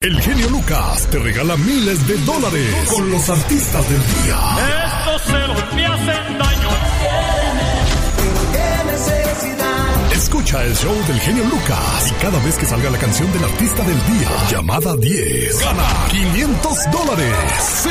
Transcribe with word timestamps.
El 0.00 0.20
genio 0.22 0.48
Lucas 0.50 1.08
te 1.10 1.18
regala 1.18 1.56
miles 1.56 2.06
de 2.06 2.16
dólares 2.18 2.88
con 2.88 3.10
los 3.10 3.28
artistas 3.28 3.90
del 3.90 3.98
día. 3.98 4.38
Estos 4.86 5.74
me 5.74 5.86
hacen 5.86 6.38
daño. 6.38 6.68
Escucha 10.18 10.64
el 10.64 10.74
show 10.74 10.94
del 11.06 11.20
genio 11.20 11.44
Lucas 11.44 12.10
y 12.10 12.12
cada 12.20 12.42
vez 12.44 12.56
que 12.58 12.66
salga 12.66 12.90
la 12.90 12.98
canción 12.98 13.32
del 13.32 13.44
artista 13.44 13.84
del 13.84 13.94
día, 13.94 14.28
llamada 14.50 14.96
10, 14.96 15.60
gana 15.60 16.08
500 16.10 16.90
dólares. 16.90 17.34
Sí, 17.84 17.88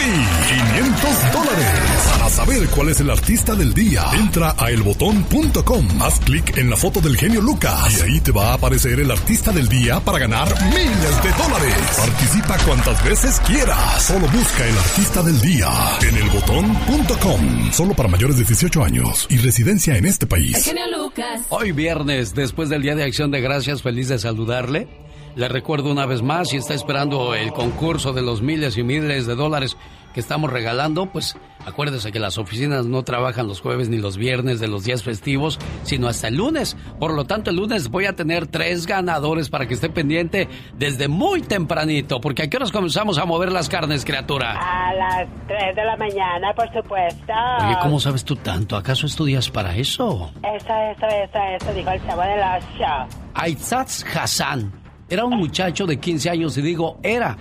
500 0.77 1.31
dólares. 1.31 1.67
Para 2.11 2.29
saber 2.29 2.67
cuál 2.67 2.89
es 2.89 2.99
el 2.99 3.09
artista 3.11 3.55
del 3.55 3.73
día, 3.73 4.03
entra 4.13 4.53
a 4.57 4.69
elbotón.com, 4.71 5.87
haz 6.01 6.19
clic 6.19 6.57
en 6.57 6.69
la 6.69 6.75
foto 6.75 6.99
del 6.99 7.15
genio 7.15 7.39
Lucas 7.41 7.97
y 7.97 8.01
ahí 8.01 8.19
te 8.19 8.33
va 8.33 8.51
a 8.51 8.53
aparecer 8.55 8.99
el 8.99 9.09
artista 9.09 9.53
del 9.53 9.69
día 9.69 10.01
para 10.01 10.19
ganar 10.19 10.49
miles 10.65 11.23
de 11.23 11.31
dólares. 11.31 11.75
Participa 11.97 12.57
cuantas 12.65 13.03
veces 13.05 13.39
quieras. 13.47 14.03
Solo 14.03 14.27
busca 14.27 14.67
el 14.67 14.77
artista 14.77 15.23
del 15.23 15.39
día 15.39 15.69
en 16.01 16.17
elbotón.com. 16.17 17.71
Solo 17.71 17.93
para 17.93 18.09
mayores 18.09 18.35
de 18.37 18.43
18 18.43 18.83
años 18.83 19.27
y 19.29 19.37
residencia 19.37 19.95
en 19.95 20.05
este 20.05 20.27
país. 20.27 20.65
genio 20.65 20.83
Lucas. 20.97 21.41
Hoy 21.49 21.71
viernes, 21.71 22.16
después 22.17 22.69
del 22.69 22.81
Día 22.81 22.95
de 22.95 23.03
Acción 23.03 23.29
de 23.29 23.41
Gracias, 23.41 23.83
feliz 23.83 24.07
de 24.07 24.17
saludarle. 24.17 24.87
Le 25.35 25.47
recuerdo 25.47 25.91
una 25.91 26.07
vez 26.07 26.23
más, 26.23 26.49
si 26.49 26.57
está 26.57 26.73
esperando 26.73 27.35
el 27.35 27.51
concurso 27.51 28.11
de 28.11 28.23
los 28.23 28.41
miles 28.41 28.75
y 28.75 28.83
miles 28.83 29.27
de 29.27 29.35
dólares 29.35 29.77
que 30.17 30.21
estamos 30.21 30.51
regalando, 30.51 31.05
pues 31.05 31.37
acuérdese 31.63 32.11
que 32.11 32.17
las 32.17 32.39
oficinas 32.39 32.87
no 32.87 33.03
trabajan 33.03 33.45
los 33.45 33.61
jueves 33.61 33.87
ni 33.87 33.97
los 33.97 34.17
viernes 34.17 34.59
de 34.59 34.67
los 34.67 34.83
días 34.83 35.03
festivos, 35.03 35.59
sino 35.83 36.07
hasta 36.07 36.29
el 36.29 36.37
lunes. 36.37 36.75
Por 36.99 37.13
lo 37.13 37.25
tanto, 37.25 37.51
el 37.51 37.57
lunes 37.57 37.89
voy 37.89 38.07
a 38.07 38.15
tener 38.15 38.47
tres 38.47 38.87
ganadores 38.87 39.51
para 39.51 39.67
que 39.67 39.75
esté 39.75 39.91
pendiente 39.91 40.49
desde 40.75 41.07
muy 41.07 41.43
tempranito, 41.43 42.19
porque 42.19 42.41
a 42.41 42.49
qué 42.49 42.57
horas 42.57 42.71
comenzamos 42.71 43.19
a 43.19 43.25
mover 43.25 43.51
las 43.51 43.69
carnes, 43.69 44.05
criatura. 44.05 44.57
A 44.59 44.91
las 44.95 45.27
3 45.45 45.75
de 45.75 45.85
la 45.85 45.95
mañana, 45.97 46.51
por 46.55 46.65
supuesto. 46.73 47.33
Oye, 47.61 47.77
¿cómo 47.83 47.99
sabes 47.99 48.25
tú 48.25 48.37
tanto? 48.37 48.75
¿Acaso 48.75 49.05
estudias 49.05 49.51
para 49.51 49.75
eso? 49.75 50.31
Eso, 50.41 50.73
eso, 50.95 51.05
eso, 51.05 51.39
eso, 51.61 51.73
dijo 51.75 51.91
el 51.91 52.03
chavo 52.07 52.23
de 52.23 52.37
la 52.37 52.59
show. 52.79 53.19
Aizaz 53.35 54.03
Hassan 54.15 54.71
era 55.09 55.25
un 55.25 55.37
muchacho 55.37 55.85
de 55.85 55.99
15 55.99 56.31
años 56.31 56.57
y 56.57 56.63
digo 56.63 56.97
era. 57.03 57.37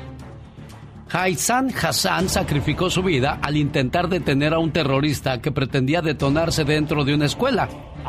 Haizan 1.11 1.73
Hassan 1.73 2.29
sacrificó 2.29 2.91
su 2.91 3.03
vida 3.03 3.39
al 3.41 3.57
intentar 3.57 4.09
detener 4.09 4.53
a 4.53 4.59
un 4.59 4.73
terrorista 4.73 5.41
que 5.41 5.53
pretendía 5.53 6.03
detonarse 6.03 6.65
dentro 6.65 7.05
de 7.05 7.15
una 7.15 7.27
escuela. 7.27 7.69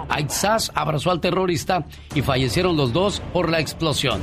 Aizaz 0.10 0.72
abrazó 0.74 1.12
al 1.12 1.22
terrorista 1.22 1.86
y 2.16 2.22
fallecieron 2.22 2.76
los 2.76 2.94
dos 2.94 3.22
por 3.34 3.50
la 3.50 3.60
explosión. 3.60 4.22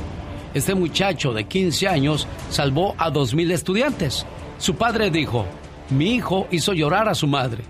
Este 0.53 0.75
muchacho 0.75 1.33
de 1.33 1.45
15 1.45 1.87
años 1.87 2.27
salvó 2.49 2.95
a 2.97 3.11
2.000 3.11 3.51
estudiantes. 3.51 4.25
Su 4.57 4.75
padre 4.75 5.09
dijo, 5.09 5.45
mi 5.89 6.15
hijo 6.15 6.47
hizo 6.51 6.73
llorar 6.73 7.07
a 7.07 7.15
su 7.15 7.27
madre, 7.27 7.63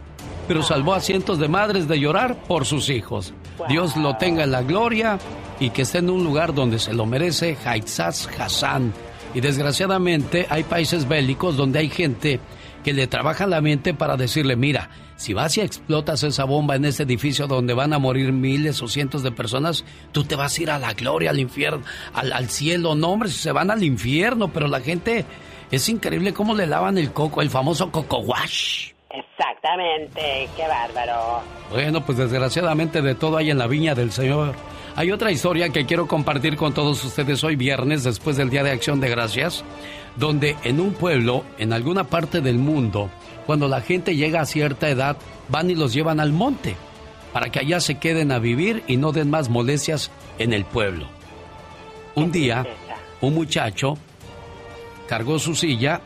pero 0.48 0.64
salvó 0.64 0.94
a 0.94 1.02
cientos 1.02 1.38
de 1.38 1.48
madres 1.48 1.88
de 1.88 2.00
llorar 2.00 2.36
por 2.48 2.66
sus 2.66 2.89
hijos. 2.89 3.33
Dios 3.70 3.95
lo 3.95 4.17
tenga 4.17 4.44
en 4.44 4.52
la 4.52 4.64
gloria 4.64 5.20
y 5.59 5.70
que 5.70 5.83
esté 5.83 6.00
en 6.00 6.09
un 6.09 6.23
lugar 6.23 6.53
donde 6.53 6.80
se 6.80 6.94
lo 6.94 7.06
merece 7.06 7.58
Haizaz 7.64 8.28
Hassan. 8.39 8.92
Y 9.36 9.41
desgraciadamente 9.41 10.47
hay 10.50 10.64
países 10.64 11.08
bélicos 11.08 11.58
donde 11.58 11.80
hay 11.80 11.89
gente 11.89 12.39
que 12.86 12.94
le 12.94 13.05
trabaja 13.05 13.45
la 13.45 13.61
mente 13.61 13.94
para 13.94 14.16
decirle, 14.16 14.55
mira, 14.55 14.89
si 15.17 15.33
vas 15.33 15.58
y 15.58 15.61
explotas 15.61 16.23
esa 16.23 16.45
bomba 16.45 16.75
en 16.75 16.86
ese 16.86 17.03
edificio 17.03 17.45
donde 17.45 17.73
van 17.73 17.92
a 17.92 18.00
morir 18.00 18.31
miles 18.31 18.81
o 18.81 18.88
cientos 18.88 19.23
de 19.23 19.31
personas, 19.31 19.83
tú 20.14 20.23
te 20.23 20.36
vas 20.36 20.58
a 20.58 20.61
ir 20.61 20.72
a 20.72 20.80
la 20.80 20.94
gloria, 20.94 21.31
al 21.31 21.39
infierno, 21.39 21.83
al, 22.14 22.31
al 22.31 22.50
cielo. 22.50 22.95
No, 22.95 23.09
hombre, 23.09 23.30
se 23.30 23.52
van 23.52 23.72
al 23.72 23.83
infierno, 23.83 24.47
pero 24.53 24.67
la 24.67 24.80
gente 24.80 25.25
es 25.70 25.89
increíble 25.89 26.33
cómo 26.33 26.55
le 26.55 26.66
lavan 26.66 26.97
el 26.97 27.11
coco, 27.11 27.42
el 27.42 27.49
famoso 27.49 27.92
coco 27.92 28.20
wash. 28.20 28.92
Exactamente, 29.09 30.47
qué 30.55 30.67
bárbaro. 30.67 31.42
Bueno, 31.72 32.05
pues 32.05 32.17
desgraciadamente 32.17 33.02
de 33.02 33.15
todo 33.15 33.37
hay 33.37 33.49
en 33.49 33.58
la 33.58 33.67
viña 33.67 33.95
del 33.95 34.11
Señor. 34.11 34.55
Hay 34.98 35.11
otra 35.11 35.30
historia 35.30 35.70
que 35.70 35.86
quiero 35.86 36.08
compartir 36.08 36.56
con 36.56 36.73
todos 36.73 37.04
ustedes 37.04 37.44
hoy 37.44 37.58
viernes, 37.58 38.06
después 38.06 38.38
del 38.38 38.50
Día 38.50 38.64
de 38.64 38.72
Acción 38.72 39.02
de 39.02 39.10
Gracias, 39.10 39.66
donde 40.16 40.56
en 40.64 40.80
un 40.80 40.94
pueblo, 40.94 41.44
en 41.58 41.73
alguna 41.73 42.06
parte 42.06 42.39
del 42.39 42.60
mundo, 42.60 43.10
cuando 43.45 43.67
la 43.67 43.82
gente 43.82 44.16
llega 44.16 44.39
a 44.39 44.45
cierta 44.45 44.88
edad, 44.88 45.17
van 45.50 45.70
y 45.70 45.76
los 45.76 45.92
llevan 45.92 46.22
al 46.22 46.32
monte, 46.32 46.78
para 47.34 47.50
que 47.50 47.60
allá 47.60 47.82
se 47.82 47.95
queden 47.95 48.32
a 48.32 48.39
vivir 48.39 48.84
y 48.88 48.95
no 48.95 49.11
den 49.11 49.30
más 49.30 49.50
molestias 49.50 50.11
en 50.39 50.54
el 50.54 50.64
pueblo. 50.64 51.08
Un 52.16 52.32
día, 52.32 52.66
un 53.20 53.36
muchacho 53.36 53.98
cargó 55.10 55.39
su 55.39 55.55
silla 55.55 56.00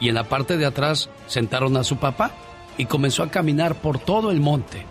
y 0.00 0.08
en 0.08 0.16
la 0.16 0.24
parte 0.24 0.56
de 0.56 0.66
atrás 0.66 1.10
sentaron 1.28 1.76
a 1.76 1.84
su 1.84 1.98
papá 1.98 2.32
y 2.76 2.86
comenzó 2.86 3.22
a 3.22 3.30
caminar 3.30 3.76
por 3.76 4.00
todo 4.00 4.32
el 4.32 4.40
monte. 4.40 4.84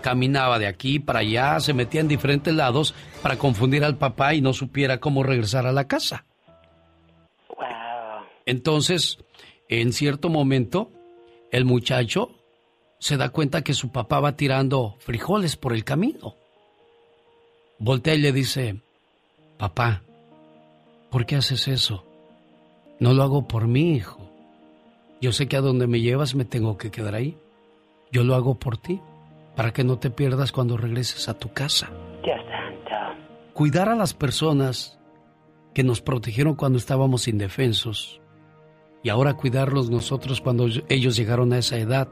Caminaba 0.00 0.58
de 0.58 0.66
aquí 0.66 0.98
para 0.98 1.20
allá, 1.20 1.60
se 1.60 1.74
metía 1.74 2.00
en 2.00 2.08
diferentes 2.08 2.54
lados 2.54 2.94
para 3.22 3.38
confundir 3.38 3.84
al 3.84 3.96
papá 3.96 4.34
y 4.34 4.40
no 4.40 4.52
supiera 4.52 5.00
cómo 5.00 5.22
regresar 5.22 5.66
a 5.66 5.72
la 5.72 5.88
casa. 5.88 6.24
Entonces, 8.46 9.18
en 9.68 9.92
cierto 9.92 10.30
momento, 10.30 10.90
el 11.50 11.64
muchacho 11.64 12.30
se 12.98 13.16
da 13.16 13.28
cuenta 13.28 13.62
que 13.62 13.74
su 13.74 13.90
papá 13.90 14.20
va 14.20 14.36
tirando 14.36 14.96
frijoles 15.00 15.56
por 15.56 15.72
el 15.72 15.84
camino. 15.84 16.34
Voltea 17.78 18.14
y 18.14 18.18
le 18.18 18.32
dice, 18.32 18.80
papá, 19.58 20.02
¿por 21.10 21.26
qué 21.26 21.36
haces 21.36 21.68
eso? 21.68 22.04
No 22.98 23.14
lo 23.14 23.22
hago 23.22 23.46
por 23.46 23.68
mí, 23.68 23.94
hijo. 23.94 24.18
Yo 25.20 25.32
sé 25.32 25.46
que 25.46 25.56
a 25.56 25.60
donde 25.60 25.86
me 25.86 26.00
llevas 26.00 26.34
me 26.34 26.44
tengo 26.44 26.76
que 26.78 26.90
quedar 26.90 27.14
ahí. 27.14 27.36
Yo 28.10 28.24
lo 28.24 28.34
hago 28.34 28.54
por 28.54 28.78
ti, 28.78 29.00
para 29.58 29.72
que 29.72 29.82
no 29.82 29.98
te 29.98 30.08
pierdas 30.08 30.52
cuando 30.52 30.76
regreses 30.76 31.28
a 31.28 31.34
tu 31.34 31.52
casa. 31.52 31.90
Dios 32.22 32.38
santo. 32.48 33.20
Cuidar 33.54 33.88
a 33.88 33.96
las 33.96 34.14
personas 34.14 35.00
que 35.74 35.82
nos 35.82 36.00
protegieron 36.00 36.54
cuando 36.54 36.78
estábamos 36.78 37.26
indefensos 37.26 38.20
y 39.02 39.08
ahora 39.08 39.34
cuidarlos 39.34 39.90
nosotros 39.90 40.40
cuando 40.40 40.68
ellos 40.88 41.16
llegaron 41.16 41.52
a 41.52 41.58
esa 41.58 41.76
edad 41.76 42.06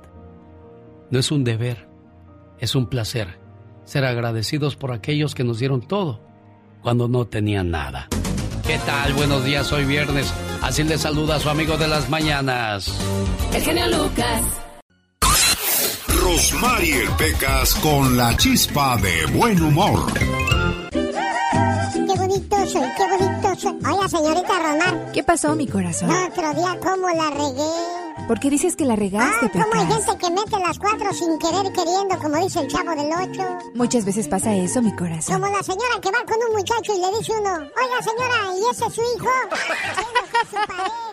no 1.12 1.20
es 1.20 1.30
un 1.30 1.44
deber, 1.44 1.88
es 2.58 2.74
un 2.74 2.88
placer. 2.88 3.38
Ser 3.84 4.04
agradecidos 4.04 4.74
por 4.74 4.90
aquellos 4.90 5.36
que 5.36 5.44
nos 5.44 5.60
dieron 5.60 5.82
todo 5.82 6.26
cuando 6.82 7.06
no 7.06 7.28
tenían 7.28 7.70
nada. 7.70 8.08
¿Qué 8.66 8.76
tal? 8.86 9.12
Buenos 9.12 9.44
días, 9.44 9.70
hoy 9.70 9.84
viernes. 9.84 10.34
Así 10.62 10.82
le 10.82 10.98
saluda 10.98 11.36
a 11.36 11.38
su 11.38 11.48
amigo 11.48 11.76
de 11.76 11.86
las 11.86 12.10
mañanas. 12.10 13.00
El 13.54 13.62
genio 13.62 13.86
Lucas. 13.86 14.65
Rosmarie 16.30 17.08
Pecas 17.16 17.76
con 17.76 18.16
la 18.16 18.36
chispa 18.36 18.96
de 18.96 19.26
buen 19.26 19.62
humor. 19.62 20.12
Qué 20.90 22.14
bonito 22.18 22.56
soy, 22.66 22.82
qué 22.96 23.06
bonito 23.08 23.54
soy. 23.56 23.78
Oiga, 23.88 24.08
señorita 24.08 24.58
Román. 24.58 25.12
¿Qué 25.14 25.22
pasó, 25.22 25.54
mi 25.54 25.68
corazón? 25.68 26.10
El 26.10 26.32
otro 26.32 26.52
día, 26.54 26.76
¿cómo 26.82 27.08
la 27.10 27.30
regué? 27.30 28.26
¿Por 28.26 28.40
qué 28.40 28.50
dices 28.50 28.74
que 28.74 28.84
la 28.84 28.96
regaste, 28.96 29.46
Ah, 29.54 29.66
como 29.70 29.80
hay 29.80 29.86
gente 29.86 30.18
que 30.18 30.30
mete 30.32 30.58
las 30.58 30.80
cuatro 30.80 31.12
sin 31.12 31.38
querer 31.38 31.72
queriendo, 31.72 32.18
como 32.20 32.44
dice 32.44 32.58
el 32.58 32.66
chavo 32.66 32.90
del 32.90 33.06
ocho. 33.12 33.46
Muchas 33.76 34.04
veces 34.04 34.26
pasa 34.26 34.52
eso, 34.52 34.82
mi 34.82 34.92
corazón. 34.96 35.40
Como 35.40 35.56
la 35.56 35.62
señora 35.62 36.00
que 36.02 36.10
va 36.10 36.24
con 36.26 36.38
un 36.48 36.56
muchacho 36.56 36.92
y 36.92 37.00
le 37.02 37.18
dice 37.20 37.34
uno, 37.40 37.52
oiga 37.54 38.02
señora, 38.02 38.52
¿y 38.58 38.74
ese 38.74 38.86
es 38.86 38.94
su 38.94 39.00
hijo? 39.00 39.30
Ese 39.52 40.42
es 40.42 40.48
su 40.50 40.56
pareja. 40.66 41.05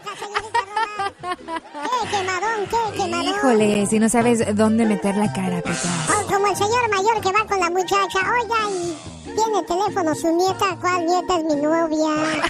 ¡Qué 1.23 2.09
quemadón, 2.09 2.67
qué 2.69 2.97
quemadón! 2.97 3.35
Híjole, 3.35 3.85
si 3.87 3.99
no 3.99 4.09
sabes 4.09 4.55
dónde 4.55 4.85
meter 4.85 5.15
la 5.15 5.31
cara, 5.31 5.61
Pecas. 5.61 5.85
Oh, 6.09 6.27
como 6.27 6.47
el 6.47 6.55
señor 6.55 6.89
mayor 6.89 7.21
que 7.21 7.31
va 7.31 7.45
con 7.47 7.59
la 7.59 7.69
muchacha, 7.69 8.19
oiga, 8.19 8.69
y 8.69 8.97
tiene 9.33 9.63
teléfono 9.63 10.13
su 10.15 10.35
nieta, 10.35 10.77
¿cuál 10.81 11.05
nieta 11.05 11.37
es 11.37 11.43
mi 11.45 11.55
novia? 11.55 12.43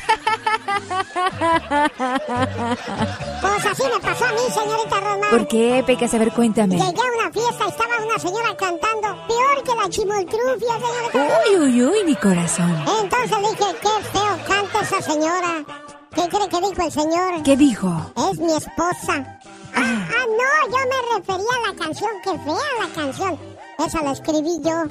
Pues 3.41 3.65
así 3.65 3.83
me 3.83 3.99
pasó 3.99 4.25
a 4.25 4.31
mí, 4.31 4.39
señorita 4.53 4.99
Román. 4.99 5.29
¿Por 5.29 5.47
qué, 5.47 5.83
Pecas? 5.85 6.13
A 6.13 6.17
ver, 6.17 6.31
cuéntame. 6.33 6.75
Llegué 6.75 6.87
a 6.87 7.23
una 7.23 7.31
fiesta, 7.31 7.67
estaba 7.67 7.97
una 8.03 8.19
señora 8.19 8.57
cantando, 8.57 9.27
peor 9.27 9.63
que 9.63 9.75
la 9.75 9.89
chimoltrufia, 9.89 10.73
señorita. 10.79 11.39
Uy, 11.47 11.57
uy, 11.57 11.83
uy, 11.83 12.03
mi 12.05 12.15
corazón. 12.15 12.75
Entonces 13.01 13.37
dije, 13.37 13.75
qué 13.81 14.03
feo 14.11 14.39
canta 14.47 14.81
esa 14.81 15.01
señora. 15.01 15.82
¿Qué 16.15 16.29
cree 16.29 16.47
que 16.49 16.61
dijo 16.61 16.81
el 16.83 16.91
señor? 16.91 17.43
¿Qué 17.43 17.57
dijo? 17.57 18.11
Es 18.31 18.39
mi 18.39 18.53
esposa. 18.53 19.39
Ah, 19.75 20.07
ah, 20.09 20.25
no, 20.27 20.71
yo 20.71 20.77
me 20.89 21.17
refería 21.17 21.53
a 21.65 21.71
la 21.71 21.75
canción, 21.77 22.11
qué 22.23 22.31
fea 22.31 22.69
la 22.79 22.87
canción. 22.93 23.39
Esa 23.79 24.03
la 24.03 24.11
escribí 24.11 24.61
yo. 24.63 24.83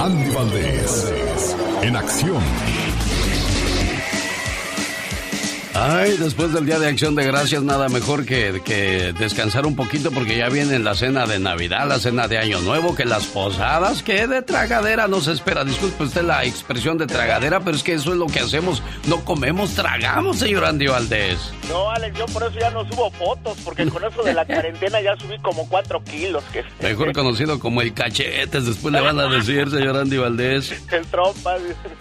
Andy 0.00 0.30
Valdés, 0.34 1.56
en 1.82 1.96
acción. 1.96 2.42
Ay, 5.78 6.16
después 6.16 6.54
del 6.54 6.64
Día 6.64 6.78
de 6.78 6.88
Acción 6.88 7.14
de 7.14 7.22
Gracias, 7.22 7.62
nada 7.62 7.90
mejor 7.90 8.24
que, 8.24 8.62
que, 8.64 9.12
descansar 9.18 9.66
un 9.66 9.76
poquito 9.76 10.10
porque 10.10 10.38
ya 10.38 10.48
viene 10.48 10.78
la 10.78 10.94
cena 10.94 11.26
de 11.26 11.38
Navidad, 11.38 11.86
la 11.86 11.98
cena 11.98 12.28
de 12.28 12.38
Año 12.38 12.62
Nuevo, 12.62 12.94
que 12.94 13.04
las 13.04 13.26
posadas, 13.26 14.02
que 14.02 14.26
de 14.26 14.40
tragadera 14.40 15.06
nos 15.06 15.26
espera. 15.26 15.66
Disculpe 15.66 16.04
usted 16.04 16.22
la 16.22 16.46
expresión 16.46 16.96
de 16.96 17.06
tragadera, 17.06 17.60
pero 17.60 17.76
es 17.76 17.82
que 17.82 17.92
eso 17.92 18.12
es 18.12 18.16
lo 18.16 18.26
que 18.26 18.40
hacemos. 18.40 18.82
No 19.06 19.22
comemos, 19.22 19.74
tragamos, 19.74 20.38
señor 20.38 20.64
Andy 20.64 20.86
Valdés. 20.86 21.52
No, 21.68 21.90
Alex, 21.90 22.18
yo 22.18 22.24
por 22.26 22.44
eso 22.44 22.58
ya 22.58 22.70
no 22.70 22.88
subo 22.88 23.10
fotos, 23.10 23.58
porque 23.62 23.86
con 23.86 24.02
eso 24.02 24.22
de 24.22 24.32
la 24.32 24.44
cuarentena 24.46 25.02
ya 25.02 25.14
subí 25.18 25.38
como 25.40 25.68
cuatro 25.68 26.02
kilos. 26.02 26.42
Que... 26.54 26.64
Mejor 26.80 27.12
conocido 27.12 27.58
como 27.58 27.82
el 27.82 27.92
cachetes, 27.92 28.64
después 28.64 28.94
le 28.94 29.02
van 29.02 29.20
a 29.20 29.28
decir, 29.28 29.70
señor 29.70 29.98
Andy 29.98 30.16
Valdés. 30.16 30.72
El 30.90 31.06
trompa. 31.08 31.56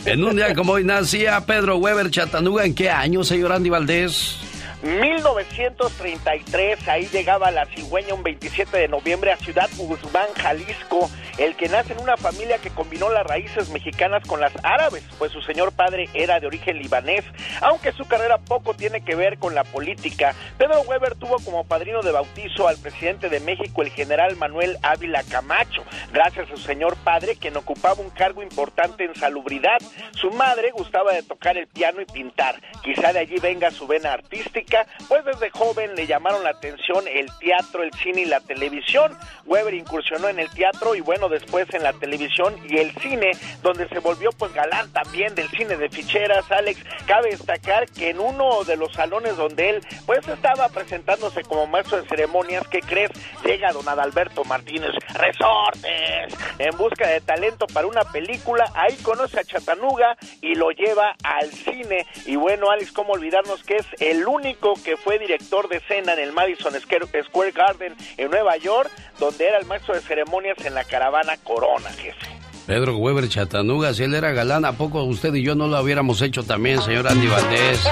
En 0.06 0.24
un 0.24 0.38
día 0.38 0.56
como 0.56 0.74
hoy 0.74 0.86
nacía 0.86 1.46
Pedro 1.46 1.76
Weber 1.76 2.10
Chatanuga, 2.10 2.64
¿en 2.64 2.74
qué 2.74 2.90
año, 2.90 3.22
señor 3.26 3.52
Andy 3.52 3.65
Valdés? 3.70 4.38
1933, 4.86 6.88
ahí 6.88 7.08
llegaba 7.08 7.50
la 7.50 7.66
cigüeña 7.66 8.14
un 8.14 8.22
27 8.22 8.78
de 8.78 8.88
noviembre 8.88 9.32
a 9.32 9.38
Ciudad 9.38 9.68
Guzmán, 9.76 10.28
Jalisco, 10.36 11.10
el 11.40 11.56
que 11.56 11.70
nace 11.70 11.94
en 11.94 12.02
una 12.02 12.18
familia 12.18 12.60
que 12.60 12.70
combinó 12.70 13.10
las 13.10 13.26
raíces 13.26 13.70
mexicanas 13.70 14.24
con 14.28 14.40
las 14.40 14.54
árabes, 14.64 15.04
pues 15.18 15.32
su 15.32 15.42
señor 15.42 15.72
padre 15.72 16.08
era 16.14 16.40
de 16.40 16.46
origen 16.46 16.78
libanés, 16.78 17.26
aunque 17.62 17.94
su 17.94 18.06
carrera 18.06 18.38
poco 18.38 18.76
tiene 18.76 19.02
que 19.02 19.16
ver 19.16 19.40
con 19.40 19.56
la 19.56 19.64
política. 19.64 20.36
Pedro 20.60 20.82
Weber 20.82 21.16
tuvo 21.16 21.40
como 21.40 21.64
padrino 21.64 22.04
de 22.04 22.12
bautizo 22.12 22.68
al 22.68 22.78
presidente 22.78 23.30
de 23.30 23.40
México, 23.40 23.82
el 23.82 23.90
general 23.90 24.36
Manuel 24.36 24.78
Ávila 24.84 25.24
Camacho, 25.24 25.84
gracias 26.14 26.48
a 26.48 26.56
su 26.56 26.62
señor 26.62 26.96
padre, 26.98 27.38
quien 27.38 27.58
ocupaba 27.58 28.04
un 28.04 28.12
cargo 28.12 28.44
importante 28.44 29.04
en 29.04 29.16
salubridad. 29.16 29.80
Su 30.12 30.30
madre 30.30 30.70
gustaba 30.70 31.12
de 31.12 31.24
tocar 31.24 31.58
el 31.58 31.66
piano 31.66 32.02
y 32.02 32.06
pintar, 32.06 32.62
quizá 32.84 33.14
de 33.14 33.20
allí 33.20 33.38
venga 33.42 33.72
su 33.72 33.88
vena 33.88 34.14
artística 34.14 34.75
pues 35.08 35.26
desde 35.26 35.50
joven 35.50 35.96
le 35.96 36.08
llamaron 36.08 36.44
la 36.44 36.52
atención 36.52 37.08
el 37.08 37.30
teatro, 37.40 37.84
el 37.84 37.92
cine 37.94 38.22
y 38.22 38.26
la 38.26 38.40
televisión. 38.40 39.18
Weber 39.46 39.74
incursionó 39.74 40.28
en 40.30 40.40
el 40.40 40.50
teatro 40.50 40.96
y 40.96 41.02
bueno, 41.02 41.30
después 41.30 41.72
en 41.74 41.84
la 41.84 41.94
televisión 41.94 42.56
y 42.68 42.78
el 42.78 42.92
cine, 42.96 43.32
donde 43.62 43.88
se 43.90 44.00
volvió 44.00 44.32
pues 44.32 44.54
galán 44.54 44.92
también 44.92 45.36
del 45.36 45.50
cine 45.50 45.78
de 45.78 45.90
ficheras. 45.90 46.50
Alex, 46.52 46.82
cabe 47.06 47.30
destacar 47.32 47.88
que 47.90 48.10
en 48.10 48.20
uno 48.20 48.64
de 48.64 48.78
los 48.78 48.94
salones 48.94 49.38
donde 49.38 49.70
él 49.70 49.82
pues 50.06 50.28
estaba 50.28 50.70
presentándose 50.70 51.44
como 51.44 51.68
maestro 51.68 52.02
de 52.02 52.08
ceremonias, 52.08 52.68
¿qué 52.68 52.80
crees? 52.80 53.12
Llega 53.44 53.72
don 53.72 53.88
Adalberto 53.88 54.44
Martínez 54.46 54.92
Resortes 55.14 56.36
en 56.58 56.78
busca 56.78 57.08
de 57.08 57.22
talento 57.22 57.68
para 57.68 57.88
una 57.88 58.04
película. 58.04 58.66
Ahí 58.74 58.96
conoce 58.98 59.40
a 59.40 59.44
Chatanuga 59.44 60.18
y 60.42 60.56
lo 60.56 60.72
lleva 60.72 61.16
al 61.24 61.52
cine. 61.52 62.06
Y 62.26 62.36
bueno, 62.36 62.70
Alex, 62.72 62.92
¿cómo 62.92 63.14
olvidarnos 63.14 63.64
que 63.64 63.78
es 63.78 63.86
el 64.00 64.28
único 64.28 64.65
que 64.74 64.98
fue 64.98 65.20
director 65.20 65.70
de 65.70 65.78
escena 65.78 66.14
en 66.14 66.20
el 66.20 66.32
Madison 66.32 66.74
Square 66.74 67.52
Garden 67.52 67.96
en 68.18 68.32
Nueva 68.32 68.58
York, 68.58 68.90
donde 69.20 69.48
era 69.48 69.58
el 69.58 69.66
maestro 69.66 69.94
de 69.94 70.02
ceremonias 70.02 70.58
en 70.66 70.74
la 70.74 70.84
caravana 70.84 71.38
Corona, 71.38 71.90
jefe. 71.92 72.28
Pedro 72.66 72.98
Weber 72.98 73.30
Chatanuga, 73.30 73.94
si 73.94 74.04
él 74.04 74.16
era 74.16 74.32
galán, 74.32 74.66
¿a 74.66 74.72
poco 74.72 75.04
usted 75.04 75.36
y 75.36 75.44
yo 75.44 75.54
no 75.54 75.68
lo 75.68 75.80
hubiéramos 75.80 76.20
hecho 76.24 76.42
también, 76.42 76.82
señor 76.82 77.08
Andy 77.08 77.28
Valdés? 77.28 77.88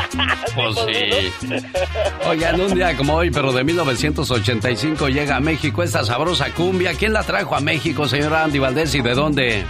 Pues 0.55 0.75
sí. 0.85 1.47
Oigan, 2.27 2.61
un 2.61 2.75
día 2.75 2.95
como 2.95 3.15
hoy, 3.15 3.31
pero 3.31 3.51
de 3.51 3.63
1985 3.63 5.09
llega 5.09 5.35
a 5.35 5.39
México 5.39 5.81
esta 5.81 6.03
sabrosa 6.03 6.53
cumbia. 6.53 6.93
¿Quién 6.93 7.13
la 7.13 7.23
trajo 7.23 7.55
a 7.55 7.59
México, 7.59 8.07
señor 8.07 8.35
Andy 8.35 8.59
Valdés, 8.59 8.93
y 8.93 9.01
de 9.01 9.15
dónde? 9.15 9.63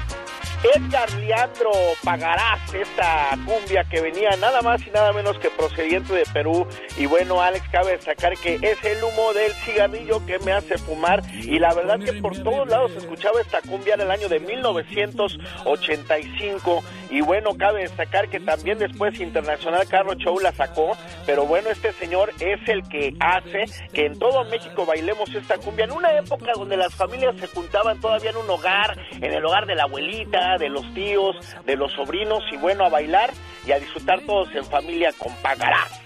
Edgar 0.63 1.11
Leandro 1.15 1.71
Pagarás, 2.05 2.73
esta 2.73 3.37
cumbia 3.45 3.83
que 3.83 3.99
venía 3.99 4.29
nada 4.37 4.61
más 4.61 4.87
y 4.87 4.91
nada 4.91 5.11
menos 5.11 5.37
que 5.39 5.49
procediente 5.49 6.13
de 6.13 6.23
Perú. 6.31 6.65
Y 6.97 7.05
bueno, 7.05 7.41
Alex, 7.41 7.67
cabe 7.69 7.91
destacar 7.91 8.37
que 8.37 8.55
es 8.55 8.81
el 8.85 9.03
humo 9.03 9.33
del 9.33 9.51
cigarrillo 9.65 10.25
que 10.25 10.39
me 10.39 10.53
hace 10.53 10.77
fumar. 10.77 11.21
Y 11.33 11.59
la 11.59 11.73
verdad 11.73 11.99
que 11.99 12.13
por 12.13 12.41
todos 12.41 12.69
lados 12.69 12.93
escuchaba 12.95 13.41
esta 13.41 13.59
cumbia 13.61 13.95
en 13.95 14.01
el 14.01 14.11
año 14.11 14.29
de 14.29 14.39
1985. 14.39 16.81
Y 17.13 17.21
bueno, 17.21 17.55
cabe 17.55 17.81
destacar 17.81 18.27
que 18.27 18.39
también 18.39 18.79
después 18.79 19.19
Internacional 19.19 19.87
Carro 19.87 20.15
Show 20.15 20.39
la 20.39 20.51
sacó. 20.51 20.97
Pero 21.27 21.45
bueno, 21.45 21.69
este 21.69 21.93
señor 21.93 22.31
es 22.39 22.67
el 22.67 22.81
que 22.89 23.13
hace 23.19 23.65
que 23.93 24.07
en 24.07 24.17
todo 24.17 24.43
México 24.45 24.83
bailemos 24.83 25.29
esta 25.35 25.59
cumbia. 25.59 25.85
En 25.85 25.91
una 25.91 26.11
época 26.17 26.53
donde 26.55 26.75
las 26.75 26.95
familias 26.95 27.35
se 27.39 27.45
juntaban 27.45 28.01
todavía 28.01 28.31
en 28.31 28.37
un 28.37 28.49
hogar, 28.49 28.97
en 29.11 29.31
el 29.31 29.45
hogar 29.45 29.67
de 29.67 29.75
la 29.75 29.83
abuelita 29.83 30.57
de 30.57 30.69
los 30.69 30.91
tíos, 30.95 31.35
de 31.67 31.75
los 31.75 31.91
sobrinos 31.91 32.43
y 32.51 32.57
bueno, 32.57 32.83
a 32.83 32.89
bailar 32.89 33.29
y 33.67 33.73
a 33.73 33.79
disfrutar 33.79 34.21
todos 34.21 34.49
en 34.55 34.65
familia 34.65 35.13
con 35.19 35.31
pagarás. 35.35 36.02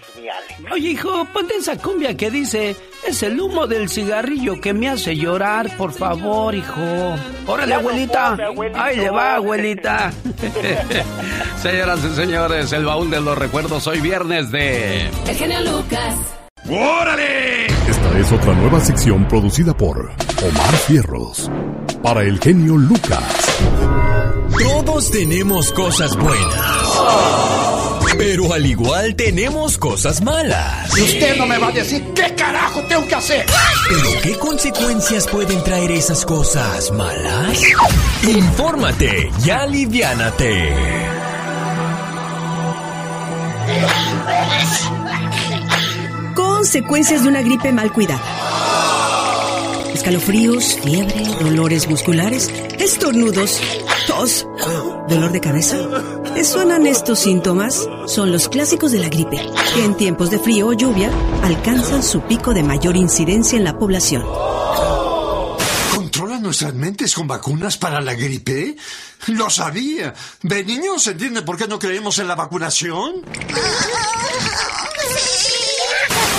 Oye, 0.72 0.90
hijo, 0.90 1.26
ponte 1.34 1.56
esa 1.56 1.78
cumbia 1.78 2.16
que 2.16 2.30
dice, 2.32 2.76
es 3.06 3.24
el 3.24 3.40
humo 3.40 3.68
del 3.68 3.90
cigarrillo 3.90 4.60
que 4.60 4.74
me 4.74 4.90
hace 4.90 5.16
llorar, 5.16 5.76
por 5.78 5.94
favor, 5.94 6.54
hijo. 6.54 6.82
Órale, 7.46 7.74
abuelita. 7.74 8.38
Ahí 8.76 8.98
le 8.98 9.10
va, 9.10 9.36
abuelita. 9.36 10.12
Señoras 11.62 12.00
y 12.04 12.16
señores, 12.16 12.72
el 12.74 12.86
baúl 12.86 13.10
de 13.10 13.22
los 13.22 13.38
recuerdos 13.38 13.88
hoy 13.88 14.02
viernes 14.02 14.52
de... 14.52 15.10
El 15.28 15.36
genio 15.36 15.62
Lucas. 15.62 16.16
¡Órale! 16.70 17.68
Esta 17.68 18.20
es 18.20 18.32
otra 18.32 18.54
nueva 18.54 18.80
sección 18.82 19.28
producida 19.28 19.76
por 19.76 20.00
Omar 20.00 20.74
Fierros. 20.86 21.50
Para 22.04 22.24
el 22.24 22.40
genio 22.40 22.76
Lucas. 22.76 23.24
Todos 24.60 25.12
tenemos 25.12 25.72
cosas 25.72 26.16
buenas. 26.18 27.67
Pero 28.18 28.54
al 28.54 28.66
igual 28.66 29.16
tenemos 29.16 29.78
cosas 29.78 30.22
malas. 30.22 30.98
Y 30.98 31.02
usted 31.02 31.38
no 31.38 31.46
me 31.46 31.58
va 31.58 31.68
a 31.68 31.72
decir 31.72 32.04
qué 32.16 32.34
carajo 32.36 32.82
tengo 32.88 33.08
que 33.08 33.16
hacer. 33.16 33.46
Pero 33.90 34.22
¿qué 34.22 34.38
consecuencias 34.38 35.28
pueden 35.28 35.64
traer 35.64 35.92
esas 35.92 36.26
cosas 36.26 36.92
malas? 36.92 37.62
Infórmate 38.24 39.32
y 39.44 39.50
aliviánate. 39.50 40.74
Consecuencias 46.36 47.24
de 47.24 47.30
una 47.30 47.42
gripe 47.42 47.72
mal 47.72 47.92
cuidada. 47.92 48.22
Escalofríos, 49.98 50.78
fiebre, 50.84 51.24
dolores 51.42 51.90
musculares, 51.90 52.50
estornudos, 52.78 53.60
tos, 54.06 54.46
dolor 55.10 55.32
de 55.32 55.42
cabeza. 55.42 55.76
¿Te 56.36 56.46
suenan 56.46 56.86
estos 56.86 57.18
síntomas? 57.18 57.90
Son 58.06 58.32
los 58.32 58.48
clásicos 58.48 58.92
de 58.92 59.00
la 59.00 59.10
gripe, 59.10 59.38
que 59.74 59.84
en 59.84 59.98
tiempos 59.98 60.30
de 60.30 60.38
frío 60.38 60.68
o 60.68 60.74
lluvia 60.74 61.10
alcanzan 61.42 62.04
su 62.04 62.22
pico 62.22 62.54
de 62.54 62.62
mayor 62.62 62.96
incidencia 62.96 63.58
en 63.58 63.64
la 63.64 63.80
población. 63.80 64.24
¿Controlan 65.96 66.44
nuestras 66.44 66.76
mentes 66.76 67.16
con 67.16 67.28
vacunas 67.28 67.76
para 67.78 68.00
la 68.00 68.14
gripe? 68.14 68.78
Lo 69.26 69.50
sabía. 69.50 70.14
¿De 70.44 70.64
niños 70.64 71.02
se 71.02 71.12
entiende 71.12 71.42
por 71.42 71.58
qué 71.58 71.68
no 71.68 71.80
creemos 71.80 72.20
en 72.20 72.28
la 72.28 72.36
vacunación? 72.36 73.26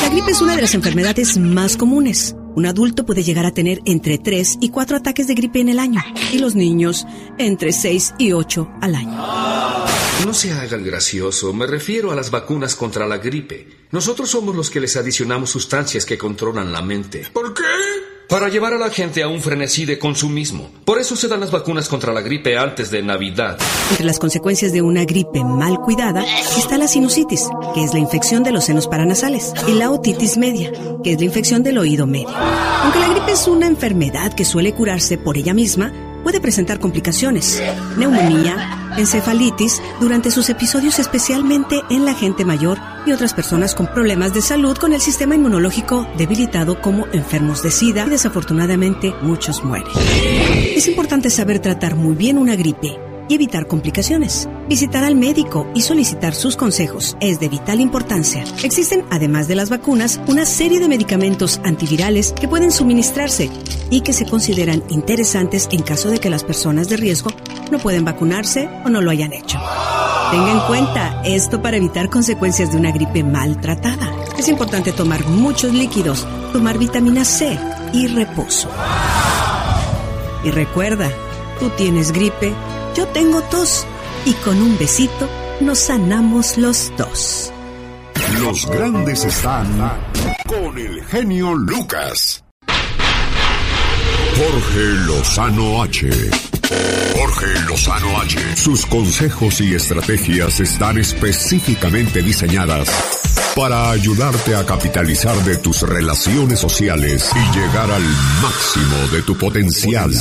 La 0.08 0.14
gripe 0.14 0.30
es 0.30 0.40
una 0.40 0.56
de 0.56 0.62
las 0.62 0.72
enfermedades 0.72 1.36
más 1.36 1.76
comunes. 1.76 2.34
Un 2.54 2.64
adulto 2.64 3.04
puede 3.04 3.22
llegar 3.22 3.44
a 3.44 3.52
tener 3.52 3.82
entre 3.84 4.16
3 4.16 4.56
y 4.58 4.70
4 4.70 4.96
ataques 4.96 5.26
de 5.26 5.34
gripe 5.34 5.60
en 5.60 5.68
el 5.68 5.78
año 5.78 6.00
y 6.32 6.38
los 6.38 6.54
niños 6.54 7.06
entre 7.36 7.72
6 7.74 8.14
y 8.16 8.32
8 8.32 8.70
al 8.80 8.94
año. 8.94 9.22
No 10.24 10.32
se 10.32 10.50
haga 10.54 10.78
el 10.78 10.84
gracioso, 10.84 11.52
me 11.52 11.66
refiero 11.66 12.10
a 12.10 12.14
las 12.14 12.30
vacunas 12.30 12.74
contra 12.74 13.06
la 13.06 13.18
gripe. 13.18 13.68
Nosotros 13.90 14.30
somos 14.30 14.56
los 14.56 14.70
que 14.70 14.80
les 14.80 14.96
adicionamos 14.96 15.50
sustancias 15.50 16.06
que 16.06 16.16
controlan 16.16 16.72
la 16.72 16.80
mente. 16.80 17.26
¿Por 17.30 17.52
qué? 17.52 17.62
Para 18.28 18.50
llevar 18.50 18.74
a 18.74 18.78
la 18.78 18.90
gente 18.90 19.22
a 19.22 19.28
un 19.28 19.40
frenesí 19.40 19.86
de 19.86 19.98
consumismo. 19.98 20.68
Por 20.84 20.98
eso 20.98 21.16
se 21.16 21.28
dan 21.28 21.40
las 21.40 21.50
vacunas 21.50 21.88
contra 21.88 22.12
la 22.12 22.20
gripe 22.20 22.58
antes 22.58 22.90
de 22.90 23.02
Navidad. 23.02 23.56
Entre 23.90 24.04
las 24.04 24.18
consecuencias 24.18 24.70
de 24.70 24.82
una 24.82 25.06
gripe 25.06 25.42
mal 25.42 25.78
cuidada 25.78 26.26
está 26.58 26.76
la 26.76 26.88
sinusitis, 26.88 27.48
que 27.74 27.82
es 27.82 27.94
la 27.94 28.00
infección 28.00 28.44
de 28.44 28.52
los 28.52 28.64
senos 28.64 28.86
paranasales, 28.86 29.54
y 29.66 29.72
la 29.72 29.90
otitis 29.90 30.36
media, 30.36 30.70
que 31.02 31.12
es 31.12 31.18
la 31.18 31.24
infección 31.24 31.62
del 31.62 31.78
oído 31.78 32.06
medio. 32.06 32.28
Aunque 32.28 32.98
la 32.98 33.08
gripe 33.08 33.32
es 33.32 33.48
una 33.48 33.66
enfermedad 33.66 34.34
que 34.34 34.44
suele 34.44 34.74
curarse 34.74 35.16
por 35.16 35.38
ella 35.38 35.54
misma, 35.54 35.90
puede 36.28 36.40
presentar 36.42 36.78
complicaciones, 36.78 37.62
neumonía, 37.96 38.92
encefalitis 38.98 39.80
durante 39.98 40.30
sus 40.30 40.50
episodios 40.50 40.98
especialmente 40.98 41.80
en 41.88 42.04
la 42.04 42.12
gente 42.12 42.44
mayor 42.44 42.76
y 43.06 43.12
otras 43.12 43.32
personas 43.32 43.74
con 43.74 43.86
problemas 43.86 44.34
de 44.34 44.42
salud 44.42 44.76
con 44.76 44.92
el 44.92 45.00
sistema 45.00 45.36
inmunológico 45.36 46.06
debilitado 46.18 46.82
como 46.82 47.06
enfermos 47.14 47.62
de 47.62 47.70
SIDA 47.70 48.04
desafortunadamente 48.04 49.14
muchos 49.22 49.64
mueren. 49.64 49.88
Es 50.76 50.86
importante 50.86 51.30
saber 51.30 51.60
tratar 51.60 51.96
muy 51.96 52.14
bien 52.14 52.36
una 52.36 52.56
gripe 52.56 53.07
y 53.28 53.34
evitar 53.34 53.66
complicaciones. 53.66 54.48
Visitar 54.68 55.04
al 55.04 55.14
médico 55.14 55.66
y 55.74 55.82
solicitar 55.82 56.34
sus 56.34 56.56
consejos 56.56 57.16
es 57.20 57.40
de 57.40 57.48
vital 57.48 57.80
importancia. 57.80 58.44
Existen, 58.62 59.04
además 59.10 59.48
de 59.48 59.54
las 59.54 59.70
vacunas, 59.70 60.20
una 60.26 60.44
serie 60.44 60.80
de 60.80 60.88
medicamentos 60.88 61.60
antivirales 61.64 62.32
que 62.32 62.48
pueden 62.48 62.72
suministrarse 62.72 63.50
y 63.90 64.00
que 64.00 64.12
se 64.12 64.26
consideran 64.26 64.82
interesantes 64.88 65.68
en 65.70 65.82
caso 65.82 66.10
de 66.10 66.18
que 66.18 66.30
las 66.30 66.44
personas 66.44 66.88
de 66.88 66.96
riesgo 66.96 67.30
no 67.70 67.78
pueden 67.78 68.04
vacunarse 68.04 68.68
o 68.84 68.88
no 68.88 69.00
lo 69.00 69.10
hayan 69.10 69.32
hecho. 69.32 69.58
Tenga 70.30 70.52
en 70.52 70.60
cuenta 70.60 71.22
esto 71.24 71.62
para 71.62 71.78
evitar 71.78 72.10
consecuencias 72.10 72.70
de 72.70 72.76
una 72.76 72.92
gripe 72.92 73.24
maltratada. 73.24 74.12
Es 74.38 74.48
importante 74.48 74.92
tomar 74.92 75.26
muchos 75.26 75.72
líquidos, 75.72 76.26
tomar 76.52 76.78
vitamina 76.78 77.24
C 77.24 77.58
y 77.92 78.06
reposo. 78.08 78.68
Y 80.44 80.50
recuerda, 80.50 81.10
tú 81.58 81.70
tienes 81.70 82.12
gripe, 82.12 82.52
yo 82.94 83.06
tengo 83.08 83.42
tos 83.42 83.86
y 84.24 84.32
con 84.34 84.60
un 84.60 84.76
besito 84.78 85.28
nos 85.60 85.78
sanamos 85.78 86.56
los 86.58 86.92
dos. 86.96 87.52
Los 88.40 88.66
grandes 88.66 89.24
están 89.24 90.00
con 90.46 90.78
el 90.78 91.04
genio 91.06 91.54
Lucas. 91.54 92.44
Jorge 94.36 94.80
Lozano 95.06 95.82
H. 95.82 96.08
Jorge 97.14 97.46
Lozano 97.68 98.20
H. 98.20 98.56
Sus 98.56 98.86
consejos 98.86 99.60
y 99.60 99.74
estrategias 99.74 100.60
están 100.60 100.98
específicamente 100.98 102.22
diseñadas 102.22 102.88
para 103.54 103.90
ayudarte 103.90 104.54
a 104.54 104.64
capitalizar 104.64 105.34
de 105.44 105.56
tus 105.56 105.82
relaciones 105.82 106.60
sociales 106.60 107.30
y 107.34 107.58
llegar 107.58 107.90
al 107.90 108.02
máximo 108.40 109.08
de 109.12 109.22
tu 109.22 109.36
potencial. 109.36 110.12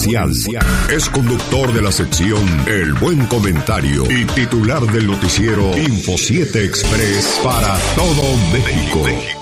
Es 0.90 1.10
conductor 1.10 1.72
de 1.72 1.82
la 1.82 1.92
sección 1.92 2.44
El 2.68 2.94
Buen 2.94 3.28
Comentario 3.28 4.10
y 4.10 4.26
titular 4.26 4.82
del 4.88 5.08
noticiero 5.08 5.78
Info 5.78 6.18
7 6.18 6.66
Express 6.66 7.40
para 7.44 7.78
todo 7.96 8.24
México. 8.52 9.37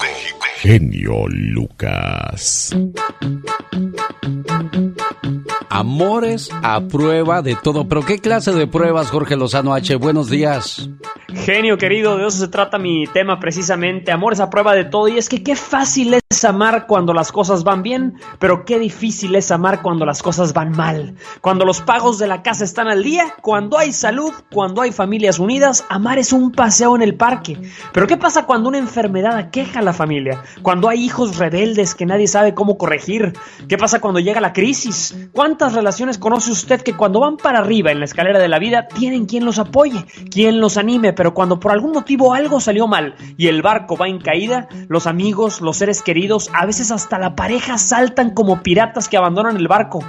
Genio 0.65 1.27
Lucas. 1.27 2.75
Amores 5.69 6.49
a 6.63 6.81
prueba 6.81 7.43
de 7.43 7.55
todo. 7.55 7.87
Pero 7.87 8.01
¿qué 8.01 8.17
clase 8.17 8.51
de 8.51 8.65
pruebas, 8.65 9.11
Jorge 9.11 9.35
Lozano 9.35 9.75
H? 9.75 9.95
Buenos 9.97 10.27
días. 10.27 10.89
Genio 11.35 11.77
querido, 11.77 12.17
de 12.17 12.25
eso 12.25 12.37
se 12.39 12.47
trata 12.47 12.77
mi 12.77 13.05
tema 13.07 13.39
precisamente. 13.39 14.11
Amores 14.11 14.39
a 14.39 14.49
prueba 14.49 14.73
de 14.73 14.85
todo. 14.85 15.09
Y 15.09 15.17
es 15.17 15.27
que 15.27 15.43
qué 15.43 15.55
fácil 15.55 16.13
es 16.13 16.45
amar 16.45 16.87
cuando 16.87 17.13
las 17.13 17.31
cosas 17.31 17.63
van 17.63 17.83
bien, 17.83 18.15
pero 18.39 18.63
qué 18.63 18.79
difícil 18.79 19.35
es 19.35 19.51
amar 19.51 19.81
cuando 19.81 20.05
las 20.05 20.23
cosas 20.23 20.53
van 20.53 20.71
mal. 20.71 21.15
Cuando 21.41 21.65
los 21.65 21.81
pagos 21.81 22.19
de 22.19 22.27
la 22.27 22.41
casa 22.41 22.63
están 22.63 22.87
al 22.87 23.03
día, 23.03 23.35
cuando 23.41 23.77
hay 23.77 23.91
salud, 23.91 24.33
cuando 24.51 24.81
hay 24.81 24.91
familias 24.91 25.39
unidas, 25.39 25.85
amar 25.89 26.19
es 26.19 26.31
un 26.31 26.51
paseo 26.51 26.95
en 26.95 27.01
el 27.01 27.15
parque. 27.15 27.57
Pero 27.91 28.07
¿qué 28.07 28.17
pasa 28.17 28.45
cuando 28.45 28.69
una 28.69 28.77
enfermedad 28.77 29.35
aqueja 29.37 29.79
a 29.79 29.83
la 29.83 29.93
familia? 29.93 30.41
Cuando 30.61 30.89
hay 30.89 31.03
hijos 31.03 31.37
rebeldes 31.37 31.95
que 31.95 32.05
nadie 32.05 32.27
sabe 32.27 32.53
cómo 32.53 32.77
corregir. 32.77 33.33
¿Qué 33.67 33.77
pasa 33.77 33.99
cuando 33.99 34.19
llega 34.19 34.41
la 34.41 34.53
crisis? 34.53 35.15
¿Cuántas 35.31 35.73
relaciones 35.73 36.17
conoce 36.17 36.51
usted 36.51 36.81
que 36.81 36.95
cuando 36.95 37.19
van 37.19 37.37
para 37.37 37.59
arriba 37.59 37.91
en 37.91 37.99
la 37.99 38.05
escalera 38.05 38.39
de 38.39 38.47
la 38.47 38.59
vida 38.59 38.87
tienen 38.87 39.25
quien 39.25 39.45
los 39.45 39.59
apoye, 39.59 40.05
quien 40.31 40.59
los 40.59 40.77
anime, 40.77 41.13
pero 41.13 41.33
cuando 41.33 41.59
por 41.59 41.71
algún 41.71 41.91
motivo 41.91 42.33
algo 42.33 42.59
salió 42.59 42.87
mal 42.87 43.15
y 43.37 43.47
el 43.47 43.61
barco 43.61 43.97
va 43.97 44.07
en 44.07 44.19
caída, 44.19 44.67
los 44.87 45.07
amigos, 45.07 45.61
los 45.61 45.77
seres 45.77 46.01
queridos, 46.01 46.49
a 46.53 46.65
veces 46.65 46.91
hasta 46.91 47.19
la 47.19 47.35
pareja 47.35 47.77
saltan 47.77 48.31
como 48.31 48.63
piratas 48.63 49.09
que 49.09 49.17
abandonan 49.17 49.57
el 49.57 49.67
barco. 49.67 50.03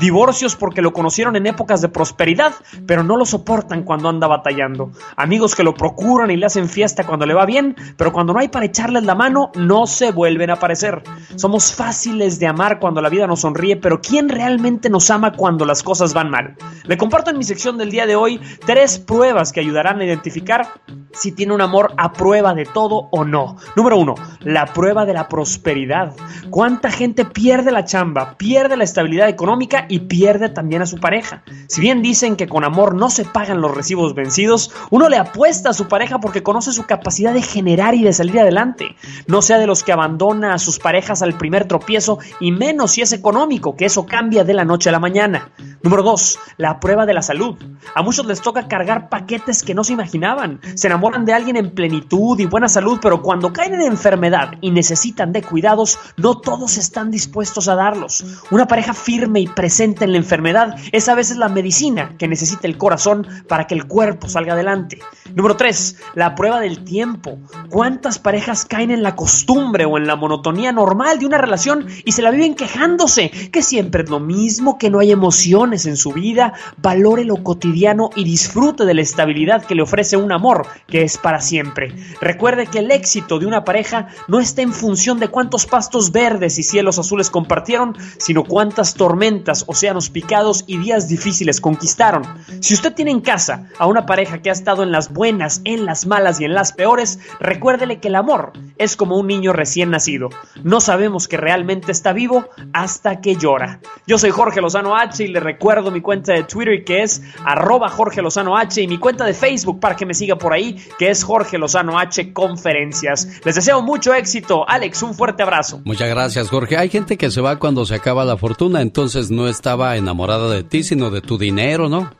Divorcios 0.00 0.56
porque 0.56 0.82
lo 0.82 0.92
conocieron 0.92 1.36
en 1.36 1.46
épocas 1.46 1.80
de 1.80 1.88
prosperidad, 1.88 2.54
pero 2.86 3.02
no 3.04 3.16
lo 3.16 3.26
soportan 3.26 3.84
cuando 3.84 4.08
anda 4.08 4.26
batallando. 4.26 4.90
Amigos 5.16 5.54
que 5.54 5.64
lo 5.64 5.74
procuran 5.74 6.30
y 6.30 6.36
le 6.36 6.46
hacen 6.46 6.68
fiesta 6.68 7.04
cuando 7.04 7.26
le 7.26 7.34
va 7.34 7.46
bien, 7.46 7.76
pero 7.96 8.12
cuando 8.12 8.32
no 8.32 8.40
hay 8.40 8.48
para 8.48 8.66
echarles 8.66 9.04
la 9.04 9.14
mano, 9.14 9.50
no 9.54 9.79
se 9.86 10.12
vuelven 10.12 10.50
a 10.50 10.54
aparecer. 10.54 11.02
Somos 11.36 11.72
fáciles 11.72 12.38
de 12.38 12.46
amar 12.46 12.78
cuando 12.78 13.00
la 13.00 13.08
vida 13.08 13.26
nos 13.26 13.40
sonríe, 13.40 13.76
pero 13.76 14.00
¿quién 14.00 14.28
realmente 14.28 14.90
nos 14.90 15.10
ama 15.10 15.32
cuando 15.32 15.64
las 15.64 15.82
cosas 15.82 16.14
van 16.14 16.30
mal? 16.30 16.56
Le 16.84 16.96
comparto 16.96 17.30
en 17.30 17.38
mi 17.38 17.44
sección 17.44 17.78
del 17.78 17.90
día 17.90 18.06
de 18.06 18.16
hoy 18.16 18.40
tres 18.66 18.98
pruebas 18.98 19.52
que 19.52 19.60
ayudarán 19.60 20.00
a 20.00 20.04
identificar 20.04 20.68
si 21.12 21.32
tiene 21.32 21.54
un 21.54 21.60
amor 21.60 21.92
a 21.96 22.12
prueba 22.12 22.54
de 22.54 22.64
todo 22.64 23.08
o 23.10 23.24
no. 23.24 23.56
Número 23.76 23.96
uno, 23.96 24.14
la 24.40 24.66
prueba 24.66 25.04
de 25.06 25.14
la 25.14 25.28
prosperidad. 25.28 26.14
¿Cuánta 26.50 26.90
gente 26.90 27.24
pierde 27.24 27.72
la 27.72 27.84
chamba, 27.84 28.36
pierde 28.36 28.76
la 28.76 28.84
estabilidad 28.84 29.28
económica 29.28 29.86
y 29.88 30.00
pierde 30.00 30.48
también 30.48 30.82
a 30.82 30.86
su 30.86 30.98
pareja? 30.98 31.42
Si 31.68 31.80
bien 31.80 32.02
dicen 32.02 32.36
que 32.36 32.48
con 32.48 32.64
amor 32.64 32.94
no 32.94 33.10
se 33.10 33.24
pagan 33.24 33.60
los 33.60 33.74
recibos 33.74 34.14
vencidos, 34.14 34.72
uno 34.90 35.08
le 35.08 35.16
apuesta 35.16 35.70
a 35.70 35.74
su 35.74 35.88
pareja 35.88 36.18
porque 36.20 36.42
conoce 36.42 36.72
su 36.72 36.84
capacidad 36.84 37.32
de 37.34 37.42
generar 37.42 37.94
y 37.94 38.02
de 38.02 38.12
salir 38.12 38.40
adelante. 38.40 38.96
No 39.26 39.42
sea 39.42 39.58
de 39.58 39.66
los 39.70 39.84
que 39.84 39.92
abandona 39.92 40.52
a 40.52 40.58
sus 40.58 40.80
parejas 40.80 41.22
al 41.22 41.38
primer 41.38 41.66
tropiezo 41.66 42.18
y 42.40 42.50
menos 42.50 42.90
si 42.90 43.02
es 43.02 43.12
económico, 43.12 43.76
que 43.76 43.84
eso 43.84 44.04
cambia 44.04 44.42
de 44.42 44.52
la 44.52 44.64
noche 44.64 44.88
a 44.88 44.92
la 44.92 44.98
mañana. 44.98 45.52
Número 45.82 46.02
dos, 46.02 46.40
la 46.56 46.80
prueba 46.80 47.06
de 47.06 47.14
la 47.14 47.22
salud. 47.22 47.56
A 47.94 48.02
muchos 48.02 48.26
les 48.26 48.40
toca 48.40 48.66
cargar 48.66 49.08
paquetes 49.08 49.62
que 49.62 49.74
no 49.74 49.84
se 49.84 49.92
imaginaban. 49.92 50.60
Se 50.74 50.88
enamoran 50.88 51.24
de 51.24 51.32
alguien 51.32 51.56
en 51.56 51.70
plenitud 51.70 52.38
y 52.40 52.46
buena 52.46 52.68
salud, 52.68 52.98
pero 53.00 53.22
cuando 53.22 53.52
caen 53.52 53.74
en 53.74 53.82
enfermedad 53.82 54.54
y 54.60 54.72
necesitan 54.72 55.32
de 55.32 55.42
cuidados, 55.42 55.98
no 56.16 56.38
todos 56.38 56.76
están 56.76 57.12
dispuestos 57.12 57.68
a 57.68 57.76
darlos. 57.76 58.24
Una 58.50 58.66
pareja 58.66 58.92
firme 58.92 59.40
y 59.40 59.46
presente 59.46 60.04
en 60.04 60.12
la 60.12 60.18
enfermedad 60.18 60.74
es 60.90 61.08
a 61.08 61.14
veces 61.14 61.36
la 61.36 61.48
medicina 61.48 62.16
que 62.18 62.26
necesita 62.26 62.66
el 62.66 62.76
corazón 62.76 63.26
para 63.46 63.68
que 63.68 63.74
el 63.74 63.86
cuerpo 63.86 64.28
salga 64.28 64.54
adelante. 64.54 64.98
Número 65.32 65.56
3. 65.56 65.96
La 66.14 66.34
prueba 66.34 66.60
del 66.60 66.82
tiempo. 66.84 67.38
¿Cuántas 67.68 68.18
parejas 68.18 68.64
caen 68.64 68.90
en 68.90 69.04
la 69.04 69.14
costumbre 69.14 69.59
o 69.60 69.98
en 69.98 70.06
la 70.06 70.16
monotonía 70.16 70.72
normal 70.72 71.18
de 71.18 71.26
una 71.26 71.38
relación 71.38 71.86
y 72.04 72.12
se 72.12 72.22
la 72.22 72.30
viven 72.30 72.54
quejándose? 72.54 73.30
Que 73.52 73.62
siempre 73.62 74.02
es 74.02 74.10
lo 74.10 74.20
mismo, 74.20 74.78
que 74.78 74.90
no 74.90 74.98
hay 74.98 75.12
emociones 75.12 75.86
en 75.86 75.96
su 75.96 76.12
vida, 76.12 76.54
valore 76.78 77.24
lo 77.24 77.42
cotidiano 77.42 78.10
y 78.16 78.24
disfrute 78.24 78.84
de 78.84 78.94
la 78.94 79.02
estabilidad 79.02 79.64
que 79.64 79.74
le 79.74 79.82
ofrece 79.82 80.16
un 80.16 80.32
amor 80.32 80.66
que 80.86 81.02
es 81.02 81.18
para 81.18 81.40
siempre. 81.40 81.94
Recuerde 82.20 82.66
que 82.66 82.78
el 82.78 82.90
éxito 82.90 83.38
de 83.38 83.46
una 83.46 83.64
pareja 83.64 84.08
no 84.28 84.40
está 84.40 84.62
en 84.62 84.72
función 84.72 85.18
de 85.18 85.28
cuántos 85.28 85.66
pastos 85.66 86.10
verdes 86.10 86.58
y 86.58 86.62
cielos 86.62 86.98
azules 86.98 87.30
compartieron, 87.30 87.96
sino 88.18 88.44
cuántas 88.44 88.94
tormentas, 88.94 89.64
océanos 89.66 90.10
picados 90.10 90.64
y 90.66 90.78
días 90.78 91.08
difíciles 91.08 91.60
conquistaron. 91.60 92.22
Si 92.60 92.74
usted 92.74 92.94
tiene 92.94 93.10
en 93.10 93.20
casa 93.20 93.68
a 93.78 93.86
una 93.86 94.06
pareja 94.06 94.40
que 94.40 94.50
ha 94.50 94.54
estado 94.54 94.82
en 94.82 94.92
las 94.92 95.12
buenas, 95.12 95.60
en 95.64 95.84
las 95.84 96.06
malas 96.06 96.40
y 96.40 96.44
en 96.44 96.54
las 96.54 96.72
peores, 96.72 97.18
recuérdele 97.38 98.00
que 98.00 98.08
el 98.08 98.14
amor 98.14 98.52
es 98.78 98.96
como 98.96 99.16
un 99.16 99.26
niño 99.26 99.49
recién 99.52 99.90
nacido. 99.90 100.30
No 100.62 100.80
sabemos 100.80 101.28
que 101.28 101.36
realmente 101.36 101.92
está 101.92 102.12
vivo 102.12 102.44
hasta 102.72 103.20
que 103.20 103.36
llora. 103.36 103.80
Yo 104.06 104.18
soy 104.18 104.30
Jorge 104.30 104.60
Lozano 104.60 104.96
H 104.96 105.24
y 105.24 105.28
le 105.28 105.40
recuerdo 105.40 105.90
mi 105.90 106.00
cuenta 106.00 106.32
de 106.32 106.44
Twitter 106.44 106.84
que 106.84 107.02
es 107.02 107.22
arroba 107.44 107.88
Jorge 107.88 108.22
Lozano 108.22 108.56
H 108.56 108.80
y 108.80 108.86
mi 108.86 108.98
cuenta 108.98 109.24
de 109.24 109.34
Facebook 109.34 109.80
para 109.80 109.96
que 109.96 110.06
me 110.06 110.14
siga 110.14 110.36
por 110.36 110.52
ahí 110.52 110.76
que 110.98 111.10
es 111.10 111.24
Jorge 111.24 111.58
Lozano 111.58 111.98
H 111.98 112.32
Conferencias. 112.32 113.40
Les 113.44 113.54
deseo 113.54 113.82
mucho 113.82 114.14
éxito. 114.14 114.68
Alex, 114.68 115.02
un 115.02 115.14
fuerte 115.14 115.42
abrazo. 115.42 115.80
Muchas 115.84 116.08
gracias 116.08 116.48
Jorge. 116.48 116.76
Hay 116.76 116.88
gente 116.88 117.16
que 117.16 117.30
se 117.30 117.40
va 117.40 117.58
cuando 117.58 117.86
se 117.86 117.94
acaba 117.94 118.24
la 118.24 118.36
fortuna, 118.36 118.82
entonces 118.82 119.30
no 119.30 119.48
estaba 119.48 119.96
enamorada 119.96 120.50
de 120.50 120.62
ti, 120.64 120.82
sino 120.82 121.10
de 121.10 121.20
tu 121.20 121.38
dinero, 121.38 121.88
¿no? 121.88 122.10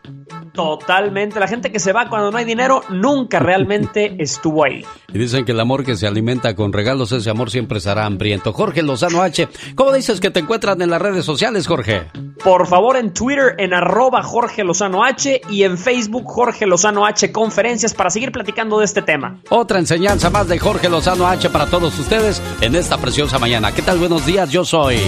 Totalmente. 0.53 1.39
La 1.39 1.47
gente 1.47 1.71
que 1.71 1.79
se 1.79 1.93
va 1.93 2.09
cuando 2.09 2.31
no 2.31 2.39
hay 2.39 2.45
dinero 2.45 2.83
nunca 2.91 3.39
realmente 3.39 4.17
estuvo 4.23 4.65
ahí. 4.65 4.85
Y 5.13 5.19
dicen 5.19 5.45
que 5.45 5.53
el 5.53 5.61
amor 5.61 5.85
que 5.85 5.97
se 5.97 6.07
alimenta 6.07 6.55
con 6.55 6.73
regalos, 6.73 7.13
ese 7.21 7.31
amor 7.31 7.51
siempre 7.51 7.79
estará 7.79 8.05
hambriento. 8.05 8.53
Jorge 8.53 8.83
Lozano 8.83 9.23
H, 9.23 9.49
¿cómo 9.75 9.93
dices 9.93 10.21
que 10.21 10.31
te 10.31 10.41
encuentran 10.41 10.81
en 10.83 10.91
las 10.91 11.01
redes 11.01 11.25
sociales, 11.25 11.67
Jorge? 11.67 12.07
Por 12.43 12.67
favor, 12.67 12.97
en 12.97 13.13
Twitter, 13.13 13.55
en 13.59 13.75
arroba 13.75 14.23
Jorge 14.23 14.65
Lozano 14.65 15.05
H 15.05 15.43
y 15.49 15.63
en 15.63 15.79
Facebook, 15.79 16.25
Jorge 16.27 16.67
Lozano 16.67 17.07
H 17.07 17.31
Conferencias 17.33 17.95
para 17.95 18.11
seguir 18.11 18.33
platicando 18.33 18.79
de 18.79 18.85
este 18.85 19.03
tema. 19.03 19.41
Otra 19.49 19.79
enseñanza 19.79 20.31
más 20.31 20.49
de 20.49 20.59
Jorge 20.59 20.89
Lozano 20.89 21.27
H 21.27 21.51
para 21.51 21.67
todos 21.67 21.99
ustedes 21.99 22.43
en 22.61 22.75
esta 22.75 22.99
preciosa 22.99 23.39
mañana. 23.39 23.73
¿Qué 23.73 23.83
tal? 23.83 23.99
Buenos 23.99 24.27
días, 24.27 24.51
yo 24.51 24.65
soy... 24.65 24.99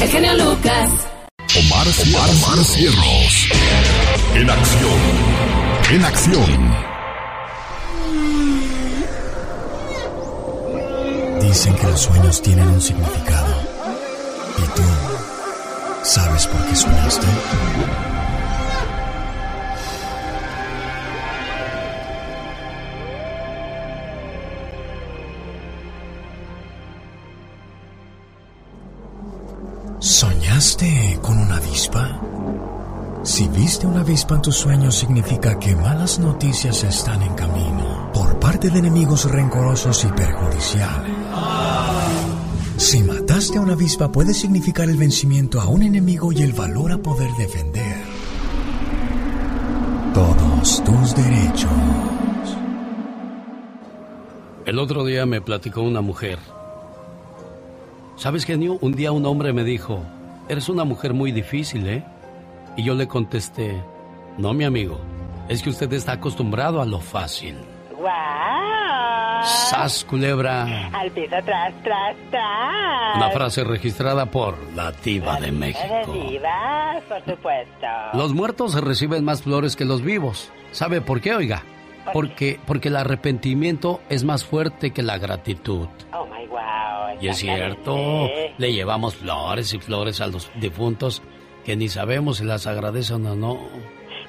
El 0.00 0.08
genio 0.08 0.34
Lucas. 0.34 0.90
Omar, 1.58 1.86
Omar, 1.86 2.30
Omar 2.30 2.64
Cierros. 2.64 3.48
En 4.34 4.48
acción. 4.48 5.00
En 5.90 6.04
acción. 6.04 6.99
Dicen 11.50 11.74
que 11.74 11.86
los 11.88 12.00
sueños 12.00 12.40
tienen 12.42 12.68
un 12.68 12.80
significado. 12.80 13.52
¿Y 14.56 14.62
tú 14.76 14.82
sabes 16.04 16.46
por 16.46 16.64
qué 16.64 16.76
soñaste? 16.76 17.26
¿Soñaste 29.98 31.18
con 31.20 31.36
una 31.36 31.56
avispa? 31.56 32.20
Si 33.24 33.48
viste 33.48 33.88
una 33.88 34.02
avispa 34.02 34.36
en 34.36 34.42
tus 34.42 34.54
sueños 34.54 34.94
significa 34.94 35.58
que 35.58 35.74
malas 35.74 36.20
noticias 36.20 36.84
están 36.84 37.22
en 37.22 37.34
camino 37.34 38.12
por 38.14 38.38
parte 38.38 38.70
de 38.70 38.78
enemigos 38.78 39.28
rencorosos 39.28 40.04
y 40.04 40.08
perjudiciales. 40.12 41.19
Si 42.76 43.02
mataste 43.02 43.58
a 43.58 43.60
una 43.60 43.74
avispa 43.74 44.10
puede 44.10 44.34
significar 44.34 44.88
el 44.88 44.96
vencimiento 44.96 45.60
a 45.60 45.68
un 45.68 45.82
enemigo 45.82 46.32
y 46.32 46.42
el 46.42 46.52
valor 46.52 46.92
a 46.92 46.98
poder 46.98 47.30
defender 47.38 47.96
todos 50.14 50.82
tus 50.84 51.14
derechos. 51.14 51.70
El 54.66 54.78
otro 54.78 55.04
día 55.04 55.26
me 55.26 55.40
platicó 55.40 55.82
una 55.82 56.00
mujer. 56.00 56.38
¿Sabes, 58.16 58.44
genio? 58.44 58.78
Un 58.80 58.92
día 58.92 59.12
un 59.12 59.24
hombre 59.24 59.52
me 59.52 59.64
dijo, 59.64 60.02
eres 60.48 60.68
una 60.68 60.84
mujer 60.84 61.14
muy 61.14 61.32
difícil, 61.32 61.88
¿eh? 61.88 62.04
Y 62.76 62.84
yo 62.84 62.94
le 62.94 63.08
contesté, 63.08 63.82
no, 64.36 64.52
mi 64.52 64.64
amigo, 64.64 65.00
es 65.48 65.62
que 65.62 65.70
usted 65.70 65.92
está 65.92 66.12
acostumbrado 66.12 66.80
a 66.82 66.86
lo 66.86 67.00
fácil. 67.00 67.56
¡Guau! 67.96 68.89
¡Sas, 69.44 70.04
culebra! 70.04 70.88
Al 70.92 71.10
piso, 71.10 71.36
tras, 71.44 71.72
tras, 71.82 72.16
tras. 72.30 73.16
Una 73.16 73.30
frase 73.30 73.64
registrada 73.64 74.26
por 74.26 74.56
la 74.74 74.92
diva 74.92 75.36
de 75.40 75.46
De 75.46 75.52
México. 75.52 76.12
divas, 76.12 77.02
por 77.04 77.24
supuesto. 77.24 77.86
Los 78.14 78.32
muertos 78.34 78.74
reciben 78.80 79.24
más 79.24 79.42
flores 79.42 79.76
que 79.76 79.84
los 79.84 80.02
vivos. 80.02 80.50
¿Sabe 80.72 81.00
por 81.00 81.20
qué, 81.20 81.34
oiga? 81.34 81.62
Porque, 82.12 82.58
porque 82.66 82.88
el 82.88 82.96
arrepentimiento 82.96 84.00
es 84.08 84.24
más 84.24 84.44
fuerte 84.44 84.90
que 84.92 85.02
la 85.02 85.18
gratitud. 85.18 85.88
Oh 86.12 86.26
my 86.26 86.46
wow. 86.46 87.20
Y 87.20 87.28
es 87.28 87.36
cierto, 87.38 88.28
le 88.56 88.72
llevamos 88.72 89.16
flores 89.16 89.74
y 89.74 89.78
flores 89.78 90.20
a 90.20 90.26
los 90.26 90.50
difuntos 90.56 91.22
que 91.64 91.76
ni 91.76 91.88
sabemos 91.88 92.38
si 92.38 92.44
las 92.44 92.66
agradecen 92.66 93.26
o 93.26 93.36
no. 93.36 93.58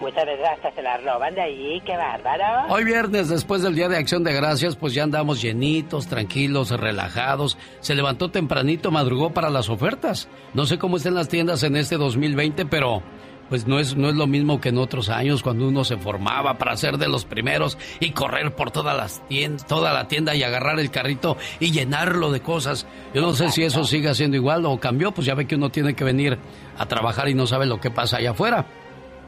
Muchas 0.02 0.26
veces 0.26 0.46
hasta 0.52 0.72
se 0.72 0.82
las 0.82 1.04
roban 1.04 1.36
de 1.36 1.42
ahí, 1.42 1.82
qué 1.86 1.96
bárbaro. 1.96 2.74
Hoy 2.74 2.84
viernes, 2.84 3.30
después 3.30 3.62
del 3.62 3.76
Día 3.76 3.88
de 3.88 3.98
Acción 3.98 4.24
de 4.24 4.34
Gracias, 4.34 4.76
pues 4.76 4.96
ya 4.96 5.04
andamos 5.04 5.40
llenitos, 5.44 6.08
tranquilos, 6.08 6.72
relajados. 6.72 7.56
Se 7.82 7.94
levantó 7.94 8.32
tempranito, 8.32 8.90
madrugó 8.90 9.30
para 9.30 9.52
las 9.52 9.70
ofertas. 9.70 10.28
No 10.56 10.66
sé 10.66 10.80
cómo 10.80 10.98
estén 10.98 11.14
las 11.14 11.30
tiendas 11.30 11.62
en 11.62 11.76
este 11.76 11.98
2020, 11.98 12.66
pero 12.66 13.04
pues 13.48 13.68
no 13.68 13.80
es, 13.80 13.96
no 13.96 14.10
es 14.10 14.16
lo 14.16 14.26
mismo 14.26 14.60
que 14.60 14.70
en 14.70 14.80
otros 14.80 15.10
años 15.10 15.44
cuando 15.44 15.68
uno 15.68 15.84
se 15.84 15.98
formaba 15.98 16.58
para 16.58 16.76
ser 16.78 16.98
de 16.98 17.08
los 17.08 17.26
primeros 17.26 17.78
y 18.00 18.12
correr 18.12 18.56
por 18.56 18.72
todas 18.72 18.98
las 18.98 19.28
tiendas, 19.28 19.68
toda 19.68 19.94
la 19.94 20.08
tienda 20.08 20.34
y 20.34 20.42
agarrar 20.42 20.80
el 20.80 20.90
carrito 20.90 21.38
y 21.60 21.72
llenarlo 21.72 22.32
de 22.32 22.40
cosas. 22.40 22.88
Yo 23.14 23.22
no 23.22 23.34
sé 23.34 23.52
si 23.52 23.64
eso 23.64 23.84
sigue 23.84 24.16
siendo 24.16 24.36
igual 24.36 24.66
o 24.66 24.80
cambió, 24.80 25.12
pues 25.12 25.28
ya 25.28 25.36
ve 25.36 25.46
que 25.46 25.56
uno 25.56 25.70
tiene 25.70 25.94
que 25.94 26.04
venir 26.04 26.40
a 26.78 26.88
trabajar 26.88 27.30
y 27.30 27.36
no 27.36 27.46
sabe 27.46 27.68
lo 27.68 27.80
que 27.80 27.92
pasa 27.92 28.18
allá 28.18 28.32
afuera. 28.32 28.66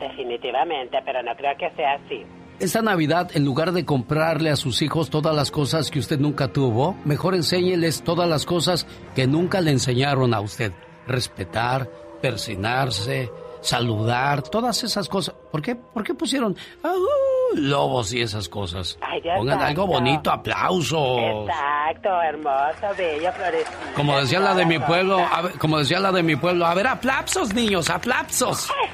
Definitivamente, 0.03 0.97
pero 1.05 1.23
no 1.23 1.33
creo 1.33 1.55
que 1.57 1.69
sea 1.77 1.93
así. 1.93 2.25
Esta 2.59 2.81
Navidad, 2.81 3.31
en 3.35 3.45
lugar 3.45 3.71
de 3.71 3.85
comprarle 3.85 4.49
a 4.49 4.57
sus 4.57 4.81
hijos 4.81 5.09
todas 5.09 5.33
las 5.33 5.49
cosas 5.49 5.89
que 5.89 5.99
usted 5.99 6.19
nunca 6.19 6.49
tuvo, 6.49 6.97
mejor 7.05 7.35
enséñeles 7.35 8.03
todas 8.03 8.27
las 8.27 8.45
cosas 8.45 8.85
que 9.15 9.27
nunca 9.27 9.61
le 9.61 9.71
enseñaron 9.71 10.33
a 10.33 10.41
usted. 10.41 10.73
Respetar, 11.07 11.89
persinarse, 12.21 13.29
saludar, 13.63 14.41
todas 14.43 14.83
esas 14.83 15.07
cosas. 15.09 15.33
¿Por 15.51 15.61
qué, 15.61 15.75
¿Por 15.75 16.03
qué 16.03 16.13
pusieron 16.13 16.55
ah, 16.83 16.91
uh, 16.93 17.55
lobos 17.55 18.13
y 18.13 18.21
esas 18.21 18.47
cosas? 18.49 18.97
Ay, 19.01 19.21
Pongan 19.21 19.59
algo 19.61 19.83
santo. 19.83 19.87
bonito, 19.99 20.31
aplausos. 20.31 21.19
Exacto, 21.49 22.21
hermoso, 22.21 22.95
bello, 22.97 23.31
florecito. 23.33 23.71
Como 23.95 24.19
decía 24.19 24.39
la 24.39 24.53
de 24.53 24.65
mi 24.65 24.79
pueblo, 24.79 25.19
a 25.19 25.41
ver, 25.41 25.53
como 25.59 25.79
decía 25.79 25.99
la 25.99 26.11
de 26.11 26.23
mi 26.23 26.35
pueblo, 26.35 26.65
a 26.65 26.73
ver, 26.73 26.87
aplausos, 26.87 27.53
niños, 27.53 27.89
aplausos. 27.89 28.69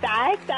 Exacto. 0.00 0.54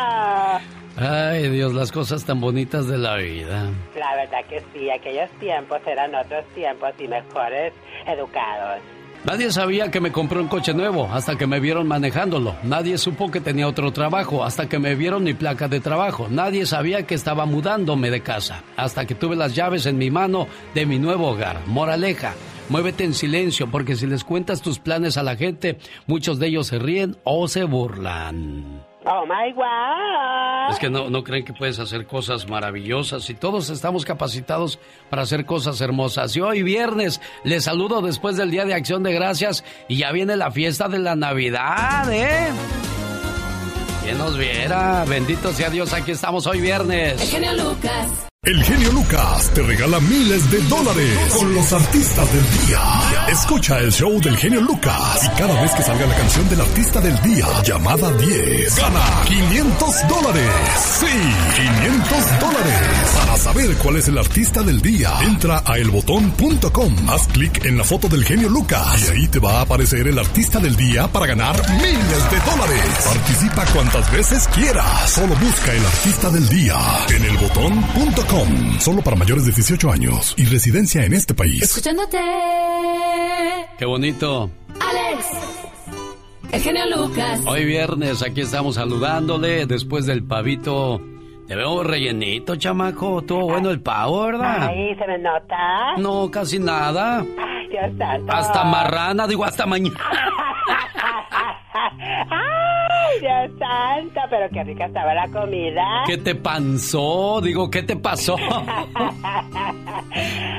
Ay, 0.96 1.48
Dios, 1.50 1.72
las 1.72 1.92
cosas 1.92 2.24
tan 2.24 2.40
bonitas 2.40 2.86
de 2.86 2.98
la 2.98 3.16
vida. 3.16 3.70
La 3.96 4.16
verdad 4.16 4.44
que 4.48 4.62
sí, 4.72 4.90
aquellos 4.90 5.30
tiempos 5.38 5.80
eran 5.86 6.14
otros 6.14 6.44
tiempos 6.54 6.90
y 6.98 7.08
mejores 7.08 7.72
educados. 8.06 8.80
Nadie 9.22 9.52
sabía 9.52 9.90
que 9.90 10.00
me 10.00 10.12
compré 10.12 10.40
un 10.40 10.48
coche 10.48 10.72
nuevo 10.72 11.06
hasta 11.12 11.36
que 11.36 11.46
me 11.46 11.60
vieron 11.60 11.86
manejándolo. 11.86 12.56
Nadie 12.62 12.96
supo 12.96 13.30
que 13.30 13.42
tenía 13.42 13.68
otro 13.68 13.92
trabajo 13.92 14.44
hasta 14.44 14.66
que 14.66 14.78
me 14.78 14.94
vieron 14.94 15.24
mi 15.24 15.34
placa 15.34 15.68
de 15.68 15.80
trabajo. 15.80 16.28
Nadie 16.30 16.64
sabía 16.64 17.06
que 17.06 17.14
estaba 17.14 17.44
mudándome 17.44 18.10
de 18.10 18.22
casa 18.22 18.62
hasta 18.78 19.04
que 19.04 19.14
tuve 19.14 19.36
las 19.36 19.54
llaves 19.54 19.84
en 19.84 19.98
mi 19.98 20.10
mano 20.10 20.46
de 20.74 20.86
mi 20.86 20.98
nuevo 20.98 21.28
hogar. 21.28 21.60
Moraleja, 21.66 22.32
muévete 22.70 23.04
en 23.04 23.12
silencio 23.12 23.70
porque 23.70 23.94
si 23.94 24.06
les 24.06 24.24
cuentas 24.24 24.62
tus 24.62 24.78
planes 24.78 25.18
a 25.18 25.22
la 25.22 25.36
gente, 25.36 25.78
muchos 26.06 26.38
de 26.38 26.46
ellos 26.46 26.68
se 26.68 26.78
ríen 26.78 27.18
o 27.22 27.46
se 27.46 27.64
burlan. 27.64 28.89
Oh 29.12 29.26
my 29.26 29.52
wow. 29.54 30.70
Es 30.70 30.78
que 30.78 30.88
no, 30.88 31.10
no 31.10 31.24
creen 31.24 31.44
que 31.44 31.52
puedes 31.52 31.80
hacer 31.80 32.06
cosas 32.06 32.48
maravillosas 32.48 33.28
y 33.28 33.34
todos 33.34 33.68
estamos 33.68 34.04
capacitados 34.04 34.78
para 35.08 35.22
hacer 35.22 35.44
cosas 35.44 35.80
hermosas. 35.80 36.36
Y 36.36 36.40
hoy 36.40 36.62
viernes 36.62 37.20
les 37.42 37.64
saludo 37.64 38.02
después 38.02 38.36
del 38.36 38.52
Día 38.52 38.64
de 38.64 38.74
Acción 38.74 39.02
de 39.02 39.12
Gracias 39.12 39.64
y 39.88 39.96
ya 39.96 40.12
viene 40.12 40.36
la 40.36 40.52
fiesta 40.52 40.88
de 40.88 41.00
la 41.00 41.16
Navidad, 41.16 42.12
¿eh? 42.12 42.50
¿Quién 44.04 44.16
nos 44.16 44.38
viera? 44.38 45.04
Bendito 45.08 45.52
sea 45.52 45.70
Dios, 45.70 45.92
aquí 45.92 46.12
estamos 46.12 46.46
hoy 46.46 46.60
viernes. 46.60 47.20
El 47.20 47.28
genio 47.28 47.52
Lucas. 47.64 48.29
El 48.42 48.64
genio 48.64 48.90
Lucas 48.92 49.50
te 49.52 49.60
regala 49.60 50.00
miles 50.00 50.50
de 50.50 50.62
dólares 50.62 51.34
con 51.36 51.54
los 51.54 51.70
artistas 51.74 52.32
del 52.32 52.66
día. 52.66 52.80
Escucha 53.28 53.78
el 53.80 53.92
show 53.92 54.18
del 54.18 54.34
genio 54.34 54.62
Lucas 54.62 55.24
y 55.26 55.28
cada 55.38 55.60
vez 55.60 55.70
que 55.72 55.82
salga 55.82 56.06
la 56.06 56.16
canción 56.16 56.48
del 56.48 56.62
artista 56.62 57.02
del 57.02 57.20
día, 57.20 57.44
llamada 57.62 58.10
10, 58.14 58.76
gana 58.76 59.00
500 59.26 60.08
dólares. 60.08 60.50
Sí, 61.00 61.06
500 61.54 62.40
dólares. 62.40 62.80
Para 63.18 63.36
saber 63.36 63.76
cuál 63.76 63.96
es 63.96 64.08
el 64.08 64.16
artista 64.16 64.62
del 64.62 64.80
día, 64.80 65.12
entra 65.20 65.62
a 65.62 65.76
elbotón.com, 65.76 67.10
haz 67.10 67.28
clic 67.28 67.62
en 67.66 67.76
la 67.76 67.84
foto 67.84 68.08
del 68.08 68.24
genio 68.24 68.48
Lucas 68.48 69.06
y 69.06 69.10
ahí 69.10 69.28
te 69.28 69.38
va 69.38 69.58
a 69.58 69.60
aparecer 69.60 70.08
el 70.08 70.18
artista 70.18 70.58
del 70.58 70.76
día 70.76 71.08
para 71.08 71.26
ganar 71.26 71.56
miles 71.72 72.30
de 72.30 72.40
dólares. 72.50 72.84
Participa 73.04 73.66
cuantas 73.66 74.10
veces 74.10 74.48
quieras. 74.48 75.10
Solo 75.10 75.36
busca 75.36 75.74
el 75.74 75.84
artista 75.84 76.30
del 76.30 76.48
día 76.48 76.78
en 77.14 77.22
elbotón.com. 77.22 78.29
Solo 78.78 79.02
para 79.02 79.16
mayores 79.16 79.44
de 79.44 79.50
18 79.50 79.90
años 79.90 80.36
y 80.38 80.44
residencia 80.44 81.04
en 81.04 81.14
este 81.14 81.34
país. 81.34 81.62
Escuchándote. 81.62 82.20
Qué 83.76 83.84
bonito. 83.84 84.48
Alex. 84.80 85.26
El 86.52 86.62
genio 86.62 86.96
Lucas. 86.96 87.40
Hoy 87.44 87.64
viernes, 87.64 88.22
aquí 88.22 88.42
estamos 88.42 88.76
saludándole 88.76 89.66
después 89.66 90.06
del 90.06 90.22
pavito. 90.22 91.02
Te 91.48 91.56
veo 91.56 91.82
rellenito, 91.82 92.54
chamaco. 92.54 93.20
Tuvo 93.22 93.46
bueno 93.46 93.70
el 93.70 93.80
pavo, 93.80 94.26
¿verdad? 94.26 94.68
Ay, 94.68 94.94
¿se 94.94 95.06
me 95.08 95.18
nota? 95.18 95.96
No, 95.98 96.30
casi 96.30 96.60
nada. 96.60 97.18
Ay, 97.18 97.68
Dios 97.68 97.90
santo. 97.98 98.32
Hasta 98.32 98.62
marrana, 98.62 99.26
digo, 99.26 99.44
hasta 99.44 99.66
mañana. 99.66 99.98
Ay, 103.12 103.20
Dios 103.20 103.58
santo, 103.58 104.20
pero 104.30 104.48
qué 104.52 104.64
rica 104.64 104.86
estaba 104.86 105.14
la 105.14 105.28
comida. 105.28 106.02
¿Qué 106.06 106.18
te 106.18 106.34
panzó? 106.34 107.40
Digo, 107.40 107.70
¿qué 107.70 107.82
te 107.82 107.96
pasó? 107.96 108.36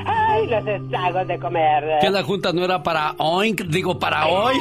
Ay, 0.04 0.46
los 0.48 0.66
estragos 0.66 1.26
de 1.28 1.38
comer. 1.38 1.84
Que 2.00 2.10
la 2.10 2.22
junta 2.22 2.52
no 2.52 2.64
era 2.64 2.82
para 2.82 3.14
hoy, 3.18 3.54
digo, 3.68 3.98
para 3.98 4.26
hoy. 4.26 4.54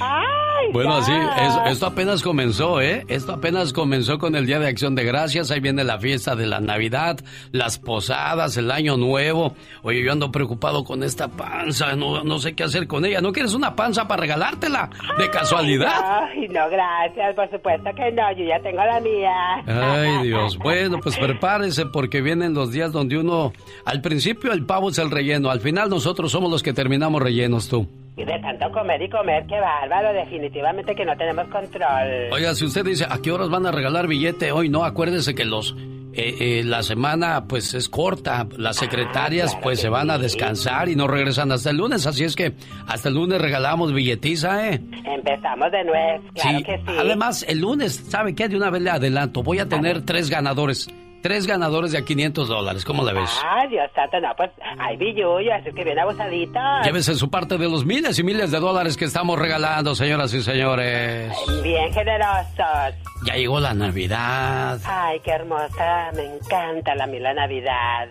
Ay, 0.00 0.72
Bueno, 0.72 0.96
así, 0.96 1.12
es- 1.12 1.72
esto 1.72 1.86
apenas 1.86 2.22
comenzó, 2.22 2.80
¿eh? 2.80 3.04
Esto 3.08 3.34
apenas 3.34 3.72
comenzó 3.72 4.18
con 4.18 4.34
el 4.34 4.46
Día 4.46 4.58
de 4.58 4.66
Acción 4.68 4.94
de 4.94 5.04
Gracias, 5.04 5.50
ahí 5.50 5.60
viene 5.60 5.84
la 5.84 5.98
fiesta 5.98 6.34
de 6.34 6.46
la 6.46 6.60
Navidad, 6.60 7.18
las 7.52 7.78
posadas, 7.78 8.56
el 8.56 8.70
Año 8.70 8.96
Nuevo. 8.96 9.54
Oye, 9.82 10.02
yo 10.02 10.12
ando 10.12 10.32
preocupado 10.32 10.82
con 10.84 11.02
esta 11.02 11.28
panza, 11.28 11.94
no, 11.94 12.24
no 12.24 12.38
sé 12.38 12.54
qué 12.54 12.64
hacer 12.64 12.86
con 12.86 13.04
ella. 13.04 13.20
¿No 13.20 13.32
quieres 13.32 13.54
una 13.54 13.76
panza 13.76 14.08
para 14.08 14.22
regalártela? 14.22 14.90
De 15.18 15.30
casualidad. 15.30 15.85
Ay, 15.86 16.48
no, 16.48 16.68
gracias, 16.68 17.34
por 17.34 17.50
supuesto 17.50 17.90
que 17.94 18.12
no, 18.12 18.32
yo 18.32 18.44
ya 18.44 18.60
tengo 18.60 18.78
la 18.78 19.00
mía. 19.00 19.62
Ay, 19.66 20.26
Dios. 20.26 20.58
Bueno, 20.58 20.98
pues 21.02 21.16
prepárese 21.18 21.86
porque 21.86 22.20
vienen 22.20 22.54
los 22.54 22.72
días 22.72 22.92
donde 22.92 23.18
uno, 23.18 23.52
al 23.84 24.00
principio 24.00 24.52
el 24.52 24.64
pavo 24.66 24.90
es 24.90 24.98
el 24.98 25.10
relleno, 25.10 25.50
al 25.50 25.60
final 25.60 25.88
nosotros 25.90 26.32
somos 26.32 26.50
los 26.50 26.62
que 26.62 26.72
terminamos 26.72 27.22
rellenos 27.22 27.68
tú. 27.68 27.88
Y 28.16 28.24
de 28.24 28.38
tanto 28.40 28.70
comer 28.72 29.02
y 29.02 29.10
comer, 29.10 29.44
qué 29.46 29.60
bárbaro, 29.60 30.12
definitivamente 30.14 30.94
que 30.94 31.04
no 31.04 31.16
tenemos 31.16 31.46
control. 31.48 32.32
Oiga, 32.32 32.54
si 32.54 32.64
usted 32.64 32.84
dice, 32.84 33.04
¿a 33.08 33.20
qué 33.20 33.30
horas 33.30 33.50
van 33.50 33.66
a 33.66 33.72
regalar 33.72 34.06
billete 34.06 34.52
hoy? 34.52 34.70
No, 34.70 34.84
acuérdese 34.84 35.34
que 35.34 35.44
los... 35.44 35.76
eh, 36.16 36.34
eh, 36.40 36.64
la 36.64 36.82
semana 36.82 37.44
pues 37.46 37.74
es 37.74 37.88
corta, 37.88 38.46
las 38.56 38.76
secretarias 38.76 39.56
pues 39.62 39.80
se 39.80 39.88
van 39.88 40.10
a 40.10 40.18
descansar 40.18 40.88
y 40.88 40.96
no 40.96 41.06
regresan 41.06 41.52
hasta 41.52 41.70
el 41.70 41.76
lunes, 41.76 42.06
así 42.06 42.24
es 42.24 42.34
que 42.34 42.54
hasta 42.86 43.08
el 43.10 43.16
lunes 43.16 43.40
regalamos 43.40 43.92
billetiza, 43.92 44.68
¿eh? 44.70 44.80
Empezamos 45.04 45.70
de 45.70 45.84
nuevo, 45.84 46.24
claro 46.34 46.58
sí, 46.58 46.64
que 46.64 46.78
sí. 46.78 46.96
además 46.98 47.44
el 47.48 47.60
lunes, 47.60 48.02
¿sabe 48.08 48.34
qué? 48.34 48.48
De 48.48 48.56
una 48.56 48.70
vez 48.70 48.82
le 48.82 48.90
adelanto, 48.90 49.42
voy 49.42 49.58
a 49.58 49.68
tener 49.68 50.02
tres 50.02 50.30
ganadores, 50.30 50.88
tres 51.22 51.46
ganadores 51.46 51.92
de 51.92 51.98
a 51.98 52.04
500 52.04 52.48
dólares, 52.48 52.84
¿cómo 52.84 53.02
la 53.04 53.12
ves? 53.12 53.30
Ay, 53.44 53.68
Dios 53.68 53.90
santo, 53.94 54.20
no, 54.20 54.28
pues 54.36 54.50
hay 54.78 54.96
billullo, 54.96 55.54
así 55.54 55.72
que 55.72 55.84
bien 55.84 55.98
abusadito. 55.98 56.60
Llévese 56.84 57.14
su 57.14 57.30
parte 57.30 57.58
de 57.58 57.68
los 57.68 57.84
miles 57.84 58.18
y 58.18 58.22
miles 58.22 58.50
de 58.50 58.60
dólares 58.60 58.96
que 58.96 59.04
estamos 59.04 59.38
regalando, 59.38 59.94
señoras 59.94 60.32
y 60.34 60.42
señores. 60.42 61.32
Bien 61.62 61.92
generosos. 61.92 62.94
Ya 63.24 63.34
llegó 63.34 63.60
la 63.60 63.74
Navidad. 63.74 64.80
Ay, 64.84 65.20
qué 65.24 65.32
hermosa, 65.32 66.10
me 66.14 66.24
encanta 66.24 66.94
la 66.94 67.06
mila 67.06 67.34
Navidad. 67.34 68.08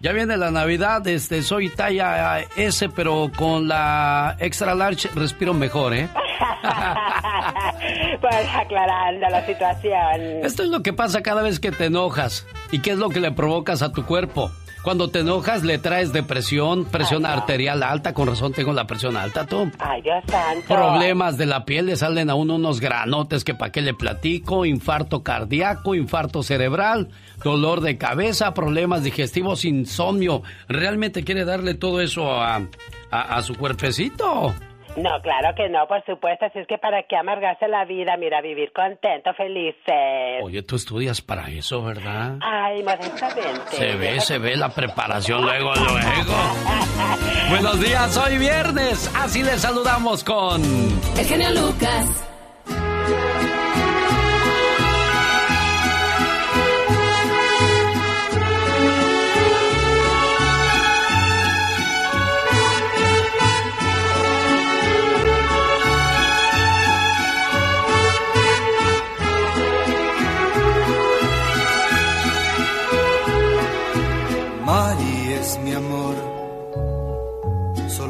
Ya 0.00 0.12
viene 0.12 0.36
la 0.36 0.50
Navidad, 0.50 1.06
este, 1.06 1.40
soy 1.42 1.70
talla 1.70 2.40
S, 2.56 2.90
pero 2.90 3.30
con 3.34 3.66
la 3.68 4.36
extra 4.38 4.74
large 4.74 5.08
respiro 5.14 5.54
mejor, 5.54 5.94
¿eh? 5.94 6.08
Pues 8.24 8.48
aclarando 8.56 9.28
la 9.28 9.44
situación. 9.44 10.42
Esto 10.42 10.62
es 10.62 10.70
lo 10.70 10.82
que 10.82 10.94
pasa 10.94 11.22
cada 11.22 11.42
vez 11.42 11.60
que 11.60 11.70
te 11.70 11.84
enojas. 11.84 12.46
¿Y 12.72 12.78
qué 12.78 12.92
es 12.92 12.96
lo 12.96 13.10
que 13.10 13.20
le 13.20 13.32
provocas 13.32 13.82
a 13.82 13.92
tu 13.92 14.06
cuerpo? 14.06 14.50
Cuando 14.82 15.08
te 15.08 15.18
enojas 15.18 15.62
le 15.62 15.76
traes 15.76 16.14
depresión, 16.14 16.86
presión 16.86 17.26
arterial 17.26 17.82
alta, 17.82 18.14
con 18.14 18.26
razón 18.26 18.54
tengo 18.54 18.72
la 18.72 18.86
presión 18.86 19.18
alta, 19.18 19.44
tú. 19.44 19.70
Ay, 19.78 20.00
Dios 20.00 20.24
santo. 20.26 20.74
Problemas 20.74 21.36
de 21.36 21.44
la 21.44 21.66
piel, 21.66 21.84
le 21.84 21.96
salen 21.96 22.30
a 22.30 22.34
uno 22.34 22.54
unos 22.54 22.80
granotes 22.80 23.44
que 23.44 23.54
para 23.54 23.70
qué 23.70 23.82
le 23.82 23.92
platico, 23.92 24.64
infarto 24.64 25.22
cardíaco, 25.22 25.94
infarto 25.94 26.42
cerebral, 26.42 27.10
dolor 27.42 27.82
de 27.82 27.98
cabeza, 27.98 28.54
problemas 28.54 29.04
digestivos, 29.04 29.66
insomnio. 29.66 30.42
¿Realmente 30.66 31.24
quiere 31.24 31.44
darle 31.44 31.74
todo 31.74 32.00
eso 32.00 32.32
a, 32.32 32.56
a, 33.10 33.20
a 33.36 33.42
su 33.42 33.54
cuerpecito? 33.54 34.54
No, 34.96 35.10
claro 35.22 35.54
que 35.56 35.68
no, 35.68 35.86
por 35.88 36.04
supuesto. 36.04 36.46
Así 36.46 36.60
es 36.60 36.66
que 36.68 36.78
para 36.78 37.02
qué 37.02 37.16
amargarse 37.16 37.66
la 37.66 37.84
vida, 37.84 38.16
mira, 38.16 38.40
vivir 38.40 38.72
contento, 38.72 39.34
felices. 39.34 40.42
Oye, 40.42 40.62
tú 40.62 40.76
estudias 40.76 41.20
para 41.20 41.48
eso, 41.48 41.82
¿verdad? 41.82 42.38
Ay, 42.40 42.82
modestamente. 42.82 43.70
Se 43.76 43.96
ve, 43.96 44.20
se 44.20 44.38
ve 44.38 44.56
la 44.56 44.68
preparación 44.68 45.42
luego, 45.42 45.74
luego. 45.74 46.34
Buenos 47.50 47.80
días, 47.80 48.16
hoy 48.16 48.38
viernes. 48.38 49.12
Así 49.16 49.42
les 49.42 49.60
saludamos 49.60 50.22
con... 50.22 50.62
El 51.18 51.26
genio 51.26 51.50
Lucas. 51.50 52.24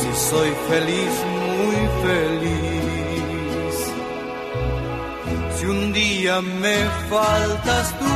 Si 0.00 0.10
soy 0.30 0.50
feliz, 0.68 1.14
muy 1.36 1.78
feliz. 2.04 3.74
Si 5.56 5.64
un 5.66 5.82
día 5.92 6.34
me 6.40 6.76
faltas 7.10 7.86
tú, 7.98 8.14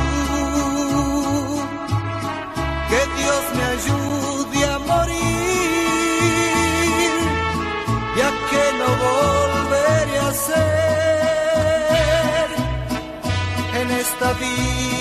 que 2.89 3.01
Dios 3.19 3.43
me 3.57 3.65
ayude 3.77 4.59
a 4.73 4.75
morir, 4.91 5.97
ya 8.19 8.29
que 8.49 8.63
no 8.79 8.89
volveré 9.05 10.17
a 10.19 10.31
ser 10.47 12.47
en 13.81 13.87
esta 13.91 14.27
vida 14.33 14.96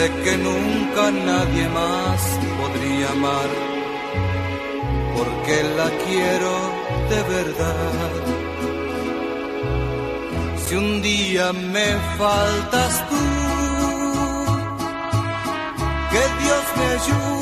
sé 0.00 0.10
que 0.24 0.34
nunca 0.48 1.10
nadie 1.10 1.64
más 1.80 2.20
podría 2.60 3.08
amar, 3.18 3.50
porque 5.16 5.56
la 5.78 5.88
quiero 6.04 6.52
de 7.10 7.20
verdad. 7.36 8.12
Si 10.62 10.74
un 10.84 11.02
día 11.02 11.52
me 11.52 11.88
faltas 12.18 12.92
tú, 13.10 13.24
que 16.12 16.22
Dios 16.42 16.64
me 16.78 16.86
ayude 16.98 17.39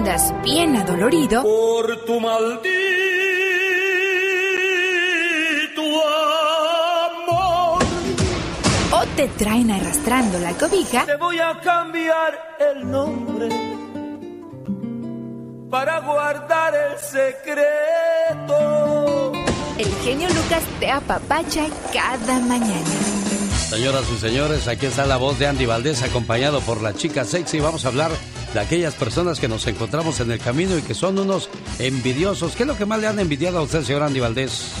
andas 0.00 0.32
bien 0.42 0.76
adolorido 0.76 1.42
Por 1.42 2.04
tu 2.06 2.18
maldito 2.20 2.70
amor. 7.18 7.84
o 8.92 9.06
te 9.14 9.28
traen 9.28 9.70
arrastrando 9.70 10.38
la 10.38 10.52
cobija, 10.54 11.04
Te 11.04 11.16
voy 11.16 11.38
a 11.38 11.60
cambiar 11.60 12.56
el 12.72 12.90
nombre 12.90 13.48
para 15.70 16.00
guardar 16.00 16.74
el 16.74 16.98
secreto. 16.98 18.56
el 19.76 19.94
genio 20.02 20.28
Lucas 20.28 20.62
te 20.80 20.90
apapacha 20.90 21.66
cada 21.92 22.38
mañana. 22.40 22.90
Señoras 23.68 24.04
y 24.12 24.18
señores, 24.18 24.66
aquí 24.66 24.86
está 24.86 25.04
la 25.06 25.18
voz 25.18 25.38
de 25.38 25.46
Andy 25.46 25.66
Valdés 25.66 26.02
acompañado 26.02 26.60
por 26.62 26.82
la 26.82 26.94
chica 26.94 27.24
sexy. 27.24 27.60
Vamos 27.60 27.84
a 27.84 27.88
hablar 27.88 28.10
de 28.54 28.60
aquellas 28.60 28.94
personas 28.94 29.38
que 29.38 29.48
nos 29.48 29.66
encontramos 29.66 30.20
en 30.20 30.30
el 30.30 30.38
camino 30.38 30.76
y 30.76 30.82
que 30.82 30.94
son 30.94 31.18
unos 31.18 31.48
envidiosos. 31.78 32.56
¿Qué 32.56 32.64
es 32.64 32.66
lo 32.66 32.76
que 32.76 32.86
más 32.86 33.00
le 33.00 33.06
han 33.06 33.18
envidiado 33.18 33.58
a 33.58 33.62
usted, 33.62 33.82
señor 33.82 34.02
Andy 34.02 34.20
Valdés? 34.20 34.72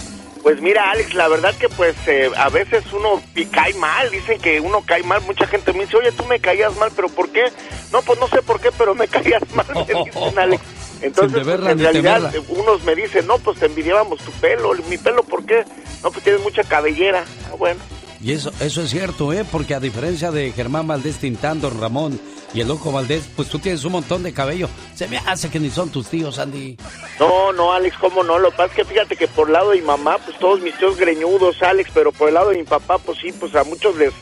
Pues 0.42 0.60
mira, 0.62 0.90
Alex, 0.90 1.14
la 1.14 1.28
verdad 1.28 1.54
que 1.54 1.68
pues 1.68 1.94
eh, 2.06 2.30
a 2.36 2.48
veces 2.48 2.84
uno 2.92 3.22
cae 3.50 3.74
mal, 3.74 4.10
dicen 4.10 4.40
que 4.40 4.58
uno 4.60 4.82
cae 4.86 5.02
mal, 5.02 5.20
mucha 5.22 5.46
gente 5.46 5.72
me 5.72 5.80
dice, 5.80 5.98
oye, 5.98 6.12
tú 6.12 6.24
me 6.24 6.40
caías 6.40 6.74
mal, 6.76 6.90
pero 6.96 7.08
¿por 7.08 7.28
qué? 7.28 7.44
No, 7.92 8.00
pues 8.02 8.18
no 8.18 8.26
sé 8.28 8.40
por 8.42 8.58
qué, 8.60 8.70
pero 8.76 8.94
me 8.94 9.06
caías 9.08 9.42
mal, 9.54 9.66
me 9.74 10.04
dicen, 10.04 10.38
Alex. 10.38 10.62
Entonces, 11.02 11.42
pues, 11.44 11.60
en 11.66 11.78
realidad, 11.78 12.34
unos 12.48 12.84
me 12.84 12.94
dicen, 12.94 13.26
no, 13.26 13.38
pues 13.38 13.58
te 13.58 13.66
envidiábamos 13.66 14.20
tu 14.20 14.30
pelo, 14.32 14.72
mi 14.88 14.98
pelo, 14.98 15.22
¿por 15.22 15.44
qué? 15.44 15.64
No, 16.02 16.10
pues 16.10 16.22
tienes 16.22 16.42
mucha 16.42 16.62
cabellera. 16.62 17.24
Ah, 17.50 17.54
bueno. 17.58 17.80
Y 18.22 18.32
eso, 18.32 18.52
eso 18.60 18.82
es 18.82 18.90
cierto, 18.90 19.32
¿eh? 19.32 19.46
Porque 19.50 19.74
a 19.74 19.80
diferencia 19.80 20.30
de 20.30 20.52
Germán 20.52 20.86
Valdés 20.86 21.16
Tintán, 21.16 21.60
don 21.60 21.80
Ramón, 21.80 22.20
Y 22.52 22.60
el 22.60 22.68
loco 22.68 22.90
Valdés, 22.90 23.28
pues 23.36 23.48
tú 23.48 23.58
tienes 23.58 23.84
un 23.84 23.92
montón 23.92 24.22
de 24.22 24.32
cabello. 24.32 24.68
Se 24.94 25.06
me 25.06 25.18
hace 25.18 25.48
que 25.50 25.60
ni 25.60 25.70
son 25.70 25.90
tus 25.90 26.08
tíos, 26.08 26.38
Andy. 26.38 26.76
No, 27.18 27.52
no, 27.52 27.72
Alex, 27.72 27.96
cómo 27.98 28.24
no. 28.24 28.38
Lo 28.38 28.50
que 28.50 28.56
pasa 28.56 28.70
es 28.70 28.76
que 28.76 28.84
fíjate 28.84 29.16
que 29.16 29.28
por 29.28 29.46
el 29.46 29.52
lado 29.52 29.70
de 29.70 29.80
mi 29.80 29.86
mamá, 29.86 30.18
pues 30.24 30.38
todos 30.38 30.60
mis 30.60 30.76
tíos 30.76 30.96
greñudos, 30.96 31.62
Alex, 31.62 31.90
pero 31.94 32.10
por 32.10 32.28
el 32.28 32.34
lado 32.34 32.50
de 32.50 32.58
mi 32.58 32.64
papá, 32.64 32.98
pues 32.98 33.18
sí, 33.18 33.32
pues 33.32 33.54
a 33.54 33.62
muchos 33.64 33.96
les, 33.96 34.12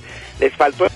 les 0.40 0.54
faltó. 0.54 0.86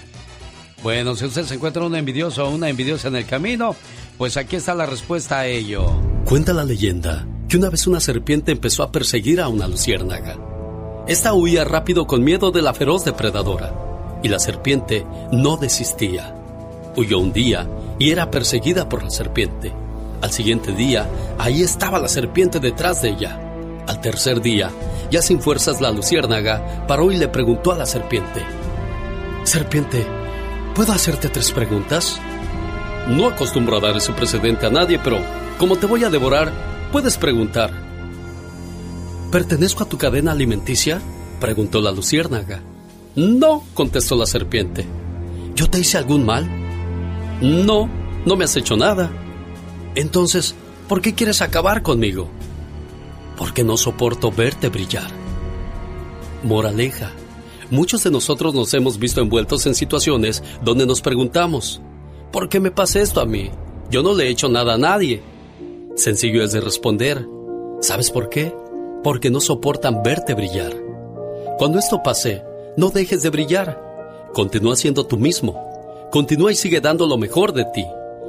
Bueno, 0.83 1.15
si 1.15 1.25
usted 1.25 1.45
se 1.45 1.55
encuentra 1.55 1.85
un 1.85 1.95
envidioso 1.95 2.45
o 2.45 2.51
una 2.51 2.69
envidiosa 2.69 3.09
en 3.09 3.17
el 3.17 3.25
camino, 3.25 3.77
pues 4.19 4.37
aquí 4.37 4.57
está 4.57 4.75
la 4.75 4.85
respuesta 4.85 5.39
a 5.39 5.47
ello. 5.47 5.87
Cuenta 6.25 6.53
la 6.53 6.65
leyenda 6.65 7.27
que 7.49 7.57
una 7.57 7.71
vez 7.71 7.87
una 7.87 8.01
serpiente 8.01 8.53
empezó 8.53 8.83
a 8.83 8.91
perseguir 8.91 9.41
a 9.41 9.49
una 9.49 9.69
luciérnaga. 9.69 10.39
Esta 11.07 11.35
huía 11.35 11.65
rápido 11.65 12.07
con 12.07 12.25
miedo 12.25 12.51
de 12.51 12.63
la 12.63 12.75
feroz 12.75 13.05
depredadora, 13.05 13.75
y 14.23 14.29
la 14.29 14.39
serpiente 14.39 15.05
no 15.33 15.57
desistía. 15.57 16.35
Huyó 16.97 17.19
un 17.19 17.33
día 17.33 17.69
y 17.99 18.11
era 18.11 18.31
perseguida 18.31 18.89
por 18.89 19.03
la 19.03 19.11
serpiente. 19.11 19.73
Al 20.21 20.31
siguiente 20.31 20.73
día, 20.73 21.09
ahí 21.39 21.63
estaba 21.63 21.99
la 21.99 22.09
serpiente 22.09 22.61
detrás 22.61 23.03
de 23.03 23.11
ella. 23.11 23.39
Al 23.87 24.01
tercer 24.01 24.41
día, 24.41 24.71
ya 25.11 25.23
sin 25.23 25.41
fuerzas 25.41 25.81
la 25.81 25.91
luciérnaga 25.91 26.87
paró 26.87 27.11
y 27.11 27.17
le 27.17 27.29
preguntó 27.29 27.73
a 27.73 27.77
la 27.77 27.87
serpiente, 27.87 28.43
Serpiente, 29.45 30.07
¿puedo 30.75 30.93
hacerte 30.93 31.29
tres 31.29 31.51
preguntas? 31.51 32.21
No 33.09 33.27
acostumbro 33.27 33.77
a 33.77 33.81
dar 33.81 33.97
ese 33.97 34.13
precedente 34.13 34.67
a 34.67 34.71
nadie, 34.71 35.01
pero 35.03 35.19
como 35.59 35.77
te 35.77 35.87
voy 35.87 36.05
a 36.05 36.11
devorar, 36.11 36.53
puedes 36.93 37.19
preguntar. 37.19 37.73
¿Pertenezco 39.33 39.83
a 39.83 39.89
tu 39.89 39.99
cadena 39.99 40.33
alimenticia? 40.33 41.01
preguntó 41.41 41.81
la 41.81 41.91
luciérnaga. 41.91 42.61
No, 43.17 43.65
contestó 43.75 44.15
la 44.15 44.27
serpiente. 44.27 44.87
¿Yo 45.57 45.69
te 45.69 45.81
hice 45.81 45.99
algún 45.99 46.25
mal? 46.25 46.49
No, 47.43 47.89
no 48.25 48.37
me 48.37 48.45
has 48.45 48.57
hecho 48.57 48.77
nada. 48.77 49.11
Entonces, 49.97 50.55
¿por 50.89 51.03
qué 51.03 51.13
quieres 51.13 51.43
acabar 51.43 51.83
conmigo? 51.83 52.29
Porque 53.37 53.65
no 53.65 53.77
soporto 53.77 54.31
verte 54.31 54.69
brillar. 54.69 55.11
Moraleja. 56.45 57.11
Muchos 57.69 58.05
de 58.05 58.13
nosotros 58.13 58.55
nos 58.55 58.73
hemos 58.75 58.97
visto 58.99 59.21
envueltos 59.21 59.67
en 59.67 59.75
situaciones 59.75 60.45
donde 60.63 60.87
nos 60.87 61.01
preguntamos, 61.01 61.81
¿por 62.31 62.49
qué 62.49 62.61
me 62.61 62.71
pasa 62.71 63.01
esto 63.01 63.21
a 63.21 63.27
mí? 63.27 63.51
Yo 63.91 64.05
no 64.05 64.15
le 64.15 64.25
he 64.25 64.31
hecho 64.31 64.49
nada 64.49 64.75
a 64.75 64.79
nadie. 64.79 65.21
Sencillo 65.97 66.45
es 66.45 66.53
de 66.53 66.61
responder, 66.61 67.27
¿sabes 67.81 68.13
por 68.13 68.29
qué? 68.29 68.55
Porque 69.03 69.31
no 69.31 69.41
soportan 69.41 70.05
verte 70.05 70.35
brillar. 70.35 70.75
Cuando 71.59 71.81
esto 71.81 72.05
pase, 72.05 72.45
no 72.77 72.91
dejes 72.91 73.23
de 73.23 73.31
brillar. 73.31 74.31
Continúa 74.33 74.77
siendo 74.77 75.05
tú 75.07 75.19
mismo. 75.19 75.72
Continúa 76.13 76.53
y 76.53 76.55
sigue 76.55 76.83
dando 76.83 77.07
lo 77.07 77.17
mejor 77.17 77.55
de 77.55 77.65
ti. 77.65 77.87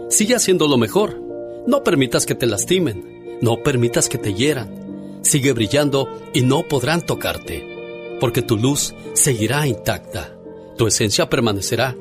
Sigue 0.09 0.35
haciendo 0.35 0.69
lo 0.69 0.77
mejor. 0.77 1.21
No 1.67 1.83
permitas 1.83 2.25
que 2.25 2.33
te 2.33 2.45
lastimen. 2.45 3.37
No 3.41 3.61
permitas 3.61 4.07
que 4.07 4.17
te 4.17 4.33
hieran. 4.33 5.19
Sigue 5.21 5.51
brillando 5.51 6.07
y 6.33 6.43
no 6.43 6.63
podrán 6.63 7.05
tocarte. 7.05 8.17
Porque 8.21 8.41
tu 8.41 8.55
luz 8.55 8.95
seguirá 9.11 9.67
intacta. 9.67 10.33
Tu 10.77 10.87
esencia 10.87 11.29
permanecerá, 11.29 11.97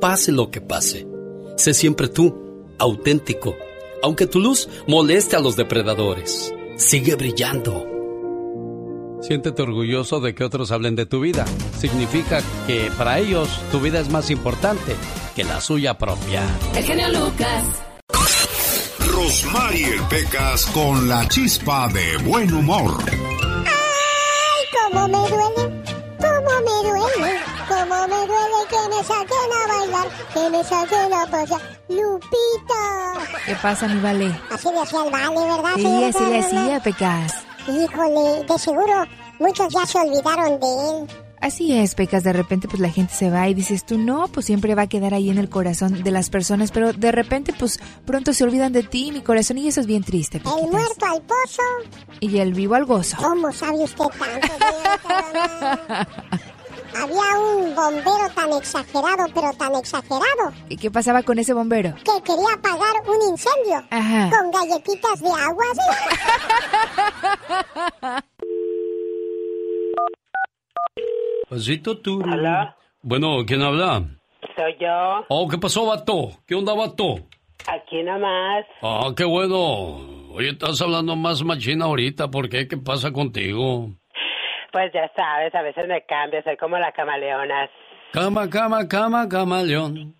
pase 0.00 0.32
lo 0.32 0.50
que 0.50 0.62
pase. 0.62 1.06
Sé 1.58 1.74
siempre 1.74 2.08
tú, 2.08 2.64
auténtico, 2.78 3.56
aunque 4.02 4.26
tu 4.26 4.40
luz 4.40 4.70
moleste 4.86 5.36
a 5.36 5.40
los 5.40 5.54
depredadores. 5.54 6.54
Sigue 6.76 7.14
brillando. 7.14 7.95
Siéntete 9.20 9.62
orgulloso 9.62 10.20
de 10.20 10.34
que 10.34 10.44
otros 10.44 10.70
hablen 10.70 10.94
de 10.94 11.06
tu 11.06 11.20
vida. 11.20 11.44
Significa 11.78 12.40
que 12.66 12.90
para 12.96 13.18
ellos 13.18 13.48
tu 13.72 13.80
vida 13.80 13.98
es 14.00 14.10
más 14.10 14.30
importante 14.30 14.94
que 15.34 15.44
la 15.44 15.60
suya 15.60 15.98
propia. 15.98 16.42
El 16.74 16.84
genio 16.84 17.08
Lucas. 17.08 17.64
Rosmarie 19.00 20.00
Pecas 20.10 20.66
con 20.66 21.08
la 21.08 21.26
chispa 21.28 21.88
de 21.88 22.16
buen 22.18 22.52
humor. 22.52 23.02
¡Ay, 23.08 24.64
cómo 24.72 25.08
me 25.08 25.18
duele! 25.18 25.84
¿Cómo 26.18 26.50
me 26.60 26.88
duele? 26.88 27.40
¿Cómo 27.68 28.08
me 28.08 28.26
duele 28.26 28.60
que 28.70 28.88
me 28.88 29.02
saquen 29.02 29.50
a 29.52 29.66
bailar? 29.72 30.08
Que 30.32 30.50
me 30.50 30.64
saquen 30.64 31.12
a 31.12 31.26
pasear. 31.26 31.60
¡Lupita! 31.88 33.38
¿Qué 33.46 33.54
pasa, 33.56 33.88
mi 33.88 34.00
vale? 34.00 34.38
Así 34.50 34.68
le 34.70 34.80
hacía 34.80 35.04
el 35.04 35.10
vale, 35.10 35.40
¿verdad? 35.40 35.74
Sí, 35.76 36.04
así 36.04 36.24
le 36.30 36.38
hacía, 36.38 36.80
Pecas. 36.80 37.46
Híjole, 37.68 38.44
de 38.44 38.58
seguro 38.58 39.04
muchos 39.38 39.72
ya 39.72 39.86
se 39.86 39.98
olvidaron 39.98 40.60
de 40.60 40.66
él. 40.66 41.06
Así 41.40 41.72
es, 41.78 41.94
Pecas, 41.94 42.24
de 42.24 42.32
repente 42.32 42.66
pues 42.66 42.80
la 42.80 42.90
gente 42.90 43.14
se 43.14 43.30
va 43.30 43.46
y 43.48 43.54
dices 43.54 43.84
tú, 43.84 43.98
no, 43.98 44.26
pues 44.28 44.46
siempre 44.46 44.74
va 44.74 44.82
a 44.82 44.86
quedar 44.86 45.12
ahí 45.12 45.28
en 45.30 45.38
el 45.38 45.50
corazón 45.50 46.02
de 46.02 46.10
las 46.10 46.30
personas, 46.30 46.72
pero 46.72 46.92
de 46.92 47.12
repente 47.12 47.52
pues 47.56 47.78
pronto 48.04 48.32
se 48.32 48.42
olvidan 48.42 48.72
de 48.72 48.82
ti, 48.82 49.12
mi 49.12 49.20
corazón, 49.20 49.58
y 49.58 49.68
eso 49.68 49.80
es 49.80 49.86
bien 49.86 50.02
triste. 50.02 50.38
El 50.38 50.70
muerto 50.70 51.06
al 51.06 51.22
pozo. 51.22 51.62
Y 52.20 52.38
el 52.38 52.54
vivo 52.54 52.74
al 52.74 52.86
gozo. 52.86 53.18
¿Cómo 53.18 53.52
sabe 53.52 53.84
usted 53.84 54.06
tanto? 54.18 54.54
Había 56.98 57.38
un 57.38 57.74
bombero 57.74 58.28
tan 58.34 58.52
exagerado, 58.54 59.26
pero 59.34 59.52
tan 59.58 59.74
exagerado, 59.74 60.52
¿Y 60.68 60.76
qué 60.76 60.90
pasaba 60.90 61.22
con 61.22 61.38
ese 61.38 61.52
bombero? 61.52 61.94
que 61.96 62.22
quería 62.22 62.54
apagar 62.54 62.94
un 63.06 63.30
incendio 63.30 63.82
Ajá. 63.90 64.30
con 64.30 64.50
galletitas 64.50 65.20
de 65.20 65.28
agua. 65.30 65.64
Pasito 71.48 71.98
tú. 71.98 72.22
¿Aló? 72.24 72.74
Bueno, 73.02 73.44
¿quién 73.46 73.62
habla? 73.62 74.04
Soy 74.56 74.74
yo, 74.80 75.24
Oh, 75.28 75.48
¿qué 75.48 75.58
pasó, 75.58 75.86
vato? 75.86 76.30
¿Qué 76.46 76.54
onda, 76.54 76.74
vato? 76.74 77.16
aquí 77.68 78.02
nomás. 78.02 78.64
Ah, 78.82 79.12
qué 79.16 79.24
bueno. 79.24 80.32
Oye, 80.34 80.50
estás 80.50 80.80
hablando 80.82 81.16
más 81.16 81.42
machina 81.42 81.86
ahorita. 81.86 82.30
¿Por 82.30 82.48
qué? 82.48 82.68
¿Qué 82.68 82.76
pasa 82.76 83.12
contigo? 83.12 83.90
Pues 84.76 84.92
ya 84.92 85.10
sabes, 85.16 85.54
a 85.54 85.62
veces 85.62 85.88
me 85.88 86.02
cambio, 86.02 86.42
soy 86.44 86.54
como 86.58 86.76
la 86.76 86.92
camaleona. 86.92 87.66
Cama, 88.12 88.46
cama, 88.50 88.86
cama, 88.86 89.26
camaleón. 89.26 90.14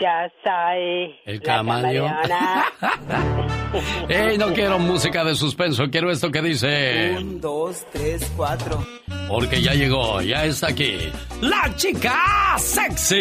Ya 0.00 0.32
soy 0.42 1.14
El 1.26 1.36
la 1.36 1.42
camaleón. 1.42 2.10
¡Ey, 4.08 4.38
no 4.38 4.54
quiero 4.54 4.78
música 4.78 5.22
de 5.24 5.34
suspenso! 5.34 5.90
Quiero 5.90 6.10
esto 6.10 6.30
que 6.30 6.40
dice... 6.40 7.16
Un, 7.18 7.38
dos, 7.38 7.84
tres, 7.92 8.32
cuatro. 8.34 8.82
Porque 9.28 9.60
ya 9.60 9.74
llegó, 9.74 10.22
ya 10.22 10.46
está 10.46 10.68
aquí. 10.68 11.12
¡La 11.42 11.68
chica 11.76 12.14
sexy! 12.56 13.18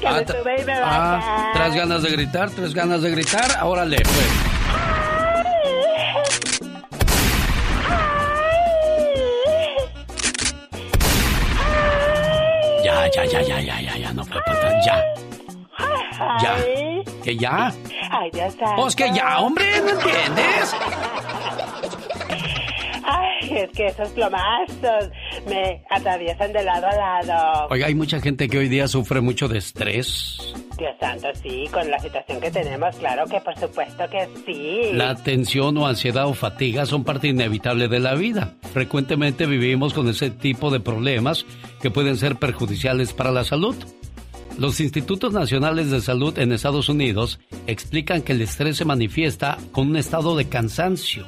Que 0.00 0.08
me 0.08 0.24
tra- 0.24 0.40
sube 0.40 0.60
y 0.60 0.64
me 0.64 0.72
ah. 0.72 1.50
¿Tres 1.52 1.74
ganas 1.74 2.02
de 2.04 2.10
gritar? 2.12 2.48
¿Tres 2.50 2.72
ganas 2.74 3.02
de 3.02 3.10
gritar? 3.10 3.64
Órale, 3.64 3.96
pues. 3.96 4.51
Ya, 13.14 13.24
ya, 13.24 13.42
ya, 13.42 13.60
ya, 13.60 13.80
ya, 13.80 13.96
ya, 13.98 14.12
no 14.12 14.24
para 14.24 14.40
atrás. 14.40 14.86
Ya, 14.86 14.96
ya. 16.42 16.56
¿Que 17.22 17.36
ya? 17.36 17.72
ay, 18.10 18.30
Dios. 18.32 18.54
Pues 18.76 18.96
que 18.96 19.12
ya, 19.12 19.38
hombre, 19.40 19.80
¿no 19.82 19.90
entiendes? 19.90 20.74
Es 23.62 23.70
que 23.70 23.86
esos 23.86 24.08
plomazos 24.10 25.10
me 25.46 25.84
atraviesan 25.90 26.52
de 26.52 26.64
lado 26.64 26.86
a 26.86 27.22
lado. 27.22 27.66
Oiga, 27.70 27.86
hay 27.86 27.94
mucha 27.94 28.20
gente 28.20 28.48
que 28.48 28.58
hoy 28.58 28.68
día 28.68 28.88
sufre 28.88 29.20
mucho 29.20 29.48
de 29.48 29.58
estrés. 29.58 30.54
Dios 30.78 30.94
santo, 30.98 31.28
sí, 31.42 31.66
con 31.70 31.90
la 31.90 31.98
situación 31.98 32.40
que 32.40 32.50
tenemos, 32.50 32.96
claro 32.96 33.26
que 33.26 33.40
por 33.40 33.56
supuesto 33.58 34.04
que 34.10 34.28
sí. 34.46 34.92
La 34.94 35.14
tensión 35.14 35.76
o 35.76 35.86
ansiedad 35.86 36.26
o 36.26 36.34
fatiga 36.34 36.86
son 36.86 37.04
parte 37.04 37.28
inevitable 37.28 37.88
de 37.88 38.00
la 38.00 38.14
vida. 38.14 38.54
Frecuentemente 38.72 39.46
vivimos 39.46 39.92
con 39.92 40.08
ese 40.08 40.30
tipo 40.30 40.70
de 40.70 40.80
problemas 40.80 41.44
que 41.80 41.90
pueden 41.90 42.16
ser 42.16 42.36
perjudiciales 42.36 43.12
para 43.12 43.30
la 43.30 43.44
salud. 43.44 43.76
Los 44.58 44.80
institutos 44.80 45.32
nacionales 45.32 45.90
de 45.90 46.00
salud 46.00 46.38
en 46.38 46.52
Estados 46.52 46.88
Unidos 46.88 47.40
explican 47.66 48.22
que 48.22 48.32
el 48.32 48.42
estrés 48.42 48.76
se 48.76 48.84
manifiesta 48.84 49.58
con 49.72 49.88
un 49.88 49.96
estado 49.96 50.36
de 50.36 50.48
cansancio, 50.48 51.26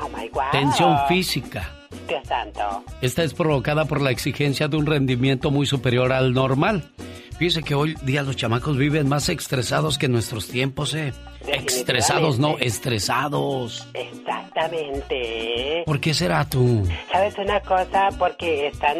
Oh 0.00 0.08
my 0.16 0.28
God. 0.28 0.42
tensión 0.52 0.96
física. 1.08 1.70
Dios 2.08 2.26
santo. 2.26 2.84
Esta 3.00 3.22
es 3.24 3.34
provocada 3.34 3.86
por 3.86 4.00
la 4.00 4.10
exigencia 4.10 4.68
de 4.68 4.76
un 4.76 4.86
rendimiento 4.86 5.50
muy 5.50 5.66
superior 5.66 6.12
al 6.12 6.32
normal. 6.34 6.90
Fíjese 7.38 7.62
que 7.62 7.74
hoy 7.74 7.96
día 8.02 8.22
los 8.22 8.36
chamacos 8.36 8.76
viven 8.76 9.08
más 9.08 9.28
estresados 9.28 9.98
que 9.98 10.06
en 10.06 10.12
nuestros 10.12 10.46
tiempos, 10.48 10.94
¿eh? 10.94 11.12
Estresados, 11.46 12.38
no, 12.38 12.58
estresados. 12.58 13.86
Exactamente. 13.94 15.82
¿Por 15.84 16.00
qué 16.00 16.14
será 16.14 16.48
tú? 16.48 16.86
¿Sabes 17.12 17.36
una 17.38 17.60
cosa? 17.60 18.08
Porque 18.18 18.68
están 18.68 18.96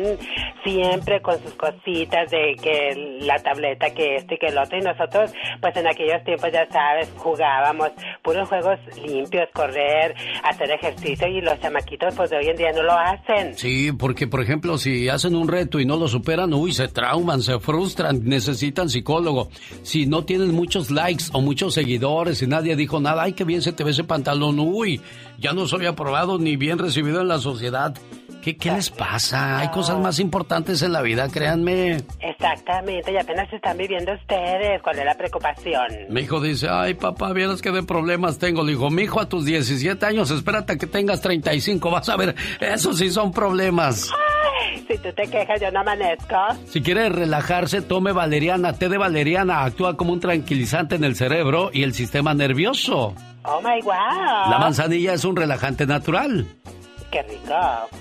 siempre 0.62 1.20
con 1.22 1.42
sus 1.42 1.54
cositas 1.54 2.30
de 2.30 2.56
que 2.60 3.18
la 3.20 3.38
tableta, 3.38 3.90
que 3.90 4.16
este 4.16 4.34
y 4.34 4.38
que 4.38 4.46
el 4.46 4.58
otro. 4.58 4.78
Y 4.78 4.82
nosotros, 4.82 5.32
pues 5.60 5.76
en 5.76 5.86
aquellos 5.86 6.22
tiempos, 6.24 6.50
ya 6.52 6.66
sabes, 6.70 7.10
jugábamos 7.16 7.90
puros 8.22 8.48
juegos 8.48 8.78
limpios, 9.02 9.48
correr, 9.52 10.14
hacer 10.42 10.70
ejercicio. 10.70 11.26
Y 11.28 11.40
los 11.40 11.58
chamaquitos, 11.60 12.14
pues 12.14 12.30
de 12.30 12.36
hoy 12.36 12.48
en 12.48 12.56
día 12.56 12.72
no 12.72 12.82
lo 12.82 12.92
hacen. 12.92 13.56
Sí, 13.56 13.92
porque 13.92 14.26
por 14.26 14.42
ejemplo, 14.42 14.76
si 14.78 15.08
hacen 15.08 15.34
un 15.34 15.48
reto 15.48 15.80
y 15.80 15.86
no 15.86 15.96
lo 15.96 16.08
superan, 16.08 16.52
uy, 16.52 16.72
se 16.72 16.88
trauman, 16.88 17.42
se 17.42 17.58
frustran, 17.58 18.20
necesitan 18.24 18.88
psicólogo. 18.88 19.48
Si 19.82 20.06
no 20.06 20.24
tienen 20.24 20.52
muchos 20.54 20.90
likes 20.90 21.24
o 21.32 21.40
muchos 21.40 21.74
seguidores 21.74 22.33
y 22.42 22.46
nadie 22.46 22.76
dijo 22.76 23.00
nada, 23.00 23.22
ay, 23.22 23.32
qué 23.32 23.44
bien 23.44 23.62
se 23.62 23.72
te 23.72 23.84
ve 23.84 23.90
ese 23.90 24.04
pantalón, 24.04 24.58
uy, 24.58 25.00
ya 25.38 25.52
no 25.52 25.66
soy 25.66 25.86
aprobado 25.86 26.38
ni 26.38 26.56
bien 26.56 26.78
recibido 26.78 27.20
en 27.20 27.28
la 27.28 27.38
sociedad. 27.38 27.94
¿Qué, 28.44 28.58
¿Qué, 28.58 28.70
les 28.70 28.90
pasa? 28.90 29.58
Hay 29.60 29.68
cosas 29.68 29.98
más 29.98 30.18
importantes 30.18 30.82
en 30.82 30.92
la 30.92 31.00
vida, 31.00 31.30
créanme. 31.30 31.96
Exactamente, 32.20 33.10
y 33.10 33.16
apenas 33.16 33.50
están 33.50 33.78
viviendo 33.78 34.12
ustedes. 34.12 34.82
¿Cuál 34.82 34.98
es 34.98 35.04
la 35.06 35.14
preocupación? 35.14 35.86
Mi 36.10 36.20
hijo 36.20 36.40
dice, 36.40 36.68
ay 36.70 36.92
papá, 36.92 37.32
vieras 37.32 37.62
que 37.62 37.70
de 37.70 37.82
problemas 37.82 38.38
tengo. 38.38 38.62
Le 38.62 38.72
digo, 38.72 38.90
mi 38.90 39.04
hijo 39.04 39.18
a 39.18 39.30
tus 39.30 39.46
17 39.46 40.04
años, 40.04 40.30
espérate 40.30 40.74
a 40.74 40.76
que 40.76 40.86
tengas 40.86 41.22
35, 41.22 41.90
vas 41.90 42.06
a 42.10 42.18
ver, 42.18 42.34
eso 42.60 42.92
sí 42.92 43.08
son 43.10 43.32
problemas. 43.32 44.10
Ay, 44.12 44.84
si 44.88 44.98
tú 44.98 45.10
te 45.14 45.22
quejas, 45.22 45.58
yo 45.58 45.70
no 45.70 45.80
amanezco. 45.80 46.36
Si 46.66 46.82
quiere 46.82 47.08
relajarse, 47.08 47.80
tome 47.80 48.12
valeriana, 48.12 48.74
té 48.74 48.90
de 48.90 48.98
valeriana, 48.98 49.64
actúa 49.64 49.96
como 49.96 50.12
un 50.12 50.20
tranquilizante 50.20 50.96
en 50.96 51.04
el 51.04 51.16
cerebro 51.16 51.70
y 51.72 51.82
el 51.82 51.94
sistema 51.94 52.34
nervioso. 52.34 53.14
Oh 53.44 53.62
my 53.62 53.80
wow. 53.82 54.50
La 54.50 54.58
manzanilla 54.58 55.14
es 55.14 55.24
un 55.24 55.34
relajante 55.34 55.86
natural. 55.86 56.46
Qué 57.14 57.22
rico. 57.22 57.54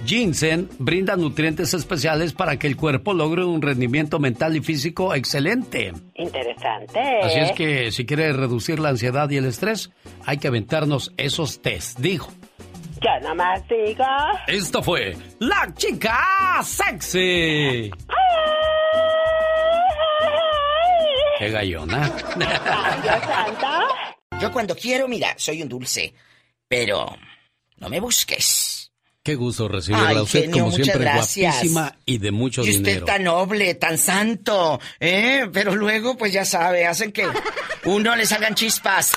Ginseng 0.06 0.68
brinda 0.80 1.16
nutrientes 1.16 1.72
especiales 1.76 2.34
para 2.34 2.58
que 2.58 2.66
el 2.66 2.76
cuerpo 2.76 3.14
logre 3.14 3.46
un 3.46 3.62
rendimiento 3.62 4.18
mental 4.18 4.56
y 4.56 4.62
físico 4.62 5.14
excelente. 5.14 5.94
Interesante. 6.16 7.00
Así 7.22 7.38
es 7.38 7.52
que 7.52 7.92
si 7.92 8.08
quiere 8.08 8.34
reducir 8.34 8.80
la 8.80 8.90
ansiedad 8.90 9.30
y 9.30 9.38
el 9.38 9.46
estrés, 9.46 9.92
hay 10.26 10.40
que 10.40 10.48
aventarnos 10.48 11.14
esos 11.18 11.62
test, 11.62 12.00
dijo. 12.00 12.32
Yo 13.04 13.30
nomás 13.30 13.62
digo. 13.68 14.04
Esto 14.48 14.82
fue 14.82 15.16
La 15.38 15.72
Chica 15.76 16.18
Sexy. 16.64 17.92
¡Qué 21.38 21.50
gallona! 21.52 22.12
Yo 24.42 24.52
cuando 24.52 24.76
quiero, 24.76 25.08
mira, 25.08 25.36
soy 25.38 25.62
un 25.62 25.70
dulce. 25.70 26.16
Pero 26.68 27.16
no 27.78 27.90
me 27.90 28.00
busques. 28.00 28.73
Qué 29.24 29.36
gusto 29.36 29.70
recibirla 29.70 30.10
Ay, 30.10 30.18
a 30.18 30.22
usted 30.24 30.42
genio, 30.42 30.66
como 30.66 30.76
siempre 30.76 31.00
gracias. 31.00 31.54
guapísima 31.56 31.96
y 32.06 32.18
de 32.18 32.32
mucho 32.32 32.62
y 32.66 32.72
usted 32.72 32.84
dinero. 32.84 33.06
tan 33.06 33.24
noble, 33.24 33.74
tan 33.76 33.98
santo, 33.98 34.82
¿eh? 35.00 35.48
Pero 35.54 35.76
luego, 35.78 36.18
pues 36.18 36.34
ya 36.34 36.44
sabe, 36.44 36.86
hacen 36.86 37.14
que 37.14 37.26
uno 37.86 38.18
le 38.18 38.26
salgan 38.26 38.54
chispas. 38.54 39.14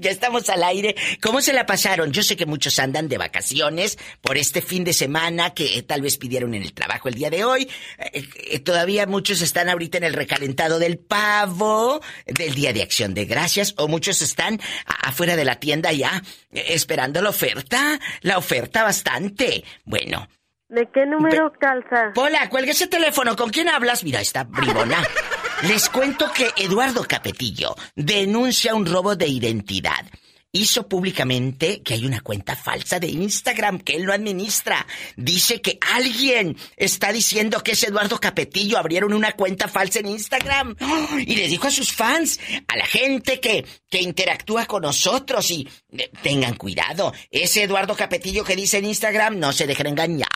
Ya 0.00 0.10
estamos 0.10 0.48
al 0.48 0.62
aire. 0.64 0.96
¿Cómo 1.22 1.40
se 1.40 1.52
la 1.52 1.66
pasaron? 1.66 2.12
Yo 2.12 2.22
sé 2.22 2.36
que 2.36 2.46
muchos 2.46 2.78
andan 2.78 3.08
de 3.08 3.18
vacaciones 3.18 3.98
por 4.20 4.36
este 4.36 4.62
fin 4.62 4.84
de 4.84 4.92
semana 4.92 5.54
que 5.54 5.78
eh, 5.78 5.82
tal 5.82 6.02
vez 6.02 6.16
pidieron 6.16 6.54
en 6.54 6.62
el 6.62 6.72
trabajo 6.72 7.08
el 7.08 7.14
día 7.14 7.30
de 7.30 7.44
hoy. 7.44 7.68
Eh, 7.98 8.24
eh, 8.34 8.58
todavía 8.60 9.06
muchos 9.06 9.42
están 9.42 9.68
ahorita 9.68 9.98
en 9.98 10.04
el 10.04 10.14
recalentado 10.14 10.78
del 10.78 10.98
pavo, 10.98 12.00
del 12.26 12.54
Día 12.54 12.72
de 12.72 12.82
Acción 12.82 13.14
de 13.14 13.24
Gracias, 13.24 13.74
o 13.76 13.88
muchos 13.88 14.22
están 14.22 14.60
afuera 14.86 15.36
de 15.36 15.44
la 15.44 15.56
tienda 15.56 15.92
ya 15.92 16.22
esperando 16.50 17.22
la 17.22 17.30
oferta. 17.30 18.00
La 18.22 18.38
oferta 18.38 18.82
bastante. 18.82 19.64
Bueno, 19.84 20.28
¿De 20.70 20.88
qué 20.94 21.04
número 21.04 21.52
calza? 21.58 22.12
Hola, 22.14 22.48
cuelga 22.48 22.70
ese 22.70 22.86
teléfono. 22.86 23.34
¿Con 23.34 23.50
quién 23.50 23.68
hablas? 23.68 24.04
Mira, 24.04 24.20
está 24.20 24.44
bribona. 24.44 25.02
Les 25.62 25.90
cuento 25.90 26.32
que 26.32 26.48
Eduardo 26.56 27.04
Capetillo 27.06 27.76
denuncia 27.94 28.74
un 28.74 28.86
robo 28.86 29.14
de 29.14 29.28
identidad. 29.28 30.06
Hizo 30.52 30.88
públicamente 30.88 31.82
que 31.82 31.94
hay 31.94 32.06
una 32.06 32.22
cuenta 32.22 32.56
falsa 32.56 32.98
de 32.98 33.08
Instagram 33.08 33.78
que 33.78 33.94
él 33.94 34.06
no 34.06 34.14
administra. 34.14 34.86
Dice 35.16 35.60
que 35.60 35.78
alguien 35.94 36.56
está 36.76 37.12
diciendo 37.12 37.62
que 37.62 37.72
es 37.72 37.82
Eduardo 37.84 38.18
Capetillo. 38.18 38.78
Abrieron 38.78 39.12
una 39.12 39.32
cuenta 39.32 39.68
falsa 39.68 39.98
en 40.00 40.08
Instagram. 40.08 40.76
Y 41.26 41.36
le 41.36 41.46
dijo 41.46 41.68
a 41.68 41.70
sus 41.70 41.92
fans, 41.92 42.40
a 42.66 42.76
la 42.76 42.86
gente 42.86 43.38
que, 43.38 43.66
que 43.90 44.00
interactúa 44.00 44.64
con 44.64 44.82
nosotros 44.82 45.50
y 45.50 45.68
eh, 45.92 46.10
tengan 46.22 46.54
cuidado. 46.54 47.12
Ese 47.30 47.64
Eduardo 47.64 47.94
Capetillo 47.94 48.44
que 48.44 48.56
dice 48.56 48.78
en 48.78 48.86
Instagram, 48.86 49.38
no 49.38 49.52
se 49.52 49.66
dejen 49.66 49.88
engañar. 49.88 50.26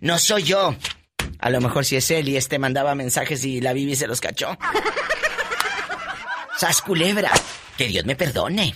No 0.00 0.18
soy 0.18 0.42
yo. 0.42 0.74
A 1.38 1.50
lo 1.50 1.60
mejor 1.60 1.84
si 1.84 1.96
es 1.96 2.10
él 2.10 2.28
y 2.28 2.36
este 2.36 2.58
mandaba 2.58 2.94
mensajes 2.94 3.44
y 3.44 3.60
la 3.60 3.72
Bibi 3.72 3.96
se 3.96 4.06
los 4.06 4.20
cachó. 4.20 4.56
Sas 6.56 6.82
culebra. 6.82 7.30
Que 7.76 7.86
Dios 7.86 8.04
me 8.04 8.16
perdone. 8.16 8.74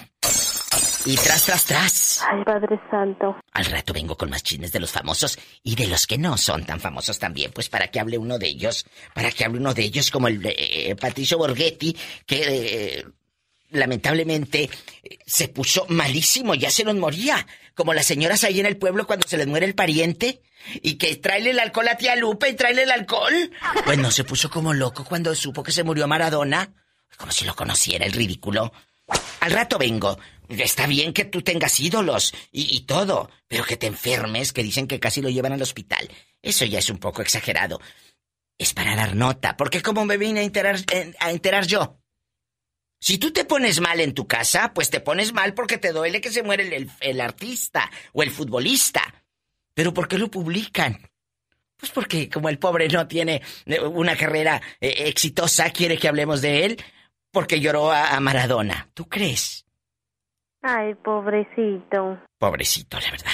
Y 1.04 1.16
tras, 1.16 1.44
tras, 1.46 1.64
tras. 1.64 2.22
Ay, 2.30 2.44
Padre 2.44 2.80
Santo. 2.88 3.36
Al 3.52 3.64
rato 3.64 3.92
vengo 3.92 4.16
con 4.16 4.30
más 4.30 4.44
chismes 4.44 4.70
de 4.70 4.78
los 4.78 4.92
famosos 4.92 5.36
y 5.64 5.74
de 5.74 5.88
los 5.88 6.06
que 6.06 6.16
no 6.16 6.36
son 6.38 6.64
tan 6.64 6.78
famosos 6.78 7.18
también, 7.18 7.50
pues 7.50 7.68
para 7.68 7.88
que 7.88 7.98
hable 7.98 8.18
uno 8.18 8.38
de 8.38 8.46
ellos, 8.46 8.86
para 9.12 9.32
que 9.32 9.44
hable 9.44 9.58
uno 9.58 9.74
de 9.74 9.82
ellos 9.82 10.12
como 10.12 10.28
el 10.28 10.40
eh, 10.44 10.94
Patricio 10.94 11.38
Borghetti, 11.38 11.96
que 12.24 12.98
eh, 12.98 13.04
lamentablemente 13.70 14.70
eh, 15.02 15.18
se 15.26 15.48
puso 15.48 15.86
malísimo, 15.88 16.54
ya 16.54 16.70
se 16.70 16.84
nos 16.84 16.94
moría, 16.94 17.44
como 17.74 17.94
las 17.94 18.06
señoras 18.06 18.44
ahí 18.44 18.60
en 18.60 18.66
el 18.66 18.76
pueblo 18.76 19.06
cuando 19.06 19.26
se 19.26 19.36
les 19.36 19.46
muere 19.46 19.66
el 19.66 19.74
pariente 19.74 20.42
y 20.82 20.94
que 20.94 21.16
tráele 21.16 21.50
el 21.50 21.58
alcohol 21.58 21.88
a 21.88 21.96
tía 21.96 22.16
Lupe 22.16 22.48
y 22.48 22.54
tráele 22.54 22.84
el 22.84 22.90
alcohol. 22.90 23.50
Pues 23.84 23.98
no 23.98 24.10
se 24.10 24.24
puso 24.24 24.50
como 24.50 24.72
loco 24.72 25.04
cuando 25.04 25.34
supo 25.34 25.62
que 25.62 25.72
se 25.72 25.82
murió 25.82 26.06
Maradona, 26.06 26.72
como 27.16 27.32
si 27.32 27.44
lo 27.44 27.54
conociera 27.54 28.06
el 28.06 28.12
ridículo. 28.12 28.72
Al 29.40 29.50
rato 29.50 29.78
vengo. 29.78 30.18
Está 30.48 30.86
bien 30.86 31.12
que 31.12 31.24
tú 31.24 31.42
tengas 31.42 31.80
ídolos 31.80 32.34
y, 32.50 32.76
y 32.76 32.80
todo, 32.80 33.30
pero 33.48 33.64
que 33.64 33.76
te 33.76 33.86
enfermes, 33.86 34.52
que 34.52 34.62
dicen 34.62 34.86
que 34.86 35.00
casi 35.00 35.22
lo 35.22 35.30
llevan 35.30 35.52
al 35.52 35.62
hospital. 35.62 36.08
Eso 36.42 36.64
ya 36.64 36.78
es 36.78 36.90
un 36.90 36.98
poco 36.98 37.22
exagerado. 37.22 37.80
Es 38.58 38.74
para 38.74 38.94
dar 38.94 39.16
nota, 39.16 39.56
porque 39.56 39.80
como 39.80 40.04
me 40.04 40.18
vine 40.18 40.40
a 40.40 40.42
enterar, 40.42 40.76
a 41.20 41.30
enterar 41.30 41.66
yo. 41.66 42.01
Si 43.02 43.18
tú 43.18 43.32
te 43.32 43.44
pones 43.44 43.80
mal 43.80 43.98
en 43.98 44.14
tu 44.14 44.28
casa, 44.28 44.72
pues 44.72 44.88
te 44.88 45.00
pones 45.00 45.32
mal 45.32 45.54
porque 45.54 45.76
te 45.76 45.90
duele 45.90 46.20
que 46.20 46.30
se 46.30 46.44
muere 46.44 46.62
el, 46.68 46.72
el- 46.72 46.90
el 47.00 47.20
artista 47.20 47.90
o 48.12 48.22
el 48.22 48.30
futbolista. 48.30 49.02
Pero 49.74 49.92
¿por 49.92 50.06
qué 50.06 50.18
lo 50.18 50.30
publican? 50.30 51.00
Pues 51.76 51.90
porque 51.90 52.28
como 52.30 52.48
el 52.48 52.60
pobre 52.60 52.86
no 52.88 53.08
tiene 53.08 53.42
eh, 53.66 53.80
una 53.80 54.14
carrera 54.16 54.62
eh, 54.80 54.94
exitosa, 55.08 55.70
quiere 55.70 55.98
que 55.98 56.06
hablemos 56.06 56.40
de 56.42 56.64
él 56.64 56.84
porque 57.32 57.58
lloró 57.58 57.90
a, 57.90 58.10
a 58.14 58.20
Maradona. 58.20 58.88
¿Tú 58.94 59.08
crees? 59.08 59.66
Ay, 60.62 60.94
pobrecito. 60.94 62.20
Pobrecito, 62.38 63.00
la 63.00 63.10
verdad. 63.10 63.32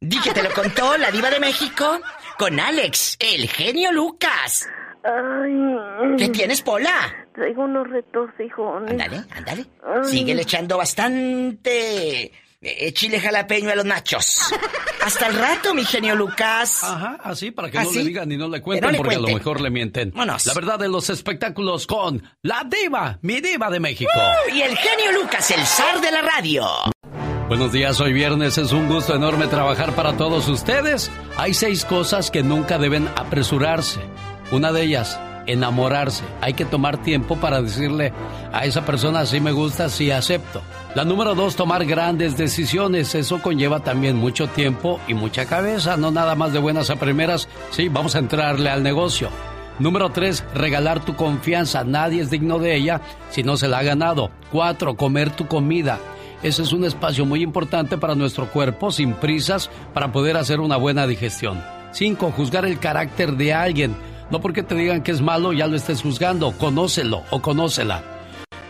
Di 0.00 0.20
que 0.20 0.30
te 0.32 0.44
lo 0.44 0.52
contó 0.54 0.96
la 0.96 1.10
diva 1.10 1.28
de 1.28 1.40
México 1.40 2.00
con 2.38 2.60
Alex, 2.60 3.16
el 3.18 3.48
genio 3.48 3.90
Lucas. 3.90 4.68
Ay. 5.08 6.16
¿Qué 6.18 6.28
tienes, 6.28 6.60
Pola? 6.62 7.26
Traigo 7.34 7.64
unos 7.64 7.88
retorcijones. 7.88 8.90
Ándale, 8.90 9.24
ándale. 9.30 9.64
Síguele 10.04 10.42
echando 10.42 10.76
bastante 10.76 12.32
eh, 12.60 12.92
chile 12.92 13.20
jalapeño 13.20 13.70
a 13.70 13.76
los 13.76 13.84
nachos. 13.84 14.52
Hasta 15.04 15.28
el 15.28 15.34
rato, 15.34 15.74
mi 15.74 15.84
genio 15.84 16.14
Lucas. 16.14 16.82
Ajá, 16.84 17.18
así 17.22 17.50
para 17.50 17.70
que 17.70 17.78
¿Ah, 17.78 17.84
no 17.84 17.92
le 17.92 18.04
digan 18.04 18.28
ni 18.28 18.36
no 18.36 18.48
le 18.48 18.60
cuenten, 18.60 18.86
no 18.86 18.92
le 18.92 18.98
porque 18.98 19.14
a 19.14 19.20
lo 19.20 19.28
mejor 19.28 19.60
le 19.60 19.70
mienten. 19.70 20.10
Vámonos. 20.10 20.44
La 20.44 20.54
verdad 20.54 20.78
de 20.78 20.88
los 20.88 21.08
espectáculos 21.08 21.86
con 21.86 22.22
la 22.42 22.64
diva, 22.68 23.18
mi 23.22 23.40
diva 23.40 23.70
de 23.70 23.80
México. 23.80 24.10
Y 24.52 24.60
el 24.60 24.76
genio 24.76 25.12
Lucas, 25.12 25.50
el 25.52 25.64
zar 25.64 26.00
de 26.00 26.10
la 26.10 26.22
radio. 26.22 26.66
Buenos 27.48 27.72
días, 27.72 27.98
hoy 28.00 28.12
viernes 28.12 28.58
es 28.58 28.72
un 28.72 28.88
gusto 28.88 29.14
enorme 29.14 29.46
trabajar 29.46 29.92
para 29.92 30.18
todos 30.18 30.48
ustedes. 30.48 31.10
Hay 31.38 31.54
seis 31.54 31.86
cosas 31.86 32.30
que 32.30 32.42
nunca 32.42 32.76
deben 32.76 33.08
apresurarse. 33.16 34.00
Una 34.50 34.72
de 34.72 34.82
ellas, 34.82 35.20
enamorarse. 35.46 36.24
Hay 36.40 36.54
que 36.54 36.64
tomar 36.64 37.02
tiempo 37.02 37.36
para 37.36 37.60
decirle 37.60 38.12
a 38.52 38.64
esa 38.64 38.84
persona 38.84 39.26
si 39.26 39.40
me 39.40 39.52
gusta, 39.52 39.88
si 39.88 40.10
acepto. 40.10 40.62
La 40.94 41.04
número 41.04 41.34
dos, 41.34 41.56
tomar 41.56 41.84
grandes 41.84 42.36
decisiones. 42.36 43.14
Eso 43.14 43.40
conlleva 43.42 43.80
también 43.80 44.16
mucho 44.16 44.46
tiempo 44.48 45.00
y 45.08 45.14
mucha 45.14 45.46
cabeza, 45.46 45.96
no 45.96 46.10
nada 46.10 46.34
más 46.34 46.52
de 46.52 46.58
buenas 46.58 46.90
a 46.90 46.96
primeras. 46.96 47.48
Sí, 47.70 47.88
vamos 47.88 48.14
a 48.14 48.20
entrarle 48.20 48.70
al 48.70 48.82
negocio. 48.82 49.30
Número 49.78 50.10
3. 50.10 50.44
Regalar 50.54 51.04
tu 51.04 51.14
confianza. 51.14 51.84
Nadie 51.84 52.22
es 52.22 52.30
digno 52.30 52.58
de 52.58 52.74
ella 52.74 53.00
si 53.30 53.42
no 53.42 53.56
se 53.56 53.68
la 53.68 53.78
ha 53.78 53.82
ganado. 53.82 54.30
4. 54.50 54.96
Comer 54.96 55.30
tu 55.30 55.46
comida. 55.46 56.00
Ese 56.42 56.62
es 56.62 56.72
un 56.72 56.84
espacio 56.84 57.24
muy 57.24 57.42
importante 57.42 57.98
para 57.98 58.14
nuestro 58.14 58.48
cuerpo, 58.50 58.92
sin 58.92 59.14
prisas, 59.14 59.70
para 59.92 60.12
poder 60.12 60.36
hacer 60.36 60.60
una 60.60 60.76
buena 60.76 61.06
digestión. 61.06 61.62
5. 61.92 62.32
Juzgar 62.32 62.64
el 62.64 62.78
carácter 62.78 63.36
de 63.36 63.54
alguien. 63.54 63.96
No 64.30 64.40
porque 64.40 64.62
te 64.62 64.74
digan 64.74 65.02
que 65.02 65.12
es 65.12 65.20
malo 65.20 65.52
ya 65.52 65.66
lo 65.66 65.76
estés 65.76 66.02
juzgando, 66.02 66.52
conócelo 66.52 67.24
o 67.30 67.40
conócela. 67.40 68.02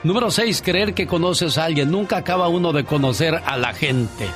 Número 0.04 0.30
6, 0.30 0.62
creer 0.62 0.94
que 0.94 1.06
conoces 1.06 1.58
a 1.58 1.64
alguien. 1.64 1.90
Nunca 1.90 2.18
acaba 2.18 2.48
uno 2.48 2.72
de 2.72 2.84
conocer 2.84 3.42
a 3.44 3.56
la 3.56 3.74
gente. 3.74 4.28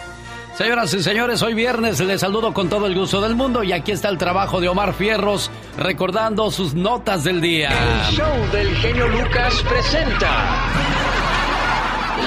Señoras 0.57 0.93
y 0.93 1.03
señores, 1.03 1.41
hoy 1.43 1.55
viernes 1.55 1.99
les 2.01 2.21
saludo 2.21 2.53
con 2.53 2.69
todo 2.69 2.87
el 2.87 2.95
gusto 2.95 3.21
del 3.23 3.35
mundo 3.35 3.63
y 3.63 3.73
aquí 3.73 3.93
está 3.93 4.09
el 4.11 4.19
trabajo 4.19 4.61
de 4.61 4.69
Omar 4.69 4.93
Fierros 4.93 5.51
recordando 5.79 6.51
sus 6.51 6.75
notas 6.75 7.25
del 7.25 7.41
día. 7.41 7.71
El 7.71 8.17
show 8.17 8.53
del 8.53 8.77
genio 8.77 9.09
Lucas 9.09 9.63
presenta 9.67 10.69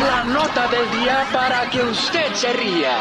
la 0.01 0.23
nota 0.23 0.67
del 0.69 0.99
día 0.99 1.27
para 1.31 1.69
que 1.69 1.83
usted 1.83 2.33
se 2.33 2.53
ría. 2.53 2.97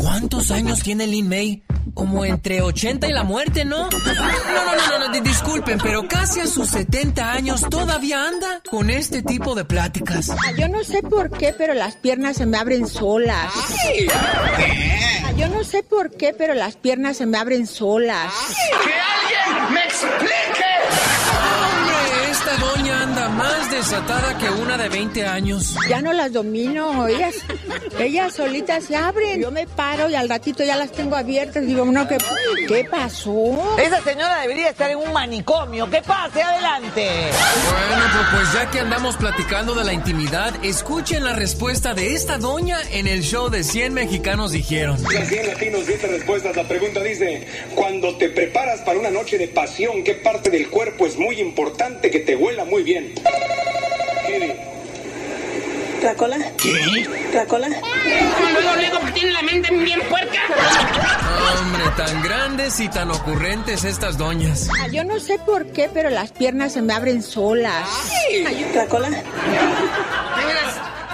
¿Cuántos 0.00 0.50
años 0.50 0.80
tiene 0.80 1.06
Lin 1.06 1.28
May? 1.28 1.62
Como 1.94 2.24
entre 2.24 2.62
80 2.62 3.08
y 3.08 3.12
la 3.12 3.24
muerte, 3.24 3.64
¿no? 3.64 3.88
No, 3.90 3.98
no, 3.98 4.14
no, 4.14 4.98
no, 4.98 5.08
no, 5.08 5.20
disculpen, 5.20 5.78
pero 5.82 6.06
casi 6.08 6.40
a 6.40 6.46
sus 6.46 6.68
70 6.68 7.32
años 7.32 7.66
todavía 7.68 8.26
anda 8.26 8.62
con 8.70 8.90
este 8.90 9.22
tipo 9.22 9.54
de 9.54 9.64
pláticas. 9.64 10.30
Ah, 10.30 10.52
yo 10.56 10.68
no 10.68 10.84
sé 10.84 11.02
por 11.02 11.30
qué, 11.30 11.54
pero 11.56 11.74
las 11.74 11.96
piernas 11.96 12.36
se 12.36 12.46
me 12.46 12.58
abren 12.58 12.86
solas. 12.86 13.52
Ah, 14.12 15.32
yo 15.36 15.48
no 15.48 15.64
sé 15.64 15.82
por 15.82 16.10
qué, 16.16 16.34
pero 16.36 16.54
las 16.54 16.76
piernas 16.76 17.16
se 17.16 17.26
me 17.26 17.38
abren 17.38 17.66
solas. 17.66 18.32
¡Que 18.68 18.92
alguien 18.92 19.74
me 19.74 19.84
explique! 19.84 20.70
Hombre, 21.76 22.30
esta 22.30 22.56
doña 22.56 23.02
anda 23.02 23.28
más 23.30 23.59
desatada 23.80 24.36
que 24.36 24.46
una 24.50 24.76
de 24.76 24.90
20 24.90 25.26
años. 25.26 25.74
Ya 25.88 26.02
no 26.02 26.12
las 26.12 26.30
domino, 26.34 27.08
ellas, 27.08 27.34
ellas 27.98 28.34
solitas 28.34 28.84
se 28.84 28.94
abren. 28.94 29.40
Yo 29.40 29.50
me 29.50 29.66
paro 29.66 30.10
y 30.10 30.14
al 30.14 30.28
ratito 30.28 30.62
ya 30.62 30.76
las 30.76 30.92
tengo 30.92 31.16
abiertas. 31.16 31.64
Digo, 31.64 31.86
no, 31.86 32.06
¿qué, 32.06 32.18
qué 32.68 32.84
pasó? 32.84 33.78
Esa 33.78 34.02
señora 34.02 34.42
debería 34.42 34.68
estar 34.68 34.90
en 34.90 34.98
un 34.98 35.10
manicomio. 35.14 35.88
¡Que 35.88 36.02
pase 36.02 36.42
adelante! 36.42 37.08
Bueno, 37.88 38.04
pues, 38.12 38.26
pues 38.42 38.52
ya 38.52 38.70
que 38.70 38.80
andamos 38.80 39.16
platicando 39.16 39.74
de 39.74 39.84
la 39.84 39.94
intimidad, 39.94 40.62
escuchen 40.62 41.24
la 41.24 41.32
respuesta 41.32 41.94
de 41.94 42.12
esta 42.12 42.36
doña 42.36 42.76
en 42.90 43.06
el 43.06 43.22
show 43.22 43.48
de 43.48 43.64
100 43.64 43.94
mexicanos 43.94 44.52
dijeron. 44.52 45.02
Las 45.10 45.26
100 45.26 45.46
latinos, 45.46 45.86
10 45.86 46.02
respuestas. 46.02 46.54
La 46.54 46.64
pregunta 46.64 47.00
dice, 47.02 47.46
cuando 47.74 48.14
te 48.18 48.28
preparas 48.28 48.80
para 48.82 48.98
una 48.98 49.10
noche 49.10 49.38
de 49.38 49.48
pasión, 49.48 50.04
¿qué 50.04 50.16
parte 50.16 50.50
del 50.50 50.68
cuerpo 50.68 51.06
es 51.06 51.16
muy 51.16 51.40
importante 51.40 52.10
que 52.10 52.20
te 52.20 52.36
huela 52.36 52.66
muy 52.66 52.82
bien? 52.82 53.14
¿La 56.02 56.14
cola? 56.14 56.38
¿Qué? 56.56 57.08
¿La 57.34 57.44
cola? 57.44 57.68
Luego, 57.68 58.76
luego, 58.76 59.06
que 59.06 59.12
tiene 59.12 59.32
la 59.32 59.42
mente 59.42 59.74
bien 59.74 60.00
puerca. 60.08 60.40
Hombre, 61.60 61.84
tan 61.96 62.22
grandes 62.22 62.80
y 62.80 62.88
tan 62.88 63.10
ocurrentes 63.10 63.84
estas 63.84 64.16
doñas. 64.16 64.68
Ah, 64.80 64.88
yo 64.88 65.04
no 65.04 65.20
sé 65.20 65.38
por 65.38 65.66
qué, 65.72 65.90
pero 65.92 66.08
las 66.08 66.32
piernas 66.32 66.72
se 66.72 66.82
me 66.82 66.94
abren 66.94 67.22
solas. 67.22 67.86
¿La 68.74 68.86
cola? 68.86 69.10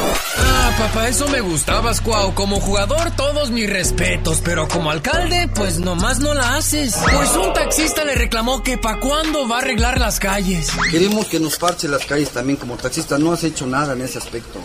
Ah, 0.00 0.74
papá, 0.78 1.08
eso 1.08 1.26
me 1.28 1.40
gustaba, 1.40 1.92
Cuau. 2.04 2.34
Como 2.34 2.60
jugador, 2.60 3.10
todos 3.16 3.50
mis 3.50 3.68
respetos, 3.68 4.40
pero 4.44 4.68
como 4.68 4.90
alcalde, 4.90 5.48
pues 5.54 5.78
nomás 5.78 6.20
no 6.20 6.34
la 6.34 6.56
haces. 6.56 6.96
Pues 7.12 7.36
un 7.36 7.52
taxista 7.52 8.04
le 8.04 8.14
reclamó 8.14 8.62
que 8.62 8.78
pa' 8.78 9.00
cuándo 9.00 9.48
va 9.48 9.56
a 9.56 9.58
arreglar 9.60 9.98
las 9.98 10.20
calles. 10.20 10.70
Queremos 10.90 11.26
que 11.26 11.40
nos 11.40 11.56
parche 11.56 11.88
las 11.88 12.04
calles 12.06 12.30
también 12.30 12.56
como 12.56 12.76
taxista. 12.76 13.18
No 13.18 13.32
has 13.32 13.44
hecho 13.44 13.66
nada 13.66 13.94
en 13.94 14.02
ese 14.02 14.18
aspecto. 14.18 14.60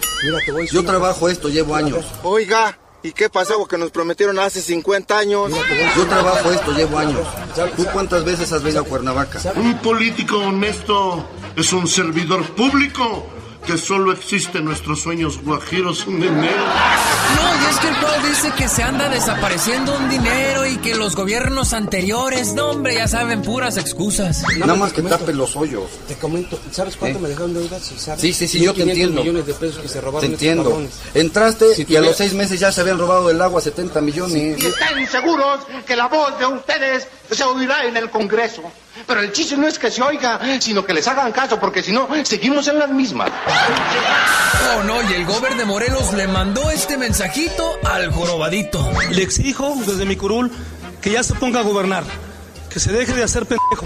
Yo 0.72 0.84
trabajo 0.84 1.30
esto, 1.30 1.50
llevo 1.50 1.76
años. 1.76 2.06
Oiga, 2.24 2.78
¿y 3.02 3.12
qué 3.12 3.30
pasó 3.30 3.66
que 3.68 3.78
nos 3.78 3.92
prometieron 3.92 4.40
hace 4.40 4.62
50 4.62 5.18
años? 5.18 5.52
Yo 5.96 6.06
trabajo 6.08 6.52
esto, 6.52 6.72
llevo 6.74 6.98
años. 7.00 7.28
¿Tú 7.76 7.86
cuántas 7.92 8.24
veces 8.24 8.52
has 8.52 8.62
venido 8.62 8.82
a 8.82 8.86
Cuernavaca? 8.86 9.40
Un 9.56 9.78
político 9.80 10.38
honesto 10.38 11.28
es 11.56 11.74
un 11.74 11.88
servidor 11.88 12.46
público 12.56 13.28
que 13.66 13.78
solo 13.78 14.12
existe 14.12 14.58
en 14.60 14.66
nuestros 14.66 15.02
sueños 15.02 15.42
guajiros 15.44 16.00
sin 16.02 16.20
dinero. 16.20 16.36
No, 17.36 17.66
y 17.66 17.70
es 17.70 17.78
que 17.80 17.88
el 17.88 17.96
Cuau 17.98 18.22
dice 18.28 18.52
que 18.58 18.68
se 18.68 18.84
anda 18.84 19.10
desapareciendo 19.10 19.96
un 19.98 20.10
dinero 20.10 20.66
y 20.68 20.78
que 20.78 20.96
los 20.96 21.16
gobiernos 21.16 21.74
anteriores, 21.74 22.54
no 22.54 22.72
hombre, 22.72 22.96
ya 22.96 23.08
saben, 23.08 23.42
puras 23.42 23.78
excusas. 23.78 24.44
Nada 24.58 24.76
más 24.76 24.92
que 24.94 25.02
tape 25.02 25.34
los 25.34 25.56
hoyos. 25.56 25.90
Te 26.08 26.16
comento, 26.16 26.60
¿sabes 26.72 26.98
cuánto 26.98 27.20
¿Eh? 27.20 27.22
me 27.22 27.30
dejaron 27.30 27.54
deuda? 27.54 27.80
Si 27.80 27.98
sabes. 27.98 28.22
Sí, 28.22 28.34
sí, 28.34 28.48
sí, 28.48 28.60
yo 28.60 28.74
te 28.74 28.82
1.500 28.84 28.90
entiendo. 28.90 29.22
millones 29.22 29.46
de 29.48 29.54
pesos 29.54 29.80
que 29.80 29.88
se 29.88 30.02
robaron 30.02 30.22
Te 30.22 30.34
entiendo. 30.34 30.82
Entraste 31.14 31.76
Si 31.76 31.86
y 31.88 31.96
a 31.96 32.02
los 32.02 32.16
seis 32.18 32.34
meses 32.34 32.60
ya 32.60 32.72
se 32.72 32.82
habían 32.82 33.00
robado 33.00 33.28
del 33.30 33.42
agua 33.42 33.62
70 33.62 34.02
millones. 34.02 34.62
Y 34.62 34.66
estén 34.66 35.08
seguros 35.10 35.60
que 35.86 35.96
la 35.96 36.08
voz 36.08 36.38
de 36.38 36.46
ustedes 36.46 37.08
se 37.32 37.44
oirá 37.44 37.86
en 37.86 37.96
el 37.98 38.10
Congreso. 38.10 38.62
Pero 39.08 39.22
el 39.22 39.32
chiste 39.32 39.58
no 39.58 39.68
es 39.68 39.80
que 39.80 39.90
se 39.90 40.02
oiga, 40.02 40.40
sino 40.60 40.86
que 40.86 40.94
les 40.94 41.08
hagan 41.08 41.32
caso, 41.32 41.60
porque 41.60 41.82
si 41.82 41.92
no, 41.92 42.08
seguimos 42.24 42.68
en 42.68 42.80
las 42.80 42.90
mismas. 42.90 43.32
Oh, 44.78 44.84
no, 44.84 45.02
y 45.10 45.14
el 45.14 45.26
gober 45.26 45.56
de 45.56 45.66
Morelos 45.66 46.14
le 46.14 46.28
mandó 46.28 46.70
este 46.70 46.98
mensajito 46.98 47.80
al 47.84 48.12
jorobadito. 48.12 48.92
Le 49.12 49.24
exijo 49.24 49.76
desde 49.86 50.06
mi 50.06 50.16
curul 50.16 50.52
que 51.02 51.12
ya 51.12 51.24
se 51.24 51.34
ponga 51.34 51.60
a 51.60 51.64
gobernar, 51.64 52.04
que 52.70 52.80
se 52.80 52.92
deje 52.92 53.14
de 53.14 53.24
hacer 53.24 53.46
pendejo. 53.46 53.86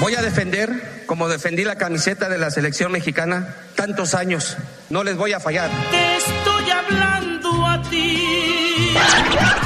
Voy 0.00 0.14
a 0.14 0.22
defender, 0.22 1.04
como 1.06 1.28
defendí 1.28 1.64
la 1.64 1.76
camiseta 1.76 2.28
de 2.28 2.38
la 2.38 2.50
selección 2.50 2.92
mexicana, 2.92 3.54
tantos 3.74 4.14
años. 4.14 4.56
No 4.90 5.02
les 5.02 5.16
voy 5.16 5.32
a 5.32 5.40
fallar. 5.40 5.70
Te 5.90 6.16
estoy 6.16 6.70
hablando 6.70 7.33
a 7.66 7.82
ti. 7.82 8.94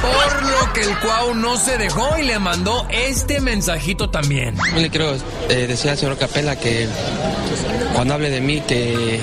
Por 0.01 0.43
lo 0.43 0.73
que 0.73 0.81
el 0.81 0.97
Cuau 0.99 1.35
no 1.35 1.57
se 1.57 1.77
dejó 1.77 2.17
y 2.17 2.23
le 2.23 2.39
mandó 2.39 2.87
este 2.89 3.39
mensajito 3.39 4.09
también. 4.09 4.55
Yo 4.73 4.81
le 4.81 4.89
quiero 4.89 5.15
eh, 5.49 5.67
decir 5.67 5.91
al 5.91 5.97
señor 5.97 6.17
Capela 6.17 6.55
que 6.57 6.87
cuando 7.93 8.13
hable 8.13 8.29
de 8.29 8.41
mí, 8.41 8.61
que, 8.61 9.19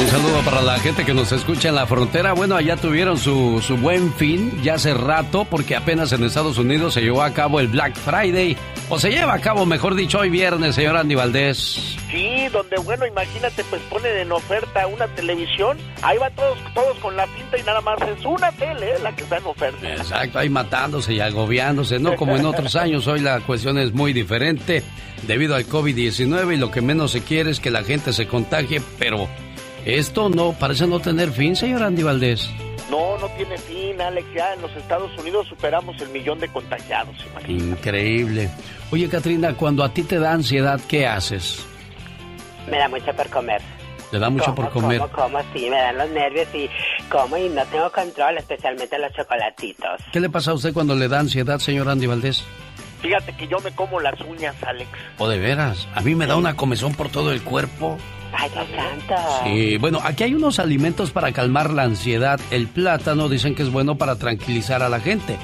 Un 0.00 0.06
saludo 0.08 0.40
para 0.44 0.62
la 0.62 0.78
gente 0.80 1.04
que 1.04 1.14
nos 1.14 1.30
escucha 1.30 1.68
en 1.68 1.76
la 1.76 1.86
frontera. 1.86 2.32
Bueno, 2.32 2.56
allá 2.56 2.76
tuvieron 2.76 3.18
su, 3.18 3.62
su 3.64 3.76
buen 3.76 4.12
fin 4.14 4.60
ya 4.62 4.74
hace 4.74 4.94
rato 4.94 5.44
porque 5.44 5.76
apenas 5.76 6.12
en 6.12 6.24
Estados 6.24 6.58
Unidos 6.58 6.94
se 6.94 7.02
llevó 7.02 7.22
a 7.22 7.32
cabo 7.32 7.60
el 7.60 7.68
Black 7.68 7.94
Friday. 7.94 8.56
O 8.88 8.98
se 8.98 9.10
lleva 9.10 9.34
a 9.34 9.40
cabo, 9.40 9.64
mejor 9.64 9.94
dicho, 9.94 10.18
hoy 10.18 10.28
viernes, 10.28 10.74
señor 10.74 10.96
Andy 10.96 11.14
Valdés. 11.14 11.96
Sí, 12.10 12.48
donde, 12.52 12.78
bueno, 12.78 13.06
imagínate, 13.06 13.62
pues 13.64 13.80
ponen 13.82 14.16
en 14.16 14.32
oferta 14.32 14.86
una 14.86 15.06
televisión, 15.08 15.76
ahí 16.02 16.16
va 16.16 16.30
todos, 16.30 16.58
todos 16.74 16.98
con 16.98 17.14
la 17.14 17.26
pinta 17.26 17.58
y 17.58 17.62
nada 17.62 17.82
más 17.82 17.98
es 18.00 18.24
una 18.24 18.50
tele 18.52 18.92
eh, 18.92 18.98
la 19.02 19.14
que 19.14 19.24
está 19.24 19.36
en 19.36 19.46
oferta. 19.46 19.88
Exacto, 19.92 20.38
ahí 20.38 20.48
matándose 20.48 21.12
y 21.12 21.20
agobiándose, 21.20 21.98
¿no? 21.98 22.16
Como 22.16 22.36
en 22.36 22.46
otros 22.46 22.74
años, 22.76 23.06
hoy 23.06 23.20
la 23.20 23.40
cuestión 23.40 23.76
es 23.78 23.92
muy 23.92 24.14
diferente 24.14 24.82
debido 25.26 25.54
al 25.54 25.66
COVID-19 25.66 26.54
y 26.54 26.56
lo 26.56 26.70
que 26.70 26.80
menos 26.80 27.12
se 27.12 27.22
quiere 27.22 27.50
es 27.50 27.60
que 27.60 27.70
la 27.70 27.82
gente 27.84 28.12
se 28.12 28.26
contagie, 28.26 28.80
pero 28.98 29.28
esto 29.84 30.28
no 30.28 30.52
parece 30.52 30.86
no 30.86 31.00
tener 31.00 31.30
fin, 31.30 31.56
señor 31.56 31.82
Andy 31.82 32.02
Valdés. 32.02 32.48
No, 32.90 33.18
no 33.18 33.28
tiene 33.36 33.58
fin, 33.58 34.00
Alex, 34.00 34.26
ya 34.34 34.54
en 34.54 34.62
los 34.62 34.74
Estados 34.76 35.10
Unidos 35.18 35.46
superamos 35.48 36.00
el 36.00 36.08
millón 36.08 36.38
de 36.38 36.48
contagiados, 36.48 37.14
imagínate. 37.30 37.52
Increíble. 37.52 38.50
Oye, 38.90 39.08
Katrina, 39.08 39.54
cuando 39.54 39.84
a 39.84 39.92
ti 39.92 40.02
te 40.02 40.18
da 40.18 40.32
ansiedad, 40.32 40.80
¿qué 40.88 41.06
haces? 41.06 41.66
Me 42.70 42.78
da 42.78 42.88
mucho 42.88 43.12
por 43.14 43.28
comer. 43.28 43.60
¿Te 44.10 44.18
da 44.18 44.30
mucho 44.30 44.54
por 44.54 44.70
Como, 44.70 44.86
comer? 44.86 45.00
Como, 45.00 45.12
como, 45.12 45.38
sí, 45.52 45.68
me 45.68 45.76
dan 45.76 45.98
los 45.98 46.08
nervios 46.10 46.48
y 46.54 46.70
como 47.10 47.36
y 47.36 47.50
no 47.50 47.62
tengo 47.66 47.92
control, 47.92 48.38
especialmente 48.38 48.98
los 48.98 49.12
chocolatitos. 49.12 50.00
¿Qué 50.12 50.20
le 50.20 50.30
pasa 50.30 50.52
a 50.52 50.54
usted 50.54 50.72
cuando 50.72 50.94
le 50.94 51.08
da 51.08 51.20
ansiedad, 51.20 51.58
señor 51.58 51.90
Andy 51.90 52.06
Valdés? 52.06 52.42
Fíjate 53.00 53.32
que 53.36 53.46
yo 53.46 53.58
me 53.60 53.70
como 53.72 54.00
las 54.00 54.20
uñas, 54.20 54.54
Alex. 54.66 54.90
¿O 55.18 55.28
de 55.28 55.38
veras? 55.38 55.86
A 55.94 56.00
mí 56.00 56.14
me 56.14 56.26
da 56.26 56.36
una 56.36 56.56
comezón 56.56 56.94
por 56.94 57.08
todo 57.08 57.32
el 57.32 57.42
cuerpo. 57.42 57.98
Ay, 58.32 58.50
Dios 58.50 58.66
santo. 58.74 59.14
Sí, 59.44 59.76
bueno, 59.78 60.00
aquí 60.02 60.24
hay 60.24 60.34
unos 60.34 60.58
alimentos 60.58 61.10
para 61.10 61.32
calmar 61.32 61.70
la 61.70 61.84
ansiedad. 61.84 62.40
El 62.50 62.66
plátano 62.68 63.28
dicen 63.28 63.54
que 63.54 63.62
es 63.62 63.70
bueno 63.70 63.96
para 63.96 64.16
tranquilizar 64.16 64.82
a 64.82 64.88
la 64.88 65.00
gente. 65.00 65.36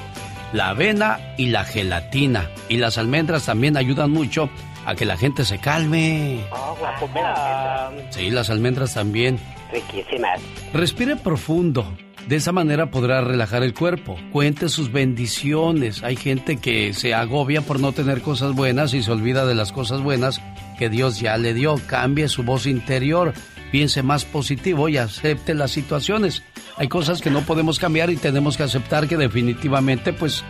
La 0.53 0.69
avena 0.69 1.19
y 1.37 1.47
la 1.47 1.63
gelatina. 1.63 2.49
Y 2.69 2.77
las 2.77 2.97
almendras 2.97 3.45
también 3.45 3.77
ayudan 3.77 4.11
mucho 4.11 4.49
a 4.85 4.95
que 4.95 5.05
la 5.05 5.17
gente 5.17 5.45
se 5.45 5.57
calme. 5.59 6.45
Oh, 6.51 6.77
guau. 6.79 7.09
Sí, 8.11 8.29
las 8.29 8.49
almendras 8.49 8.93
también. 8.93 9.39
Riquísimas. 9.71 10.39
Respire 10.73 11.15
profundo. 11.15 11.97
De 12.27 12.37
esa 12.37 12.51
manera 12.51 12.87
podrá 12.87 13.21
relajar 13.21 13.61
el 13.61 13.75
cuerpo. 13.75 14.17
Cuente 14.31 14.67
sus 14.69 14.91
bendiciones. 14.91 16.01
Hay 16.03 16.15
gente 16.15 16.57
que 16.57 16.91
se 16.93 17.13
agobia 17.13 17.61
por 17.61 17.79
no 17.79 17.91
tener 17.91 18.21
cosas 18.21 18.53
buenas 18.53 18.95
y 18.95 19.03
se 19.03 19.11
olvida 19.11 19.45
de 19.45 19.53
las 19.53 19.71
cosas 19.71 20.01
buenas 20.01 20.41
que 20.79 20.89
Dios 20.89 21.19
ya 21.19 21.37
le 21.37 21.53
dio. 21.53 21.75
Cambie 21.85 22.27
su 22.27 22.41
voz 22.41 22.65
interior. 22.65 23.33
Piense 23.71 24.01
más 24.01 24.25
positivo 24.25 24.89
y 24.89 24.97
acepte 24.97 25.53
las 25.53 25.69
situaciones. 25.69 26.41
Hay 26.77 26.87
cosas 26.87 27.21
que 27.21 27.29
no 27.29 27.41
podemos 27.41 27.77
cambiar 27.77 28.09
y 28.09 28.15
tenemos 28.15 28.57
que 28.57 28.63
aceptar 28.63 29.07
que 29.07 29.17
definitivamente 29.17 30.11
pues 30.11 30.43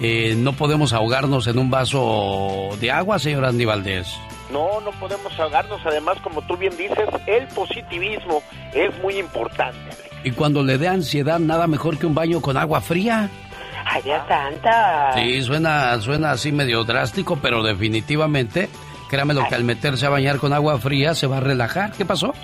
eh, 0.00 0.34
no 0.38 0.54
podemos 0.54 0.94
ahogarnos 0.94 1.46
en 1.48 1.58
un 1.58 1.70
vaso 1.70 2.70
de 2.80 2.90
agua, 2.90 3.18
señor 3.18 3.44
Andy 3.44 3.66
Valdés. 3.66 4.08
No, 4.50 4.80
no 4.80 4.90
podemos 4.92 5.38
ahogarnos. 5.38 5.80
Además, 5.84 6.18
como 6.22 6.40
tú 6.42 6.56
bien 6.56 6.74
dices, 6.78 7.08
el 7.26 7.46
positivismo 7.48 8.42
es 8.72 8.96
muy 9.02 9.18
importante. 9.18 10.09
Y 10.24 10.32
cuando 10.32 10.62
le 10.62 10.78
dé 10.78 10.88
ansiedad, 10.88 11.38
nada 11.38 11.66
mejor 11.66 11.98
que 11.98 12.06
un 12.06 12.14
baño 12.14 12.40
con 12.40 12.56
agua 12.56 12.80
fría. 12.80 13.28
Ay, 13.84 14.02
Dios 14.02 14.20
santo. 14.28 14.68
Sí, 15.14 15.42
suena, 15.42 15.98
suena 16.00 16.32
así 16.32 16.52
medio 16.52 16.84
drástico, 16.84 17.38
pero 17.40 17.62
definitivamente, 17.62 18.68
créame 19.08 19.34
lo 19.34 19.46
que 19.48 19.54
al 19.54 19.64
meterse 19.64 20.06
a 20.06 20.10
bañar 20.10 20.38
con 20.38 20.52
agua 20.52 20.78
fría 20.78 21.14
se 21.14 21.26
va 21.26 21.38
a 21.38 21.40
relajar. 21.40 21.92
¿Qué 21.92 22.04
pasó? 22.04 22.34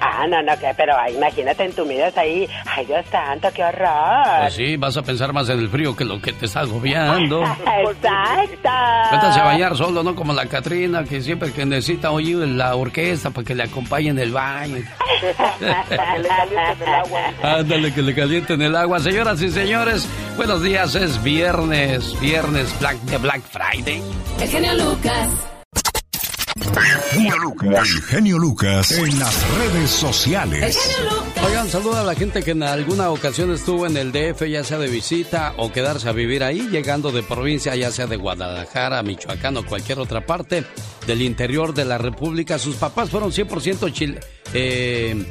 Ah, 0.00 0.26
no, 0.28 0.42
no, 0.42 0.58
que, 0.58 0.72
pero 0.76 0.96
ay, 0.98 1.14
imagínate 1.14 1.64
entumidos 1.64 2.16
ahí. 2.16 2.48
Ay, 2.66 2.86
Dios 2.86 3.04
santo, 3.10 3.48
qué 3.54 3.64
horror. 3.64 4.40
Pues 4.42 4.54
sí, 4.54 4.76
vas 4.76 4.96
a 4.96 5.02
pensar 5.02 5.32
más 5.32 5.48
en 5.48 5.58
el 5.58 5.68
frío 5.68 5.96
que 5.96 6.04
lo 6.04 6.20
que 6.20 6.32
te 6.32 6.46
está 6.46 6.60
agobiando. 6.60 7.42
Exacto. 7.44 8.68
Métase 9.12 9.40
a 9.40 9.44
bañar 9.44 9.76
solo, 9.76 10.02
no 10.02 10.14
como 10.14 10.32
la 10.32 10.46
Catrina, 10.46 11.04
que 11.04 11.20
siempre 11.20 11.52
que 11.52 11.64
necesita 11.66 12.10
oír 12.10 12.38
la 12.38 12.74
orquesta 12.76 13.30
para 13.30 13.44
que 13.46 13.54
le 13.54 13.64
acompañe 13.64 14.08
en 14.10 14.18
el 14.18 14.32
baño. 14.32 14.76
que 15.20 15.26
le 15.66 15.96
calienten 15.96 16.88
el 16.88 16.94
agua. 16.94 17.20
Ándale, 17.42 17.94
que 17.94 18.02
le 18.02 18.14
calienten 18.14 18.62
el 18.62 18.76
agua. 18.76 19.00
Señoras 19.00 19.40
y 19.42 19.50
señores, 19.50 20.08
buenos 20.36 20.62
días. 20.62 20.94
Es 20.94 21.22
viernes, 21.22 22.18
viernes 22.20 22.78
Black, 22.80 22.96
de 23.02 23.18
Black 23.18 23.42
Friday. 23.42 24.02
El 24.40 24.48
genio 24.48 24.74
Lucas. 24.74 25.57
El 26.78 28.02
genio 28.02 28.38
Lucas 28.38 28.92
en 28.92 29.18
las 29.18 29.56
redes 29.58 29.82
El 29.82 29.88
sociales. 29.88 30.78
genio 30.78 31.10
Lucas. 31.10 31.44
Oigan, 31.44 31.68
saluda 31.68 32.00
a 32.02 32.04
la 32.04 32.14
gente 32.14 32.42
que 32.42 32.52
en 32.52 32.62
alguna 32.62 33.10
ocasión 33.10 33.52
estuvo 33.52 33.86
en 33.86 33.96
el 33.96 34.12
DF, 34.12 34.42
ya 34.48 34.62
sea 34.62 34.78
de 34.78 34.86
visita 34.88 35.54
o 35.56 35.72
quedarse 35.72 36.08
a 36.08 36.12
vivir 36.12 36.44
ahí, 36.44 36.68
llegando 36.70 37.10
de 37.10 37.22
provincia, 37.24 37.74
ya 37.74 37.90
sea 37.90 38.06
de 38.06 38.16
Guadalajara, 38.16 39.02
Michoacán 39.02 39.56
o 39.56 39.66
cualquier 39.66 39.98
otra 39.98 40.24
parte 40.24 40.64
del 41.06 41.22
interior 41.22 41.74
de 41.74 41.84
la 41.84 41.98
República. 41.98 42.58
Sus 42.58 42.76
papás 42.76 43.10
fueron 43.10 43.32
100% 43.32 43.92
chil 43.92 44.20
eh, 44.54 45.26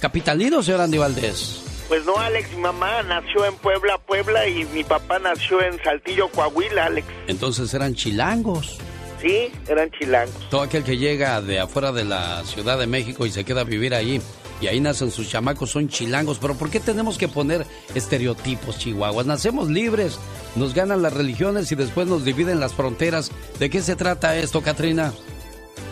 capitalinos, 0.00 0.66
señor 0.66 0.82
Andy 0.82 0.98
Valdés. 0.98 1.62
Pues 1.88 2.04
no, 2.06 2.16
Alex, 2.16 2.50
mi 2.52 2.58
mamá 2.62 3.02
nació 3.02 3.44
en 3.44 3.54
Puebla, 3.56 3.98
Puebla, 4.06 4.48
y 4.48 4.64
mi 4.66 4.84
papá 4.84 5.18
nació 5.18 5.60
en 5.62 5.82
Saltillo, 5.82 6.28
Coahuila, 6.28 6.86
Alex. 6.86 7.06
Entonces 7.26 7.74
eran 7.74 7.94
chilangos. 7.94 8.78
Sí, 9.20 9.50
eran 9.68 9.90
chilangos. 9.90 10.48
Todo 10.50 10.62
aquel 10.62 10.84
que 10.84 10.96
llega 10.96 11.40
de 11.40 11.60
afuera 11.60 11.92
de 11.92 12.04
la 12.04 12.44
Ciudad 12.44 12.78
de 12.78 12.86
México 12.86 13.26
y 13.26 13.30
se 13.30 13.44
queda 13.44 13.62
a 13.62 13.64
vivir 13.64 13.94
ahí 13.94 14.20
y 14.60 14.66
ahí 14.66 14.80
nacen 14.80 15.10
sus 15.10 15.28
chamacos 15.28 15.70
son 15.70 15.88
chilangos. 15.88 16.38
Pero 16.38 16.54
¿por 16.54 16.70
qué 16.70 16.80
tenemos 16.80 17.18
que 17.18 17.28
poner 17.28 17.66
estereotipos, 17.94 18.78
chihuahuas? 18.78 19.26
Nacemos 19.26 19.68
libres, 19.68 20.18
nos 20.56 20.74
ganan 20.74 21.02
las 21.02 21.12
religiones 21.12 21.70
y 21.72 21.74
después 21.74 22.06
nos 22.06 22.24
dividen 22.24 22.60
las 22.60 22.74
fronteras. 22.74 23.30
¿De 23.58 23.70
qué 23.70 23.82
se 23.82 23.96
trata 23.96 24.36
esto, 24.36 24.62
Katrina? 24.62 25.12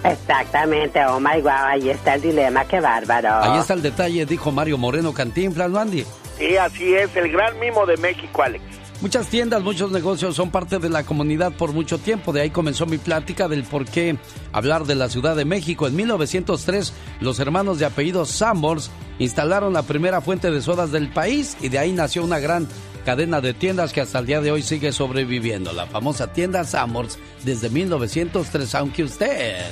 Exactamente, 0.05 1.05
oh 1.07 1.21
my 1.21 1.41
wow, 1.41 1.53
ahí 1.53 1.91
está 1.91 2.15
el 2.15 2.23
dilema, 2.23 2.65
qué 2.65 2.81
bárbaro. 2.81 3.43
Ahí 3.43 3.61
está 3.61 3.75
el 3.75 3.83
detalle, 3.83 4.27
dijo 4.27 4.51
Mario 4.51 4.77
Moreno 4.77 5.15
Cantinflas, 5.15 5.71
¿no, 5.71 5.79
Andy? 5.79 6.05
Sí, 6.39 6.57
así 6.57 6.95
es, 6.95 7.15
el 7.15 7.31
gran 7.31 7.59
mimo 7.61 7.87
de 7.87 7.97
México, 7.99 8.43
Alex. 8.43 8.82
Muchas 9.03 9.27
tiendas, 9.27 9.63
muchos 9.65 9.91
negocios 9.91 10.37
son 10.37 10.51
parte 10.53 10.79
de 10.79 10.89
la 10.89 11.03
comunidad 11.03 11.53
por 11.53 11.73
mucho 11.73 11.99
tiempo. 11.99 12.33
De 12.33 12.41
ahí 12.41 12.51
comenzó 12.51 12.87
mi 12.87 12.99
plática 12.99 13.49
del 13.49 13.65
por 13.65 13.85
qué 13.85 14.17
hablar 14.53 14.85
de 14.85 14.95
la 14.95 15.09
Ciudad 15.09 15.35
de 15.35 15.45
México. 15.45 15.89
En 15.89 15.97
1903, 15.97 16.93
los 17.21 17.41
hermanos 17.41 17.81
de 17.81 17.85
apellido 17.87 18.25
Sambors 18.25 18.93
instalaron 19.19 19.73
la 19.73 19.83
primera 19.83 20.21
fuente 20.21 20.53
de 20.53 20.63
sodas 20.63 20.93
del 20.93 21.09
país 21.11 21.57
y 21.61 21.69
de 21.69 21.81
ahí 21.81 21.91
nació 21.93 22.23
una 22.23 22.39
gran 22.39 22.69
cadena 23.05 23.41
de 23.41 23.55
tiendas 23.55 23.93
que 23.93 24.01
hasta 24.01 24.21
el 24.21 24.27
día 24.27 24.41
de 24.41 24.53
hoy 24.53 24.63
sigue 24.63 24.93
sobreviviendo. 24.93 25.73
La 25.73 25.87
famosa 25.87 26.33
tienda 26.33 26.63
Sambors 26.63 27.19
desde 27.45 27.71
1903, 27.71 28.73
aunque 28.77 29.03
usted... 29.03 29.65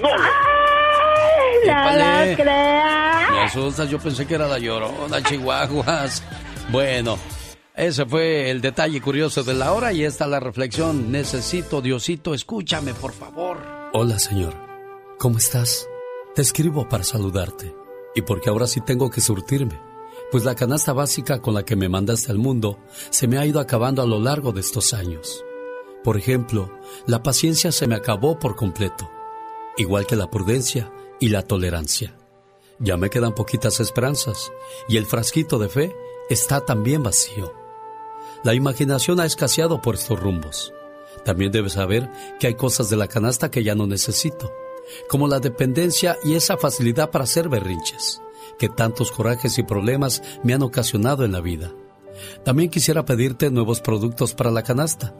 No, 0.00 0.08
¡Ay, 0.08 1.66
no 1.66 1.72
Épale. 1.72 2.30
lo 2.30 2.36
creas! 2.36 3.30
Me 3.32 3.40
asustas, 3.40 3.90
yo 3.90 3.98
pensé 3.98 4.24
que 4.24 4.36
era 4.36 4.46
la 4.46 4.60
llorona, 4.60 5.20
chihuahuas. 5.20 6.22
Bueno, 6.70 7.18
ese 7.74 8.04
fue 8.04 8.50
el 8.50 8.60
detalle 8.60 9.00
curioso 9.00 9.42
de 9.42 9.54
la 9.54 9.72
hora 9.72 9.92
y 9.92 10.04
esta 10.04 10.26
la 10.26 10.40
reflexión. 10.40 11.10
Necesito, 11.10 11.80
Diosito, 11.80 12.34
escúchame, 12.34 12.92
por 12.94 13.12
favor. 13.12 13.58
Hola, 13.92 14.18
Señor. 14.18 14.54
¿Cómo 15.18 15.38
estás? 15.38 15.88
Te 16.34 16.42
escribo 16.42 16.88
para 16.88 17.04
saludarte 17.04 17.74
y 18.14 18.22
porque 18.22 18.50
ahora 18.50 18.66
sí 18.66 18.80
tengo 18.80 19.10
que 19.10 19.20
surtirme, 19.20 19.80
pues 20.30 20.44
la 20.44 20.54
canasta 20.54 20.92
básica 20.92 21.40
con 21.40 21.54
la 21.54 21.64
que 21.64 21.76
me 21.76 21.88
mandaste 21.88 22.30
al 22.30 22.38
mundo 22.38 22.78
se 23.10 23.26
me 23.28 23.38
ha 23.38 23.46
ido 23.46 23.60
acabando 23.60 24.02
a 24.02 24.06
lo 24.06 24.18
largo 24.18 24.52
de 24.52 24.60
estos 24.60 24.92
años. 24.92 25.44
Por 26.04 26.16
ejemplo, 26.16 26.78
la 27.06 27.22
paciencia 27.22 27.70
se 27.70 27.86
me 27.86 27.94
acabó 27.94 28.38
por 28.38 28.56
completo, 28.56 29.08
igual 29.76 30.06
que 30.06 30.16
la 30.16 30.30
prudencia 30.30 30.92
y 31.20 31.28
la 31.28 31.42
tolerancia. 31.42 32.16
Ya 32.78 32.96
me 32.96 33.10
quedan 33.10 33.34
poquitas 33.34 33.78
esperanzas 33.78 34.50
y 34.88 34.96
el 34.96 35.06
frasquito 35.06 35.58
de 35.58 35.68
fe 35.68 35.96
está 36.28 36.64
también 36.64 37.02
vacío. 37.02 37.61
La 38.44 38.54
imaginación 38.54 39.20
ha 39.20 39.24
escaseado 39.24 39.80
por 39.80 39.94
estos 39.94 40.18
rumbos. 40.18 40.72
También 41.24 41.52
debes 41.52 41.74
saber 41.74 42.10
que 42.40 42.48
hay 42.48 42.54
cosas 42.54 42.90
de 42.90 42.96
la 42.96 43.06
canasta 43.06 43.50
que 43.50 43.62
ya 43.62 43.76
no 43.76 43.86
necesito, 43.86 44.52
como 45.08 45.28
la 45.28 45.38
dependencia 45.38 46.16
y 46.24 46.34
esa 46.34 46.56
facilidad 46.56 47.10
para 47.10 47.24
hacer 47.24 47.48
berrinches, 47.48 48.20
que 48.58 48.68
tantos 48.68 49.12
corajes 49.12 49.58
y 49.58 49.62
problemas 49.62 50.22
me 50.42 50.54
han 50.54 50.62
ocasionado 50.62 51.24
en 51.24 51.32
la 51.32 51.40
vida. 51.40 51.72
También 52.44 52.68
quisiera 52.68 53.04
pedirte 53.04 53.50
nuevos 53.50 53.80
productos 53.80 54.34
para 54.34 54.50
la 54.50 54.64
canasta. 54.64 55.14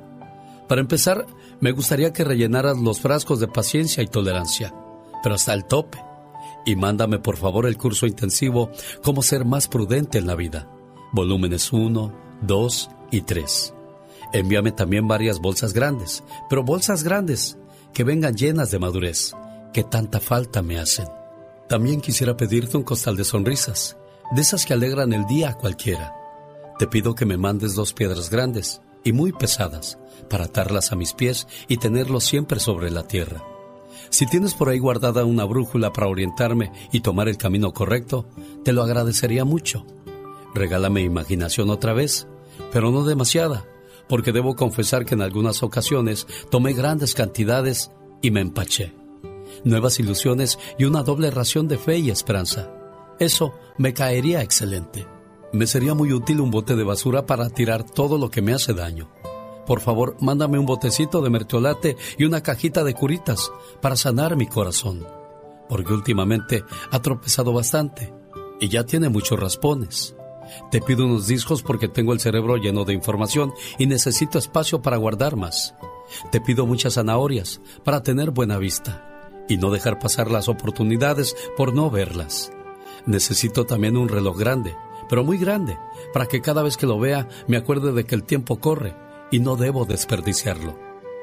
Para 0.69 0.81
empezar, 0.81 1.27
me 1.61 1.71
gustaría 1.71 2.13
que 2.13 2.25
rellenaras 2.25 2.79
los 2.79 3.01
frascos 3.01 3.39
de 3.39 3.47
paciencia 3.47 4.03
y 4.03 4.09
tolerancia, 4.09 4.75
pero 5.23 5.37
hasta 5.37 5.55
el 5.55 5.65
tope. 5.65 5.99
Y 6.67 6.75
mándame 6.75 7.21
por 7.21 7.37
favor 7.37 7.67
el 7.67 7.77
curso 7.77 8.07
intensivo 8.07 8.71
Cómo 9.03 9.23
ser 9.23 9.45
más 9.45 9.69
prudente 9.69 10.19
en 10.19 10.27
la 10.27 10.35
vida, 10.35 10.69
volúmenes 11.13 11.73
1, 11.73 12.13
2 12.43 12.91
y 13.13 13.21
3. 13.21 13.75
Envíame 14.33 14.73
también 14.73 15.07
varias 15.07 15.39
bolsas 15.39 15.73
grandes, 15.73 16.25
pero 16.49 16.65
bolsas 16.65 17.05
grandes 17.05 17.59
que 17.93 18.03
vengan 18.03 18.35
llenas 18.35 18.71
de 18.73 18.81
madurez, 18.81 19.35
que 19.73 19.85
tanta 19.85 20.19
falta 20.19 20.63
me 20.63 20.81
hacen. 20.81 21.07
También 21.69 22.01
quisiera 22.01 22.37
pedirte 22.37 22.77
un 22.77 22.83
costal 22.83 23.17
de 23.17 23.25
sonrisas, 23.25 23.97
de 24.35 24.43
esas 24.43 24.67
que 24.67 24.73
alegran 24.73 25.13
el 25.13 25.27
día 25.27 25.51
a 25.51 25.59
cualquiera. 25.59 26.15
Te 26.79 26.87
pido 26.87 27.15
que 27.15 27.27
me 27.27 27.37
mandes 27.37 27.75
dos 27.75 27.93
piedras 27.93 28.31
grandes 28.31 28.81
y 29.05 29.13
muy 29.13 29.33
pesadas 29.33 29.99
para 30.29 30.45
atarlas 30.45 30.93
a 30.93 30.97
mis 30.97 31.13
pies 31.13 31.47
y 31.69 31.77
tenerlos 31.77 32.25
siempre 32.25 32.59
sobre 32.59 32.91
la 32.91 33.07
tierra. 33.07 33.45
Si 34.11 34.27
tienes 34.27 34.55
por 34.55 34.69
ahí 34.69 34.79
guardada 34.79 35.25
una 35.25 35.45
brújula 35.45 35.93
para 35.93 36.09
orientarme 36.09 36.73
y 36.93 37.01
tomar 37.01 37.29
el 37.29 37.37
camino 37.37 37.73
correcto, 37.73 38.27
te 38.65 38.73
lo 38.73 38.83
agradecería 38.83 39.45
mucho. 39.45 39.87
Regálame 40.55 41.03
imaginación 41.03 41.71
otra 41.71 41.93
vez, 41.93 42.27
pero 42.73 42.91
no 42.91 43.05
demasiada, 43.05 43.67
porque 44.09 44.33
debo 44.33 44.57
confesar 44.57 45.05
que 45.05 45.15
en 45.15 45.23
algunas 45.23 45.63
ocasiones 45.63 46.27
tomé 46.51 46.73
grandes 46.73 47.15
cantidades 47.15 47.91
y 48.21 48.31
me 48.31 48.41
empaché. 48.41 48.95
Nuevas 49.65 49.99
ilusiones 50.01 50.59
y 50.79 50.85
una 50.85 51.03
doble 51.03 51.31
ración 51.31 51.69
de 51.69 51.79
fe 51.79 51.99
y 51.99 52.11
esperanza. 52.11 52.71
Eso 53.19 53.55
me 53.79 53.95
caería 53.95 54.43
excelente. 54.43 55.07
Me 55.53 55.67
sería 55.67 55.95
muy 55.95 56.13
útil 56.13 56.41
un 56.41 56.51
bote 56.51 56.77
de 56.77 56.85
basura 56.85 57.27
para 57.27 57.51
tirar 57.51 57.85
todo 57.85 58.19
lo 58.19 58.31
que 58.31 58.43
me 58.43 58.55
hace 58.55 58.73
daño. 58.73 59.11
Por 59.67 59.81
favor, 59.81 60.17
mándame 60.21 60.59
un 60.59 60.67
botecito 60.67 61.21
de 61.21 61.31
mertiolate 61.31 61.97
y 62.19 62.25
una 62.25 62.43
cajita 62.43 62.83
de 62.85 62.95
curitas 62.95 63.53
para 63.81 63.97
sanar 63.97 64.37
mi 64.37 64.47
corazón, 64.47 65.07
porque 65.69 65.93
últimamente 65.93 66.65
ha 66.91 67.01
tropezado 67.01 67.53
bastante 67.53 68.13
y 68.61 68.69
ya 68.69 68.85
tiene 68.85 69.09
muchos 69.09 69.39
raspones. 69.39 70.17
Te 70.71 70.81
pido 70.81 71.07
unos 71.07 71.27
discos 71.27 71.63
porque 71.63 71.89
tengo 71.89 72.13
el 72.13 72.21
cerebro 72.21 72.57
lleno 72.57 72.85
de 72.85 72.95
información 72.95 73.53
y 73.79 73.87
necesito 73.87 74.39
espacio 74.39 74.83
para 74.83 74.97
guardar 74.97 75.37
más. 75.37 75.75
Te 76.31 76.41
pido 76.41 76.67
muchas 76.67 76.95
zanahorias 76.95 77.61
para 77.85 78.03
tener 78.03 78.31
buena 78.31 78.59
vista 78.59 79.09
y 79.49 79.57
no 79.57 79.71
dejar 79.71 79.99
pasar 79.99 80.31
las 80.31 80.49
oportunidades 80.49 81.37
por 81.57 81.75
no 81.75 81.91
verlas. 81.91 82.53
Necesito 83.07 83.67
también 83.67 83.97
un 83.97 84.09
reloj 84.09 84.39
grande, 84.39 84.77
pero 85.09 85.25
muy 85.25 85.39
grande, 85.39 85.77
para 86.13 86.27
que 86.27 86.41
cada 86.41 86.63
vez 86.63 86.77
que 86.77 86.87
lo 86.87 86.99
vea 86.99 87.29
me 87.49 87.57
acuerde 87.57 87.93
de 87.93 88.05
que 88.05 88.15
el 88.15 88.25
tiempo 88.25 88.61
corre 88.61 88.95
y 89.31 89.41
no 89.41 89.57
debo 89.57 89.85
desperdiciarlo. 89.85 90.79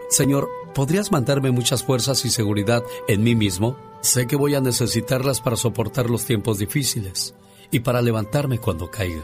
Señor, 0.10 0.50
¿podrías 0.74 1.12
mandarme 1.12 1.52
muchas 1.52 1.84
fuerzas 1.84 2.26
y 2.26 2.30
seguridad 2.30 2.84
en 3.08 3.24
mí 3.24 3.36
mismo? 3.36 3.78
Sé 4.02 4.28
que 4.28 4.36
voy 4.36 4.56
a 4.56 4.62
necesitarlas 4.62 5.42
para 5.42 5.56
soportar 5.56 6.10
los 6.10 6.26
tiempos 6.26 6.58
difíciles 6.58 7.36
y 7.72 7.82
para 7.82 8.02
levantarme 8.02 8.60
cuando 8.60 8.90
caiga. 8.90 9.24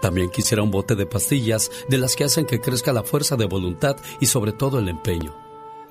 También 0.00 0.30
quisiera 0.30 0.62
un 0.62 0.70
bote 0.70 0.94
de 0.94 1.06
pastillas 1.06 1.70
de 1.88 1.98
las 1.98 2.16
que 2.16 2.24
hacen 2.24 2.46
que 2.46 2.60
crezca 2.60 2.92
la 2.92 3.02
fuerza 3.02 3.36
de 3.36 3.46
voluntad 3.46 3.96
y 4.20 4.26
sobre 4.26 4.52
todo 4.52 4.78
el 4.78 4.88
empeño. 4.88 5.34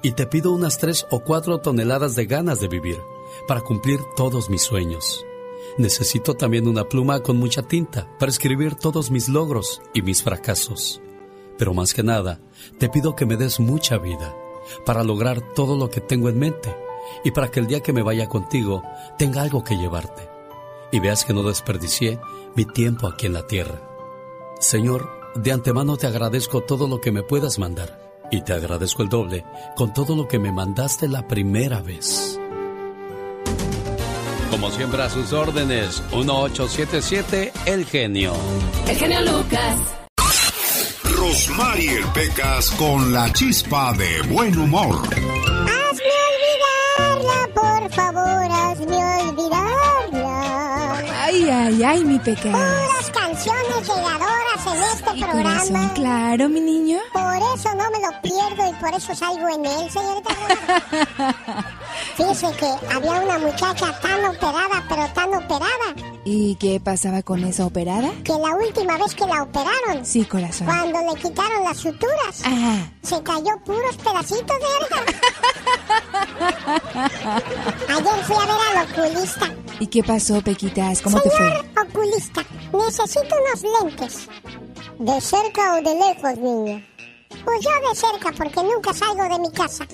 Y 0.03 0.11
te 0.11 0.27
pido 0.27 0.51
unas 0.51 0.77
tres 0.77 1.07
o 1.09 1.21
cuatro 1.21 1.59
toneladas 1.59 2.15
de 2.15 2.25
ganas 2.25 2.59
de 2.59 2.67
vivir 2.67 3.01
para 3.47 3.61
cumplir 3.61 3.99
todos 4.15 4.49
mis 4.49 4.61
sueños. 4.61 5.25
Necesito 5.77 6.35
también 6.35 6.67
una 6.67 6.83
pluma 6.87 7.21
con 7.21 7.37
mucha 7.37 7.63
tinta 7.63 8.07
para 8.19 8.31
escribir 8.31 8.75
todos 8.75 9.09
mis 9.09 9.27
logros 9.27 9.81
y 9.93 10.03
mis 10.03 10.21
fracasos. 10.21 11.01
Pero 11.57 11.73
más 11.73 11.93
que 11.93 12.03
nada, 12.03 12.39
te 12.77 12.89
pido 12.89 13.15
que 13.15 13.25
me 13.25 13.37
des 13.37 13.59
mucha 13.59 13.97
vida 13.97 14.35
para 14.85 15.03
lograr 15.03 15.53
todo 15.53 15.75
lo 15.77 15.89
que 15.89 16.01
tengo 16.01 16.29
en 16.29 16.37
mente 16.37 16.75
y 17.23 17.31
para 17.31 17.49
que 17.49 17.59
el 17.59 17.67
día 17.67 17.81
que 17.81 17.93
me 17.93 18.03
vaya 18.03 18.27
contigo 18.27 18.83
tenga 19.17 19.41
algo 19.41 19.63
que 19.63 19.75
llevarte 19.75 20.34
y 20.91 20.99
veas 20.99 21.25
que 21.25 21.33
no 21.33 21.43
desperdicié 21.43 22.19
mi 22.55 22.65
tiempo 22.65 23.07
aquí 23.07 23.25
en 23.25 23.33
la 23.33 23.47
tierra. 23.47 23.81
Señor, 24.59 25.09
de 25.35 25.51
antemano 25.51 25.97
te 25.97 26.07
agradezco 26.07 26.61
todo 26.61 26.87
lo 26.87 27.01
que 27.01 27.11
me 27.11 27.23
puedas 27.23 27.59
mandar 27.59 27.99
y 28.31 28.41
te 28.41 28.53
agradezco 28.53 29.03
el 29.03 29.09
doble 29.09 29.45
con 29.75 29.93
todo 29.93 30.15
lo 30.15 30.27
que 30.27 30.39
me 30.39 30.51
mandaste 30.51 31.07
la 31.07 31.27
primera 31.27 31.81
vez. 31.81 32.39
Como 34.49 34.71
siempre 34.71 35.03
a 35.03 35.09
sus 35.09 35.33
órdenes, 35.33 36.01
1877 36.11 37.51
El 37.65 37.85
Genio. 37.85 38.33
El 38.87 38.95
genio 38.95 39.21
Lucas. 39.21 39.77
Rosmarie 41.03 42.01
Pecas 42.13 42.71
con 42.71 43.11
la 43.11 43.31
chispa 43.33 43.93
de 43.93 44.21
buen 44.33 44.57
humor. 44.57 44.95
Hazme 44.95 46.13
olvidarla, 46.31 47.49
por 47.53 47.91
favor, 47.91 48.44
Ay, 51.65 51.83
ay, 51.83 52.05
mi 52.05 52.19
llegadoras 52.19 52.51
en 54.75 54.83
este 54.83 55.03
programa. 55.25 55.43
Corazón, 55.59 55.89
claro, 55.95 56.49
mi 56.49 56.61
niño. 56.61 56.99
Por 57.13 57.35
eso 57.55 57.69
no 57.75 57.83
me 57.91 57.99
lo 57.99 58.21
pierdo 58.21 58.69
y 58.69 58.73
por 58.81 58.93
eso 58.93 59.15
salgo 59.15 59.47
en 59.49 59.65
él, 59.65 59.89
señorita. 59.89 60.35
Fíjese 62.15 62.51
que 62.57 62.67
había 62.93 63.11
una 63.21 63.37
muchacha 63.39 63.99
tan 64.01 64.25
operada, 64.25 64.83
pero 64.89 65.07
tan 65.13 65.33
operada, 65.33 65.95
¿Y 66.27 66.55
qué 66.55 66.79
pasaba 66.79 67.21
con 67.21 67.43
esa 67.43 67.65
operada? 67.65 68.11
que 68.23 68.31
la 68.33 68.55
última 68.55 68.97
vez 68.97 69.13
que 69.13 69.25
la 69.27 69.43
operaron, 69.43 70.03
Sí, 70.05 70.25
corazón. 70.25 70.65
cuando 70.67 70.99
le 71.13 71.19
quitaron 71.21 71.63
las 71.63 71.77
suturas, 71.77 72.41
Ajá. 72.43 72.91
se 73.03 73.21
cayó 73.21 73.51
puros 73.63 73.95
pedacitos 73.97 74.57
de 74.57 74.65
alga. 74.95 75.03
Ayer 77.89 78.23
fui 78.25 78.35
a 78.35 78.39
ver 78.45 78.77
al 78.77 78.89
oculista. 79.13 79.49
¿Y 79.79 79.87
qué 79.87 80.03
pasó, 80.03 80.41
Pequitas? 80.41 81.01
¿Cómo 81.01 81.19
te 81.21 81.29
fue? 81.29 81.37
Señor 81.37 81.65
oculista, 81.87 82.43
necesito 82.73 83.35
unos 83.35 83.81
lentes. 83.83 84.27
¿De 84.99 85.21
cerca 85.21 85.75
o 85.75 85.81
de 85.81 85.93
lejos, 85.93 86.37
niño? 86.37 86.81
Pues 87.43 87.59
yo 87.61 87.89
de 87.89 87.95
cerca, 87.95 88.31
porque 88.31 88.63
nunca 88.63 88.93
salgo 88.93 89.23
de 89.23 89.39
mi 89.39 89.51
casa. 89.51 89.85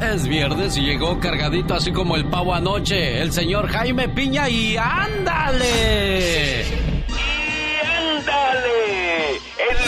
Es 0.00 0.28
viernes 0.28 0.76
y 0.76 0.82
llegó 0.82 1.18
cargadito 1.18 1.74
así 1.74 1.90
como 1.90 2.16
el 2.16 2.26
pavo 2.26 2.54
anoche, 2.54 3.20
el 3.20 3.32
señor 3.32 3.66
Jaime 3.68 4.08
Piña 4.10 4.48
y 4.48 4.76
ándale. 4.76 6.64
¡Ándale! 7.98 8.85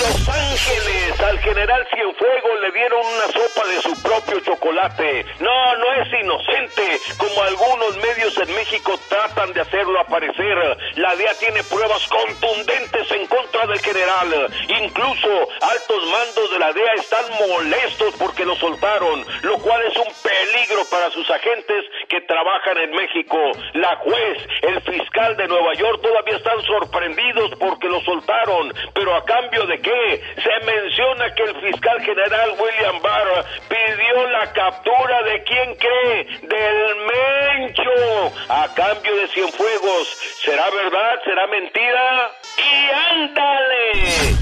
Los 0.09 0.26
Ángeles, 0.26 1.20
al 1.20 1.38
general 1.40 1.86
Cienfuegos 1.92 2.61
le 2.62 2.72
dieron 2.72 3.00
una 3.04 3.26
sopa 3.26 3.66
de 3.68 3.82
su 3.82 4.02
propio 4.02 4.40
chocolate. 4.40 5.26
No, 5.38 5.76
no 5.76 5.92
es 6.00 6.09
inocente, 6.22 6.98
como 7.18 7.42
algunos 7.42 7.94
medios 7.98 8.34
en 8.38 8.54
México 8.54 8.98
tratan 9.11 9.52
de 9.52 9.61
hacerlo 9.61 10.00
aparecer. 10.00 10.78
La 10.96 11.14
DEA 11.14 11.34
tiene 11.38 11.62
pruebas 11.64 12.09
contundentes 12.09 13.11
en 13.12 13.26
contra 13.26 13.66
del 13.66 13.80
general. 13.80 14.48
Incluso 14.80 15.28
altos 15.61 16.06
mandos 16.06 16.52
de 16.52 16.59
la 16.59 16.72
DEA 16.72 16.94
están 16.94 17.24
molestos 17.46 18.14
porque 18.18 18.46
lo 18.46 18.56
soltaron, 18.56 19.26
lo 19.42 19.59
cual 19.59 19.82
es 19.82 19.96
un 19.98 20.12
peligro 20.22 20.86
para 20.90 21.11
sus 21.11 21.28
agentes 21.28 21.84
que 22.09 22.22
trabajan 22.22 22.78
en 22.78 22.92
México. 22.92 23.36
La 23.74 23.94
juez, 23.96 24.38
el 24.62 24.80
fiscal 24.80 25.36
de 25.36 25.48
Nueva 25.48 25.74
York 25.74 26.00
todavía 26.00 26.36
están 26.36 26.62
sorprendidos 26.62 27.50
porque 27.61 27.88
lo 27.88 28.00
soltaron, 28.00 28.72
pero 28.94 29.14
a 29.14 29.22
cambio 29.26 29.66
de 29.66 29.78
qué? 29.82 29.97
Se 30.42 30.64
menciona 30.64 31.34
que 31.34 31.42
el 31.42 31.61
fiscal 31.61 32.01
general 32.03 32.51
William 32.59 33.03
Barr 33.03 33.44
pidió 33.68 34.26
la 34.28 34.53
captura 34.53 35.22
de 35.22 35.42
quién 35.44 35.74
cree, 35.74 36.24
del 36.42 36.96
Mencho, 36.96 38.32
a 38.49 38.74
cambio 38.74 39.16
de 39.16 39.28
Cienfuegos. 39.28 40.09
¿Será 40.42 40.70
verdad? 40.70 41.20
¿Será 41.24 41.46
mentira? 41.46 42.32
¡Y 42.59 42.90
ándale! 43.14 43.92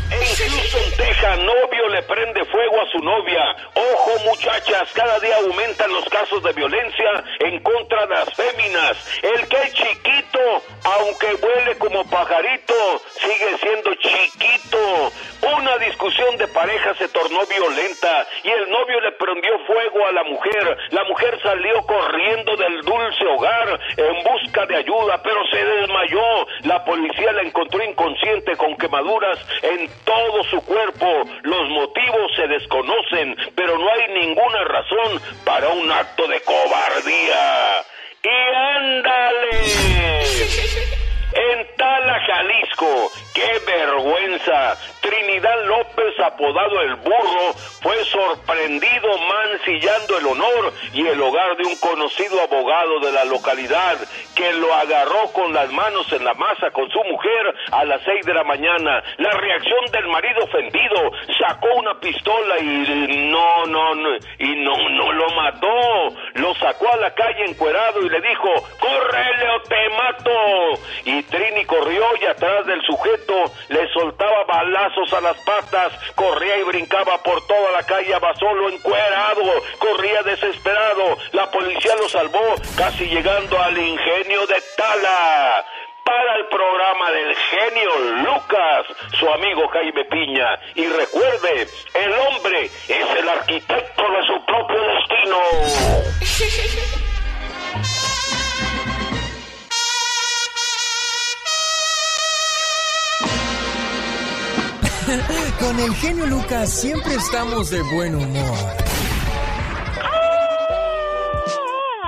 En 0.09 0.25
Houston, 0.25 0.97
Texas, 0.97 1.39
novio 1.41 1.89
le 1.89 2.03
prende 2.03 2.45
fuego 2.47 2.81
a 2.81 2.91
su 2.91 2.99
novia. 2.99 3.57
Ojo, 3.75 4.13
muchachas, 4.25 4.89
cada 4.95 5.19
día 5.21 5.37
aumentan 5.37 5.93
los 5.93 6.05
casos 6.09 6.43
de 6.43 6.53
violencia 6.53 7.25
en 7.41 7.61
contra 7.63 8.07
de 8.07 8.15
las 8.15 8.35
féminas. 8.35 9.21
El 9.23 9.49
que 9.49 9.57
es 9.57 9.73
chiquito, 9.75 10.63
aunque 10.85 11.35
huele 11.35 11.77
como 11.79 12.09
pajarito, 12.09 12.75
sigue 13.21 13.59
siendo 13.59 13.95
chiquito. 13.97 15.13
Una 15.59 15.79
discusión 15.79 16.37
de 16.39 16.49
pareja 16.49 16.95
se 16.95 17.09
tornó 17.09 17.41
violenta 17.47 18.27
y 18.43 18.51
el 18.51 18.71
novio 18.71 19.01
le 19.01 19.13
prendió 19.13 19.59
fuego 19.67 20.07
a 20.07 20.13
la 20.13 20.25
mujer. 20.25 20.77
La 20.91 21.05
mujer 21.05 21.39
salió 21.43 21.83
corriendo 21.83 22.57
del 22.57 22.81
dulce 22.83 23.27
hogar 23.27 23.81
en 23.97 24.25
busca 24.25 24.67
de 24.67 24.77
ayuda, 24.77 25.21
pero 25.23 25.41
se 25.51 25.65
desmayó. 25.65 26.47
La 26.63 26.85
policía 26.85 27.33
la 27.33 27.43
encontró 27.43 27.83
inconsciente 27.83 28.06
consciente 28.07 28.57
con 28.57 28.77
quemaduras 28.77 29.39
en 29.63 29.91
todo 30.05 30.45
su 30.45 30.61
cuerpo. 30.65 31.07
Los 31.43 31.69
motivos 31.71 32.33
se 32.37 32.47
desconocen, 32.47 33.37
pero 33.57 33.77
no 33.77 33.91
hay 33.91 34.13
ninguna 34.15 34.63
razón 34.65 35.21
para 35.45 35.69
un 35.71 35.91
acto 35.91 36.29
de 36.29 36.41
cobardía. 36.43 37.83
¡Y 38.23 38.55
ándale! 38.77 39.49
En 41.35 41.77
Tala, 41.77 42.21
Jalisco, 42.27 43.11
¡Qué 43.37 43.61
vergüenza! 43.67 44.79
Trinidad 45.03 45.67
López, 45.67 46.19
apodado 46.25 46.81
el 46.81 46.95
burro, 46.97 47.53
fue 47.83 48.03
sorprendido 48.07 49.09
mancillando 49.19 50.19
el 50.19 50.27
honor 50.27 50.73
y 50.95 51.07
el 51.07 51.21
hogar 51.21 51.55
de 51.59 51.65
un 51.65 51.77
conocido 51.77 52.41
abogado 52.41 52.99
de 53.01 53.13
la 53.13 53.25
localidad 53.27 53.99
que 54.35 54.53
lo 54.55 54.73
agarró 54.73 55.31
con 55.35 55.53
las 55.53 55.71
manos 55.71 56.11
en 56.13 56.25
la 56.25 56.33
masa 56.33 56.71
con 56.71 56.91
su 56.91 56.99
mujer 57.05 57.55
a 57.73 57.85
las 57.85 58.03
seis 58.05 58.25
de 58.25 58.33
la 58.33 58.43
mañana. 58.43 59.03
La 59.19 59.31
reacción 59.33 59.85
del 59.93 60.09
marido 60.09 60.43
ofendido 60.43 61.13
sacó 61.39 61.75
una 61.77 62.01
pistola 62.01 62.59
y 62.59 63.29
no, 63.31 63.67
no, 63.67 63.95
no, 63.97 64.17
y 64.39 64.57
no, 64.65 64.89
no 64.89 65.13
lo 65.13 65.29
mató. 65.37 66.17
Lo 66.37 66.55
sacó 66.55 66.91
a 66.91 66.97
la 66.97 67.15
calle 67.15 67.45
encuerado 67.47 68.01
y 68.01 68.09
le 68.09 68.21
dijo, 68.23 68.49
¡córrele 68.81 69.49
o 69.51 69.61
te 69.61 69.89
mato! 69.91 70.81
Y 71.05 71.23
Trini 71.25 71.67
corrió 71.67 72.03
y 72.21 72.25
atrás 72.25 72.65
del 72.65 72.81
sujeto 72.83 73.26
le 73.69 73.93
soltaba 73.93 74.45
balazos 74.45 75.13
a 75.13 75.21
las 75.21 75.37
patas, 75.39 75.93
corría 76.15 76.57
y 76.59 76.63
brincaba 76.65 77.19
por 77.23 77.47
toda 77.47 77.73
la 77.73 77.83
calle, 77.83 78.15
solo 78.39 78.69
encuerado, 78.69 79.43
corría 79.79 80.23
desesperado. 80.23 81.19
La 81.33 81.51
policía 81.51 81.95
lo 81.97 82.09
salvó, 82.09 82.55
casi 82.77 83.07
llegando 83.07 83.61
al 83.61 83.77
ingenio 83.77 84.47
de 84.47 84.63
Tala 84.77 85.65
para 86.05 86.37
el 86.37 86.47
programa 86.47 87.11
del 87.11 87.35
genio 87.35 87.99
Lucas, 88.25 88.87
su 89.19 89.29
amigo 89.29 89.69
Jaime 89.69 90.05
Piña. 90.05 90.59
Y 90.75 90.87
recuerde, 90.87 91.69
el 91.95 92.13
hombre 92.13 92.65
es 92.65 93.19
el 93.19 93.29
arquitecto 93.29 94.03
de 94.03 94.27
su 94.27 94.45
propio 94.45 94.81
destino. 94.83 95.39
Con 105.61 105.79
el 105.79 105.95
genio 105.97 106.27
Lucas 106.27 106.69
siempre 106.69 107.15
estamos 107.15 107.71
de 107.71 107.81
buen 107.83 108.15
humor. 108.15 108.59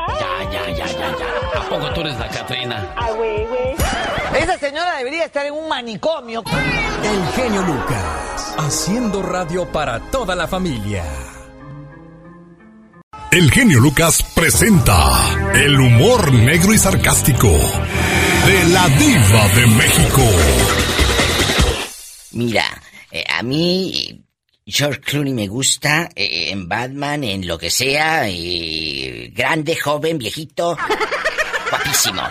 Ya, 0.08 0.50
ya, 0.52 0.70
ya, 0.70 0.86
ya, 0.86 1.16
ya. 1.18 1.60
¿A 1.60 1.68
poco 1.68 1.92
tú 1.94 2.00
eres 2.00 2.18
la 2.18 2.28
Catrina? 2.28 2.92
Ah, 2.96 3.10
güey, 3.16 3.46
güey. 3.46 4.42
Esa 4.42 4.58
señora 4.58 4.96
debería 4.96 5.24
estar 5.24 5.46
en 5.46 5.54
un 5.54 5.68
manicomio. 5.68 6.42
El 7.04 7.32
genio 7.34 7.62
Lucas, 7.62 8.54
haciendo 8.58 9.22
radio 9.22 9.66
para 9.70 10.00
toda 10.10 10.34
la 10.34 10.48
familia. 10.48 11.04
El 13.30 13.50
genio 13.52 13.78
Lucas 13.78 14.24
presenta 14.34 14.96
el 15.54 15.78
humor 15.78 16.32
negro 16.32 16.72
y 16.72 16.78
sarcástico 16.78 17.48
de 17.48 18.64
la 18.72 18.88
diva 18.88 19.48
de 19.54 19.66
México. 19.66 20.22
Mira, 22.32 22.64
eh, 23.12 23.24
a 23.28 23.42
mí 23.42 24.22
George 24.66 25.00
Clooney 25.00 25.32
me 25.32 25.46
gusta 25.48 26.08
eh, 26.14 26.50
en 26.50 26.68
Batman, 26.68 27.24
en 27.24 27.46
lo 27.46 27.58
que 27.58 27.70
sea, 27.70 28.28
eh, 28.28 29.30
grande, 29.34 29.76
joven, 29.76 30.18
viejito, 30.18 30.76
guapísimo. 31.70 32.22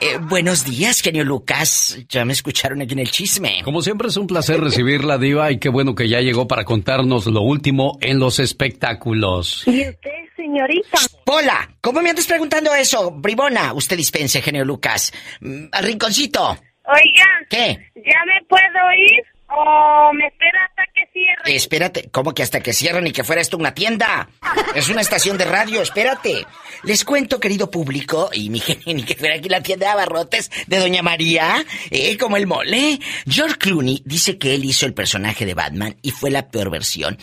Eh, 0.00 0.16
buenos 0.18 0.64
días, 0.64 1.00
genio 1.02 1.24
Lucas. 1.24 1.98
Ya 2.08 2.24
me 2.24 2.32
escucharon 2.32 2.80
aquí 2.80 2.94
en 2.94 3.00
el 3.00 3.10
chisme. 3.10 3.60
Como 3.64 3.82
siempre 3.82 4.08
es 4.08 4.16
un 4.16 4.26
placer 4.26 4.58
recibir 4.60 5.04
la 5.04 5.18
diva 5.18 5.50
y 5.52 5.58
qué 5.58 5.68
bueno 5.68 5.94
que 5.94 6.08
ya 6.08 6.20
llegó 6.20 6.48
para 6.48 6.64
contarnos 6.64 7.26
lo 7.26 7.42
último 7.42 7.98
en 8.00 8.18
los 8.18 8.38
espectáculos. 8.38 9.64
¿Y 9.66 9.86
usted, 9.88 10.10
señorita? 10.36 10.98
Hola, 11.26 11.68
¿cómo 11.82 12.00
me 12.00 12.10
andas 12.10 12.26
preguntando 12.26 12.74
eso, 12.74 13.10
bribona? 13.10 13.74
Usted 13.74 13.96
dispense, 13.98 14.40
genio 14.40 14.64
Lucas. 14.64 15.12
Mm, 15.40 15.66
Al 15.72 15.84
rinconcito. 15.84 16.48
Oiga. 16.86 17.26
¿Qué? 17.50 17.78
¿Ya 17.96 18.20
me 18.26 18.46
puedo 18.48 18.92
ir? 18.96 19.22
¿O 19.48 20.12
me 20.12 20.26
espera 20.26 20.64
hasta 20.64 20.82
que 20.94 21.06
cierre? 21.12 21.54
Espérate, 21.54 22.08
¿cómo 22.10 22.32
que 22.32 22.42
hasta 22.42 22.60
que 22.60 22.72
cierren 22.72 23.06
y 23.06 23.12
que 23.12 23.24
fuera 23.24 23.42
esto 23.42 23.56
una 23.56 23.74
tienda? 23.74 24.28
Es 24.74 24.88
una 24.88 25.00
estación 25.00 25.36
de 25.36 25.44
radio, 25.44 25.82
espérate. 25.82 26.46
Les 26.82 27.04
cuento, 27.04 27.38
querido 27.38 27.70
público, 27.70 28.30
y 28.32 28.50
mi 28.50 28.62
ni 28.86 29.04
que 29.04 29.14
fuera 29.14 29.36
aquí 29.36 29.48
la 29.48 29.62
tienda 29.62 29.86
de 29.86 29.92
abarrotes 29.92 30.50
de 30.66 30.78
Doña 30.78 31.02
María, 31.02 31.64
eh, 31.90 32.16
como 32.16 32.36
el 32.36 32.46
mole. 32.46 32.98
George 33.26 33.56
Clooney 33.56 34.02
dice 34.04 34.38
que 34.38 34.54
él 34.54 34.64
hizo 34.64 34.86
el 34.86 34.94
personaje 34.94 35.44
de 35.46 35.54
Batman 35.54 35.96
y 36.02 36.10
fue 36.10 36.30
la 36.30 36.48
peor 36.48 36.70
versión. 36.70 37.18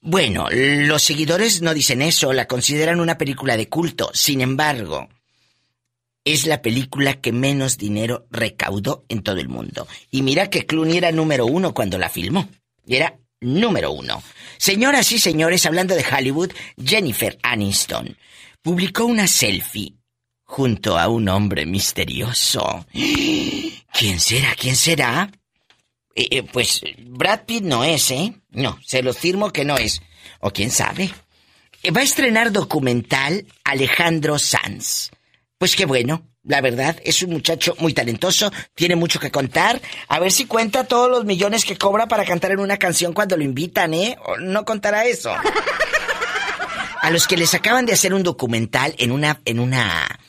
Bueno, 0.00 0.48
los 0.50 1.02
seguidores 1.02 1.62
no 1.62 1.72
dicen 1.72 2.02
eso, 2.02 2.34
la 2.34 2.46
consideran 2.46 3.00
una 3.00 3.16
película 3.16 3.56
de 3.56 3.70
culto. 3.70 4.10
Sin 4.12 4.42
embargo, 4.42 5.08
es 6.24 6.46
la 6.46 6.62
película 6.62 7.20
que 7.20 7.32
menos 7.32 7.76
dinero 7.76 8.26
recaudó 8.30 9.04
en 9.08 9.22
todo 9.22 9.38
el 9.38 9.48
mundo. 9.48 9.86
Y 10.10 10.22
mira 10.22 10.48
que 10.48 10.66
Clooney 10.66 10.96
era 10.96 11.12
número 11.12 11.46
uno 11.46 11.74
cuando 11.74 11.98
la 11.98 12.08
filmó. 12.08 12.48
Era 12.86 13.18
número 13.40 13.92
uno. 13.92 14.22
Señoras 14.56 15.12
y 15.12 15.18
señores, 15.18 15.66
hablando 15.66 15.94
de 15.94 16.04
Hollywood, 16.04 16.52
Jennifer 16.82 17.38
Aniston 17.42 18.16
publicó 18.62 19.04
una 19.04 19.26
selfie 19.26 19.94
junto 20.42 20.98
a 20.98 21.08
un 21.08 21.28
hombre 21.28 21.66
misterioso. 21.66 22.86
¿Quién 22.92 24.20
será? 24.20 24.54
¿Quién 24.54 24.76
será? 24.76 25.30
Eh, 26.14 26.28
eh, 26.30 26.42
pues 26.44 26.80
Brad 26.98 27.44
Pitt 27.44 27.64
no 27.64 27.84
es, 27.84 28.10
¿eh? 28.10 28.34
No, 28.50 28.78
se 28.82 29.02
lo 29.02 29.12
firmo 29.12 29.52
que 29.52 29.64
no 29.64 29.76
es. 29.76 30.00
O 30.40 30.50
quién 30.50 30.70
sabe. 30.70 31.10
Eh, 31.82 31.90
Va 31.90 32.00
a 32.00 32.04
estrenar 32.04 32.52
documental 32.52 33.46
Alejandro 33.64 34.38
Sanz. 34.38 35.10
Pues 35.64 35.76
qué 35.76 35.86
bueno, 35.86 36.28
la 36.42 36.60
verdad, 36.60 37.00
es 37.04 37.22
un 37.22 37.30
muchacho 37.30 37.74
muy 37.78 37.94
talentoso, 37.94 38.52
tiene 38.74 38.96
mucho 38.96 39.18
que 39.18 39.30
contar. 39.30 39.80
A 40.08 40.20
ver 40.20 40.30
si 40.30 40.44
cuenta 40.44 40.84
todos 40.84 41.10
los 41.10 41.24
millones 41.24 41.64
que 41.64 41.78
cobra 41.78 42.06
para 42.06 42.26
cantar 42.26 42.50
en 42.50 42.60
una 42.60 42.76
canción 42.76 43.14
cuando 43.14 43.34
lo 43.38 43.44
invitan, 43.44 43.94
¿eh? 43.94 44.18
¿O 44.26 44.36
no 44.36 44.66
contará 44.66 45.06
eso. 45.06 45.34
A 47.00 47.10
los 47.10 47.26
que 47.26 47.38
les 47.38 47.54
acaban 47.54 47.86
de 47.86 47.94
hacer 47.94 48.12
un 48.12 48.22
documental 48.22 48.94
en 48.98 49.10
una, 49.10 49.40
en 49.46 49.58
una 49.58 50.20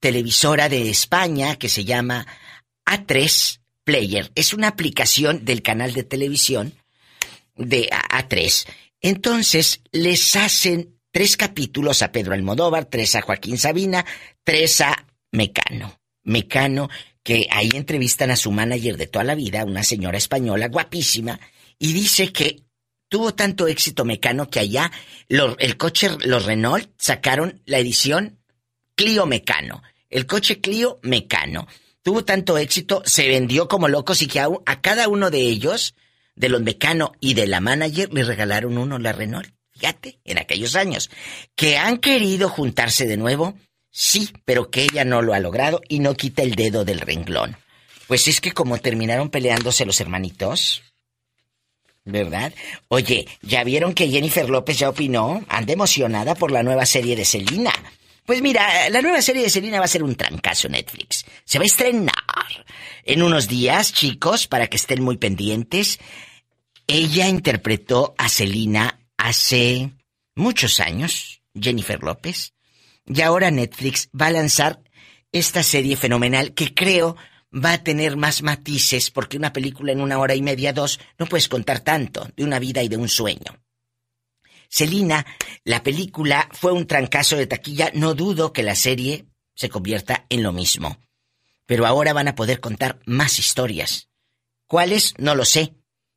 televisora 0.00 0.70
de 0.70 0.88
España 0.88 1.56
que 1.56 1.68
se 1.68 1.84
llama 1.84 2.26
A3 2.86 3.60
Player. 3.84 4.32
Es 4.34 4.54
una 4.54 4.68
aplicación 4.68 5.44
del 5.44 5.60
canal 5.60 5.92
de 5.92 6.04
televisión 6.04 6.72
de 7.54 7.90
A3. 7.90 8.66
Entonces 9.02 9.82
les 9.92 10.36
hacen 10.36 10.97
tres 11.10 11.36
capítulos 11.36 12.02
a 12.02 12.12
Pedro 12.12 12.34
Almodóvar, 12.34 12.86
tres 12.86 13.14
a 13.16 13.22
Joaquín 13.22 13.58
Sabina, 13.58 14.04
tres 14.44 14.80
a 14.80 15.06
Mecano. 15.32 15.98
Mecano, 16.24 16.88
que 17.22 17.46
ahí 17.50 17.70
entrevistan 17.74 18.30
a 18.30 18.36
su 18.36 18.50
manager 18.50 18.96
de 18.96 19.06
toda 19.06 19.24
la 19.24 19.34
vida, 19.34 19.64
una 19.64 19.82
señora 19.82 20.18
española 20.18 20.68
guapísima, 20.68 21.40
y 21.78 21.92
dice 21.92 22.32
que 22.32 22.62
tuvo 23.08 23.34
tanto 23.34 23.66
éxito 23.66 24.04
Mecano 24.04 24.48
que 24.50 24.60
allá 24.60 24.90
el 25.28 25.76
coche, 25.76 26.10
los 26.24 26.44
Renault, 26.44 26.90
sacaron 26.98 27.62
la 27.64 27.78
edición 27.78 28.38
Clio 28.94 29.26
Mecano. 29.26 29.82
El 30.10 30.26
coche 30.26 30.60
Clio 30.60 30.98
Mecano. 31.02 31.66
Tuvo 32.02 32.24
tanto 32.24 32.58
éxito, 32.58 33.02
se 33.04 33.28
vendió 33.28 33.68
como 33.68 33.88
locos 33.88 34.22
y 34.22 34.26
que 34.26 34.40
a, 34.40 34.48
a 34.66 34.80
cada 34.80 35.08
uno 35.08 35.30
de 35.30 35.40
ellos, 35.40 35.94
de 36.34 36.48
los 36.48 36.62
Mecano 36.62 37.12
y 37.20 37.34
de 37.34 37.46
la 37.46 37.60
manager, 37.60 38.12
le 38.12 38.24
regalaron 38.24 38.78
uno 38.78 38.98
la 38.98 39.12
Renault. 39.12 39.57
Fíjate, 39.78 40.18
en 40.24 40.38
aquellos 40.38 40.74
años. 40.76 41.10
Que 41.54 41.76
han 41.76 41.98
querido 41.98 42.48
juntarse 42.48 43.06
de 43.06 43.16
nuevo, 43.16 43.54
sí, 43.90 44.30
pero 44.44 44.70
que 44.70 44.82
ella 44.82 45.04
no 45.04 45.22
lo 45.22 45.34
ha 45.34 45.38
logrado 45.38 45.80
y 45.88 46.00
no 46.00 46.14
quita 46.14 46.42
el 46.42 46.54
dedo 46.54 46.84
del 46.84 47.00
renglón. 47.00 47.56
Pues 48.06 48.26
es 48.26 48.40
que 48.40 48.52
como 48.52 48.78
terminaron 48.78 49.28
peleándose 49.30 49.84
los 49.84 50.00
hermanitos, 50.00 50.82
¿verdad? 52.04 52.52
Oye, 52.88 53.28
¿ya 53.42 53.62
vieron 53.64 53.94
que 53.94 54.08
Jennifer 54.08 54.48
López 54.48 54.78
ya 54.78 54.88
opinó? 54.88 55.44
Anda 55.48 55.74
emocionada 55.74 56.34
por 56.34 56.50
la 56.50 56.62
nueva 56.62 56.86
serie 56.86 57.14
de 57.14 57.24
Selena. 57.24 57.72
Pues 58.24 58.42
mira, 58.42 58.88
la 58.90 59.02
nueva 59.02 59.22
serie 59.22 59.42
de 59.42 59.50
Selena 59.50 59.78
va 59.78 59.84
a 59.84 59.88
ser 59.88 60.02
un 60.02 60.14
trancazo 60.14 60.68
Netflix. 60.68 61.24
Se 61.44 61.58
va 61.58 61.64
a 61.64 61.66
estrenar 61.66 62.66
en 63.04 63.22
unos 63.22 63.46
días, 63.46 63.92
chicos, 63.92 64.46
para 64.48 64.66
que 64.66 64.76
estén 64.76 65.02
muy 65.02 65.18
pendientes. 65.18 65.98
Ella 66.86 67.28
interpretó 67.28 68.14
a 68.16 68.28
Selena 68.28 68.97
hace 69.18 69.92
muchos 70.34 70.80
años, 70.80 71.42
Jennifer 71.54 72.02
López, 72.02 72.54
y 73.04 73.20
ahora 73.20 73.50
Netflix 73.50 74.08
va 74.18 74.26
a 74.26 74.32
lanzar 74.32 74.82
esta 75.32 75.62
serie 75.62 75.96
fenomenal 75.96 76.54
que 76.54 76.72
creo 76.72 77.16
va 77.52 77.72
a 77.74 77.82
tener 77.82 78.16
más 78.16 78.42
matices 78.42 79.10
porque 79.10 79.36
una 79.36 79.52
película 79.52 79.92
en 79.92 80.00
una 80.00 80.18
hora 80.18 80.34
y 80.34 80.42
media, 80.42 80.72
dos, 80.72 81.00
no 81.18 81.26
puedes 81.26 81.48
contar 81.48 81.80
tanto 81.80 82.28
de 82.36 82.44
una 82.44 82.58
vida 82.58 82.82
y 82.82 82.88
de 82.88 82.96
un 82.96 83.08
sueño. 83.08 83.62
Selina, 84.68 85.26
la 85.64 85.82
película 85.82 86.48
fue 86.52 86.72
un 86.72 86.86
trancazo 86.86 87.36
de 87.36 87.46
taquilla, 87.46 87.90
no 87.94 88.14
dudo 88.14 88.52
que 88.52 88.62
la 88.62 88.74
serie 88.74 89.26
se 89.54 89.70
convierta 89.70 90.26
en 90.28 90.42
lo 90.42 90.52
mismo. 90.52 91.00
Pero 91.66 91.86
ahora 91.86 92.12
van 92.12 92.28
a 92.28 92.34
poder 92.34 92.60
contar 92.60 93.00
más 93.06 93.38
historias. 93.38 94.08
¿Cuáles? 94.66 95.14
No 95.18 95.34
lo 95.34 95.46
sé, 95.46 95.74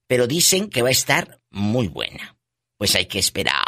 pero 0.08 0.28
dicen 0.28 0.70
que 0.70 0.82
va 0.82 0.90
a 0.90 0.92
estar 0.92 1.40
muy 1.50 1.88
buena. 1.88 2.38
Pues 2.82 2.96
hay 2.96 3.06
que 3.06 3.20
esperar, 3.20 3.62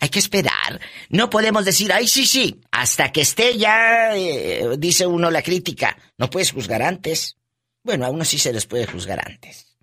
hay 0.00 0.08
que 0.08 0.18
esperar. 0.18 0.80
No 1.08 1.30
podemos 1.30 1.64
decir, 1.64 1.92
ay, 1.92 2.08
sí, 2.08 2.26
sí, 2.26 2.60
hasta 2.72 3.12
que 3.12 3.20
esté 3.20 3.56
ya, 3.56 4.16
eh, 4.16 4.70
dice 4.76 5.06
uno 5.06 5.30
la 5.30 5.40
crítica. 5.40 5.96
No 6.18 6.28
puedes 6.28 6.50
juzgar 6.50 6.82
antes. 6.82 7.36
Bueno, 7.84 8.04
a 8.06 8.10
uno 8.10 8.24
sí 8.24 8.40
se 8.40 8.52
les 8.52 8.66
puede 8.66 8.86
juzgar 8.86 9.24
antes. 9.24 9.76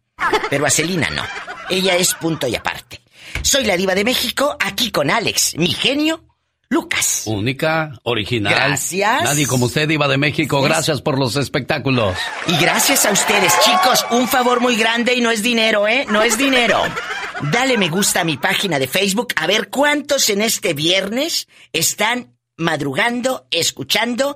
Pero 0.50 0.66
a 0.66 0.70
Celina 0.70 1.10
no. 1.12 1.24
Ella 1.70 1.96
es 1.96 2.14
punto 2.16 2.46
y 2.46 2.58
aparte. 2.58 3.00
Soy 3.42 3.64
la 3.64 3.78
diva 3.78 3.96
de 3.96 4.04
México, 4.04 4.58
aquí 4.60 4.92
con 4.92 5.10
Alex, 5.10 5.56
mi 5.56 5.72
genio, 5.72 6.26
Lucas. 6.68 7.24
Única, 7.28 7.94
original. 8.04 8.54
Gracias. 8.54 9.24
Nadie 9.24 9.48
como 9.48 9.68
usted, 9.68 9.88
diva 9.88 10.10
de 10.10 10.18
México. 10.18 10.62
Gracias 10.62 11.02
por 11.02 11.18
los 11.18 11.38
espectáculos. 11.38 12.18
Y 12.48 12.58
gracias 12.58 13.06
a 13.06 13.12
ustedes, 13.12 13.54
chicos, 13.64 14.06
un 14.12 14.28
favor 14.28 14.60
muy 14.60 14.76
grande 14.76 15.14
y 15.14 15.22
no 15.22 15.32
es 15.32 15.42
dinero, 15.42 15.88
¿eh? 15.88 16.06
No 16.10 16.22
es 16.22 16.38
dinero. 16.38 16.84
Dale 17.50 17.76
me 17.78 17.90
gusta 17.90 18.22
a 18.22 18.24
mi 18.24 18.38
página 18.38 18.78
de 18.78 18.88
Facebook 18.88 19.34
a 19.36 19.48
ver 19.48 19.70
cuántos 19.70 20.30
en 20.30 20.42
este 20.42 20.76
viernes 20.76 21.48
están 21.74 22.38
madrugando, 22.56 23.48
escuchando 23.50 24.36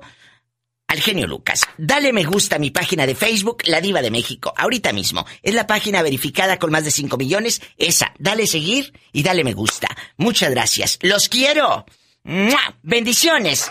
al 0.88 1.00
genio 1.00 1.28
Lucas. 1.28 1.66
Dale 1.78 2.12
me 2.12 2.24
gusta 2.24 2.56
a 2.56 2.58
mi 2.58 2.72
página 2.72 3.06
de 3.06 3.14
Facebook, 3.14 3.62
La 3.66 3.80
Diva 3.80 4.02
de 4.02 4.10
México, 4.10 4.52
ahorita 4.56 4.92
mismo. 4.92 5.24
Es 5.42 5.54
la 5.54 5.68
página 5.68 6.02
verificada 6.02 6.58
con 6.58 6.72
más 6.72 6.84
de 6.84 6.90
5 6.90 7.16
millones. 7.16 7.62
Esa, 7.76 8.12
dale 8.18 8.48
seguir 8.48 8.92
y 9.12 9.22
dale 9.22 9.44
me 9.44 9.52
gusta. 9.54 9.88
Muchas 10.16 10.50
gracias. 10.50 10.98
Los 11.02 11.28
quiero. 11.28 11.86
¡Mua! 12.24 12.74
Bendiciones. 12.82 13.70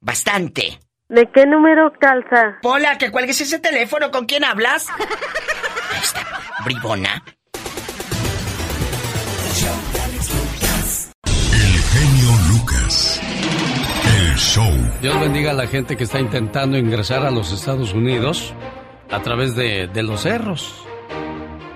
Bastante. 0.00 0.78
¿De 1.08 1.28
qué 1.32 1.46
número 1.46 1.92
calza? 2.00 2.58
Hola, 2.62 2.96
que 2.96 3.10
cuelgues 3.10 3.40
ese 3.40 3.58
teléfono. 3.58 4.12
¿Con 4.12 4.26
quién 4.26 4.44
hablas? 4.44 4.86
Está, 6.02 6.26
bribona. 6.64 7.22
El 11.52 11.78
genio 11.80 12.30
Lucas. 12.50 13.20
El 14.04 14.36
show. 14.36 14.70
Dios 15.00 15.20
bendiga 15.20 15.52
a 15.52 15.54
la 15.54 15.66
gente 15.66 15.96
que 15.96 16.04
está 16.04 16.18
intentando 16.18 16.76
ingresar 16.76 17.24
a 17.24 17.30
los 17.30 17.52
Estados 17.52 17.94
Unidos 17.94 18.52
a 19.10 19.22
través 19.22 19.54
de, 19.54 19.86
de 19.86 20.02
los 20.02 20.22
cerros. 20.22 20.74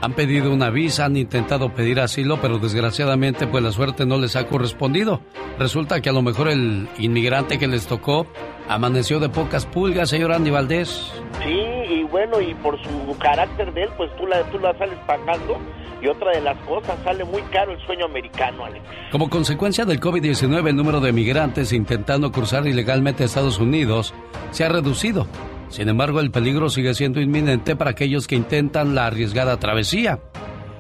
Han 0.02 0.14
pedido 0.14 0.52
una 0.52 0.70
visa, 0.70 1.04
han 1.04 1.16
intentado 1.16 1.72
pedir 1.72 2.00
asilo, 2.00 2.40
pero 2.40 2.58
desgraciadamente 2.58 3.46
pues 3.46 3.62
la 3.62 3.72
suerte 3.72 4.06
no 4.06 4.18
les 4.18 4.34
ha 4.36 4.46
correspondido. 4.46 5.20
Resulta 5.58 6.00
que 6.00 6.10
a 6.10 6.12
lo 6.12 6.22
mejor 6.22 6.48
el 6.48 6.88
inmigrante 6.98 7.58
que 7.58 7.68
les 7.68 7.86
tocó 7.86 8.26
amaneció 8.68 9.20
de 9.20 9.28
pocas 9.28 9.66
pulgas, 9.66 10.10
señor 10.10 10.32
Andy 10.32 10.50
Valdés. 10.50 11.12
Sí, 11.42 11.60
y 11.90 12.02
bueno, 12.04 12.40
y 12.40 12.54
por 12.54 12.80
su 12.82 13.16
carácter 13.18 13.72
de 13.72 13.84
él, 13.84 13.90
pues 13.96 14.14
tú 14.16 14.26
la, 14.26 14.42
tú 14.50 14.58
la 14.58 14.76
sales 14.78 14.98
pagando. 15.06 15.58
Y 16.02 16.08
otra 16.08 16.32
de 16.32 16.42
las 16.42 16.58
cosas, 16.66 16.98
sale 17.04 17.24
muy 17.24 17.40
caro 17.50 17.72
el 17.72 17.80
sueño 17.86 18.04
americano, 18.04 18.66
Alex. 18.66 18.84
Como 19.10 19.30
consecuencia 19.30 19.86
del 19.86 19.98
COVID-19, 19.98 20.68
el 20.68 20.76
número 20.76 21.00
de 21.00 21.12
migrantes 21.12 21.72
intentando 21.72 22.30
cruzar 22.32 22.66
ilegalmente 22.66 23.22
a 23.22 23.26
Estados 23.26 23.58
Unidos 23.58 24.12
se 24.50 24.64
ha 24.64 24.68
reducido. 24.68 25.26
Sin 25.68 25.88
embargo, 25.88 26.20
el 26.20 26.30
peligro 26.30 26.68
sigue 26.68 26.94
siendo 26.94 27.20
inminente 27.20 27.76
para 27.76 27.92
aquellos 27.92 28.26
que 28.26 28.36
intentan 28.36 28.94
la 28.94 29.06
arriesgada 29.06 29.56
travesía. 29.58 30.20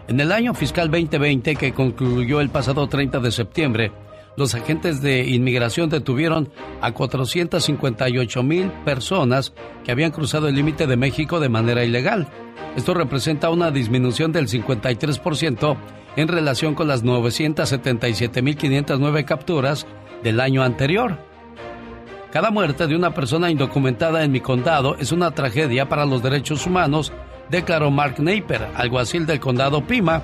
En 0.06 0.20
el 0.20 0.30
año 0.30 0.54
fiscal 0.54 0.90
2020, 0.90 1.56
que 1.56 1.72
concluyó 1.72 2.40
el 2.40 2.50
pasado 2.50 2.86
30 2.86 3.18
de 3.18 3.32
septiembre, 3.32 3.92
los 4.36 4.54
agentes 4.54 5.02
de 5.02 5.26
inmigración 5.26 5.88
detuvieron 5.88 6.50
a 6.80 6.92
458 6.92 8.42
mil 8.42 8.70
personas 8.84 9.52
que 9.84 9.92
habían 9.92 10.12
cruzado 10.12 10.48
el 10.48 10.54
límite 10.54 10.86
de 10.86 10.96
México 10.96 11.40
de 11.40 11.48
manera 11.48 11.84
ilegal. 11.84 12.28
Esto 12.76 12.94
representa 12.94 13.50
una 13.50 13.70
disminución 13.70 14.32
del 14.32 14.48
53% 14.48 15.76
en 16.16 16.28
relación 16.28 16.74
con 16.74 16.88
las 16.88 17.04
977.509 17.04 19.24
capturas 19.24 19.86
del 20.22 20.40
año 20.40 20.62
anterior. 20.62 21.18
Cada 22.32 22.50
muerte 22.50 22.86
de 22.86 22.96
una 22.96 23.14
persona 23.14 23.50
indocumentada 23.50 24.22
en 24.22 24.32
mi 24.32 24.40
condado 24.40 24.96
es 24.96 25.12
una 25.12 25.30
tragedia 25.30 25.88
para 25.88 26.04
los 26.04 26.22
derechos 26.22 26.66
humanos, 26.66 27.10
declaró 27.48 27.90
Mark 27.90 28.16
Naper, 28.18 28.68
alguacil 28.74 29.24
del 29.24 29.40
condado 29.40 29.86
Pima. 29.86 30.22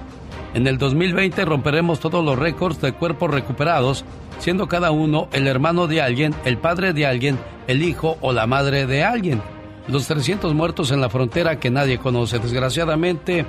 En 0.54 0.66
el 0.66 0.76
2020 0.76 1.44
romperemos 1.46 1.98
todos 1.98 2.22
los 2.22 2.38
récords 2.38 2.80
de 2.80 2.92
cuerpos 2.92 3.30
recuperados, 3.30 4.04
siendo 4.38 4.68
cada 4.68 4.90
uno 4.90 5.28
el 5.32 5.46
hermano 5.46 5.86
de 5.86 6.02
alguien, 6.02 6.34
el 6.44 6.58
padre 6.58 6.92
de 6.92 7.06
alguien, 7.06 7.38
el 7.68 7.82
hijo 7.82 8.18
o 8.20 8.32
la 8.32 8.46
madre 8.46 8.86
de 8.86 9.02
alguien. 9.02 9.40
Los 9.88 10.06
300 10.06 10.52
muertos 10.54 10.90
en 10.90 11.00
la 11.00 11.08
frontera 11.08 11.58
que 11.58 11.70
nadie 11.70 11.98
conoce. 11.98 12.38
Desgraciadamente, 12.38 13.46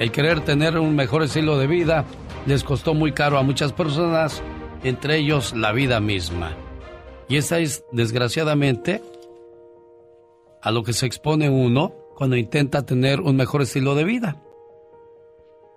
el 0.00 0.10
querer 0.10 0.40
tener 0.40 0.76
un 0.76 0.96
mejor 0.96 1.22
estilo 1.22 1.56
de 1.56 1.68
vida 1.68 2.04
les 2.46 2.64
costó 2.64 2.94
muy 2.94 3.12
caro 3.12 3.38
a 3.38 3.42
muchas 3.42 3.72
personas, 3.72 4.42
entre 4.82 5.18
ellos 5.18 5.54
la 5.54 5.70
vida 5.70 6.00
misma. 6.00 6.56
Y 7.28 7.36
esa 7.36 7.60
es, 7.60 7.84
desgraciadamente, 7.92 9.02
a 10.62 10.72
lo 10.72 10.82
que 10.82 10.94
se 10.94 11.06
expone 11.06 11.48
uno 11.48 11.94
cuando 12.16 12.36
intenta 12.36 12.84
tener 12.84 13.20
un 13.20 13.36
mejor 13.36 13.62
estilo 13.62 13.94
de 13.94 14.04
vida. 14.04 14.42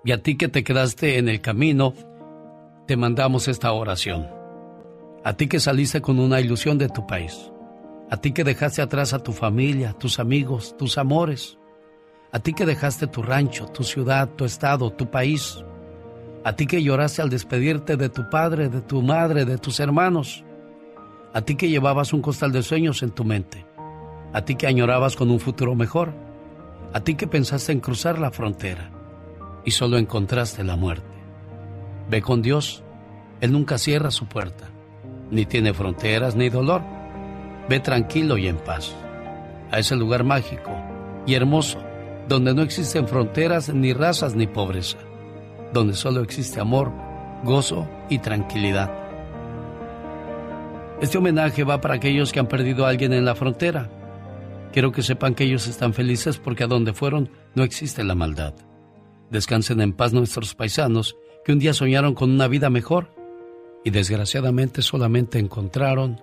Y 0.05 0.11
a 0.11 0.21
ti 0.21 0.35
que 0.35 0.49
te 0.49 0.65
quedaste 0.65 1.17
en 1.17 1.29
el 1.29 1.39
camino, 1.39 1.93
te 2.87 2.97
mandamos 2.97 3.47
esta 3.47 3.71
oración. 3.71 4.27
A 5.23 5.33
ti 5.33 5.47
que 5.47 5.61
saliste 5.61 6.01
con 6.01 6.19
una 6.19 6.41
ilusión 6.41 6.77
de 6.77 6.89
tu 6.89 7.07
país. 7.07 7.51
A 8.11 8.17
ti 8.17 8.33
que 8.33 8.43
dejaste 8.43 8.81
atrás 8.81 9.13
a 9.13 9.19
tu 9.19 9.31
familia, 9.31 9.93
tus 9.93 10.19
amigos, 10.19 10.75
tus 10.77 10.97
amores. 10.97 11.57
A 12.33 12.39
ti 12.39 12.53
que 12.53 12.65
dejaste 12.65 13.07
tu 13.07 13.23
rancho, 13.23 13.67
tu 13.67 13.83
ciudad, 13.83 14.29
tu 14.35 14.43
estado, 14.43 14.91
tu 14.91 15.09
país. 15.09 15.63
A 16.43 16.53
ti 16.53 16.67
que 16.67 16.83
lloraste 16.83 17.21
al 17.21 17.29
despedirte 17.29 17.95
de 17.95 18.09
tu 18.09 18.29
padre, 18.29 18.67
de 18.67 18.81
tu 18.81 19.01
madre, 19.01 19.45
de 19.45 19.57
tus 19.57 19.79
hermanos. 19.79 20.43
A 21.33 21.43
ti 21.43 21.55
que 21.55 21.69
llevabas 21.69 22.11
un 22.11 22.21
costal 22.21 22.51
de 22.51 22.61
sueños 22.61 23.03
en 23.03 23.11
tu 23.11 23.23
mente. 23.23 23.65
A 24.33 24.43
ti 24.43 24.55
que 24.55 24.67
añorabas 24.67 25.15
con 25.15 25.31
un 25.31 25.39
futuro 25.39 25.75
mejor. 25.75 26.13
A 26.91 26.99
ti 26.99 27.15
que 27.15 27.25
pensaste 27.25 27.71
en 27.71 27.79
cruzar 27.79 28.19
la 28.19 28.31
frontera 28.31 28.92
y 29.65 29.71
solo 29.71 29.97
encontraste 29.97 30.63
la 30.63 30.75
muerte. 30.75 31.13
Ve 32.09 32.21
con 32.21 32.41
Dios. 32.41 32.83
Él 33.41 33.51
nunca 33.51 33.77
cierra 33.77 34.11
su 34.11 34.27
puerta, 34.27 34.69
ni 35.31 35.45
tiene 35.45 35.73
fronteras 35.73 36.35
ni 36.35 36.49
dolor. 36.49 36.81
Ve 37.69 37.79
tranquilo 37.79 38.37
y 38.37 38.47
en 38.47 38.57
paz 38.57 38.95
a 39.71 39.79
ese 39.79 39.95
lugar 39.95 40.23
mágico 40.23 40.71
y 41.25 41.33
hermoso, 41.33 41.79
donde 42.27 42.53
no 42.53 42.61
existen 42.61 43.07
fronteras 43.07 43.73
ni 43.73 43.91
razas 43.91 44.35
ni 44.35 44.47
pobreza, 44.47 44.99
donde 45.73 45.95
solo 45.95 46.21
existe 46.21 46.59
amor, 46.59 46.91
gozo 47.43 47.87
y 48.09 48.19
tranquilidad. 48.19 48.91
Este 51.01 51.17
homenaje 51.17 51.63
va 51.63 51.81
para 51.81 51.95
aquellos 51.95 52.31
que 52.31 52.39
han 52.39 52.47
perdido 52.47 52.85
a 52.85 52.89
alguien 52.89 53.13
en 53.13 53.25
la 53.25 53.35
frontera. 53.35 53.89
Quiero 54.71 54.91
que 54.91 55.01
sepan 55.01 55.35
que 55.35 55.43
ellos 55.43 55.67
están 55.67 55.93
felices 55.93 56.37
porque 56.37 56.63
a 56.63 56.67
donde 56.67 56.93
fueron 56.93 57.29
no 57.55 57.63
existe 57.63 58.03
la 58.03 58.15
maldad. 58.15 58.53
Descansen 59.33 59.81
en 59.81 59.93
paz 59.93 60.13
nuestros 60.13 60.53
paisanos 60.53 61.17
que 61.43 61.53
un 61.53 61.57
día 61.57 61.73
soñaron 61.73 62.13
con 62.13 62.29
una 62.29 62.47
vida 62.47 62.69
mejor 62.69 63.09
y 63.83 63.89
desgraciadamente 63.89 64.83
solamente 64.83 65.39
encontraron 65.39 66.21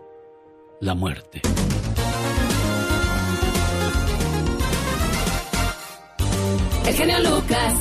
la 0.80 0.94
muerte. 0.94 1.42
El 6.86 6.94
genio 6.94 7.18
Lucas. 7.18 7.74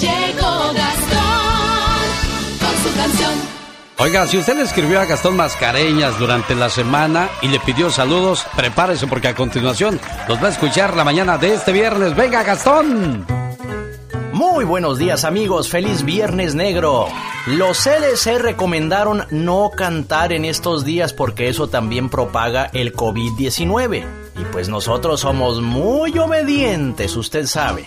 Llegó 0.00 0.72
Gastón 0.74 2.00
con 2.58 2.76
su 2.82 2.96
canción. 2.96 3.32
Oiga, 3.98 4.26
si 4.26 4.38
usted 4.38 4.56
le 4.56 4.62
escribió 4.62 4.98
a 4.98 5.04
Gastón 5.04 5.36
Mascareñas 5.36 6.18
durante 6.18 6.56
la 6.56 6.70
semana 6.70 7.28
y 7.40 7.46
le 7.46 7.60
pidió 7.60 7.88
saludos, 7.90 8.44
prepárese 8.56 9.06
porque 9.06 9.28
a 9.28 9.36
continuación 9.36 10.00
los 10.26 10.42
va 10.42 10.48
a 10.48 10.50
escuchar 10.50 10.96
la 10.96 11.04
mañana 11.04 11.38
de 11.38 11.54
este 11.54 11.70
viernes. 11.70 12.16
¡Venga, 12.16 12.42
Gastón! 12.42 13.49
Muy 14.40 14.64
buenos 14.64 14.96
días 14.96 15.24
amigos, 15.24 15.68
feliz 15.68 16.02
viernes 16.02 16.54
negro. 16.54 17.08
Los 17.46 17.76
CDC 17.76 18.38
recomendaron 18.38 19.26
no 19.28 19.70
cantar 19.76 20.32
en 20.32 20.46
estos 20.46 20.82
días 20.82 21.12
porque 21.12 21.50
eso 21.50 21.68
también 21.68 22.08
propaga 22.08 22.70
el 22.72 22.94
COVID-19. 22.94 24.02
Y 24.38 24.44
pues 24.50 24.70
nosotros 24.70 25.20
somos 25.20 25.60
muy 25.60 26.18
obedientes, 26.18 27.16
usted 27.16 27.44
sabe. 27.44 27.84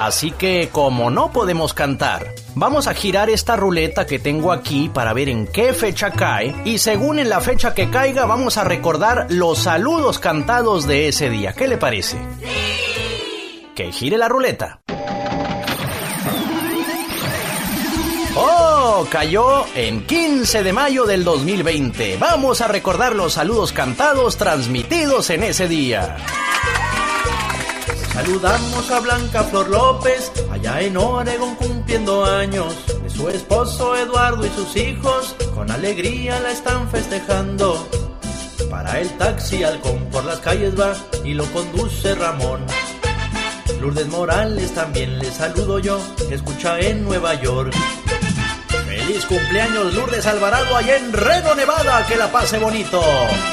Así 0.00 0.32
que 0.32 0.70
como 0.72 1.08
no 1.08 1.30
podemos 1.30 1.72
cantar, 1.72 2.26
vamos 2.56 2.88
a 2.88 2.94
girar 2.94 3.30
esta 3.30 3.54
ruleta 3.54 4.06
que 4.06 4.18
tengo 4.18 4.50
aquí 4.50 4.88
para 4.88 5.12
ver 5.12 5.28
en 5.28 5.46
qué 5.46 5.72
fecha 5.72 6.10
cae 6.10 6.52
y 6.64 6.78
según 6.78 7.20
en 7.20 7.28
la 7.28 7.40
fecha 7.40 7.74
que 7.74 7.90
caiga 7.90 8.26
vamos 8.26 8.56
a 8.56 8.64
recordar 8.64 9.28
los 9.28 9.60
saludos 9.60 10.18
cantados 10.18 10.88
de 10.88 11.06
ese 11.06 11.30
día. 11.30 11.52
¿Qué 11.52 11.68
le 11.68 11.76
parece? 11.76 12.18
Que 13.80 13.92
gire 13.92 14.18
la 14.18 14.28
ruleta. 14.28 14.82
¡Oh! 18.36 19.06
Cayó 19.10 19.64
en 19.74 20.06
15 20.06 20.62
de 20.62 20.72
mayo 20.74 21.06
del 21.06 21.24
2020. 21.24 22.18
Vamos 22.18 22.60
a 22.60 22.68
recordar 22.68 23.16
los 23.16 23.32
saludos 23.32 23.72
cantados 23.72 24.36
transmitidos 24.36 25.30
en 25.30 25.44
ese 25.44 25.66
día. 25.66 26.18
Saludamos 28.12 28.90
a 28.90 29.00
Blanca 29.00 29.44
Flor 29.44 29.70
López, 29.70 30.30
allá 30.50 30.82
en 30.82 30.98
Oregón 30.98 31.54
cumpliendo 31.54 32.26
años. 32.26 32.74
De 33.02 33.08
su 33.08 33.30
esposo 33.30 33.96
Eduardo 33.96 34.44
y 34.44 34.50
sus 34.50 34.76
hijos, 34.76 35.34
con 35.54 35.70
alegría 35.70 36.38
la 36.40 36.52
están 36.52 36.86
festejando. 36.90 37.88
Para 38.68 39.00
el 39.00 39.08
taxi 39.16 39.64
halcón 39.64 40.04
por 40.12 40.26
las 40.26 40.40
calles 40.40 40.78
va 40.78 40.94
y 41.24 41.32
lo 41.32 41.46
conduce 41.46 42.14
Ramón. 42.14 42.66
Lourdes 43.80 44.08
Morales 44.08 44.74
también 44.74 45.18
le 45.18 45.30
saludo 45.30 45.78
yo, 45.78 45.98
que 46.28 46.34
escucha 46.34 46.78
en 46.78 47.02
Nueva 47.02 47.34
York. 47.34 47.74
Feliz 48.86 49.24
cumpleaños 49.24 49.94
Lourdes 49.94 50.26
Alvarado 50.26 50.76
allá 50.76 50.96
en 50.96 51.12
Reno, 51.12 51.54
Nevada, 51.54 52.06
que 52.06 52.16
la 52.16 52.30
pase 52.30 52.58
bonito. 52.58 53.00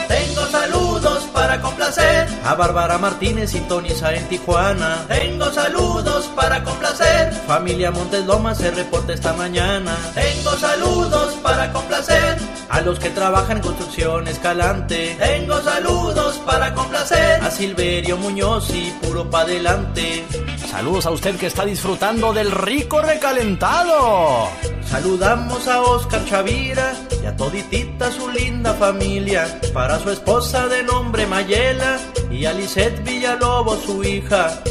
Tengo 0.09 0.45
saludos 0.47 1.23
para 1.33 1.61
complacer 1.61 2.27
a 2.43 2.55
Bárbara 2.55 2.97
Martínez 2.97 3.55
y 3.55 3.61
Tonisa 3.61 4.13
en 4.13 4.27
Tijuana. 4.27 5.05
Tengo 5.07 5.49
saludos 5.51 6.29
para 6.35 6.61
complacer. 6.61 7.31
Familia 7.47 7.91
Montes 7.91 8.25
Lomas 8.25 8.57
se 8.57 8.69
reporta 8.71 9.13
esta 9.13 9.31
mañana. 9.31 9.95
Tengo 10.13 10.57
saludos 10.57 11.35
para 11.41 11.71
complacer 11.71 12.37
a 12.69 12.81
los 12.81 12.99
que 12.99 13.09
trabajan 13.09 13.57
en 13.57 13.63
construcción 13.63 14.27
escalante. 14.27 15.15
Tengo 15.19 15.61
saludos 15.61 16.37
para 16.45 16.73
complacer 16.73 17.41
a 17.41 17.51
Silverio 17.51 18.17
Muñoz 18.17 18.69
y 18.73 18.91
puro 19.01 19.29
pa' 19.29 19.41
adelante. 19.41 20.25
Saludos 20.69 21.05
a 21.05 21.11
usted 21.11 21.35
que 21.37 21.47
está 21.47 21.65
disfrutando 21.65 22.33
del 22.33 22.51
rico 22.51 23.01
recalentado. 23.01 24.49
Saludamos 24.85 25.67
a 25.67 25.81
Oscar 25.81 26.23
Chavira 26.25 26.93
y 27.21 27.25
a 27.25 27.35
toditita 27.35 28.11
su 28.11 28.29
linda 28.29 28.73
familia. 28.73 29.59
Para 29.73 29.99
su 29.99 30.09
esposa 30.11 30.67
de 30.67 30.83
nombre 30.83 31.25
Mayela 31.25 31.97
y 32.31 32.45
a 32.45 32.53
Lisette 32.53 33.03
Villalobos 33.03 33.83
su 33.83 34.03
hija. 34.03 34.61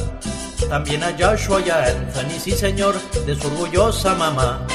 También 0.69 1.03
a 1.03 1.15
Joshua 1.19 1.61
y 1.65 1.71
a 1.71 1.85
Anthony, 1.85 2.41
sí 2.41 2.53
señor, 2.53 2.95
de 3.27 3.35
su 3.35 3.47
orgullosa 3.47 4.15
mamá. 4.15 4.67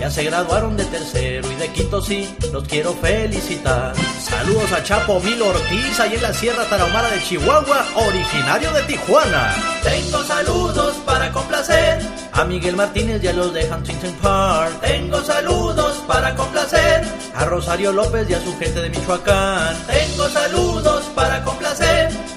Ya 0.00 0.10
se 0.10 0.24
graduaron 0.24 0.76
de 0.76 0.84
tercero 0.84 1.50
y 1.50 1.54
de 1.54 1.68
quinto 1.68 2.02
sí, 2.02 2.28
los 2.52 2.64
quiero 2.64 2.92
felicitar. 2.94 3.94
Saludos 4.20 4.70
a 4.72 4.82
Chapo 4.82 5.20
Mil 5.20 5.40
Ortiz, 5.40 5.98
ahí 6.00 6.14
en 6.14 6.22
la 6.22 6.34
Sierra 6.34 6.64
Tarahumara 6.64 7.08
de 7.10 7.22
Chihuahua, 7.22 7.86
originario 7.94 8.72
de 8.72 8.82
Tijuana. 8.82 9.54
Tengo 9.82 10.22
saludos 10.22 10.96
para 11.06 11.32
complacer 11.32 11.98
a 12.32 12.44
Miguel 12.44 12.76
Martínez 12.76 13.24
y 13.24 13.28
a 13.28 13.32
los 13.32 13.54
de 13.54 13.64
Huntington 13.64 14.12
Park. 14.22 14.80
Tengo 14.82 15.22
saludos 15.22 16.02
para 16.06 16.34
complacer 16.34 17.02
a 17.34 17.44
Rosario 17.46 17.92
López 17.92 18.28
y 18.28 18.34
a 18.34 18.40
su 18.40 18.56
gente 18.58 18.82
de 18.82 18.90
Michoacán. 18.90 19.76
Tengo 19.86 20.28
saludos 20.28 21.04
para 21.14 21.42
complacer 21.42 21.85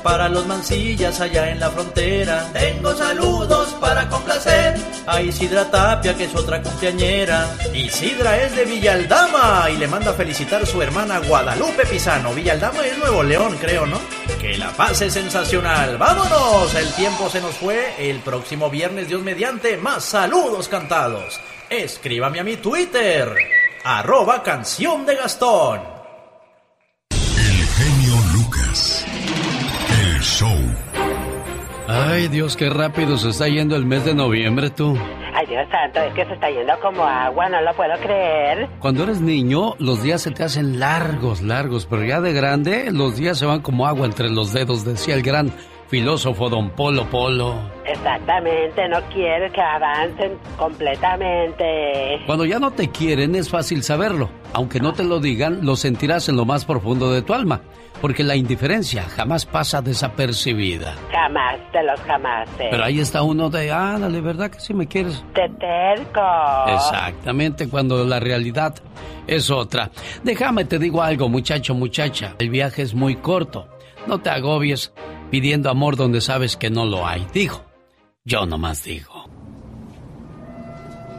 para 0.03 0.29
los 0.29 0.45
mancillas 0.45 1.19
allá 1.19 1.49
en 1.49 1.59
la 1.59 1.69
frontera. 1.69 2.49
Tengo 2.53 2.95
saludos 2.95 3.75
para 3.79 4.07
complacer 4.09 4.75
a 5.05 5.21
Isidra 5.21 5.69
Tapia, 5.69 6.15
que 6.15 6.25
es 6.25 6.35
otra 6.35 6.61
cumpleañera. 6.61 7.47
Isidra 7.73 8.41
es 8.41 8.55
de 8.55 8.65
Villaldama 8.65 9.69
y 9.69 9.77
le 9.77 9.87
manda 9.87 10.11
a 10.11 10.13
felicitar 10.13 10.63
a 10.63 10.65
su 10.65 10.81
hermana 10.81 11.19
Guadalupe 11.19 11.85
Pisano. 11.85 12.33
Villaldama 12.33 12.85
es 12.85 12.97
Nuevo 12.97 13.23
León, 13.23 13.57
creo, 13.59 13.85
¿no? 13.85 13.99
Que 14.39 14.57
la 14.57 14.69
pase 14.69 15.09
sensacional. 15.09 15.97
¡Vámonos! 15.97 16.73
El 16.75 16.91
tiempo 16.93 17.29
se 17.29 17.41
nos 17.41 17.55
fue. 17.55 17.93
El 17.97 18.19
próximo 18.19 18.69
viernes, 18.69 19.07
Dios 19.07 19.21
mediante, 19.21 19.77
más 19.77 20.03
saludos 20.03 20.69
cantados. 20.69 21.39
Escríbame 21.69 22.39
a 22.39 22.43
mi 22.43 22.57
Twitter. 22.57 23.35
Arroba 23.83 24.43
canción 24.43 25.05
de 25.05 25.15
Gastón. 25.15 25.98
Show. 30.29 30.57
Ay, 31.87 32.27
Dios, 32.27 32.55
qué 32.55 32.69
rápido 32.69 33.17
se 33.17 33.29
está 33.29 33.47
yendo 33.47 33.75
el 33.75 33.85
mes 33.85 34.05
de 34.05 34.13
noviembre, 34.13 34.69
tú. 34.69 34.95
Ay, 35.33 35.47
Dios 35.47 35.67
santo, 35.71 35.99
es 35.99 36.13
que 36.13 36.23
se 36.25 36.33
está 36.33 36.49
yendo 36.49 36.73
como 36.81 37.03
agua, 37.03 37.49
no 37.49 37.61
lo 37.61 37.73
puedo 37.73 37.95
creer. 37.97 38.69
Cuando 38.79 39.03
eres 39.03 39.21
niño, 39.21 39.73
los 39.79 40.03
días 40.03 40.21
se 40.21 40.31
te 40.31 40.43
hacen 40.43 40.79
largos, 40.79 41.41
largos, 41.41 41.87
pero 41.87 42.03
ya 42.03 42.21
de 42.21 42.33
grande, 42.33 42.91
los 42.91 43.17
días 43.17 43.39
se 43.39 43.47
van 43.47 43.61
como 43.61 43.87
agua 43.87 44.05
entre 44.05 44.29
los 44.29 44.53
dedos, 44.53 44.85
decía 44.85 45.15
el 45.15 45.23
gran 45.23 45.51
filósofo 45.87 46.49
don 46.49 46.69
Polo 46.71 47.09
Polo. 47.09 47.55
Exactamente, 47.91 48.87
no 48.87 49.01
quiere 49.13 49.51
que 49.51 49.61
avancen 49.61 50.37
completamente. 50.57 52.21
Cuando 52.25 52.45
ya 52.45 52.59
no 52.59 52.71
te 52.71 52.89
quieren 52.89 53.35
es 53.35 53.49
fácil 53.49 53.83
saberlo. 53.83 54.29
Aunque 54.53 54.79
no 54.79 54.93
te 54.93 55.03
lo 55.03 55.19
digan, 55.19 55.65
lo 55.65 55.75
sentirás 55.75 56.29
en 56.29 56.35
lo 56.35 56.45
más 56.45 56.65
profundo 56.65 57.11
de 57.11 57.21
tu 57.21 57.33
alma. 57.33 57.61
Porque 58.01 58.23
la 58.23 58.35
indiferencia 58.35 59.03
jamás 59.03 59.45
pasa 59.45 59.81
desapercibida. 59.81 60.95
Jamás, 61.11 61.59
de 61.73 61.83
los 61.83 61.99
jamás. 62.01 62.47
Pero 62.57 62.83
ahí 62.83 62.99
está 62.99 63.23
uno 63.23 63.49
de, 63.49 63.71
ándale, 63.71 64.21
¿verdad 64.21 64.49
que 64.49 64.59
sí 64.59 64.73
me 64.73 64.87
quieres? 64.87 65.21
De 65.33 65.49
terco. 65.59 66.21
Exactamente, 66.67 67.67
cuando 67.67 68.05
la 68.05 68.19
realidad 68.19 68.75
es 69.27 69.51
otra. 69.51 69.91
Déjame 70.23 70.63
te 70.65 70.79
digo 70.79 71.01
algo, 71.01 71.27
muchacho, 71.27 71.73
muchacha. 71.75 72.35
El 72.39 72.49
viaje 72.49 72.83
es 72.83 72.93
muy 72.93 73.15
corto. 73.15 73.67
No 74.07 74.19
te 74.19 74.29
agobies 74.29 74.93
pidiendo 75.29 75.69
amor 75.69 75.95
donde 75.97 76.21
sabes 76.21 76.55
que 76.55 76.69
no 76.69 76.85
lo 76.85 77.05
hay. 77.05 77.27
Digo, 77.33 77.65
yo 78.29 78.45
nomás 78.45 78.83
digo. 78.83 79.25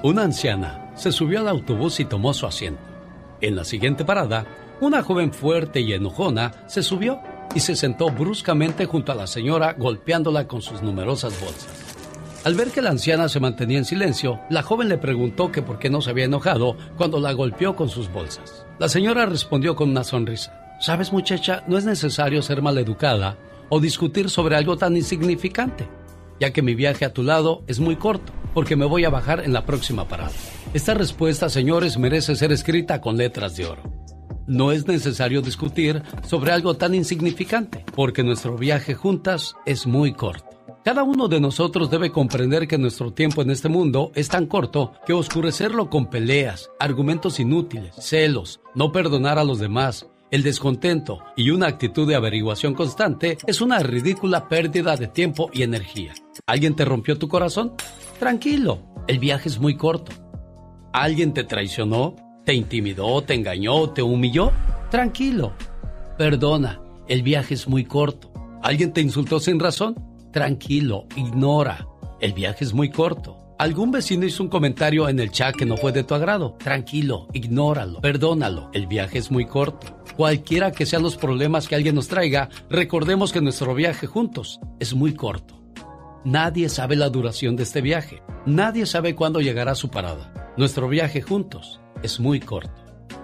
Una 0.05 0.23
anciana 0.23 0.93
se 0.95 1.11
subió 1.11 1.41
al 1.41 1.49
autobús 1.49 1.99
y 1.99 2.05
tomó 2.05 2.33
su 2.33 2.47
asiento. 2.47 2.81
En 3.41 3.57
la 3.57 3.65
siguiente 3.65 4.05
parada, 4.05 4.47
una 4.81 5.03
joven 5.03 5.33
fuerte 5.33 5.81
y 5.81 5.93
enojona 5.93 6.53
se 6.69 6.85
subió 6.85 7.21
y 7.53 7.61
se 7.61 7.75
sentó 7.75 8.11
bruscamente 8.11 8.87
junto 8.87 9.11
a 9.11 9.17
la 9.17 9.27
señora 9.27 9.75
golpeándola 9.77 10.47
con 10.47 10.63
sus 10.63 10.83
numerosas 10.83 11.39
bolsas. 11.41 11.97
Al 12.45 12.55
ver 12.55 12.71
que 12.71 12.81
la 12.81 12.91
anciana 12.91 13.29
se 13.29 13.41
mantenía 13.41 13.79
en 13.79 13.85
silencio, 13.85 14.41
la 14.49 14.63
joven 14.63 14.89
le 14.89 14.97
preguntó 14.97 15.51
que 15.51 15.63
por 15.63 15.81
qué 15.81 15.91
no 15.91 16.01
se 16.01 16.11
había 16.11 16.27
enojado 16.27 16.77
cuando 16.97 17.19
la 17.19 17.33
golpeó 17.33 17.75
con 17.75 17.89
sus 17.89 18.11
bolsas. 18.11 18.65
La 18.79 18.89
señora 18.89 19.27
respondió 19.27 19.75
con 19.75 19.91
una 19.91 20.05
sonrisa. 20.05 20.79
Sabes 20.81 21.13
muchacha, 21.13 21.65
no 21.67 21.77
es 21.77 21.85
necesario 21.85 22.41
ser 22.41 22.63
maleducada 22.63 23.37
o 23.69 23.81
discutir 23.81 24.31
sobre 24.31 24.57
algo 24.57 24.77
tan 24.77 24.97
insignificante, 24.97 25.89
ya 26.41 26.53
que 26.53 26.63
mi 26.63 26.75
viaje 26.75 27.05
a 27.05 27.13
tu 27.13 27.23
lado 27.23 27.63
es 27.69 27.79
muy 27.79 27.97
corto, 27.97 28.33
porque 28.55 28.75
me 28.75 28.87
voy 28.87 29.05
a 29.05 29.11
bajar 29.11 29.45
en 29.45 29.53
la 29.53 29.67
próxima 29.67 30.09
parada. 30.09 30.33
Esta 30.75 30.95
respuesta, 30.95 31.49
señores, 31.49 31.99
merece 31.99 32.35
ser 32.35 32.51
escrita 32.51 33.01
con 33.01 33.17
letras 33.17 33.57
de 33.57 33.67
oro. 33.67 33.83
No 34.47 34.73
es 34.73 34.89
necesario 34.89 35.43
discutir 35.43 36.03
sobre 36.27 36.51
algo 36.51 36.75
tan 36.75 36.95
insignificante, 36.95 37.85
porque 37.95 38.25
nuestro 38.25 38.57
viaje 38.57 38.95
juntas 38.95 39.55
es 39.67 39.87
muy 39.87 40.13
corto. 40.13 40.49
Cada 40.83 41.03
uno 41.03 41.29
de 41.29 41.41
nosotros 41.41 41.91
debe 41.91 42.11
comprender 42.11 42.67
que 42.67 42.79
nuestro 42.79 43.13
tiempo 43.13 43.43
en 43.43 43.51
este 43.51 43.69
mundo 43.69 44.11
es 44.15 44.29
tan 44.29 44.47
corto 44.47 44.95
que 45.07 45.13
oscurecerlo 45.13 45.91
con 45.91 46.09
peleas, 46.09 46.71
argumentos 46.81 47.39
inútiles, 47.39 47.95
celos, 47.97 48.61
no 48.75 48.91
perdonar 48.91 49.39
a 49.39 49.45
los 49.45 49.59
demás, 49.59 50.07
el 50.31 50.43
descontento 50.43 51.19
y 51.37 51.51
una 51.51 51.67
actitud 51.67 52.09
de 52.09 52.15
averiguación 52.15 52.75
constante 52.75 53.37
es 53.47 53.61
una 53.61 53.81
ridícula 53.81 54.49
pérdida 54.49 54.97
de 54.97 55.09
tiempo 55.09 55.51
y 55.53 55.63
energía. 55.63 56.15
¿Alguien 56.47 56.75
te 56.75 56.85
rompió 56.85 57.19
tu 57.19 57.29
corazón? 57.29 57.75
Tranquilo, 58.19 58.81
el 59.07 59.19
viaje 59.19 59.49
es 59.49 59.59
muy 59.59 59.77
corto. 59.77 60.13
¿Alguien 60.93 61.33
te 61.33 61.45
traicionó? 61.45 62.17
¿Te 62.45 62.55
intimidó? 62.55 63.23
¿Te 63.23 63.35
engañó? 63.35 63.91
¿Te 63.91 64.03
humilló? 64.03 64.51
Tranquilo. 64.91 65.53
Perdona, 66.19 66.81
el 67.09 67.23
viaje 67.23 67.55
es 67.55 67.69
muy 67.69 67.85
corto. 67.85 68.33
¿Alguien 68.63 68.93
te 68.93 69.01
insultó 69.01 69.41
sin 69.41 69.61
razón? 69.61 69.95
Tranquilo, 70.33 71.07
ignora. 71.17 71.87
El 72.21 72.33
viaje 72.33 72.65
es 72.65 72.75
muy 72.75 72.91
corto. 72.91 73.41
¿Algún 73.59 73.91
vecino 73.91 74.25
hizo 74.25 74.43
un 74.43 74.49
comentario 74.49 75.09
en 75.09 75.21
el 75.21 75.31
chat 75.31 75.55
que 75.55 75.67
no 75.67 75.77
fue 75.77 75.93
de 75.93 76.03
tu 76.03 76.15
agrado? 76.15 76.57
Tranquilo, 76.59 77.29
ignóralo, 77.35 78.01
perdónalo. 78.01 78.71
El 78.73 78.87
viaje 78.87 79.19
es 79.19 79.31
muy 79.31 79.45
corto. 79.45 80.03
Cualquiera 80.17 80.73
que 80.73 80.87
sean 80.87 81.03
los 81.03 81.17
problemas 81.17 81.69
que 81.69 81.75
alguien 81.75 81.95
nos 81.95 82.09
traiga, 82.09 82.49
recordemos 82.71 83.33
que 83.33 83.43
nuestro 83.43 83.75
viaje 83.75 84.07
juntos 84.07 84.61
es 84.79 84.95
muy 84.95 85.15
corto. 85.15 85.60
Nadie 86.25 86.69
sabe 86.69 86.97
la 86.97 87.09
duración 87.09 87.57
de 87.57 87.63
este 87.63 87.81
viaje. 87.81 88.23
Nadie 88.45 88.85
sabe 88.85 89.15
cuándo 89.15 89.41
llegará 89.41 89.75
su 89.75 89.89
parada. 89.89 90.53
Nuestro 90.59 90.87
viaje 90.87 91.23
juntos 91.23 91.81
es 92.03 92.21
muy 92.21 92.41
corto. 92.41 92.75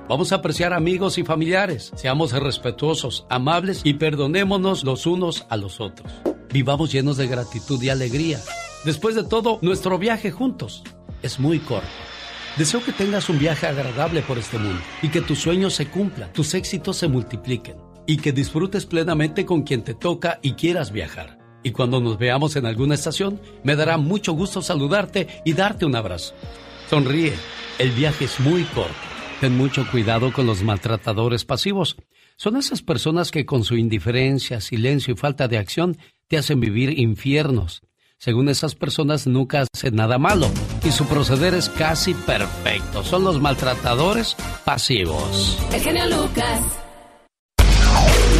Vamos 0.08 0.32
a 0.32 0.36
apreciar 0.36 0.72
amigos 0.72 1.18
y 1.18 1.22
familiares. 1.22 1.92
Seamos 1.94 2.32
respetuosos, 2.32 3.26
amables 3.28 3.82
y 3.84 3.94
perdonémonos 3.94 4.82
los 4.84 5.06
unos 5.06 5.46
a 5.50 5.58
los 5.58 5.78
otros. 5.80 6.10
Vivamos 6.50 6.90
llenos 6.90 7.18
de 7.18 7.26
gratitud 7.26 7.82
y 7.82 7.90
alegría. 7.90 8.40
Después 8.86 9.14
de 9.14 9.24
todo, 9.24 9.58
nuestro 9.60 9.98
viaje 9.98 10.30
juntos 10.30 10.82
es 11.22 11.38
muy 11.38 11.58
corto. 11.58 11.88
Deseo 12.56 12.82
que 12.82 12.92
tengas 12.92 13.28
un 13.28 13.38
viaje 13.38 13.66
agradable 13.66 14.22
por 14.22 14.38
este 14.38 14.58
mundo 14.58 14.80
y 15.02 15.10
que 15.10 15.20
tus 15.20 15.38
sueños 15.40 15.74
se 15.74 15.88
cumplan, 15.88 16.32
tus 16.32 16.54
éxitos 16.54 16.96
se 16.96 17.08
multipliquen 17.08 17.76
y 18.06 18.16
que 18.16 18.32
disfrutes 18.32 18.86
plenamente 18.86 19.44
con 19.44 19.64
quien 19.64 19.84
te 19.84 19.92
toca 19.92 20.38
y 20.40 20.52
quieras 20.52 20.92
viajar. 20.92 21.45
Y 21.66 21.72
cuando 21.72 22.00
nos 22.00 22.16
veamos 22.16 22.54
en 22.54 22.64
alguna 22.64 22.94
estación, 22.94 23.40
me 23.64 23.74
dará 23.74 23.98
mucho 23.98 24.34
gusto 24.34 24.62
saludarte 24.62 25.42
y 25.44 25.52
darte 25.52 25.84
un 25.84 25.96
abrazo. 25.96 26.32
Sonríe, 26.88 27.32
el 27.80 27.90
viaje 27.90 28.26
es 28.26 28.38
muy 28.38 28.62
corto. 28.62 28.94
Ten 29.40 29.56
mucho 29.56 29.84
cuidado 29.90 30.32
con 30.32 30.46
los 30.46 30.62
maltratadores 30.62 31.44
pasivos. 31.44 31.96
Son 32.36 32.56
esas 32.56 32.82
personas 32.82 33.32
que 33.32 33.44
con 33.44 33.64
su 33.64 33.76
indiferencia, 33.76 34.60
silencio 34.60 35.14
y 35.14 35.16
falta 35.16 35.48
de 35.48 35.58
acción 35.58 35.98
te 36.28 36.38
hacen 36.38 36.60
vivir 36.60 36.96
infiernos. 37.00 37.82
Según 38.16 38.48
esas 38.48 38.76
personas 38.76 39.26
nunca 39.26 39.64
hacen 39.74 39.96
nada 39.96 40.18
malo 40.18 40.48
y 40.84 40.92
su 40.92 41.04
proceder 41.06 41.52
es 41.54 41.68
casi 41.68 42.14
perfecto. 42.14 43.02
Son 43.02 43.24
los 43.24 43.40
maltratadores 43.40 44.36
pasivos. 44.64 45.58
Lucas. 46.08 46.85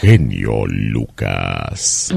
Genio 0.00 0.64
Lucas. 0.68 2.14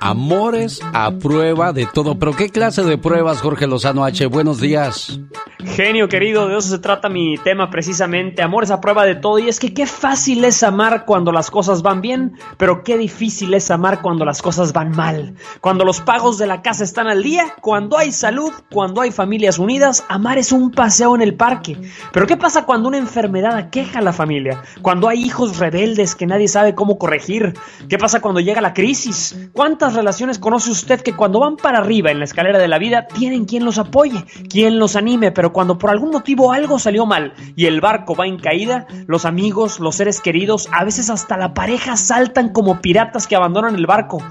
Amores 0.00 0.80
a 0.92 1.12
prueba 1.12 1.72
de 1.72 1.86
todo. 1.86 2.18
Pero 2.18 2.32
¿qué 2.32 2.48
clase 2.48 2.82
de 2.82 2.98
pruebas, 2.98 3.40
Jorge 3.40 3.68
Lozano 3.68 4.04
H? 4.04 4.26
Buenos 4.26 4.60
días. 4.60 5.20
Genio 5.64 6.08
querido, 6.08 6.48
de 6.48 6.56
eso 6.56 6.68
se 6.68 6.78
trata 6.78 7.08
mi 7.08 7.36
tema 7.36 7.70
precisamente, 7.70 8.42
amores 8.42 8.70
a 8.70 8.80
prueba 8.80 9.04
de 9.04 9.14
todo. 9.14 9.38
Y 9.38 9.48
es 9.48 9.60
que 9.60 9.74
qué 9.74 9.86
fácil 9.86 10.44
es 10.44 10.62
amar 10.62 11.04
cuando 11.04 11.32
las 11.32 11.50
cosas 11.50 11.82
van 11.82 12.00
bien, 12.00 12.32
pero 12.56 12.82
qué 12.82 12.96
difícil 12.96 13.52
es 13.54 13.70
amar 13.70 14.00
cuando 14.00 14.24
las 14.24 14.42
cosas 14.42 14.72
van 14.72 14.90
mal. 14.90 15.34
Cuando 15.60 15.84
los 15.84 16.00
pagos 16.00 16.38
de 16.38 16.46
la 16.46 16.62
casa 16.62 16.82
están 16.82 17.08
al 17.08 17.22
día, 17.22 17.54
cuando 17.60 17.98
hay 17.98 18.10
salud, 18.10 18.52
cuando 18.70 19.02
hay 19.02 19.10
familias 19.10 19.58
unidas, 19.58 20.04
amar 20.08 20.38
es 20.38 20.50
un 20.50 20.70
paseo 20.70 21.14
en 21.14 21.22
el 21.22 21.34
parque. 21.34 21.76
Pero 22.12 22.26
¿qué 22.26 22.36
pasa 22.36 22.64
cuando 22.64 22.88
una 22.88 22.98
enfermedad 22.98 23.54
aqueja 23.56 23.98
a 23.98 24.02
la 24.02 24.12
familia? 24.12 24.62
Cuando 24.82 25.08
hay 25.08 25.22
hijos 25.22 25.58
rebeldes 25.58 26.14
que 26.14 26.26
nadie 26.26 26.48
sabe 26.48 26.74
cómo 26.74 26.98
corregir. 26.98 27.54
¿Qué 27.88 27.98
pasa 27.98 28.20
cuando 28.20 28.40
llega 28.40 28.60
la 28.60 28.74
crisis? 28.74 29.50
¿Cuántas 29.52 29.94
relaciones 29.94 30.38
conoce 30.38 30.70
usted 30.70 31.00
que 31.00 31.14
cuando 31.14 31.40
van 31.40 31.56
para 31.56 31.78
arriba 31.78 32.10
en 32.10 32.18
la 32.18 32.24
escalera 32.24 32.58
de 32.58 32.68
la 32.68 32.78
vida 32.78 33.06
tienen 33.06 33.44
quien 33.44 33.64
los 33.64 33.78
apoye, 33.78 34.24
quien 34.48 34.78
los 34.78 34.96
anime, 34.96 35.32
pero 35.32 35.52
cuando 35.52 35.78
por 35.78 35.90
algún 35.90 36.10
motivo 36.10 36.52
algo 36.52 36.78
salió 36.78 37.06
mal 37.06 37.34
y 37.56 37.66
el 37.66 37.80
barco 37.80 38.14
va 38.14 38.26
en 38.26 38.38
caída, 38.38 38.86
los 39.06 39.24
amigos, 39.24 39.80
los 39.80 39.96
seres 39.96 40.20
queridos, 40.20 40.68
a 40.72 40.84
veces 40.84 41.10
hasta 41.10 41.36
la 41.36 41.54
pareja 41.54 41.96
saltan 41.96 42.50
como 42.50 42.80
piratas 42.80 43.26
que 43.26 43.36
abandonan 43.36 43.74
el 43.74 43.86
barco. 43.86 44.22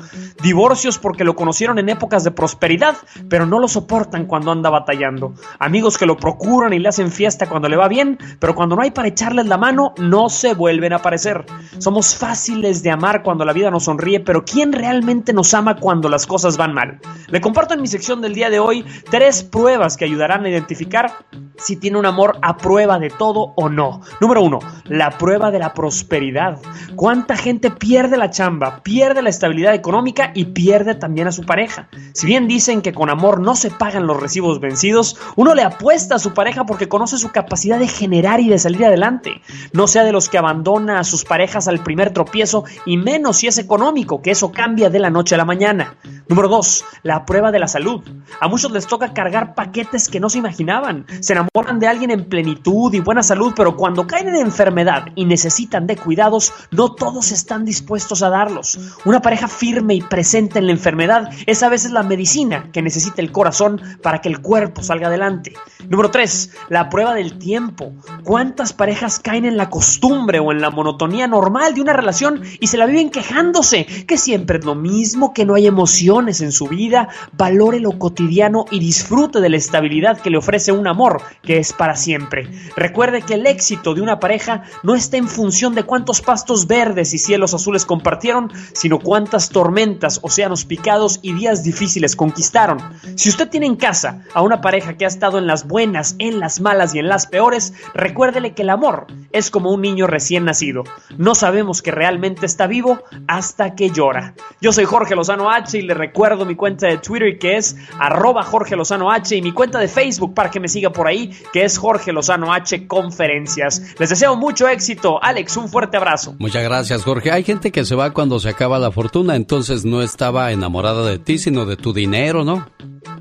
Divorcios 0.42 0.98
porque 0.98 1.24
lo 1.24 1.36
conocieron 1.36 1.80
en 1.80 1.90
épocas 1.90 2.24
de 2.24 2.32
prosperidad, 2.32 2.96
pero 3.30 3.46
no 3.46 3.60
lo 3.60 3.68
soportan 3.68 4.26
cuando 4.26 4.52
anda 4.52 4.70
batallando. 4.70 5.34
Amigos 5.60 5.98
que 5.98 6.06
lo 6.06 6.18
procuran 6.18 6.74
y 6.74 6.80
le 6.80 6.90
hacen 6.90 7.12
fiesta 7.12 7.48
cuando 7.48 7.68
le 7.70 7.78
va 7.78 7.88
bien, 7.88 8.18
pero 8.40 8.56
cuando 8.56 8.76
no 8.76 8.82
hay 8.82 8.92
para 8.92 9.10
echarles 9.10 9.48
la 9.48 9.58
mano, 9.58 9.94
no 9.98 10.30
se 10.40 10.54
vuelven 10.54 10.94
a 10.94 10.98
aparecer. 10.98 11.46
Somos 11.78 12.16
fáciles 12.16 12.82
de 12.82 12.92
amar 12.92 13.24
cuando 13.24 13.46
la 13.46 13.54
vida 13.54 13.70
nos 13.70 13.84
sonríe, 13.84 14.20
pero 14.20 14.46
¿quién 14.46 14.72
realmente 14.72 15.34
nos 15.34 15.54
ama 15.54 15.76
cuando 15.76 16.10
las 16.10 16.26
cosas 16.26 16.58
van 16.58 16.74
mal? 16.74 17.00
Le 17.28 17.42
comparto 17.42 17.74
en 17.74 17.82
mi 17.82 17.88
sección 17.88 18.22
del 18.22 18.34
día 18.34 18.50
de 18.50 18.60
hoy 18.60 18.86
tres 19.10 19.44
pruebas 19.44 19.98
que 19.98 20.06
ayudarán 20.06 20.46
a 20.46 20.50
identificar 20.50 21.12
si 21.58 21.76
tiene 21.76 21.98
un 21.98 22.06
amor 22.06 22.38
a 22.42 22.58
prueba 22.58 23.00
de 23.00 23.10
todo 23.10 23.54
o 23.56 23.70
no. 23.70 24.02
Número 24.22 24.42
uno, 24.42 24.60
la 24.86 25.18
prueba 25.18 25.52
de 25.52 25.60
la 25.60 25.74
prosperidad. 25.74 26.60
¿Cuánta 26.96 27.36
gente 27.36 27.70
pierde 27.70 28.18
la 28.18 28.30
chamba, 28.30 28.82
pierde 28.82 29.22
la 29.22 29.30
estabilidad 29.30 29.74
económica 29.74 30.32
y 30.34 30.46
pierde 30.46 30.96
también 30.96 31.28
a 31.28 31.32
su 31.32 31.44
pareja? 31.44 31.90
Si 32.14 32.26
bien 32.26 32.48
dicen 32.48 32.82
que 32.82 32.94
con 32.94 33.10
amor 33.10 33.42
no 33.42 33.56
se 33.56 33.72
pagan 33.72 34.08
los 34.08 34.20
recibos 34.20 34.60
vencidos, 34.60 35.18
uno 35.36 35.54
le 35.54 35.64
apuesta 35.64 36.16
a 36.16 36.20
su 36.20 36.34
pareja 36.34 36.66
porque 36.66 36.88
conoce 36.88 37.18
su 37.18 37.32
capacidad 37.32 37.78
de 37.78 37.88
generar 37.88 38.40
y 38.40 38.50
de 38.50 38.60
salir 38.60 38.86
adelante. 38.86 39.42
No 39.74 39.88
sea 39.88 40.04
de 40.04 40.12
los 40.12 40.29
que 40.30 40.38
abandona 40.38 41.00
a 41.00 41.04
sus 41.04 41.26
parejas 41.26 41.68
al 41.68 41.84
primer 41.84 42.12
tropiezo 42.12 42.64
y 42.86 42.98
menos 42.98 43.38
si 43.38 43.48
es 43.48 43.58
económico, 43.58 44.22
que 44.22 44.32
eso 44.32 44.52
cambia 44.52 44.90
de 44.90 45.00
la 45.00 45.10
noche 45.10 45.36
a 45.36 45.38
la 45.38 45.46
mañana. 45.46 45.96
Número 46.28 46.48
dos, 46.48 46.86
la 47.04 47.26
prueba 47.26 47.52
de 47.52 47.60
la 47.60 47.68
salud. 47.68 48.02
A 48.40 48.48
muchos 48.48 48.72
les 48.72 48.88
toca 48.88 49.14
cargar 49.14 49.56
paquetes 49.56 50.10
que 50.10 50.20
no 50.20 50.30
se 50.30 50.38
imaginaban. 50.38 51.06
Se 51.22 51.34
enamoran 51.34 51.80
de 51.80 51.88
alguien 51.88 52.12
en 52.12 52.30
plenitud 52.30 52.94
y 52.94 53.00
buena 53.00 53.24
salud, 53.24 53.54
pero 53.56 53.76
cuando 53.76 54.06
caen 54.06 54.30
en 54.30 54.36
enfermedad 54.36 55.06
y 55.16 55.26
necesitan 55.26 55.88
de 55.88 55.98
cuidados, 55.98 56.54
no 56.72 56.94
todos 56.94 57.32
están 57.32 57.66
dispuestos 57.66 58.22
a 58.22 58.30
darlos. 58.30 58.98
Una 59.06 59.22
pareja 59.22 59.48
firme 59.48 59.96
y 59.96 60.02
presente 60.02 60.60
en 60.60 60.68
la 60.68 60.72
enfermedad 60.72 61.30
es 61.48 61.64
a 61.64 61.70
veces 61.70 61.92
la 61.92 62.04
medicina 62.04 62.70
que 62.72 62.82
necesita 62.82 63.22
el 63.22 63.32
corazón 63.32 63.82
para 64.04 64.22
que 64.22 64.30
el 64.30 64.42
cuerpo 64.42 64.84
salga 64.84 65.08
adelante. 65.08 65.54
Número 65.88 66.12
3. 66.12 66.52
La 66.70 66.90
prueba 66.90 67.14
del 67.14 67.40
tiempo. 67.40 67.94
¿Cuántas 68.24 68.74
parejas 68.74 69.20
caen 69.20 69.46
en 69.46 69.58
la 69.58 69.70
costumbre 69.70 70.19
o 70.20 70.52
en 70.52 70.62
la 70.62 70.70
monotonía 70.70 71.28
normal 71.28 71.74
de 71.74 71.82
una 71.82 71.94
relación 71.94 72.42
y 72.60 72.68
se 72.68 72.78
la 72.78 72.86
viven 72.86 73.10
quejándose? 73.10 73.86
Que 73.86 74.18
siempre 74.18 74.60
es 74.60 74.66
lo 74.66 74.76
mismo, 74.76 75.34
que 75.34 75.46
no 75.46 75.56
hay 75.56 75.68
emociones 75.68 76.42
en 76.42 76.52
su 76.52 76.68
vida, 76.68 77.10
valore 77.34 77.80
lo 77.80 77.98
cotidiano 77.98 78.66
y 78.70 78.80
disfrute 78.80 79.40
de 79.40 79.50
la 79.50 79.58
estabilidad 79.58 80.20
que 80.20 80.30
le 80.30 80.38
ofrece 80.38 80.72
un 80.72 80.88
amor 80.88 81.22
que 81.42 81.58
es 81.58 81.74
para 81.74 81.96
siempre. 81.96 82.50
Recuerde 82.76 83.22
que 83.22 83.36
el 83.36 83.48
éxito 83.48 83.94
de 83.94 84.02
una 84.02 84.20
pareja 84.20 84.64
no 84.84 84.96
está 84.96 85.18
en 85.18 85.28
función 85.28 85.76
de 85.76 85.84
cuántos 85.84 86.22
pastos 86.22 86.68
verdes 86.68 87.14
y 87.14 87.18
cielos 87.18 87.54
azules 87.54 87.86
compartieron, 87.86 88.52
sino 88.74 89.00
cuántas 89.00 89.50
tormentas, 89.50 90.20
océanos 90.22 90.66
picados 90.66 91.20
y 91.22 91.34
días 91.34 91.64
difíciles 91.64 92.16
conquistaron. 92.16 92.80
Si 93.16 93.30
usted 93.30 93.50
tiene 93.50 93.66
en 93.66 93.76
casa 93.76 94.24
a 94.34 94.42
una 94.42 94.62
pareja 94.62 94.98
que 94.98 95.06
ha 95.06 95.08
estado 95.08 95.38
en 95.38 95.48
las 95.48 95.68
buenas, 95.68 96.16
en 96.20 96.40
las 96.40 96.60
malas 96.60 96.94
y 96.94 97.00
en 97.00 97.08
las 97.08 97.28
peores, 97.28 97.74
recuérdele 97.94 98.54
que 98.54 98.64
el 98.64 98.70
amor 98.70 99.08
es 99.32 99.50
como 99.50 99.72
un 99.72 99.82
niño 99.82 100.08
recién 100.10 100.46
nacido. 100.46 100.84
No 101.18 101.36
sabemos 101.36 101.82
que 101.82 101.92
realmente 101.92 102.46
está 102.46 102.68
vivo 102.68 103.00
hasta 103.28 103.76
que 103.76 103.90
llora. 103.90 104.34
Yo 104.62 104.74
soy 104.74 104.86
Jorge 104.86 105.16
Lozano 105.16 105.50
H 105.50 105.78
y 105.78 105.82
le 105.82 105.94
recuerdo 105.94 106.46
mi 106.46 106.56
cuenta 106.56 106.88
de 106.88 106.98
Twitter 106.98 107.38
que 107.40 107.58
es 107.58 107.78
arroba 108.00 108.44
Jorge 108.44 108.76
Lozano 108.76 109.12
H 109.12 109.36
y 109.36 109.42
mi 109.42 109.52
cuenta 109.52 109.80
de 109.80 109.88
Facebook 109.88 110.34
para 110.34 110.50
que 110.50 110.60
me 110.60 110.68
siga 110.68 110.92
por 110.92 111.08
ahí, 111.08 111.32
que 111.54 111.64
es 111.64 111.78
Jorge 111.78 112.12
Lozano 112.12 112.54
H 112.54 112.88
Conferencias. 112.88 113.96
Les 114.00 114.10
deseo 114.10 114.36
mucho 114.36 114.68
éxito. 114.68 115.20
Alex, 115.22 115.58
un 115.58 115.70
fuerte 115.70 115.98
abrazo. 115.98 116.36
Muchas 116.40 116.64
gracias, 116.64 117.04
Jorge. 117.04 117.32
Hay 117.32 117.44
gente 117.44 117.72
que 117.72 117.86
se 117.86 117.96
va 117.96 118.12
cuando 118.12 118.40
se 118.40 118.50
acaba 118.50 118.80
la 118.80 118.92
fortuna, 118.92 119.36
entonces 119.36 119.86
no 119.86 120.02
estaba 120.02 120.52
enamorada 120.52 121.06
de 121.08 121.20
ti, 121.20 121.38
sino 121.38 121.66
de 121.66 121.78
tu 121.78 121.94
dinero, 121.94 122.44
¿no? 122.44 122.68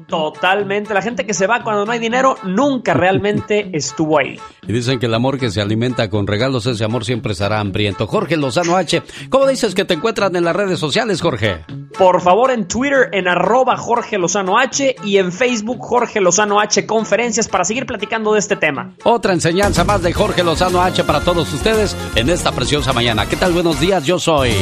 Totalmente. 0.09 0.95
La 0.95 1.03
gente 1.03 1.27
que 1.27 1.35
se 1.35 1.47
va 1.47 1.63
cuando 1.63 1.85
no 1.85 1.93
hay 1.93 1.99
dinero 1.99 2.37
nunca 2.43 2.95
realmente 2.95 3.71
estuvo 3.75 4.19
ahí. 4.19 4.41
Y 4.67 4.73
dicen 4.73 4.99
que 4.99 5.07
el 5.07 5.15
amor 5.15 5.39
que 5.39 5.51
se 5.51 5.61
alimenta 5.61 6.09
con 6.09 6.27
regalos, 6.27 6.67
ese 6.67 6.83
amor 6.85 7.05
siempre 7.05 7.35
será 7.35 7.61
hambriento. 7.61 8.07
Jorge 8.07 8.37
Lozano 8.37 8.77
H, 8.77 9.03
¿cómo 9.29 9.47
dices 9.47 9.75
que 9.75 9.85
te 9.85 9.95
encuentran 9.95 10.35
en 10.35 10.45
las 10.45 10.57
redes 10.57 10.79
sociales, 10.79 11.21
Jorge? 11.21 11.65
Por 11.99 12.23
favor, 12.23 12.51
en 12.51 12.67
Twitter, 12.67 13.11
en 13.13 13.29
arroba 13.29 13.77
Jorge 13.77 14.19
Lozano 14.19 14.59
H 14.59 14.97
y 15.05 15.19
en 15.19 15.31
Facebook, 15.31 15.79
Jorge 15.81 16.21
Lozano 16.21 16.59
H 16.61 16.87
Conferencias 16.87 17.49
para 17.49 17.65
seguir 17.65 17.85
platicando 17.85 18.33
de 18.33 18.39
este 18.39 18.57
tema. 18.57 18.95
Otra 19.05 19.35
enseñanza 19.35 19.85
más 19.85 20.03
de 20.03 20.13
Jorge 20.13 20.43
Lozano 20.43 20.81
H 20.81 21.05
para 21.05 21.21
todos 21.21 21.53
ustedes 21.53 21.97
en 22.15 22.31
esta 22.31 22.53
preciosa 22.53 22.93
mañana. 22.93 23.27
¿Qué 23.27 23.37
tal? 23.37 23.53
Buenos 23.53 23.79
días, 23.79 24.05
yo 24.05 24.19
soy... 24.19 24.53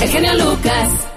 El 0.00 0.08
genio 0.08 0.32
Lucas. 0.34 1.13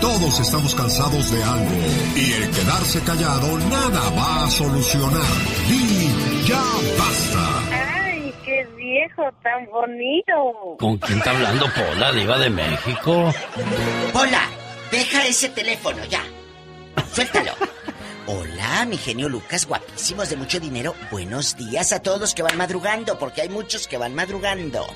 Todos 0.00 0.40
estamos 0.40 0.74
cansados 0.74 1.30
de 1.30 1.42
algo. 1.42 1.70
Y 2.16 2.32
el 2.32 2.50
quedarse 2.50 3.00
callado 3.02 3.58
nada 3.58 4.10
va 4.10 4.44
a 4.44 4.50
solucionar. 4.50 5.22
Y 5.68 6.46
ya 6.48 6.62
basta. 6.98 8.04
Ay, 8.04 8.34
qué 8.44 8.66
viejo 8.76 9.22
tan 9.42 9.66
bonito. 9.66 10.76
¿Con 10.78 10.96
quién 10.98 11.18
está 11.18 11.30
hablando 11.30 11.66
Pola, 11.74 12.12
diva 12.12 12.38
de 12.38 12.50
México? 12.50 13.32
Hola, 14.14 14.42
deja 14.90 15.26
ese 15.26 15.50
teléfono 15.50 16.04
ya. 16.06 16.22
Suéltalo. 17.12 17.52
Hola, 18.26 18.86
mi 18.86 18.96
genio 18.96 19.28
Lucas, 19.28 19.66
guapísimos 19.66 20.30
de 20.30 20.36
mucho 20.36 20.60
dinero. 20.60 20.94
Buenos 21.10 21.56
días 21.56 21.92
a 21.92 22.00
todos 22.00 22.20
los 22.20 22.34
que 22.34 22.42
van 22.42 22.56
madrugando, 22.56 23.18
porque 23.18 23.42
hay 23.42 23.48
muchos 23.48 23.88
que 23.88 23.98
van 23.98 24.14
madrugando. 24.14 24.86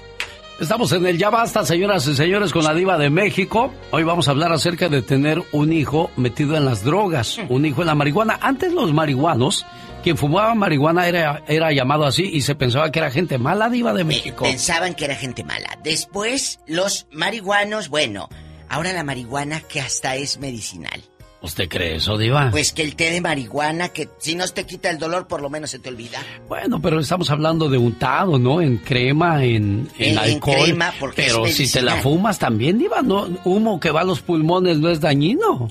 Estamos 0.61 0.93
en 0.93 1.05
el 1.05 1.19
Ya 1.19 1.31
Basta, 1.31 1.67
señoras 1.67 2.07
y 2.07 2.15
señores, 2.15 2.53
con 2.53 2.63
la 2.63 2.73
diva 2.73 2.97
de 2.97 3.11
México. 3.11 3.73
Hoy 3.91 4.05
vamos 4.05 4.29
a 4.29 4.31
hablar 4.31 4.53
acerca 4.53 4.89
de 4.89 5.03
tener 5.03 5.43
un 5.51 5.73
hijo 5.73 6.13
metido 6.17 6.57
en 6.57 6.65
las 6.65 6.85
drogas, 6.85 7.39
un 7.49 7.67
hijo 7.67 7.81
en 7.81 7.89
la 7.89 7.97
marihuana. 7.97 8.39
Antes 8.41 8.73
los 8.73 8.93
marihuanos, 8.93 9.67
quien 10.05 10.17
fumaba 10.17 10.55
marihuana 10.55 11.09
era, 11.09 11.43
era 11.49 11.73
llamado 11.73 12.05
así 12.05 12.31
y 12.33 12.43
se 12.43 12.55
pensaba 12.55 12.93
que 12.93 13.01
era 13.01 13.11
gente 13.11 13.37
mala, 13.37 13.69
diva 13.69 13.93
de 13.93 14.05
México. 14.05 14.45
Pensaban 14.45 14.95
que 14.95 15.07
era 15.07 15.17
gente 15.17 15.43
mala. 15.43 15.77
Después, 15.83 16.61
los 16.69 17.09
marihuanos, 17.11 17.89
bueno, 17.89 18.29
ahora 18.69 18.93
la 18.93 19.03
marihuana 19.03 19.61
que 19.61 19.81
hasta 19.81 20.15
es 20.15 20.39
medicinal. 20.39 21.03
¿Usted 21.45 21.69
cree 21.69 21.97
eso, 21.97 22.17
Diva? 22.17 22.51
Pues 22.51 22.73
que 22.73 22.83
el 22.83 22.97
té 22.97 23.11
de 23.11 23.21
marihuana, 23.21 23.91
que 23.91 24.09
si 24.19 24.35
no 24.35 24.49
te 24.49 24.65
quita 24.65 24.89
el 24.89 24.99
dolor, 24.99 25.27
por 25.29 25.43
lo 25.43 25.51
menos 25.51 25.71
se 25.71 25.79
te 25.79 25.91
olvida. 25.91 26.19
Bueno, 26.49 26.81
pero 26.81 26.99
estamos 26.99 27.29
hablando 27.31 27.69
de 27.69 27.77
untado, 27.77 28.39
¿no? 28.39 28.63
En 28.63 28.79
crema, 28.79 29.45
en, 29.45 29.89
en, 29.99 30.05
En- 30.07 30.13
en 30.13 30.19
alcohol. 30.19 30.57
crema, 30.65 30.95
porque 30.99 31.23
pero 31.23 31.45
es 31.47 31.55
si 31.57 31.71
te 31.71 31.83
la 31.83 31.97
fumas 31.97 32.39
también, 32.39 32.79
Diva, 32.79 33.03
¿no? 33.03 33.29
Humo 33.45 33.79
que 33.79 33.91
va 33.91 34.01
a 34.01 34.05
los 34.05 34.21
pulmones 34.23 34.79
no 34.79 34.89
es 34.89 35.01
dañino. 35.01 35.71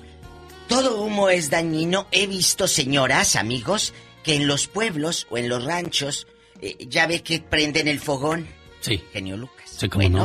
Todo 0.68 1.02
humo 1.02 1.30
es 1.30 1.50
dañino. 1.50 2.06
He 2.12 2.28
visto 2.28 2.68
señoras, 2.68 3.36
amigos, 3.36 3.94
que 4.24 4.36
en 4.36 4.48
los 4.48 4.68
pueblos 4.68 5.28
o 5.32 5.38
en 5.38 5.50
los 5.50 5.64
ranchos, 5.66 6.28
eh, 6.62 6.78
ya 6.88 7.08
ve 7.08 7.22
que 7.24 7.40
prenden 7.40 7.88
el 7.88 8.00
fogón. 8.00 8.48
Sí. 8.80 9.02
Genio 9.12 9.38
Lucas. 9.38 9.70
Sí, 9.76 9.90
cómo 9.90 10.04
Bueno, 10.08 10.20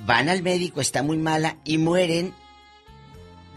no. 0.00 0.06
Van 0.06 0.28
al 0.28 0.42
médico, 0.42 0.80
está 0.82 1.02
muy 1.02 1.16
mala 1.16 1.56
y 1.64 1.78
mueren 1.78 2.34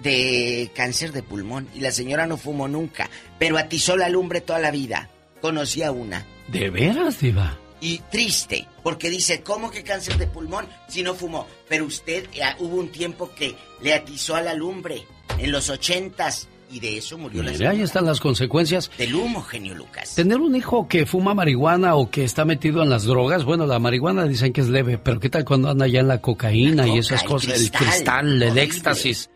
de 0.02 0.72
cáncer 0.76 1.12
de 1.12 1.24
pulmón. 1.24 1.68
Y 1.74 1.80
la 1.80 1.92
señora 1.92 2.28
no 2.28 2.38
fumó 2.38 2.68
nunca, 2.68 3.10
pero 3.40 3.58
atizó 3.58 3.96
la 3.96 4.10
lumbre 4.10 4.42
toda 4.42 4.60
la 4.60 4.72
vida. 4.72 5.10
Conocí 5.42 5.84
a 5.84 5.92
una. 5.92 6.26
¿De 6.48 6.70
veras, 6.70 7.20
Diva? 7.20 7.58
Y 7.80 8.00
triste, 8.12 8.68
porque 8.84 9.10
dice, 9.10 9.42
¿cómo 9.42 9.72
que 9.72 9.84
cáncer 9.84 10.18
de 10.18 10.28
pulmón 10.28 10.68
si 10.88 11.02
no 11.02 11.16
fumó? 11.16 11.48
Pero 11.68 11.86
usted, 11.86 12.26
eh, 12.34 12.42
hubo 12.60 12.76
un 12.76 12.90
tiempo 12.90 13.32
que 13.36 13.56
le 13.82 13.94
atizó 13.94 14.36
a 14.36 14.42
la 14.42 14.54
lumbre, 14.54 15.04
en 15.40 15.52
los 15.52 15.70
ochentas, 15.70 16.48
y 16.72 16.80
de 16.80 16.98
eso 16.98 17.18
murió 17.18 17.42
la 17.44 17.52
Mire, 17.52 17.68
ahí 17.68 17.82
están 17.82 18.06
las 18.06 18.20
consecuencias. 18.20 18.92
Del 18.98 19.16
humo, 19.16 19.42
genio 19.42 19.74
Lucas. 19.74 20.16
Tener 20.16 20.38
un 20.38 20.56
hijo 20.56 20.88
que 20.88 21.06
fuma 21.08 21.34
marihuana 21.34 21.96
o 21.96 22.10
que 22.10 22.24
está 22.24 22.46
metido 22.46 22.84
en 22.84 22.90
las 22.90 23.04
drogas, 23.04 23.44
bueno, 23.44 23.66
la 23.66 23.80
marihuana 23.80 24.26
dicen 24.26 24.54
que 24.54 24.62
es 24.62 24.70
leve, 24.70 24.98
pero 24.98 25.20
¿qué 25.20 25.30
tal 25.30 25.44
cuando 25.44 25.70
anda 25.70 25.88
ya 25.88 26.00
en 26.02 26.08
la 26.08 26.22
cocaína 26.22 26.88
y 26.88 27.00
esas 27.00 27.24
cosas? 27.24 27.60
el 27.60 27.72
cristal, 27.72 27.88
cristal, 27.88 28.44
el 28.44 28.58
éxtasis. 28.58 29.30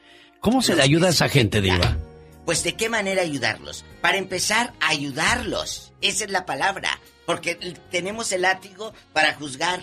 ¿Cómo 0.45 0.61
se 0.61 0.75
le 0.75 0.83
ayuda 0.83 1.07
a 1.07 1.09
esa 1.09 1.27
gente, 1.27 1.59
Diva? 1.59 1.97
Pues 2.45 2.63
de 2.63 2.75
qué 2.75 2.87
manera 2.87 3.23
ayudarlos. 3.23 3.83
Para 3.99 4.17
empezar, 4.17 4.73
ayudarlos. 4.79 5.91
Esa 6.01 6.25
es 6.25 6.29
la 6.29 6.45
palabra. 6.45 6.99
Porque 7.25 7.55
tenemos 7.89 8.31
el 8.31 8.43
látigo 8.43 8.93
para 9.11 9.33
juzgar. 9.33 9.81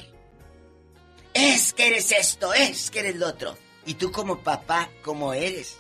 Es 1.35 1.73
que 1.73 1.89
eres 1.89 2.13
esto, 2.13 2.55
es 2.55 2.93
que 2.93 3.01
eres 3.01 3.17
lo 3.17 3.27
otro. 3.27 3.59
Y 3.87 3.95
tú 3.95 4.13
como 4.13 4.39
papá, 4.39 4.89
¿cómo 5.03 5.35
eres? 5.35 5.79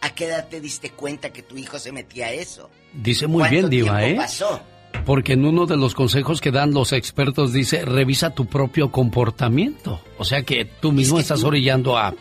¿A 0.00 0.10
qué 0.10 0.26
edad 0.26 0.46
te 0.46 0.60
diste 0.60 0.90
cuenta 0.90 1.32
que 1.32 1.42
tu 1.42 1.58
hijo 1.58 1.80
se 1.80 1.90
metía 1.90 2.26
a 2.26 2.32
eso? 2.32 2.70
Dice 2.92 3.26
muy 3.26 3.40
¿Cuánto 3.40 3.56
bien, 3.56 3.70
Diva, 3.70 4.04
¿eh? 4.04 4.14
pasó? 4.14 4.62
Porque 5.04 5.32
en 5.32 5.44
uno 5.44 5.66
de 5.66 5.76
los 5.76 5.96
consejos 5.96 6.40
que 6.40 6.52
dan 6.52 6.72
los 6.72 6.92
expertos 6.92 7.52
dice, 7.52 7.84
revisa 7.84 8.30
tu 8.30 8.46
propio 8.46 8.92
comportamiento. 8.92 10.00
O 10.16 10.24
sea 10.24 10.44
que 10.44 10.64
tú 10.64 10.92
mismo 10.92 11.18
estás 11.18 11.42
orillando 11.42 11.98
a, 11.98 12.14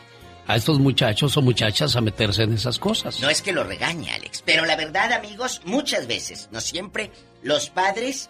a 0.51 0.55
estos 0.55 0.79
muchachos 0.79 1.35
o 1.37 1.41
muchachas 1.41 1.95
a 1.95 2.01
meterse 2.01 2.43
en 2.43 2.53
esas 2.53 2.77
cosas. 2.79 3.19
No 3.21 3.29
es 3.29 3.41
que 3.41 3.51
lo 3.53 3.63
regañe, 3.63 4.11
Alex, 4.11 4.41
pero 4.45 4.65
la 4.65 4.75
verdad, 4.75 5.11
amigos, 5.13 5.61
muchas 5.65 6.07
veces, 6.07 6.49
no 6.51 6.61
siempre, 6.61 7.11
los 7.43 7.69
padres 7.69 8.29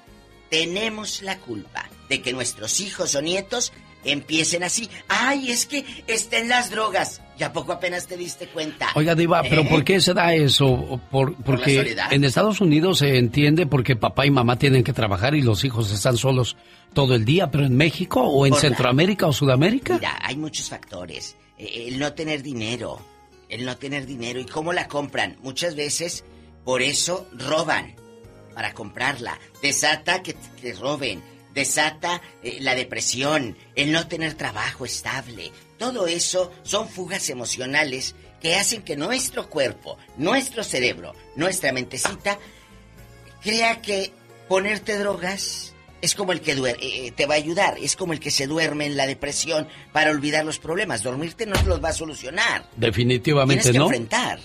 tenemos 0.49 1.21
la 1.21 1.37
culpa 1.39 1.89
de 2.09 2.21
que 2.21 2.33
nuestros 2.33 2.79
hijos 2.81 3.15
o 3.15 3.21
nietos 3.21 3.71
empiecen 4.03 4.63
así. 4.63 4.89
Ay, 5.07 5.51
es 5.51 5.65
que 5.65 5.85
está 6.07 6.37
en 6.37 6.49
las 6.49 6.69
drogas. 6.71 7.21
¿Ya 7.37 7.53
poco 7.53 7.71
apenas 7.71 8.05
te 8.07 8.17
diste 8.17 8.47
cuenta? 8.47 8.89
Oiga, 8.95 9.15
Diva, 9.15 9.41
¿pero 9.43 9.61
¿Eh? 9.61 9.67
por 9.69 9.83
qué 9.83 9.99
se 10.01 10.13
da 10.13 10.33
eso? 10.33 10.67
¿O 10.67 10.97
Por, 10.97 11.35
porque 11.35 11.77
soledad. 11.77 12.11
en 12.13 12.23
Estados 12.23 12.61
Unidos 12.61 12.99
se 12.99 13.17
entiende 13.17 13.65
porque 13.65 13.95
papá 13.95 14.25
y 14.25 14.31
mamá 14.31 14.57
tienen 14.59 14.83
que 14.83 14.93
trabajar 14.93 15.33
y 15.35 15.41
los 15.41 15.63
hijos 15.63 15.91
están 15.91 16.17
solos 16.17 16.55
todo 16.93 17.15
el 17.15 17.23
día, 17.25 17.49
pero 17.49 17.65
en 17.65 17.75
México 17.75 18.21
o 18.21 18.45
en 18.45 18.51
Por 18.51 18.57
la- 18.57 18.61
Centroamérica 18.69 19.27
o 19.27 19.33
Sudamérica. 19.33 19.95
Mira, 19.95 20.19
hay 20.21 20.35
muchos 20.35 20.69
factores. 20.69 21.35
El 21.61 21.99
no 21.99 22.13
tener 22.13 22.41
dinero. 22.41 22.99
El 23.49 23.65
no 23.65 23.77
tener 23.77 24.05
dinero. 24.05 24.39
¿Y 24.39 24.45
cómo 24.45 24.73
la 24.73 24.87
compran? 24.87 25.37
Muchas 25.41 25.75
veces, 25.75 26.23
por 26.65 26.81
eso 26.81 27.27
roban. 27.33 27.95
Para 28.55 28.73
comprarla. 28.73 29.39
Desata 29.61 30.23
que 30.23 30.33
te 30.33 30.73
roben. 30.73 31.23
Desata 31.53 32.21
eh, 32.41 32.57
la 32.61 32.75
depresión. 32.75 33.57
El 33.75 33.91
no 33.91 34.07
tener 34.07 34.33
trabajo 34.33 34.85
estable. 34.85 35.51
Todo 35.77 36.07
eso 36.07 36.51
son 36.63 36.89
fugas 36.89 37.29
emocionales 37.29 38.15
que 38.41 38.55
hacen 38.55 38.81
que 38.81 38.97
nuestro 38.97 39.49
cuerpo, 39.49 39.97
nuestro 40.17 40.63
cerebro, 40.63 41.13
nuestra 41.35 41.71
mentecita, 41.71 42.39
crea 43.41 43.81
que 43.81 44.11
ponerte 44.47 44.97
drogas 44.97 45.70
es 46.01 46.15
como 46.15 46.31
el 46.31 46.41
que 46.41 46.55
duer- 46.57 46.77
eh, 46.81 47.07
eh, 47.07 47.11
te 47.11 47.25
va 47.25 47.35
a 47.35 47.37
ayudar, 47.37 47.77
es 47.79 47.95
como 47.95 48.13
el 48.13 48.19
que 48.19 48.31
se 48.31 48.47
duerme 48.47 48.85
en 48.85 48.97
la 48.97 49.05
depresión 49.07 49.67
para 49.91 50.11
olvidar 50.11 50.43
los 50.45 50.59
problemas. 50.59 51.03
Dormirte 51.03 51.45
no 51.45 51.55
los 51.65 51.83
va 51.83 51.89
a 51.89 51.93
solucionar. 51.93 52.65
Definitivamente 52.75 53.63
Tienes 53.63 53.73
que 53.73 53.79
no. 53.79 53.85
enfrentar. 53.85 54.39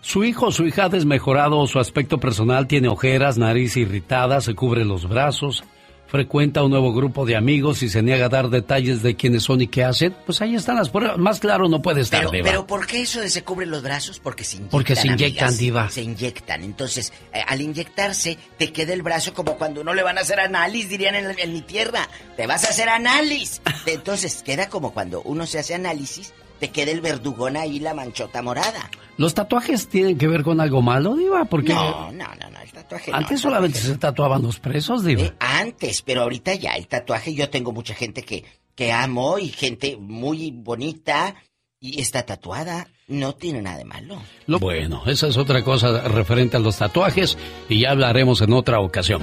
Su 0.00 0.22
hijo 0.24 0.46
o 0.46 0.52
su 0.52 0.66
hija 0.66 0.84
ha 0.84 0.88
desmejorado 0.90 1.66
su 1.66 1.78
aspecto 1.78 2.18
personal, 2.18 2.66
tiene 2.66 2.88
ojeras, 2.88 3.38
nariz 3.38 3.76
irritada, 3.78 4.40
se 4.42 4.54
cubre 4.54 4.84
los 4.84 5.08
brazos, 5.08 5.64
frecuenta 6.06 6.62
un 6.62 6.70
nuevo 6.70 6.92
grupo 6.92 7.26
de 7.26 7.34
amigos 7.36 7.82
y 7.82 7.88
se 7.88 8.02
niega 8.02 8.26
a 8.26 8.28
dar 8.28 8.48
detalles 8.50 9.02
de 9.02 9.16
quiénes 9.16 9.42
son 9.42 9.60
y 9.60 9.66
qué 9.68 9.82
hacen. 9.84 10.14
Pues 10.26 10.40
ahí 10.42 10.54
están 10.54 10.76
las 10.76 10.88
pruebas. 10.90 11.18
Más 11.18 11.40
claro 11.40 11.68
no 11.68 11.82
puede 11.82 12.02
estar, 12.02 12.20
Pero, 12.20 12.30
Diva. 12.30 12.44
pero 12.48 12.66
¿por 12.66 12.86
qué 12.86 13.02
eso 13.02 13.20
de 13.20 13.30
se 13.30 13.42
cubren 13.42 13.70
los 13.70 13.82
brazos? 13.82 14.20
Porque 14.20 14.44
se 14.44 14.56
inyectan. 14.58 14.70
Porque 14.70 14.94
se 14.96 15.06
inyectan, 15.08 15.44
amigas. 15.48 15.58
diva. 15.58 15.90
Se 15.90 16.02
inyectan. 16.02 16.62
Entonces, 16.62 17.12
eh, 17.32 17.40
al 17.46 17.60
inyectarse, 17.60 18.38
te 18.58 18.72
queda 18.72 18.92
el 18.92 19.02
brazo 19.02 19.34
como 19.34 19.56
cuando 19.56 19.80
uno 19.80 19.92
le 19.94 20.02
van 20.02 20.18
a 20.18 20.20
hacer 20.20 20.38
análisis, 20.40 20.88
dirían 20.88 21.14
en, 21.16 21.38
en 21.38 21.52
mi 21.52 21.62
tierra. 21.62 22.08
Te 22.36 22.46
vas 22.46 22.64
a 22.64 22.68
hacer 22.68 22.88
análisis. 22.88 23.60
Entonces, 23.86 24.42
queda 24.44 24.68
como 24.68 24.92
cuando 24.92 25.20
uno 25.22 25.46
se 25.46 25.58
hace 25.58 25.74
análisis, 25.74 26.32
te 26.66 26.70
queda 26.70 26.90
el 26.92 27.00
verdugón 27.00 27.56
ahí, 27.56 27.78
la 27.78 27.92
manchota 27.94 28.40
morada. 28.42 28.90
¿Los 29.16 29.34
tatuajes 29.34 29.88
tienen 29.88 30.16
que 30.18 30.26
ver 30.26 30.42
con 30.42 30.60
algo 30.60 30.80
malo, 30.82 31.14
Diva? 31.14 31.44
Porque 31.44 31.72
No, 31.74 32.10
no, 32.12 32.24
no, 32.40 32.50
no, 32.50 32.60
el 32.62 32.72
tatuaje 32.72 33.10
no, 33.10 33.16
antes 33.18 33.40
solamente 33.40 33.78
tatuaje 33.78 33.94
se 33.94 33.98
tatuaban 34.00 34.42
los 34.42 34.58
presos, 34.60 35.04
Diva. 35.04 35.22
Eh, 35.22 35.32
antes, 35.40 36.02
pero 36.02 36.22
ahorita 36.22 36.54
ya 36.54 36.72
el 36.72 36.88
tatuaje, 36.88 37.34
yo 37.34 37.50
tengo 37.50 37.72
mucha 37.72 37.94
gente 37.94 38.22
que, 38.22 38.44
que 38.74 38.92
amo 38.92 39.38
y 39.38 39.48
gente 39.48 39.96
muy 40.00 40.50
bonita 40.52 41.34
y 41.80 42.00
está 42.00 42.24
tatuada. 42.24 42.88
No 43.06 43.34
tiene 43.34 43.60
nada 43.60 43.76
de 43.76 43.84
malo. 43.84 44.16
Lo- 44.46 44.58
Bueno, 44.58 45.02
esa 45.06 45.28
es 45.28 45.36
otra 45.36 45.62
cosa 45.62 46.08
referente 46.08 46.56
a 46.56 46.60
los 46.60 46.78
tatuajes 46.78 47.36
y 47.68 47.80
ya 47.82 47.90
hablaremos 47.90 48.40
en 48.40 48.54
otra 48.54 48.80
ocasión. 48.80 49.22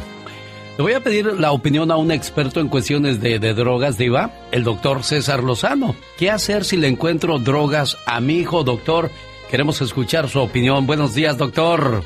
Le 0.77 0.84
voy 0.84 0.93
a 0.93 1.03
pedir 1.03 1.26
la 1.26 1.52
opinión 1.52 1.91
a 1.91 1.98
un 1.98 2.11
experto 2.11 2.61
en 2.61 2.69
cuestiones 2.69 3.19
de, 3.19 3.39
de 3.39 3.53
drogas, 3.53 3.98
Diva, 3.98 4.31
el 4.52 4.64
doctor 4.64 5.03
César 5.03 5.43
Lozano. 5.43 5.95
¿Qué 6.18 6.31
hacer 6.31 6.64
si 6.64 6.77
le 6.77 6.88
encuentro 6.88 7.39
drogas 7.39 7.98
a 8.06 8.22
mi 8.22 8.38
hijo, 8.38 8.64
doctor? 8.64 9.11
Queremos 9.49 9.81
escuchar 9.81 10.30
su 10.30 10.39
opinión. 10.39 10.88
Buenos 10.88 11.14
días, 11.14 11.38
doctor. 11.38 12.03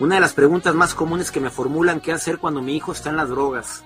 Una 0.00 0.14
de 0.14 0.22
las 0.22 0.32
preguntas 0.32 0.74
más 0.74 0.94
comunes 0.94 1.30
que 1.30 1.40
me 1.40 1.50
formulan 1.50 2.00
qué 2.00 2.12
hacer 2.12 2.38
cuando 2.38 2.62
mi 2.62 2.74
hijo 2.74 2.92
está 2.92 3.10
en 3.10 3.16
las 3.18 3.28
drogas. 3.28 3.84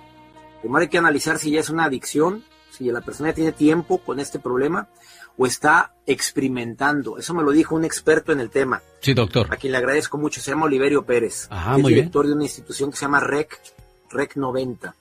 Primero 0.61 0.83
hay 0.83 0.89
que 0.89 0.99
analizar 0.99 1.41
si 1.41 1.51
ya 1.51 1.61
es 1.61 1.71
una 1.71 1.87
adicción, 1.87 2.45
si 2.71 2.85
la 2.93 3.01
persona 3.01 3.31
ya 3.31 3.35
tiene 3.35 3.53
tiempo 3.53 3.99
con 3.99 4.21
este 4.21 4.39
problema 4.39 4.87
o 5.37 5.47
está 5.47 5.95
experimentando. 6.07 7.19
Eso 7.19 7.35
me 7.35 7.43
lo 7.43 7.51
dijo 7.51 7.75
un 7.75 7.85
experto 7.85 8.33
en 8.33 8.41
el 8.41 8.51
tema, 8.51 8.83
Sí, 9.01 9.15
doctor. 9.15 9.49
a 9.53 9.57
quien 9.57 9.73
le 9.73 9.79
agradezco 9.79 10.17
mucho, 10.19 10.41
se 10.41 10.51
llama 10.51 10.67
Oliverio 10.67 11.05
Pérez. 11.05 11.49
Ajá, 11.51 11.77
es 11.77 11.83
muy 11.83 11.93
bien. 11.93 12.05
director 12.05 12.27
de 12.27 12.33
una 12.35 12.45
institución 12.45 12.91
que 12.91 12.97
se 12.97 13.03
llama 13.07 13.21
REC, 13.21 13.61
REC 14.11 14.37
90. 14.37 14.95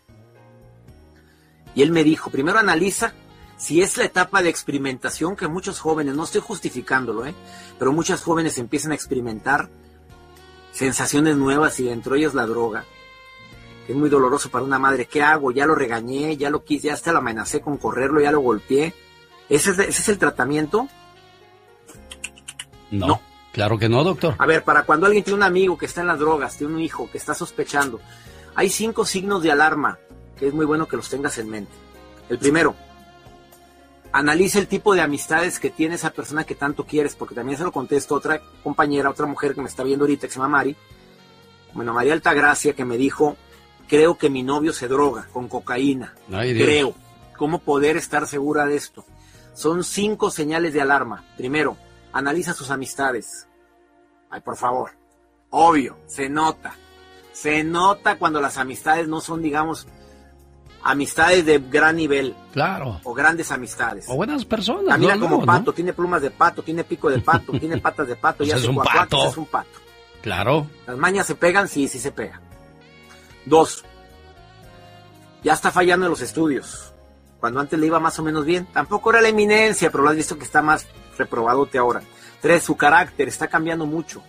Y 1.76 1.82
él 1.82 1.92
me 1.92 2.04
dijo, 2.04 2.30
primero 2.30 2.60
analiza 2.60 3.14
si 3.58 3.82
es 3.82 3.98
la 3.98 4.06
etapa 4.06 4.42
de 4.42 4.50
experimentación 4.50 5.36
que 5.36 5.48
muchos 5.48 5.80
jóvenes, 5.80 6.16
no 6.16 6.24
estoy 6.24 6.42
justificándolo, 6.42 7.26
¿eh? 7.26 7.34
pero 7.80 7.92
muchos 7.94 8.22
jóvenes 8.22 8.58
empiezan 8.58 8.92
a 8.92 8.96
experimentar 8.96 9.70
sensaciones 10.72 11.38
nuevas 11.38 11.80
y 11.80 11.84
dentro 11.86 12.14
de 12.14 12.22
ellas 12.22 12.34
la 12.34 12.46
droga. 12.46 12.86
Es 13.88 13.96
muy 13.96 14.10
doloroso 14.10 14.50
para 14.50 14.64
una 14.66 14.80
madre. 14.80 15.06
¿Qué 15.06 15.22
hago? 15.22 15.52
Ya 15.52 15.66
lo 15.66 15.76
regañé, 15.76 16.38
ya 16.38 16.50
lo 16.50 16.64
quise, 16.64 16.88
ya 16.88 16.94
hasta 16.94 17.12
lo 17.12 17.18
amenacé 17.20 17.62
con 17.62 17.78
correrlo, 17.78 18.22
ya 18.22 18.32
lo 18.32 18.40
golpeé. 18.40 18.94
¿Ese 19.50 19.72
es, 19.72 19.80
ese 19.80 20.02
es 20.02 20.10
el 20.10 20.18
tratamiento? 20.18 20.88
No, 22.92 23.22
claro 23.52 23.78
que 23.78 23.90
no, 23.90 24.04
doctor. 24.04 24.36
A 24.38 24.46
ver, 24.46 24.64
para 24.64 24.84
cuando 24.84 25.06
alguien 25.06 25.24
tiene 25.24 25.38
un 25.38 25.44
amigo 25.44 25.78
que 25.78 25.86
está 25.86 26.02
en 26.02 26.08
las 26.08 26.20
drogas, 26.20 26.58
tiene 26.58 26.74
un 26.74 26.82
hijo 26.82 27.10
que 27.12 27.18
está 27.18 27.34
sospechando, 27.34 28.00
hay 28.56 28.70
cinco 28.70 29.06
signos 29.06 29.42
de 29.42 29.52
alarma 29.52 29.98
que 30.38 30.48
es 30.48 30.54
muy 30.54 30.66
bueno 30.66 30.88
que 30.88 30.96
los 30.96 31.10
tengas 31.10 31.38
en 31.38 31.50
mente. 31.50 31.72
El 32.30 32.38
primero, 32.38 32.76
analiza 34.12 34.60
el 34.60 34.68
tipo 34.68 34.94
de 34.94 35.02
amistades 35.02 35.60
que 35.60 35.70
tiene 35.70 35.96
esa 35.96 36.12
persona 36.12 36.44
que 36.44 36.56
tanto 36.56 36.86
quieres, 36.86 37.16
porque 37.16 37.36
también 37.36 37.58
se 37.58 37.64
lo 37.64 37.72
contesto 37.72 38.16
a 38.16 38.18
otra 38.20 38.42
compañera, 38.64 39.10
otra 39.10 39.26
mujer 39.26 39.56
que 39.56 39.62
me 39.62 39.68
está 39.68 39.84
viendo 39.84 40.06
ahorita, 40.06 40.28
que 40.28 40.34
se 40.34 40.40
llama 40.40 40.58
Mari. 40.58 40.76
Bueno, 41.74 41.94
María 41.94 42.14
Altagracia, 42.14 42.74
que 42.74 42.86
me 42.86 42.98
dijo, 42.98 43.36
creo 43.88 44.18
que 44.18 44.30
mi 44.30 44.44
novio 44.44 44.72
se 44.74 44.88
droga 44.88 45.28
con 45.34 45.48
cocaína. 45.48 46.14
Ay, 46.32 46.54
creo. 46.54 46.94
¿Cómo 47.38 47.60
poder 47.60 47.98
estar 47.98 48.28
segura 48.28 48.66
de 48.66 48.76
esto? 48.76 49.04
Son 49.54 49.84
cinco 49.84 50.30
señales 50.32 50.74
de 50.74 50.82
alarma. 50.82 51.24
Primero, 51.38 51.78
analiza 52.12 52.54
sus 52.54 52.72
amistades. 52.72 53.48
Ay, 54.30 54.42
por 54.42 54.58
favor. 54.58 54.92
Obvio, 55.52 55.98
se 56.08 56.30
nota. 56.30 56.74
Se 57.32 57.64
nota 57.64 58.18
cuando 58.18 58.42
las 58.42 58.58
amistades 58.58 59.08
no 59.08 59.22
son, 59.22 59.42
digamos, 59.42 59.88
amistades 60.84 61.46
de 61.46 61.60
gran 61.60 61.96
nivel 61.96 62.36
Claro. 62.52 63.00
o 63.04 63.14
grandes 63.14 63.52
amistades. 63.52 64.06
O 64.10 64.16
buenas 64.16 64.46
personas. 64.46 64.86
Camina 64.90 65.20
como 65.20 65.38
¿no? 65.40 65.46
pato, 65.46 65.72
tiene 65.74 65.94
plumas 65.94 66.22
de 66.22 66.32
pato, 66.32 66.62
tiene 66.64 66.84
pico 66.84 67.10
de 67.10 67.20
pato, 67.20 67.52
tiene 67.60 67.78
patas 67.78 68.08
de 68.08 68.16
pato, 68.16 68.38
Pues 68.40 68.50
ya 68.50 68.56
es 68.58 68.66
un 68.66 68.76
pato. 68.78 69.30
es 69.30 69.38
un 69.38 69.46
pato. 69.46 69.80
Claro. 70.22 70.68
Las 70.88 70.98
mañas 70.98 71.26
se 71.28 71.36
pegan, 71.36 71.68
sí, 71.68 71.88
sí 71.88 72.00
se 72.00 72.12
pega. 72.12 72.40
Dos, 73.46 73.84
ya 75.44 75.54
está 75.54 75.70
fallando 75.72 76.06
en 76.06 76.12
los 76.12 76.22
estudios. 76.22 76.93
Cuando 77.44 77.60
antes 77.60 77.78
le 77.78 77.88
iba 77.88 78.00
más 78.00 78.18
o 78.20 78.24
menos 78.24 78.46
bien, 78.46 78.68
tampoco 78.68 79.10
era 79.10 79.20
la 79.20 79.28
eminencia, 79.28 79.92
pero 79.92 80.02
lo 80.06 80.10
has 80.12 80.16
visto 80.16 80.38
que 80.38 80.46
está 80.46 80.62
más 80.62 80.88
reprobadote 81.18 81.78
ahora. 81.78 82.02
Tres, 82.40 82.64
su 82.64 82.78
carácter 82.78 83.28
está 83.28 83.50
cambiando 83.50 83.86
mucho. 83.86 84.24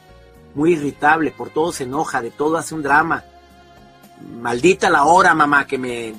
Muy 0.56 0.72
irritable, 0.72 1.30
por 1.30 1.50
todo 1.50 1.70
se 1.70 1.84
enoja, 1.84 2.20
de 2.20 2.32
todo 2.32 2.56
hace 2.56 2.74
un 2.74 2.82
drama. 2.82 3.22
Maldita 4.40 4.90
la 4.90 5.04
hora, 5.04 5.32
mamá, 5.32 5.64
que 5.64 5.78
me, 5.78 6.12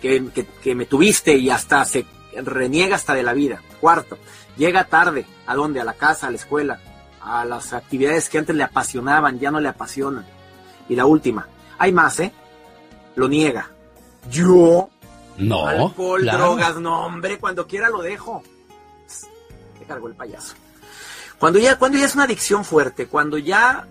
que, 0.00 0.24
que- 0.62 0.74
me 0.74 0.86
tuviste 0.86 1.36
y 1.36 1.50
hasta 1.50 1.84
se 1.84 2.06
reniega 2.42 2.96
hasta 2.96 3.12
de 3.12 3.24
la 3.24 3.34
vida. 3.34 3.60
Cuarto, 3.78 4.16
llega 4.56 4.84
tarde. 4.84 5.26
¿A 5.46 5.54
dónde? 5.54 5.82
A 5.82 5.84
la 5.84 5.92
casa, 5.92 6.28
a 6.28 6.30
la 6.30 6.38
escuela, 6.38 6.80
a 7.20 7.44
las 7.44 7.74
actividades 7.74 8.30
que 8.30 8.38
antes 8.38 8.56
le 8.56 8.62
apasionaban, 8.64 9.38
ya 9.38 9.50
no 9.50 9.60
le 9.60 9.68
apasionan. 9.68 10.24
Y 10.88 10.96
la 10.96 11.04
última, 11.04 11.46
hay 11.78 11.92
más, 11.92 12.18
¿eh? 12.20 12.32
Lo 13.16 13.28
niega. 13.28 13.68
Yo, 14.30 14.88
No. 15.38 15.66
alcohol, 15.66 16.20
claro. 16.20 16.38
drogas, 16.38 16.76
no, 16.76 17.06
hombre, 17.06 17.38
cuando 17.38 17.66
quiera 17.66 17.88
lo 17.88 18.02
dejo. 18.02 18.42
Me 19.80 19.86
cargó 19.86 20.08
el 20.08 20.14
payaso. 20.14 20.54
Cuando 21.38 21.58
ya, 21.58 21.78
cuando 21.78 21.98
ya 21.98 22.06
es 22.06 22.14
una 22.14 22.24
adicción 22.24 22.64
fuerte, 22.64 23.06
cuando 23.06 23.38
ya 23.38 23.86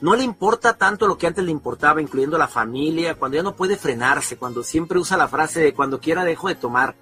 no 0.00 0.14
le 0.14 0.24
importa 0.24 0.76
tanto 0.76 1.06
lo 1.06 1.16
que 1.16 1.26
antes 1.26 1.44
le 1.44 1.50
importaba, 1.50 2.02
incluyendo 2.02 2.38
la 2.38 2.48
familia, 2.48 3.14
cuando 3.14 3.36
ya 3.36 3.42
no 3.42 3.54
puede 3.54 3.76
frenarse, 3.76 4.36
cuando 4.36 4.62
siempre 4.62 4.98
usa 4.98 5.16
la 5.16 5.28
frase 5.28 5.60
de 5.60 5.74
cuando 5.74 6.00
quiera 6.00 6.24
dejo 6.24 6.48
de 6.48 6.56
tomar, 6.56 6.94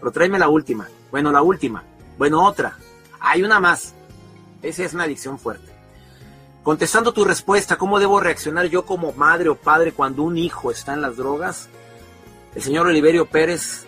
pero 0.00 0.12
tráeme 0.12 0.38
la 0.38 0.48
última, 0.48 0.88
bueno, 1.10 1.32
la 1.32 1.42
última, 1.42 1.84
bueno, 2.18 2.44
otra, 2.44 2.76
hay 3.20 3.42
una 3.42 3.60
más. 3.60 3.94
Esa 4.62 4.84
es 4.84 4.94
una 4.94 5.04
adicción 5.04 5.38
fuerte. 5.38 5.72
Contestando 6.62 7.12
tu 7.12 7.24
respuesta, 7.24 7.76
¿cómo 7.76 7.98
debo 7.98 8.20
reaccionar 8.20 8.66
yo 8.66 8.86
como 8.86 9.12
madre 9.12 9.50
o 9.50 9.54
padre 9.54 9.92
cuando 9.92 10.22
un 10.22 10.38
hijo 10.38 10.70
está 10.70 10.94
en 10.94 11.02
las 11.02 11.16
drogas? 11.16 11.68
El 12.54 12.62
señor 12.62 12.86
Oliverio 12.86 13.26
Pérez, 13.26 13.84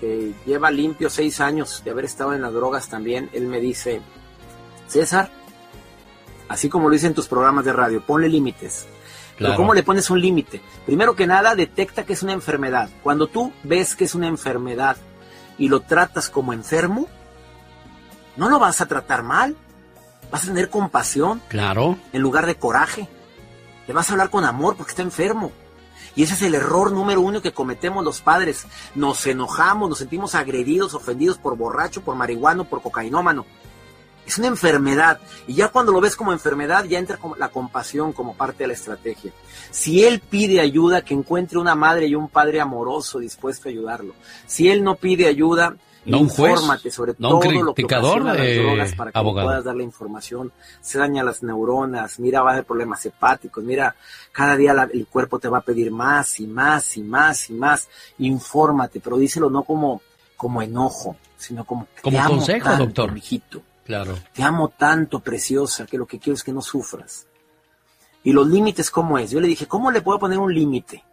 que 0.00 0.32
lleva 0.46 0.70
limpio 0.70 1.08
seis 1.08 1.40
años 1.40 1.82
de 1.84 1.90
haber 1.90 2.04
estado 2.04 2.34
en 2.34 2.42
las 2.42 2.52
drogas 2.52 2.88
también, 2.88 3.30
él 3.32 3.46
me 3.46 3.60
dice, 3.60 4.00
César, 4.86 5.30
así 6.48 6.68
como 6.68 6.88
lo 6.88 6.94
dicen 6.94 7.14
tus 7.14 7.28
programas 7.28 7.64
de 7.64 7.72
radio, 7.72 8.02
ponle 8.04 8.28
límites. 8.28 8.86
Pero. 9.38 9.56
¿cómo 9.56 9.74
le 9.74 9.82
pones 9.82 10.08
un 10.10 10.20
límite? 10.20 10.60
Primero 10.84 11.16
que 11.16 11.26
nada, 11.26 11.54
detecta 11.54 12.04
que 12.04 12.12
es 12.12 12.22
una 12.22 12.32
enfermedad. 12.34 12.90
Cuando 13.02 13.26
tú 13.26 13.52
ves 13.64 13.96
que 13.96 14.04
es 14.04 14.14
una 14.14 14.28
enfermedad 14.28 14.96
y 15.58 15.68
lo 15.68 15.80
tratas 15.80 16.28
como 16.28 16.52
enfermo, 16.52 17.08
no 18.36 18.48
lo 18.48 18.58
vas 18.58 18.80
a 18.80 18.86
tratar 18.86 19.22
mal. 19.22 19.56
Vas 20.30 20.44
a 20.44 20.48
tener 20.48 20.68
compasión 20.70 21.42
Claro. 21.48 21.98
en 22.12 22.22
lugar 22.22 22.46
de 22.46 22.54
coraje. 22.54 23.08
Le 23.88 23.94
vas 23.94 24.08
a 24.08 24.12
hablar 24.12 24.30
con 24.30 24.44
amor 24.44 24.76
porque 24.76 24.90
está 24.90 25.02
enfermo. 25.02 25.50
Y 26.14 26.22
ese 26.22 26.34
es 26.34 26.42
el 26.42 26.54
error 26.54 26.92
número 26.92 27.20
uno 27.20 27.40
que 27.40 27.52
cometemos 27.52 28.04
los 28.04 28.20
padres. 28.20 28.66
Nos 28.94 29.26
enojamos, 29.26 29.88
nos 29.88 29.98
sentimos 29.98 30.34
agredidos, 30.34 30.94
ofendidos 30.94 31.38
por 31.38 31.56
borracho, 31.56 32.02
por 32.02 32.16
marihuano, 32.16 32.64
por 32.64 32.82
cocainómano. 32.82 33.46
Es 34.26 34.38
una 34.38 34.46
enfermedad. 34.46 35.20
Y 35.46 35.54
ya 35.54 35.68
cuando 35.68 35.92
lo 35.92 36.00
ves 36.00 36.14
como 36.14 36.32
enfermedad, 36.32 36.84
ya 36.84 36.98
entra 36.98 37.18
la 37.38 37.48
compasión 37.48 38.12
como 38.12 38.34
parte 38.34 38.64
de 38.64 38.68
la 38.68 38.74
estrategia. 38.74 39.32
Si 39.70 40.04
él 40.04 40.20
pide 40.20 40.60
ayuda, 40.60 41.02
que 41.02 41.14
encuentre 41.14 41.58
una 41.58 41.74
madre 41.74 42.06
y 42.06 42.14
un 42.14 42.28
padre 42.28 42.60
amoroso 42.60 43.18
dispuesto 43.18 43.68
a 43.68 43.72
ayudarlo. 43.72 44.14
Si 44.46 44.68
él 44.68 44.84
no 44.84 44.94
pide 44.96 45.26
ayuda, 45.26 45.76
No 46.04 46.18
un 46.18 46.28
juez, 46.28 46.52
infórmate 46.54 46.90
sobre 46.90 47.14
no 47.18 47.36
un 47.36 47.40
todo 47.42 47.62
lo 47.62 47.74
que 47.74 47.84
ocasiona 47.84 48.34
las 48.34 48.56
drogas 48.56 48.94
para 48.94 49.12
que 49.12 49.18
abogado. 49.18 49.48
puedas 49.48 49.64
dar 49.64 49.76
la 49.76 49.82
información. 49.84 50.52
Se 50.80 50.98
daña 50.98 51.22
las 51.22 51.42
neuronas, 51.44 52.18
mira, 52.18 52.42
va 52.42 52.50
a 52.50 52.52
haber 52.54 52.64
problemas 52.64 53.06
hepáticos, 53.06 53.62
mira, 53.62 53.94
cada 54.32 54.56
día 54.56 54.74
la- 54.74 54.88
el 54.92 55.06
cuerpo 55.06 55.38
te 55.38 55.48
va 55.48 55.58
a 55.58 55.62
pedir 55.62 55.92
más 55.92 56.40
y 56.40 56.46
más 56.48 56.96
y 56.96 57.02
más 57.04 57.50
y 57.50 57.52
más. 57.52 57.88
Infórmate, 58.18 58.98
pero 59.00 59.16
díselo 59.16 59.48
no 59.48 59.62
como, 59.62 60.02
como 60.36 60.60
enojo, 60.60 61.16
sino 61.36 61.64
como, 61.64 61.86
Como 62.02 62.16
te 62.16 62.20
amo 62.20 62.34
consejo, 62.36 62.64
tanto, 62.68 62.84
doctor. 62.86 63.12
mijito. 63.12 63.62
Claro. 63.84 64.18
Te 64.32 64.42
amo 64.42 64.68
tanto, 64.70 65.20
preciosa, 65.20 65.86
que 65.86 65.98
lo 65.98 66.06
que 66.06 66.18
quiero 66.18 66.34
es 66.34 66.42
que 66.42 66.52
no 66.52 66.62
sufras. 66.62 67.26
Y 68.24 68.32
los 68.32 68.46
límites, 68.48 68.90
¿cómo 68.90 69.18
es? 69.18 69.30
Yo 69.30 69.40
le 69.40 69.48
dije, 69.48 69.66
¿cómo 69.66 69.90
le 69.90 70.00
puedo 70.02 70.18
poner 70.18 70.38
un 70.38 70.52
límite? 70.54 71.04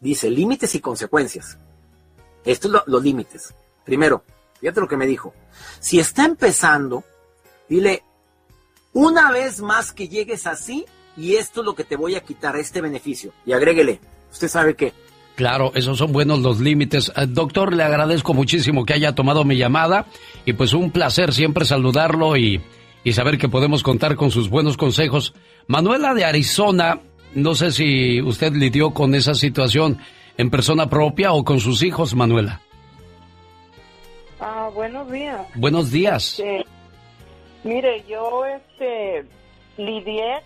Dice, 0.00 0.30
límites 0.30 0.74
y 0.74 0.80
consecuencias. 0.80 1.58
Estos 2.44 2.70
son 2.70 2.80
lo- 2.86 2.92
los 2.92 3.02
límites. 3.02 3.54
Primero, 3.84 4.24
fíjate 4.60 4.80
lo 4.80 4.88
que 4.88 4.96
me 4.96 5.06
dijo. 5.06 5.34
Si 5.80 5.98
está 5.98 6.24
empezando, 6.24 7.04
dile, 7.68 8.02
una 8.92 9.30
vez 9.30 9.60
más 9.60 9.92
que 9.92 10.08
llegues 10.08 10.46
así, 10.46 10.86
y 11.16 11.34
esto 11.36 11.60
es 11.60 11.66
lo 11.66 11.74
que 11.74 11.84
te 11.84 11.96
voy 11.96 12.14
a 12.14 12.20
quitar, 12.20 12.56
este 12.56 12.80
beneficio. 12.80 13.32
Y 13.46 13.52
agréguele, 13.52 14.00
usted 14.30 14.48
sabe 14.48 14.74
qué. 14.74 14.92
Claro, 15.36 15.72
esos 15.74 15.98
son 15.98 16.12
buenos 16.12 16.40
los 16.40 16.60
límites. 16.60 17.10
Eh, 17.16 17.26
doctor, 17.26 17.74
le 17.74 17.82
agradezco 17.82 18.34
muchísimo 18.34 18.84
que 18.84 18.94
haya 18.94 19.14
tomado 19.14 19.44
mi 19.44 19.56
llamada 19.56 20.06
y 20.44 20.52
pues 20.52 20.72
un 20.72 20.90
placer 20.90 21.32
siempre 21.32 21.64
saludarlo 21.64 22.36
y, 22.36 22.60
y 23.04 23.12
saber 23.12 23.38
que 23.38 23.48
podemos 23.48 23.82
contar 23.82 24.16
con 24.16 24.30
sus 24.30 24.50
buenos 24.50 24.76
consejos. 24.76 25.34
Manuela 25.66 26.14
de 26.14 26.24
Arizona, 26.24 27.00
no 27.34 27.54
sé 27.54 27.72
si 27.72 28.20
usted 28.20 28.52
lidió 28.52 28.90
con 28.90 29.14
esa 29.14 29.34
situación 29.34 29.98
en 30.36 30.50
persona 30.50 30.88
propia 30.88 31.32
o 31.32 31.44
con 31.44 31.60
sus 31.60 31.82
hijos, 31.82 32.14
Manuela. 32.14 32.60
Ah, 34.40 34.70
buenos 34.72 35.10
días. 35.10 35.46
Buenos 35.54 35.90
días. 35.90 36.40
Este, 36.40 36.64
mire, 37.62 38.04
yo 38.08 38.46
este 38.46 39.26
lidié 39.76 40.40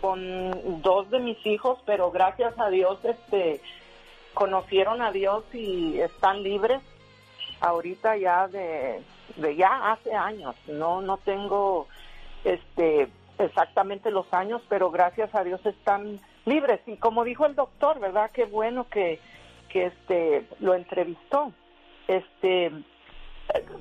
con 0.00 0.82
dos 0.82 1.08
de 1.10 1.20
mis 1.20 1.46
hijos, 1.46 1.78
pero 1.86 2.10
gracias 2.10 2.58
a 2.58 2.68
Dios 2.68 2.98
este 3.04 3.60
conocieron 4.34 5.02
a 5.02 5.12
Dios 5.12 5.44
y 5.52 6.00
están 6.00 6.42
libres 6.42 6.80
ahorita 7.60 8.16
ya 8.16 8.48
de, 8.48 9.02
de 9.36 9.56
ya 9.56 9.92
hace 9.92 10.14
años. 10.14 10.56
No 10.66 11.00
no 11.00 11.18
tengo 11.18 11.86
este 12.42 13.08
exactamente 13.38 14.10
los 14.10 14.32
años, 14.34 14.62
pero 14.68 14.90
gracias 14.90 15.32
a 15.32 15.44
Dios 15.44 15.64
están 15.64 16.18
libres 16.44 16.80
y 16.86 16.96
como 16.96 17.22
dijo 17.22 17.46
el 17.46 17.54
doctor, 17.54 18.00
¿verdad? 18.00 18.32
Qué 18.32 18.46
bueno 18.46 18.88
que 18.88 19.20
que 19.68 19.86
este 19.86 20.44
lo 20.58 20.74
entrevistó. 20.74 21.52
Este 22.08 22.72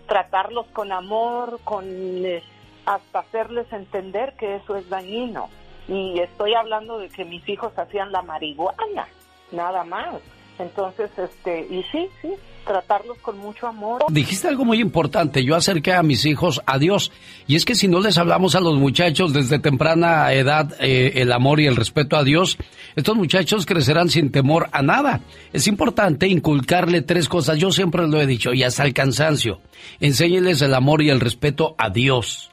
tratarlos 0.08 0.66
con 0.68 0.92
amor, 0.92 1.60
con 1.64 1.86
eh, 1.86 2.44
hasta 2.86 3.20
hacerles 3.20 3.72
entender 3.72 4.34
que 4.38 4.56
eso 4.56 4.76
es 4.76 4.90
dañino. 4.90 5.50
Y 5.88 6.20
estoy 6.20 6.54
hablando 6.54 7.00
de 7.00 7.10
que 7.10 7.26
mis 7.26 7.48
hijos 7.48 7.78
hacían 7.78 8.12
la 8.12 8.22
marihuana, 8.22 9.08
nada 9.52 9.84
más. 9.84 10.16
Entonces, 10.60 11.12
este, 11.18 11.68
y 11.70 11.84
sí, 11.92 12.08
sí, 12.22 12.30
tratarlos 12.66 13.18
con 13.20 13.38
mucho 13.38 13.68
amor. 13.68 14.04
Dijiste 14.10 14.48
algo 14.48 14.66
muy 14.66 14.80
importante. 14.80 15.44
Yo 15.44 15.56
acerqué 15.56 15.94
a 15.94 16.04
mis 16.04 16.26
hijos 16.26 16.62
a 16.66 16.78
Dios. 16.78 17.12
Y 17.48 17.56
es 17.56 17.66
que 17.66 17.76
si 17.76 17.88
no 17.88 18.00
les 18.00 18.18
hablamos 18.18 18.56
a 18.56 18.60
los 18.60 18.78
muchachos 18.78 19.34
desde 19.34 19.60
temprana 19.60 20.32
edad 20.34 20.74
eh, 20.80 21.14
el 21.16 21.32
amor 21.32 21.60
y 21.60 21.68
el 21.68 21.76
respeto 21.76 22.18
a 22.18 22.24
Dios, 22.24 22.58
estos 22.96 23.16
muchachos 23.16 23.66
crecerán 23.66 24.10
sin 24.10 24.32
temor 24.32 24.70
a 24.72 24.82
nada. 24.82 25.22
Es 25.54 25.68
importante 25.68 26.28
inculcarle 26.28 27.02
tres 27.02 27.30
cosas. 27.30 27.58
Yo 27.58 27.72
siempre 27.72 28.08
lo 28.08 28.22
he 28.22 28.28
dicho 28.28 28.54
y 28.54 28.64
hasta 28.64 28.84
el 28.84 28.94
cansancio. 28.94 29.62
Enséñeles 30.00 30.62
el 30.62 30.74
amor 30.74 31.02
y 31.02 31.10
el 31.10 31.20
respeto 31.20 31.76
a 31.78 31.90
Dios. 31.90 32.52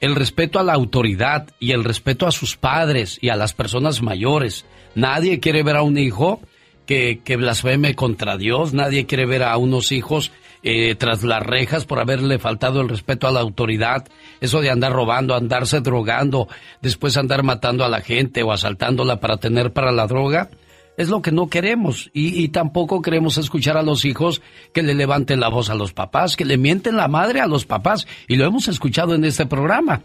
El 0.00 0.14
respeto 0.14 0.58
a 0.58 0.62
la 0.62 0.74
autoridad 0.74 1.48
y 1.58 1.72
el 1.72 1.82
respeto 1.82 2.26
a 2.26 2.32
sus 2.32 2.56
padres 2.56 3.18
y 3.22 3.30
a 3.30 3.36
las 3.36 3.54
personas 3.54 4.02
mayores. 4.02 4.66
Nadie 4.94 5.40
quiere 5.40 5.62
ver 5.62 5.76
a 5.76 5.82
un 5.82 5.96
hijo 5.96 6.40
que, 6.86 7.20
que 7.22 7.36
blasfeme 7.36 7.94
contra 7.94 8.36
Dios, 8.36 8.72
nadie 8.72 9.06
quiere 9.06 9.26
ver 9.26 9.42
a 9.42 9.56
unos 9.56 9.92
hijos 9.92 10.32
eh, 10.62 10.94
tras 10.96 11.22
las 11.22 11.42
rejas 11.42 11.84
por 11.84 12.00
haberle 12.00 12.38
faltado 12.38 12.80
el 12.80 12.88
respeto 12.88 13.28
a 13.28 13.30
la 13.30 13.40
autoridad, 13.40 14.06
eso 14.40 14.60
de 14.60 14.70
andar 14.70 14.92
robando, 14.92 15.34
andarse 15.34 15.80
drogando, 15.80 16.48
después 16.80 17.16
andar 17.16 17.42
matando 17.42 17.84
a 17.84 17.88
la 17.88 18.00
gente 18.00 18.42
o 18.42 18.52
asaltándola 18.52 19.20
para 19.20 19.36
tener 19.36 19.72
para 19.72 19.92
la 19.92 20.06
droga, 20.06 20.50
es 20.96 21.08
lo 21.08 21.22
que 21.22 21.30
no 21.30 21.48
queremos. 21.48 22.10
Y, 22.12 22.42
y 22.42 22.48
tampoco 22.48 23.02
queremos 23.02 23.38
escuchar 23.38 23.76
a 23.76 23.82
los 23.82 24.04
hijos 24.04 24.42
que 24.72 24.82
le 24.82 24.94
levanten 24.94 25.40
la 25.40 25.48
voz 25.48 25.70
a 25.70 25.74
los 25.74 25.92
papás, 25.92 26.36
que 26.36 26.44
le 26.44 26.56
mienten 26.56 26.96
la 26.96 27.06
madre 27.06 27.40
a 27.40 27.46
los 27.46 27.66
papás. 27.66 28.06
Y 28.26 28.36
lo 28.36 28.46
hemos 28.46 28.66
escuchado 28.66 29.14
en 29.14 29.24
este 29.24 29.46
programa. 29.46 30.02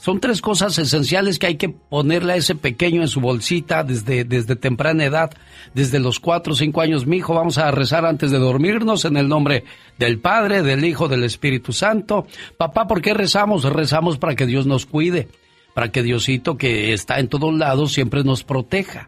Son 0.00 0.18
tres 0.18 0.40
cosas 0.40 0.78
esenciales 0.78 1.38
que 1.38 1.46
hay 1.46 1.56
que 1.56 1.68
ponerle 1.68 2.32
a 2.32 2.36
ese 2.36 2.54
pequeño 2.54 3.02
en 3.02 3.08
su 3.08 3.20
bolsita 3.20 3.84
desde, 3.84 4.24
desde 4.24 4.56
temprana 4.56 5.04
edad, 5.04 5.30
desde 5.74 5.98
los 5.98 6.18
cuatro 6.18 6.54
o 6.54 6.56
cinco 6.56 6.80
años. 6.80 7.06
Mi 7.06 7.18
hijo, 7.18 7.34
vamos 7.34 7.58
a 7.58 7.70
rezar 7.70 8.06
antes 8.06 8.30
de 8.30 8.38
dormirnos 8.38 9.04
en 9.04 9.18
el 9.18 9.28
nombre 9.28 9.64
del 9.98 10.18
Padre, 10.18 10.62
del 10.62 10.86
Hijo, 10.86 11.06
del 11.06 11.22
Espíritu 11.22 11.74
Santo. 11.74 12.26
Papá, 12.56 12.86
¿por 12.86 13.02
qué 13.02 13.12
rezamos? 13.12 13.64
Rezamos 13.64 14.16
para 14.16 14.34
que 14.34 14.46
Dios 14.46 14.64
nos 14.64 14.86
cuide, 14.86 15.28
para 15.74 15.92
que 15.92 16.02
Diosito, 16.02 16.56
que 16.56 16.94
está 16.94 17.20
en 17.20 17.28
todos 17.28 17.52
lados, 17.52 17.92
siempre 17.92 18.24
nos 18.24 18.42
proteja. 18.42 19.06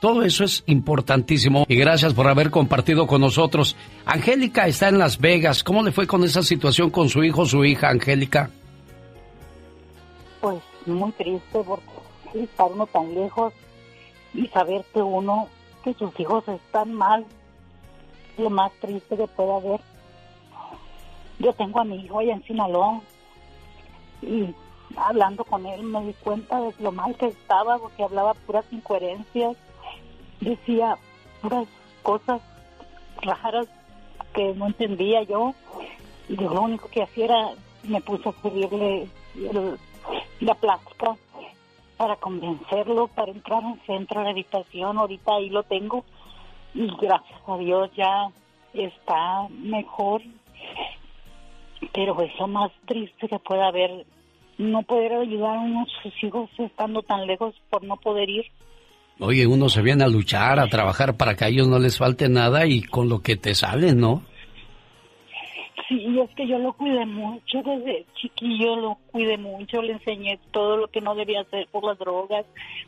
Todo 0.00 0.24
eso 0.24 0.42
es 0.42 0.64
importantísimo 0.66 1.64
y 1.68 1.76
gracias 1.76 2.12
por 2.12 2.26
haber 2.26 2.50
compartido 2.50 3.06
con 3.06 3.20
nosotros. 3.20 3.76
Angélica 4.04 4.66
está 4.66 4.88
en 4.88 4.98
Las 4.98 5.18
Vegas. 5.20 5.62
¿Cómo 5.62 5.84
le 5.84 5.92
fue 5.92 6.08
con 6.08 6.24
esa 6.24 6.42
situación 6.42 6.90
con 6.90 7.08
su 7.08 7.22
hijo 7.22 7.46
su 7.46 7.64
hija, 7.64 7.88
Angélica? 7.88 8.50
Pues 10.40 10.62
muy 10.86 11.12
triste 11.12 11.62
porque 11.64 11.84
estar 12.34 12.70
uno 12.70 12.86
tan 12.86 13.14
lejos 13.14 13.52
y 14.34 14.46
saber 14.48 14.84
que 14.92 15.02
uno, 15.02 15.48
que 15.82 15.94
sus 15.94 16.18
hijos 16.20 16.46
están 16.48 16.92
mal, 16.92 17.26
lo 18.36 18.50
más 18.50 18.72
triste 18.80 19.16
que 19.16 19.26
puede 19.26 19.52
haber. 19.54 19.80
Yo 21.38 21.52
tengo 21.54 21.80
a 21.80 21.84
mi 21.84 21.96
hijo 21.96 22.18
allá 22.18 22.34
en 22.34 22.44
Sinaloa 22.44 23.00
y 24.22 24.54
hablando 24.96 25.44
con 25.44 25.66
él 25.66 25.82
me 25.82 26.04
di 26.04 26.12
cuenta 26.14 26.60
de 26.60 26.74
lo 26.80 26.92
mal 26.92 27.14
que 27.16 27.26
estaba 27.26 27.78
porque 27.78 28.02
hablaba 28.02 28.34
puras 28.34 28.64
incoherencias, 28.70 29.56
decía 30.40 30.96
puras 31.42 31.68
cosas 32.02 32.40
raras 33.22 33.66
que 34.34 34.54
no 34.54 34.66
entendía 34.66 35.22
yo 35.22 35.54
y 36.28 36.36
yo 36.36 36.52
lo 36.52 36.62
único 36.62 36.88
que 36.88 37.02
hacía 37.02 37.24
era 37.26 37.50
me 37.84 38.00
puse 38.00 38.28
a 38.28 38.32
escribirle 38.32 39.08
la 40.40 40.54
plática 40.54 41.16
para 41.96 42.16
convencerlo, 42.16 43.08
para 43.08 43.32
entrar 43.32 43.62
en 43.64 43.80
centro 43.86 44.22
de 44.22 44.30
habitación. 44.30 44.98
Ahorita 44.98 45.34
ahí 45.34 45.50
lo 45.50 45.62
tengo 45.64 46.04
y 46.74 46.86
gracias 47.00 47.40
a 47.46 47.56
Dios 47.58 47.90
ya 47.96 48.28
está 48.72 49.48
mejor. 49.50 50.22
Pero 51.92 52.20
es 52.22 52.38
lo 52.38 52.48
más 52.48 52.70
triste 52.86 53.28
que 53.28 53.38
puede 53.38 53.62
haber 53.62 54.06
no 54.58 54.82
poder 54.82 55.12
ayudar 55.12 55.56
a 55.56 55.60
unos 55.60 55.88
sus 56.02 56.12
hijos 56.22 56.50
estando 56.58 57.02
tan 57.02 57.26
lejos 57.26 57.54
por 57.70 57.84
no 57.84 57.96
poder 57.96 58.28
ir. 58.28 58.46
Oye, 59.20 59.46
uno 59.46 59.68
se 59.68 59.82
viene 59.82 60.04
a 60.04 60.08
luchar, 60.08 60.60
a 60.60 60.68
trabajar 60.68 61.16
para 61.16 61.34
que 61.34 61.44
a 61.44 61.48
ellos 61.48 61.66
no 61.66 61.78
les 61.78 61.98
falte 61.98 62.28
nada 62.28 62.66
y 62.66 62.82
con 62.82 63.08
lo 63.08 63.20
que 63.20 63.36
te 63.36 63.54
sale, 63.54 63.94
¿no? 63.94 64.22
Sí, 65.88 66.18
es 66.20 66.30
que 66.34 66.46
yo 66.46 66.58
lo 66.58 66.74
cuidé 66.74 67.06
mucho 67.06 67.62
desde 67.64 68.04
chiquillo, 68.20 68.76
lo 68.76 68.98
cuidé 69.10 69.38
mucho, 69.38 69.80
le 69.80 69.94
enseñé 69.94 70.38
todo 70.50 70.76
lo 70.76 70.88
que 70.88 71.00
no 71.00 71.14
debía 71.14 71.40
hacer 71.40 71.66
por 71.72 71.84
las 71.84 71.98
drogas, 71.98 72.44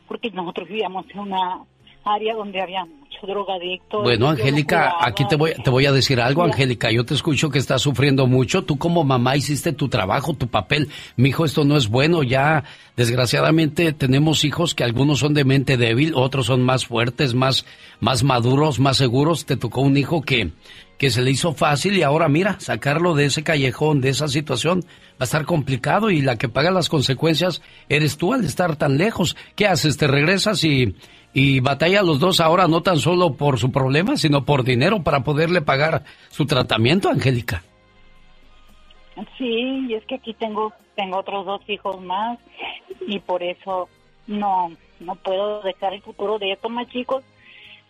porque 0.06 0.30
nosotros 0.30 0.68
vivíamos 0.68 1.06
en 1.10 1.20
una 1.20 1.64
área 2.04 2.34
donde 2.34 2.60
había 2.60 2.84
mucho 2.84 3.26
drogadicto. 3.26 4.02
Bueno, 4.02 4.28
Angélica, 4.28 4.96
aquí 5.00 5.26
te 5.26 5.36
voy, 5.36 5.52
te 5.62 5.70
voy 5.70 5.86
a 5.86 5.92
decir 5.92 6.20
algo, 6.20 6.42
Angélica. 6.42 6.90
Yo 6.90 7.04
te 7.04 7.14
escucho 7.14 7.50
que 7.50 7.58
estás 7.58 7.82
sufriendo 7.82 8.26
mucho. 8.26 8.64
Tú 8.64 8.78
como 8.78 9.04
mamá 9.04 9.36
hiciste 9.36 9.72
tu 9.72 9.88
trabajo, 9.88 10.34
tu 10.34 10.48
papel. 10.48 10.88
Mi 11.16 11.30
hijo, 11.30 11.44
esto 11.44 11.64
no 11.64 11.76
es 11.76 11.88
bueno. 11.88 12.22
Ya, 12.22 12.64
desgraciadamente, 12.96 13.92
tenemos 13.92 14.44
hijos 14.44 14.74
que 14.74 14.84
algunos 14.84 15.18
son 15.18 15.34
de 15.34 15.44
mente 15.44 15.76
débil, 15.76 16.12
otros 16.14 16.46
son 16.46 16.62
más 16.62 16.86
fuertes, 16.86 17.34
más, 17.34 17.66
más 18.00 18.22
maduros, 18.22 18.78
más 18.80 18.96
seguros. 18.96 19.44
Te 19.44 19.56
tocó 19.56 19.82
un 19.82 19.96
hijo 19.96 20.22
que, 20.22 20.52
que 21.00 21.08
se 21.08 21.22
le 21.22 21.30
hizo 21.30 21.54
fácil 21.54 21.96
y 21.96 22.02
ahora 22.02 22.28
mira, 22.28 22.60
sacarlo 22.60 23.14
de 23.14 23.24
ese 23.24 23.42
callejón, 23.42 24.02
de 24.02 24.10
esa 24.10 24.28
situación, 24.28 24.80
va 25.12 25.20
a 25.20 25.24
estar 25.24 25.46
complicado 25.46 26.10
y 26.10 26.20
la 26.20 26.36
que 26.36 26.50
paga 26.50 26.70
las 26.70 26.90
consecuencias 26.90 27.62
eres 27.88 28.18
tú 28.18 28.34
al 28.34 28.44
estar 28.44 28.76
tan 28.76 28.98
lejos. 28.98 29.34
¿Qué 29.56 29.66
haces? 29.66 29.96
¿Te 29.96 30.06
regresas 30.06 30.62
y, 30.62 30.94
y 31.32 31.60
batalla 31.60 32.02
los 32.02 32.20
dos 32.20 32.38
ahora 32.38 32.68
no 32.68 32.82
tan 32.82 32.98
solo 32.98 33.32
por 33.32 33.58
su 33.58 33.72
problema, 33.72 34.18
sino 34.18 34.44
por 34.44 34.62
dinero 34.62 35.02
para 35.02 35.24
poderle 35.24 35.62
pagar 35.62 36.04
su 36.28 36.44
tratamiento, 36.44 37.08
Angélica? 37.08 37.62
Sí, 39.38 39.86
y 39.88 39.94
es 39.94 40.04
que 40.04 40.16
aquí 40.16 40.34
tengo 40.34 40.74
tengo 40.96 41.16
otros 41.20 41.46
dos 41.46 41.62
hijos 41.66 41.98
más 42.02 42.38
y 43.06 43.20
por 43.20 43.42
eso 43.42 43.88
no 44.26 44.70
no 45.00 45.14
puedo 45.14 45.62
dejar 45.62 45.94
el 45.94 46.02
futuro 46.02 46.38
de 46.38 46.52
estos 46.52 46.70
más 46.70 46.88
chicos 46.88 47.24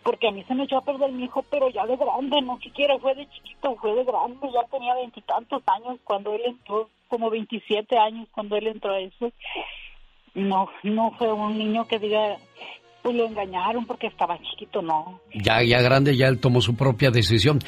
porque 0.03 0.27
a 0.27 0.31
mí 0.31 0.43
se 0.47 0.55
me 0.55 0.63
echó 0.63 0.77
a 0.77 0.83
perder 0.83 1.11
mi 1.11 1.25
hijo, 1.25 1.43
pero 1.49 1.69
ya 1.69 1.85
de 1.85 1.95
grande, 1.95 2.41
no 2.41 2.59
siquiera 2.59 2.97
fue 2.99 3.15
de 3.15 3.29
chiquito, 3.29 3.75
fue 3.75 3.93
de 3.95 4.03
grande, 4.03 4.47
ya 4.53 4.63
tenía 4.71 4.95
veintitantos 4.95 5.61
años 5.67 5.99
cuando 6.03 6.33
él 6.33 6.41
entró, 6.45 6.89
como 7.07 7.29
27 7.29 7.97
años 7.97 8.27
cuando 8.31 8.55
él 8.55 8.67
entró 8.67 8.93
a 8.93 8.99
eso. 8.99 9.31
No, 10.33 10.69
no 10.83 11.11
fue 11.17 11.31
un 11.31 11.57
niño 11.57 11.87
que 11.87 11.99
diga, 11.99 12.37
pues 13.01 13.15
lo 13.15 13.25
engañaron 13.25 13.85
porque 13.85 14.07
estaba 14.07 14.39
chiquito, 14.41 14.81
no. 14.81 15.19
Ya, 15.33 15.61
ya 15.63 15.81
grande, 15.81 16.15
ya 16.15 16.27
él 16.27 16.39
tomó 16.39 16.61
su 16.61 16.75
propia 16.75 17.11
decisión. 17.11 17.59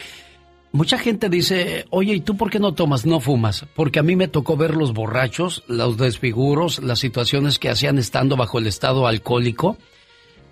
Mucha 0.72 0.98
gente 0.98 1.30
dice, 1.30 1.86
oye, 1.92 2.16
¿y 2.16 2.22
tú 2.22 2.36
por 2.36 2.50
qué 2.50 2.60
no 2.60 2.74
tomas, 2.74 3.06
no 3.06 3.20
fumas? 3.20 3.68
Porque 3.76 4.00
a 4.00 4.04
mí 4.04 4.16
me 4.16 4.28
tocó 4.28 4.58
ver 4.58 4.76
los 4.76 4.92
borrachos, 4.92 5.64
los 5.68 5.98
desfiguros, 5.98 6.82
las 6.82 6.98
situaciones 6.98 7.60
que 7.60 7.70
hacían 7.70 8.00
estando 8.00 8.38
bajo 8.38 8.58
el 8.58 8.66
estado 8.66 9.06
alcohólico, 9.06 9.78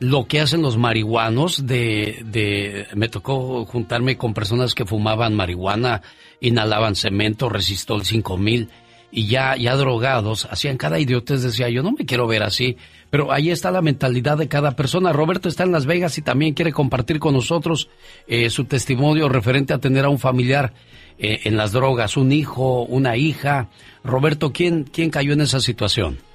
lo 0.02 0.26
que 0.26 0.42
hacen 0.42 0.64
los 0.64 0.78
marihuanos, 0.78 1.68
de, 1.68 2.24
de, 2.26 2.88
me 2.96 3.08
tocó 3.08 3.66
juntarme 3.66 4.18
con 4.18 4.34
personas 4.34 4.74
que 4.74 4.84
fumaban 4.84 5.36
marihuana, 5.36 6.02
inhalaban 6.40 6.96
cemento, 6.96 7.50
resistol 7.50 8.04
5000 8.04 8.68
y 9.12 9.28
ya, 9.28 9.56
ya 9.56 9.76
drogados, 9.76 10.48
hacían 10.50 10.78
cada 10.78 10.98
idiotez, 10.98 11.44
decía 11.44 11.70
yo, 11.70 11.84
no 11.84 11.92
me 11.92 12.06
quiero 12.06 12.26
ver 12.26 12.42
así, 12.42 12.78
pero 13.12 13.32
ahí 13.32 13.52
está 13.52 13.70
la 13.70 13.84
mentalidad 13.84 14.40
de 14.40 14.48
cada 14.48 14.72
persona. 14.72 15.14
Roberto 15.14 15.48
está 15.48 15.66
en 15.66 15.72
Las 15.72 15.86
Vegas 15.86 16.18
y 16.18 16.24
también 16.24 16.56
quiere 16.56 16.72
compartir 16.72 17.20
con 17.20 17.36
nosotros 17.36 17.88
eh, 18.26 18.50
su 18.50 18.66
testimonio 18.66 19.30
referente 19.30 19.72
a 19.72 19.78
tener 19.78 20.06
a 20.06 20.10
un 20.10 20.18
familiar 20.18 20.74
eh, 21.20 21.42
en 21.44 21.58
las 21.58 21.74
drogas, 21.74 22.18
un 22.18 22.32
hijo, 22.32 22.86
una 22.86 23.18
hija. 23.18 23.70
Roberto, 24.04 24.52
¿quién, 24.52 24.84
quién 24.86 25.12
cayó 25.12 25.34
en 25.34 25.42
esa 25.42 25.60
situación? 25.60 26.31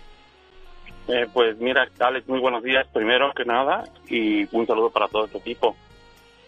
Eh, 1.08 1.26
pues 1.32 1.56
mira, 1.58 1.88
Alex, 2.00 2.28
muy 2.28 2.40
buenos 2.40 2.64
días, 2.64 2.86
primero 2.92 3.32
que 3.32 3.44
nada, 3.44 3.84
y 4.08 4.44
un 4.56 4.66
saludo 4.66 4.90
para 4.90 5.06
todo 5.06 5.28
tu 5.28 5.38
equipo. 5.38 5.76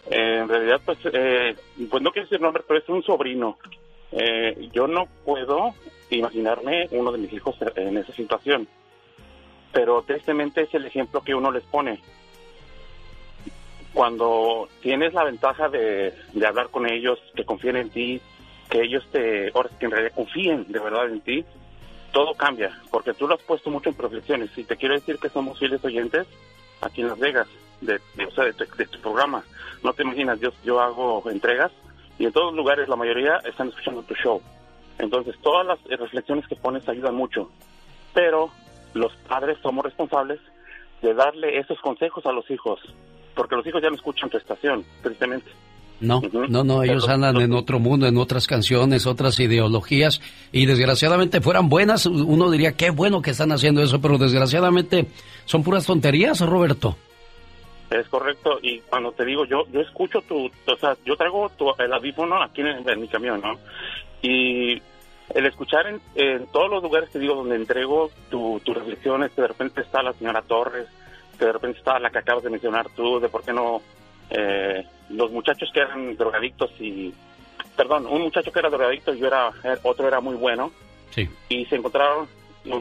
Eh, 0.09 0.39
en 0.41 0.49
realidad, 0.49 0.81
pues, 0.83 0.97
eh, 1.13 1.55
pues 1.89 2.03
no 2.03 2.11
quiero 2.11 2.25
decir 2.25 2.41
nombre, 2.41 2.63
pero 2.67 2.79
es 2.79 2.89
un 2.89 3.01
sobrino. 3.03 3.57
Eh, 4.11 4.69
yo 4.73 4.87
no 4.87 5.07
puedo 5.23 5.73
imaginarme 6.09 6.87
uno 6.91 7.11
de 7.11 7.19
mis 7.19 7.31
hijos 7.31 7.55
en 7.75 7.97
esa 7.97 8.11
situación, 8.13 8.67
pero 9.71 10.01
tristemente 10.01 10.63
es 10.63 10.73
el 10.73 10.85
ejemplo 10.85 11.21
que 11.21 11.35
uno 11.35 11.51
les 11.51 11.63
pone. 11.63 12.01
Cuando 13.93 14.67
tienes 14.81 15.13
la 15.13 15.23
ventaja 15.23 15.69
de, 15.69 16.13
de 16.33 16.47
hablar 16.47 16.69
con 16.69 16.89
ellos, 16.89 17.19
que 17.35 17.45
confíen 17.45 17.77
en 17.77 17.89
ti, 17.89 18.21
que 18.69 18.81
ellos 18.81 19.07
te, 19.11 19.51
que 19.79 19.85
en 19.85 19.91
realidad 19.91 20.13
confíen 20.15 20.65
de 20.67 20.79
verdad 20.79 21.09
en 21.09 21.21
ti, 21.21 21.45
todo 22.11 22.33
cambia, 22.35 22.77
porque 22.91 23.13
tú 23.13 23.27
lo 23.27 23.35
has 23.35 23.41
puesto 23.41 23.69
mucho 23.69 23.89
en 23.89 23.97
reflexiones. 23.97 24.55
Y 24.57 24.63
te 24.63 24.77
quiero 24.77 24.95
decir 24.95 25.17
que 25.17 25.29
somos 25.29 25.59
fieles 25.59 25.83
oyentes 25.83 26.27
aquí 26.81 27.01
en 27.01 27.07
Las 27.07 27.19
Vegas, 27.19 27.47
de, 27.81 27.95
o 27.95 28.31
sea, 28.31 28.45
de, 28.45 28.53
tu, 28.53 28.65
de 28.75 28.85
tu 28.85 28.99
programa. 28.99 29.43
No 29.83 29.93
te 29.93 30.03
imaginas, 30.03 30.39
yo, 30.39 30.51
yo 30.63 30.79
hago 30.79 31.23
entregas 31.29 31.71
y 32.19 32.25
en 32.25 32.33
todos 32.33 32.53
lugares, 32.53 32.89
la 32.89 32.97
mayoría 32.97 33.37
están 33.45 33.69
escuchando 33.69 34.03
tu 34.03 34.13
show. 34.13 34.41
Entonces, 34.97 35.35
todas 35.41 35.65
las 35.65 35.81
reflexiones 35.85 36.45
que 36.47 36.57
pones 36.57 36.87
ayudan 36.89 37.15
mucho. 37.15 37.49
Pero 38.13 38.51
los 38.93 39.15
padres 39.27 39.57
somos 39.61 39.85
responsables 39.85 40.39
de 41.01 41.13
darle 41.13 41.57
esos 41.59 41.79
consejos 41.79 42.25
a 42.25 42.33
los 42.33 42.49
hijos, 42.51 42.81
porque 43.35 43.55
los 43.55 43.65
hijos 43.65 43.81
ya 43.81 43.89
no 43.89 43.95
escuchan 43.95 44.29
tu 44.29 44.37
estación, 44.37 44.83
tristemente. 45.01 45.49
No, 46.01 46.21
no, 46.49 46.63
no, 46.63 46.83
ellos 46.83 47.09
andan 47.09 47.41
en 47.41 47.53
otro 47.53 47.79
mundo, 47.79 48.07
en 48.07 48.17
otras 48.17 48.47
canciones, 48.47 49.05
otras 49.05 49.39
ideologías, 49.39 50.21
y 50.51 50.65
desgraciadamente 50.65 51.41
fueran 51.41 51.67
buenas, 51.67 52.05
uno 52.05 52.49
diría 52.49 52.73
qué 52.73 52.89
bueno 52.89 53.21
que 53.21 53.31
están 53.31 53.51
haciendo 53.51 53.81
eso, 53.81 53.99
pero 53.99 54.17
desgraciadamente 54.17 55.07
son 55.45 55.63
puras 55.63 55.85
tonterías, 55.85 56.39
Roberto. 56.39 56.95
Es 57.91 58.07
correcto, 58.07 58.59
y 58.61 58.79
cuando 58.81 59.11
te 59.11 59.25
digo, 59.25 59.45
yo 59.45 59.65
yo 59.73 59.81
escucho 59.81 60.21
tu, 60.21 60.45
o 60.45 60.77
sea, 60.79 60.95
yo 61.05 61.15
traigo 61.15 61.49
tu, 61.57 61.73
el 61.79 61.91
audífono 61.91 62.41
aquí 62.41 62.61
en, 62.61 62.87
en 62.87 63.01
mi 63.01 63.07
camión, 63.07 63.41
¿no? 63.41 63.59
Y 64.21 64.81
el 65.33 65.45
escuchar 65.45 65.87
en, 65.87 66.01
en, 66.15 66.47
todos 66.47 66.69
los 66.69 66.83
lugares, 66.83 67.09
te 67.09 67.19
digo, 67.19 67.35
donde 67.35 67.55
entrego 67.55 68.09
tus 68.29 68.61
tu 68.63 68.73
reflexiones, 68.73 69.31
que 69.31 69.41
de 69.41 69.47
repente 69.47 69.81
está 69.81 70.01
la 70.03 70.13
señora 70.13 70.41
Torres, 70.43 70.87
que 71.37 71.45
de 71.45 71.53
repente 71.53 71.79
está 71.79 71.99
la 71.99 72.09
que 72.09 72.19
acabas 72.19 72.43
de 72.43 72.49
mencionar 72.49 72.87
tú, 72.95 73.19
de 73.19 73.29
por 73.29 73.43
qué 73.43 73.53
no 73.53 73.81
eh, 74.29 74.85
los 75.09 75.31
muchachos 75.31 75.69
que 75.73 75.81
eran 75.81 76.15
drogadictos 76.15 76.71
y, 76.79 77.13
perdón, 77.75 78.05
un 78.07 78.21
muchacho 78.21 78.51
que 78.51 78.59
era 78.59 78.69
drogadicto 78.69 79.13
y 79.13 79.19
yo 79.19 79.27
era, 79.27 79.51
otro 79.83 80.07
era 80.07 80.19
muy 80.19 80.35
bueno. 80.35 80.71
Sí. 81.11 81.27
Y 81.49 81.65
se 81.65 81.75
encontraron 81.75 82.27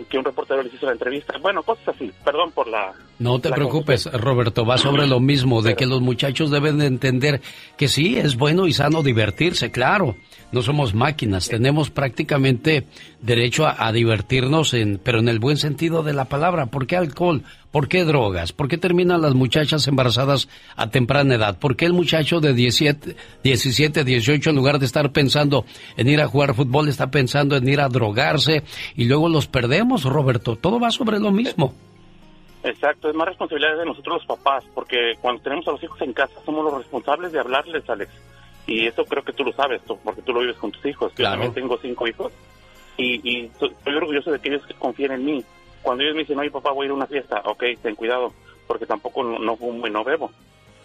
que 0.09 0.19
un 0.19 0.25
reportero 0.25 0.63
les 0.63 0.75
hizo 0.75 0.87
la 0.87 0.93
entrevista. 0.93 1.35
Bueno, 1.41 1.63
cosas 1.63 1.89
así. 1.89 2.13
Perdón 2.25 2.51
por 2.53 2.69
la... 2.69 2.93
No 3.19 3.41
te 3.41 3.49
la 3.49 3.57
preocupes, 3.57 4.11
Roberto, 4.13 4.67
va 4.67 4.77
sobre 4.77 5.07
lo 5.07 5.21
mismo, 5.21 5.63
de 5.63 5.75
que 5.75 5.87
los 5.87 6.01
muchachos 6.01 6.51
deben 6.51 6.79
de 6.79 6.87
entender 6.87 7.41
que 7.77 7.89
sí, 7.89 8.19
es 8.19 8.37
bueno 8.37 8.67
y 8.67 8.73
sano 8.73 9.03
divertirse, 9.03 9.71
claro. 9.71 10.17
No 10.51 10.63
somos 10.63 10.95
máquinas, 10.95 11.49
tenemos 11.49 11.91
prácticamente 11.91 12.87
derecho 13.21 13.67
a, 13.67 13.87
a 13.87 13.93
divertirnos, 13.93 14.73
en, 14.73 14.99
pero 15.03 15.19
en 15.19 15.29
el 15.29 15.41
buen 15.41 15.59
sentido 15.59 16.03
de 16.03 16.15
la 16.15 16.25
palabra. 16.25 16.67
¿Por 16.67 16.87
qué 16.87 16.97
alcohol? 16.97 17.43
¿Por 17.71 17.89
qué 17.89 18.05
drogas? 18.05 18.53
¿Por 18.53 18.69
qué 18.69 18.79
terminan 18.79 19.21
las 19.21 19.35
muchachas 19.35 19.87
embarazadas 19.89 20.49
a 20.75 20.89
temprana 20.89 21.35
edad? 21.35 21.59
¿Por 21.59 21.77
qué 21.77 21.85
el 21.85 21.93
muchacho 21.93 22.41
de 22.41 22.55
17, 22.55 23.15
17, 23.45 24.05
18, 24.05 24.51
en 24.51 24.57
lugar 24.57 24.79
de 24.79 24.87
estar 24.87 25.13
pensando 25.13 25.67
en 25.99 26.09
ir 26.09 26.21
a 26.23 26.29
jugar 26.29 26.55
fútbol, 26.55 26.89
está 26.89 27.11
pensando 27.11 27.55
en 27.55 27.69
ir 27.69 27.81
a 27.81 27.89
drogarse 27.89 28.63
y 28.97 29.05
luego 29.05 29.29
los 29.29 29.49
perdemos, 29.49 30.05
Roberto? 30.05 30.57
Todo 30.57 30.81
va 30.81 30.91
sobre 30.91 31.21
lo 31.21 31.31
mismo. 31.31 31.75
Exacto, 32.65 33.09
es 33.09 33.15
más 33.15 33.29
responsabilidad 33.29 33.77
de 33.79 33.85
nosotros 33.85 34.27
los 34.27 34.39
papás, 34.39 34.65
porque 34.75 35.13
cuando 35.21 35.43
tenemos 35.43 35.69
a 35.69 35.73
los 35.73 35.83
hijos 35.83 36.01
en 36.01 36.13
casa 36.13 36.35
somos 36.45 36.65
los 36.65 36.79
responsables 36.79 37.33
de 37.33 37.41
hablarles, 37.41 37.89
Alex. 37.89 38.11
Y 38.69 38.87
eso 38.87 39.05
creo 39.07 39.25
que 39.25 39.33
tú 39.33 39.45
lo 39.45 39.53
sabes, 39.53 39.83
tú, 39.83 39.99
porque 40.05 40.23
tú 40.23 40.33
lo 40.33 40.41
vives 40.41 40.57
con 40.59 40.71
tus 40.71 40.85
hijos. 40.85 41.13
Claro. 41.15 41.37
Yo 41.37 41.43
también 41.43 41.55
tengo 41.55 41.79
cinco 41.79 42.07
hijos 42.07 42.33
y, 42.99 43.21
y 43.29 43.47
estoy 43.47 43.95
orgulloso 43.97 44.31
de 44.31 44.39
que 44.39 44.51
ellos 44.51 44.63
confíen 44.79 45.13
en 45.13 45.25
mí. 45.25 45.45
Cuando 45.83 46.05
ellos 46.05 46.15
me 46.15 46.21
dicen, 46.21 46.39
oye 46.39 46.51
papá, 46.51 46.71
voy 46.73 46.85
a 46.85 46.87
ir 46.87 46.91
a 46.91 46.95
una 46.95 47.07
fiesta, 47.07 47.43
ok, 47.47 47.65
ten 47.83 47.95
cuidado, 47.95 48.33
porque 48.67 48.85
tampoco 48.85 49.25
no, 49.25 49.39
no 49.39 49.57
fumo 49.57 49.87
y 49.87 49.91
no 49.91 50.05
bebo. 50.05 50.31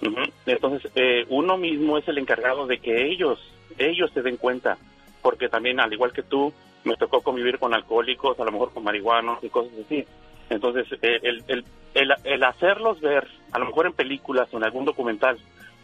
Uh 0.02 0.06
-huh. 0.06 0.32
Entonces, 0.46 0.92
eh, 0.96 1.26
uno 1.30 1.58
mismo 1.58 1.98
es 1.98 2.08
el 2.08 2.18
encargado 2.18 2.68
de 2.68 2.80
que 2.80 3.12
ellos, 3.12 3.40
ellos 3.78 4.10
se 4.14 4.22
den 4.22 4.38
cuenta, 4.38 4.78
porque 5.22 5.50
también, 5.50 5.80
al 5.80 5.92
igual 5.92 6.14
que 6.14 6.24
tú, 6.24 6.54
me 6.86 6.96
tocó 6.96 7.22
convivir 7.22 7.60
con 7.60 7.74
alcohólicos, 7.74 8.40
a 8.40 8.46
lo 8.46 8.52
mejor 8.52 8.74
con 8.74 8.84
marihuanos 8.84 9.44
y 9.44 9.50
cosas 9.50 9.74
así. 9.86 10.06
Entonces, 10.50 10.86
eh, 11.02 11.20
el, 11.22 11.44
el, 11.48 11.66
el, 11.96 12.14
el, 12.24 12.44
hacerlos 12.44 13.00
ver, 13.02 13.28
a 13.52 13.60
lo 13.60 13.66
mejor 13.66 13.88
en 13.88 13.94
películas 13.94 14.48
o 14.54 14.58
en 14.58 14.64
algún 14.64 14.86
documental, 14.86 15.38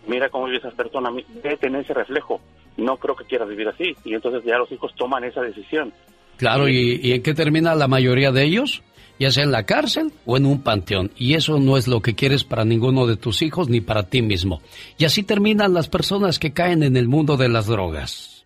mira 0.08 0.30
cómo 0.30 0.46
vive 0.46 0.58
esa 0.58 0.72
persona, 0.72 1.10
debe 1.44 1.58
tener 1.58 1.82
ese 1.82 1.94
reflejo. 1.94 2.42
No 2.78 2.98
creo 2.98 3.16
que 3.16 3.26
quieras 3.26 3.50
vivir 3.50 3.68
así. 3.68 3.96
Y 4.06 4.14
entonces 4.14 4.44
ya 4.46 4.58
los 4.58 4.72
hijos 4.72 4.94
toman 4.96 5.24
esa 5.24 5.42
decisión. 5.42 5.94
Claro, 6.38 6.70
¿y, 6.70 7.00
y 7.04 7.12
en 7.12 7.22
qué 7.22 7.34
termina 7.34 7.76
la 7.76 7.88
mayoría 7.88 8.32
de 8.32 8.44
ellos? 8.44 8.82
Ya 9.20 9.32
sea 9.32 9.44
en 9.44 9.52
la 9.52 9.66
cárcel 9.66 10.14
o 10.26 10.38
en 10.38 10.46
un 10.46 10.62
panteón. 10.62 11.12
Y 11.18 11.34
eso 11.34 11.60
no 11.60 11.76
es 11.76 11.90
lo 11.90 12.02
que 12.02 12.16
quieres 12.16 12.46
para 12.46 12.64
ninguno 12.64 13.06
de 13.06 13.18
tus 13.18 13.42
hijos 13.42 13.68
ni 13.68 13.82
para 13.82 14.04
ti 14.04 14.22
mismo. 14.22 14.62
Y 14.98 15.04
así 15.04 15.24
terminan 15.24 15.74
las 15.74 15.90
personas 15.90 16.40
que 16.40 16.54
caen 16.54 16.84
en 16.84 16.96
el 16.96 17.10
mundo 17.10 17.36
de 17.36 17.50
las 17.50 17.68
drogas. 17.68 18.46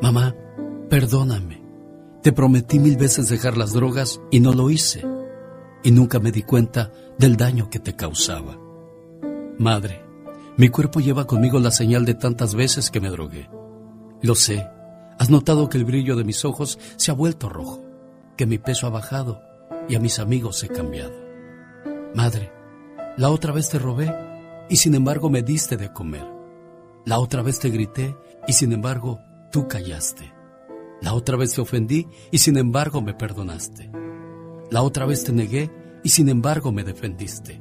Mamá, 0.00 0.34
perdóname. 0.88 1.60
Te 2.22 2.32
prometí 2.32 2.78
mil 2.78 2.96
veces 2.96 3.28
dejar 3.28 3.56
las 3.56 3.72
drogas 3.72 4.20
y 4.30 4.38
no 4.38 4.52
lo 4.52 4.70
hice. 4.70 5.04
Y 5.82 5.90
nunca 5.90 6.20
me 6.20 6.30
di 6.30 6.42
cuenta 6.42 6.92
del 7.18 7.36
daño 7.36 7.68
que 7.68 7.80
te 7.80 7.96
causaba. 7.96 8.61
Madre, 9.58 10.02
mi 10.56 10.68
cuerpo 10.68 11.00
lleva 11.00 11.26
conmigo 11.26 11.58
la 11.58 11.70
señal 11.70 12.04
de 12.04 12.14
tantas 12.14 12.54
veces 12.54 12.90
que 12.90 13.00
me 13.00 13.10
drogué. 13.10 13.48
Lo 14.20 14.34
sé. 14.34 14.68
Has 15.18 15.30
notado 15.30 15.68
que 15.68 15.78
el 15.78 15.84
brillo 15.84 16.16
de 16.16 16.24
mis 16.24 16.44
ojos 16.44 16.78
se 16.96 17.10
ha 17.10 17.14
vuelto 17.14 17.48
rojo, 17.48 17.84
que 18.36 18.46
mi 18.46 18.58
peso 18.58 18.86
ha 18.86 18.90
bajado 18.90 19.40
y 19.88 19.94
a 19.94 20.00
mis 20.00 20.18
amigos 20.18 20.62
he 20.64 20.68
cambiado. 20.68 21.14
Madre, 22.14 22.50
la 23.16 23.30
otra 23.30 23.52
vez 23.52 23.68
te 23.68 23.78
robé 23.78 24.12
y 24.68 24.76
sin 24.76 24.94
embargo 24.94 25.30
me 25.30 25.42
diste 25.42 25.76
de 25.76 25.92
comer. 25.92 26.26
La 27.04 27.18
otra 27.18 27.42
vez 27.42 27.58
te 27.58 27.70
grité 27.70 28.16
y 28.48 28.52
sin 28.52 28.72
embargo 28.72 29.20
tú 29.50 29.68
callaste. 29.68 30.32
La 31.00 31.14
otra 31.14 31.36
vez 31.36 31.54
te 31.54 31.60
ofendí 31.60 32.08
y 32.30 32.38
sin 32.38 32.56
embargo 32.56 33.02
me 33.02 33.14
perdonaste. 33.14 33.90
La 34.70 34.82
otra 34.82 35.04
vez 35.04 35.24
te 35.24 35.32
negué 35.32 35.70
y 36.02 36.08
sin 36.08 36.28
embargo 36.28 36.72
me 36.72 36.84
defendiste. 36.84 37.60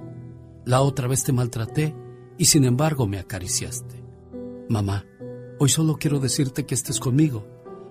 La 0.65 0.81
otra 0.81 1.07
vez 1.07 1.23
te 1.23 1.33
maltraté 1.33 1.95
y 2.37 2.45
sin 2.45 2.65
embargo 2.65 3.07
me 3.07 3.19
acariciaste. 3.19 4.03
Mamá, 4.69 5.05
hoy 5.59 5.69
solo 5.69 5.97
quiero 5.97 6.19
decirte 6.19 6.65
que 6.65 6.75
estés 6.75 6.99
conmigo, 6.99 7.47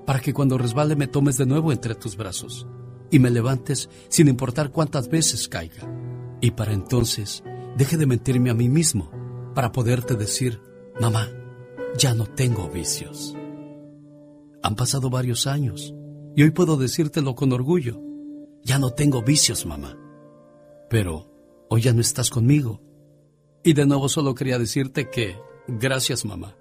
para 0.07 0.21
que 0.21 0.33
cuando 0.33 0.59
resbale 0.59 0.97
me 0.97 1.07
tomes 1.07 1.37
de 1.37 1.47
nuevo 1.47 1.73
entre 1.73 1.95
tus 1.95 2.17
brazos 2.17 2.67
y 3.11 3.19
me 3.19 3.31
levantes 3.31 3.89
sin 4.09 4.29
importar 4.29 4.71
cuántas 4.71 5.09
veces 5.09 5.49
caiga. 5.49 5.89
Y 6.41 6.53
para 6.53 6.73
entonces 6.73 7.43
deje 7.77 7.97
de 7.97 8.07
mentirme 8.07 8.51
a 8.51 8.55
mí 8.55 8.69
mismo 8.69 9.11
para 9.55 9.73
poderte 9.73 10.15
decir, 10.15 10.61
mamá, 11.01 11.29
ya 11.99 12.15
no 12.15 12.27
tengo 12.27 12.69
vicios. 12.69 13.37
Han 14.63 14.77
pasado 14.77 15.11
varios 15.11 15.47
años 15.47 15.95
y 16.37 16.43
hoy 16.43 16.51
puedo 16.51 16.77
decírtelo 16.77 17.35
con 17.35 17.53
orgullo. 17.53 18.01
Ya 18.63 18.79
no 18.79 18.91
tengo 18.91 19.23
vicios, 19.23 19.67
mamá. 19.67 19.97
Pero 20.89 21.30
hoy 21.71 21.83
ya 21.83 21.93
no 21.93 22.01
estás 22.01 22.31
conmigo. 22.31 22.83
Y 23.65 23.73
de 23.73 23.87
nuevo 23.87 24.09
solo 24.09 24.35
quería 24.35 24.59
decirte 24.59 25.09
que, 25.09 25.39
gracias, 25.69 26.25
mamá, 26.25 26.57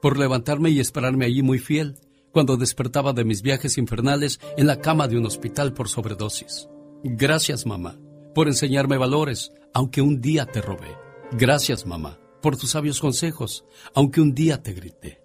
por 0.00 0.18
levantarme 0.18 0.70
y 0.70 0.80
esperarme 0.80 1.26
allí 1.26 1.42
muy 1.42 1.58
fiel 1.58 1.96
cuando 2.32 2.56
despertaba 2.56 3.12
de 3.12 3.24
mis 3.24 3.42
viajes 3.42 3.78
infernales 3.78 4.40
en 4.56 4.66
la 4.66 4.80
cama 4.80 5.06
de 5.06 5.18
un 5.18 5.26
hospital 5.26 5.74
por 5.74 5.88
sobredosis. 5.88 6.68
Gracias, 7.04 7.66
mamá, 7.66 7.98
por 8.34 8.48
enseñarme 8.48 8.96
valores, 8.96 9.52
aunque 9.74 10.00
un 10.00 10.20
día 10.20 10.46
te 10.46 10.62
robé. 10.62 10.96
Gracias, 11.32 11.86
mamá, 11.86 12.18
por 12.40 12.56
tus 12.56 12.70
sabios 12.70 13.00
consejos, 13.00 13.64
aunque 13.94 14.20
un 14.20 14.34
día 14.34 14.62
te 14.62 14.72
grité. 14.72 15.20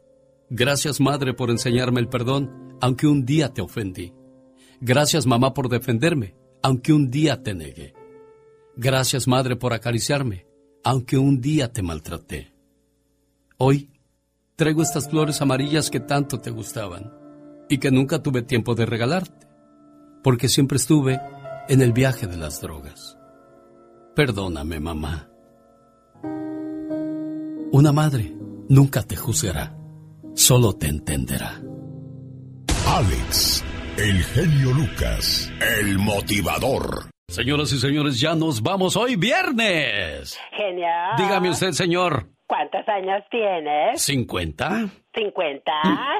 Gracias, 0.49 0.99
madre, 0.99 1.33
por 1.33 1.49
enseñarme 1.49 2.01
el 2.01 2.09
perdón, 2.09 2.75
aunque 2.81 3.07
un 3.07 3.25
día 3.25 3.53
te 3.53 3.61
ofendí. 3.61 4.13
Gracias, 4.81 5.25
mamá, 5.25 5.53
por 5.53 5.69
defenderme, 5.69 6.35
aunque 6.61 6.91
un 6.91 7.09
día 7.09 7.41
te 7.41 7.53
negué. 7.53 7.98
Gracias, 8.81 9.27
madre, 9.27 9.57
por 9.57 9.73
acariciarme, 9.73 10.45
aunque 10.85 11.17
un 11.17 11.41
día 11.41 11.73
te 11.73 11.81
maltraté. 11.81 12.53
Hoy 13.57 13.89
traigo 14.55 14.81
estas 14.81 15.09
flores 15.09 15.41
amarillas 15.41 15.89
que 15.89 15.99
tanto 15.99 16.39
te 16.39 16.49
gustaban 16.49 17.11
y 17.67 17.79
que 17.79 17.91
nunca 17.91 18.23
tuve 18.23 18.41
tiempo 18.41 18.75
de 18.75 18.85
regalarte, 18.85 19.47
porque 20.23 20.47
siempre 20.47 20.77
estuve 20.77 21.19
en 21.67 21.81
el 21.81 21.91
viaje 21.91 22.25
de 22.25 22.37
las 22.37 22.61
drogas. 22.61 23.17
Perdóname, 24.15 24.79
mamá. 24.79 25.29
Una 27.73 27.91
madre 27.91 28.33
nunca 28.69 29.03
te 29.03 29.17
juzgará, 29.17 29.77
solo 30.35 30.71
te 30.71 30.87
entenderá. 30.87 31.61
Alex, 32.87 33.61
el 33.97 34.23
genio 34.23 34.73
Lucas, 34.73 35.51
el 35.59 35.99
motivador. 35.99 37.09
Señoras 37.29 37.71
y 37.71 37.77
señores, 37.77 38.19
ya 38.19 38.33
nos 38.33 38.61
vamos 38.61 38.97
hoy 38.97 39.15
viernes. 39.15 40.39
Genial. 40.51 41.11
Dígame 41.15 41.51
usted, 41.51 41.71
señor. 41.71 42.25
¿Cuántos 42.47 42.81
años 42.87 43.23
tienes? 43.29 44.09
¿50? 44.09 44.89
¿50? 45.13 45.61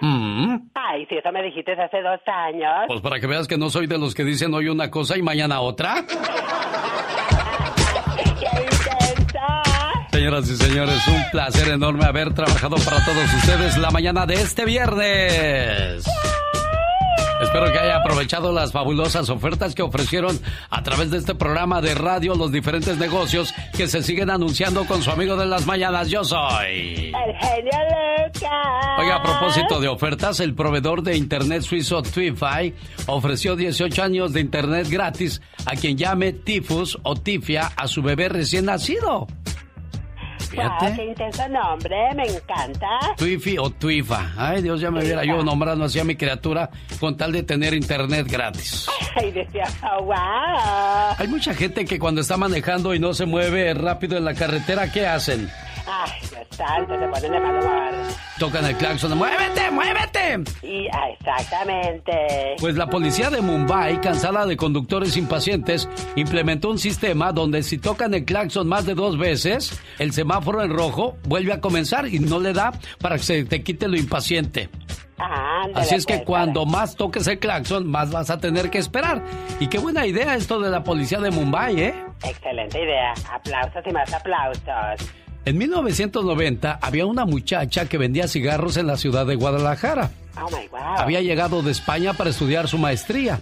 Mm. 0.01 0.69
Ay, 0.75 1.07
si 1.07 1.15
eso 1.15 1.31
me 1.31 1.41
dijiste 1.41 1.71
hace 1.71 2.01
dos 2.03 2.19
años. 2.27 2.85
Pues 2.87 3.01
para 3.01 3.19
que 3.19 3.25
veas 3.25 3.47
que 3.47 3.57
no 3.57 3.71
soy 3.71 3.87
de 3.87 3.97
los 3.97 4.13
que 4.13 4.23
dicen 4.23 4.53
hoy 4.53 4.67
una 4.67 4.91
cosa 4.91 5.17
y 5.17 5.23
mañana 5.23 5.61
otra. 5.61 6.05
Señoras 10.11 10.49
y 10.49 10.55
señores, 10.57 11.07
un 11.07 11.23
placer 11.31 11.69
enorme 11.69 12.05
haber 12.05 12.33
trabajado 12.33 12.75
para 12.77 13.03
todos 13.05 13.33
ustedes 13.33 13.77
la 13.77 13.89
mañana 13.89 14.25
de 14.25 14.35
este 14.35 14.65
viernes. 14.65 16.03
Espero 17.41 17.71
que 17.71 17.79
haya 17.79 17.97
aprovechado 17.97 18.51
las 18.51 18.73
fabulosas 18.73 19.29
ofertas 19.29 19.73
que 19.73 19.81
ofrecieron 19.81 20.39
a 20.69 20.83
través 20.83 21.09
de 21.09 21.17
este 21.17 21.35
programa 21.35 21.81
de 21.81 21.95
radio 21.95 22.35
los 22.35 22.51
diferentes 22.51 22.97
negocios 22.97 23.53
que 23.77 23.87
se 23.87 24.03
siguen 24.03 24.29
anunciando 24.29 24.85
con 24.85 25.01
su 25.01 25.09
amigo 25.09 25.37
de 25.37 25.45
las 25.45 25.65
mañanas. 25.65 26.09
Yo 26.09 26.23
soy. 26.23 27.13
El 27.13 27.35
genio 27.37 27.79
Lucas. 28.27 28.99
Oiga, 28.99 29.15
a 29.15 29.23
propósito 29.23 29.79
de 29.79 29.87
ofertas, 29.87 30.39
el 30.41 30.53
proveedor 30.53 31.01
de 31.01 31.15
internet 31.15 31.61
suizo 31.61 32.01
Twify 32.01 32.73
ofreció 33.07 33.55
18 33.55 34.03
años 34.03 34.33
de 34.33 34.41
internet 34.41 34.87
gratis 34.89 35.41
a 35.65 35.75
quien 35.75 35.97
llame 35.97 36.33
Tifus 36.33 36.97
o 37.03 37.15
Tifia 37.15 37.71
a 37.77 37.87
su 37.87 38.01
bebé 38.01 38.27
recién 38.29 38.65
nacido. 38.65 39.27
Wow, 40.55 40.95
qué 40.95 41.05
intenso 41.05 41.47
nombre, 41.49 41.95
me 42.15 42.23
encanta. 42.23 42.87
Twifi 43.17 43.57
o 43.57 43.69
Twifa. 43.69 44.31
Ay, 44.37 44.61
Dios, 44.61 44.81
ya 44.81 44.89
me 44.91 45.01
viera 45.03 45.23
yo 45.23 45.43
nombrando 45.43 45.85
así 45.85 45.99
a 45.99 46.03
mi 46.03 46.15
criatura 46.15 46.69
con 46.99 47.15
tal 47.15 47.31
de 47.31 47.43
tener 47.43 47.73
internet 47.73 48.27
gratis. 48.29 48.87
Ay, 49.15 49.31
decía, 49.31 49.65
oh, 49.83 50.03
wow. 50.03 51.15
Hay 51.17 51.27
mucha 51.27 51.53
gente 51.53 51.85
que 51.85 51.99
cuando 51.99 52.21
está 52.21 52.37
manejando 52.37 52.93
y 52.93 52.99
no 52.99 53.13
se 53.13 53.25
mueve 53.25 53.73
rápido 53.73 54.17
en 54.17 54.25
la 54.25 54.33
carretera, 54.33 54.91
¿qué 54.91 55.05
hacen? 55.05 55.49
Ay, 55.87 56.11
Santo, 56.51 56.99
se 56.99 57.07
ponen 57.07 57.41
humor. 57.41 57.93
Tocan 58.37 58.65
el 58.65 58.75
claxon, 58.75 59.17
¡muévete, 59.17 59.71
muévete! 59.71 60.43
Y, 60.61 60.87
ah, 60.87 61.09
exactamente. 61.09 62.55
Pues 62.59 62.75
la 62.75 62.87
policía 62.87 63.29
de 63.29 63.41
Mumbai, 63.41 63.99
cansada 64.01 64.45
de 64.45 64.57
conductores 64.57 65.17
impacientes, 65.17 65.89
implementó 66.15 66.69
un 66.69 66.79
sistema 66.79 67.31
donde 67.31 67.63
si 67.63 67.77
tocan 67.77 68.13
el 68.13 68.25
claxon 68.25 68.67
más 68.67 68.85
de 68.85 68.95
dos 68.95 69.17
veces, 69.17 69.79
el 69.99 70.13
semáforo 70.13 70.63
en 70.63 70.71
rojo 70.71 71.17
vuelve 71.23 71.53
a 71.53 71.61
comenzar 71.61 72.07
y 72.07 72.19
no 72.19 72.39
le 72.39 72.53
da 72.53 72.71
para 72.99 73.17
que 73.17 73.23
se 73.23 73.43
te 73.45 73.63
quite 73.63 73.87
lo 73.87 73.97
impaciente. 73.97 74.69
Ándale, 75.17 75.73
Así 75.75 75.95
es 75.95 76.05
que 76.05 76.15
pues, 76.15 76.25
cuando 76.25 76.65
más 76.65 76.95
toques 76.95 77.27
el 77.27 77.39
claxon, 77.39 77.87
más 77.87 78.09
vas 78.09 78.29
a 78.29 78.37
tener 78.39 78.69
que 78.69 78.77
esperar. 78.77 79.21
Y 79.59 79.67
qué 79.67 79.77
buena 79.77 80.05
idea 80.05 80.35
esto 80.35 80.61
de 80.61 80.69
la 80.69 80.83
policía 80.83 81.19
de 81.19 81.29
Mumbai, 81.29 81.79
¿eh? 81.81 81.95
Excelente 82.23 82.81
idea. 82.81 83.13
Aplausos 83.31 83.83
y 83.85 83.91
más 83.91 84.13
aplausos. 84.13 85.11
En 85.49 85.57
1990 85.57 86.77
había 86.79 87.07
una 87.07 87.25
muchacha 87.25 87.87
que 87.87 87.97
vendía 87.97 88.27
cigarros 88.27 88.77
en 88.77 88.85
la 88.85 88.97
ciudad 88.97 89.25
de 89.25 89.33
Guadalajara. 89.33 90.11
Oh 90.41 90.49
my. 90.49 90.67
Había 90.97 91.21
llegado 91.21 91.61
de 91.61 91.71
España 91.71 92.13
para 92.13 92.29
estudiar 92.29 92.67
su 92.67 92.77
maestría. 92.77 93.39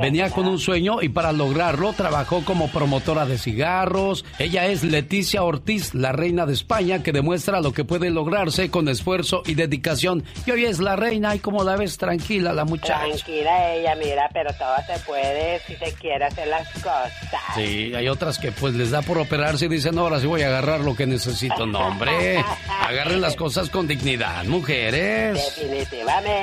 Venía 0.00 0.30
con 0.30 0.46
un 0.46 0.58
sueño 0.58 1.02
y 1.02 1.08
para 1.08 1.32
lograrlo 1.32 1.92
trabajó 1.92 2.44
como 2.44 2.68
promotora 2.68 3.26
de 3.26 3.38
cigarros. 3.38 4.24
Ella 4.38 4.66
es 4.66 4.84
Leticia 4.84 5.42
Ortiz, 5.42 5.94
la 5.94 6.12
reina 6.12 6.46
de 6.46 6.52
España, 6.52 7.02
que 7.02 7.12
demuestra 7.12 7.60
lo 7.60 7.72
que 7.72 7.84
puede 7.84 8.10
lograrse 8.10 8.70
con 8.70 8.88
esfuerzo 8.88 9.42
y 9.46 9.54
dedicación. 9.54 10.24
Y 10.46 10.50
hoy 10.50 10.64
es 10.64 10.80
la 10.80 10.96
reina 10.96 11.34
y 11.34 11.38
como 11.38 11.64
la 11.64 11.76
ves 11.76 11.96
tranquila 11.96 12.52
la 12.52 12.64
muchacha. 12.64 13.00
Tranquila 13.00 13.74
ella, 13.74 13.94
mira, 13.94 14.28
pero 14.32 14.52
todo 14.54 14.76
se 14.86 14.98
puede 15.04 15.60
si 15.60 15.76
se 15.76 15.92
quiere 15.94 16.24
hacer 16.24 16.48
las 16.48 16.68
cosas. 16.74 17.12
Sí, 17.54 17.94
hay 17.94 18.08
otras 18.08 18.38
que 18.38 18.52
pues 18.52 18.74
les 18.74 18.90
da 18.90 19.02
por 19.02 19.18
operarse 19.18 19.66
y 19.66 19.68
dicen, 19.68 19.96
ahora 19.98 20.20
sí 20.20 20.26
voy 20.26 20.42
a 20.42 20.48
agarrar 20.48 20.80
lo 20.80 20.94
que 20.94 21.06
necesito. 21.06 21.66
No, 21.66 21.78
hombre, 21.78 22.44
agarren 22.80 23.20
las 23.20 23.36
cosas 23.36 23.70
con 23.70 23.86
dignidad, 23.86 24.44
mujeres. 24.44 25.34
Definitivamente. 25.56 26.37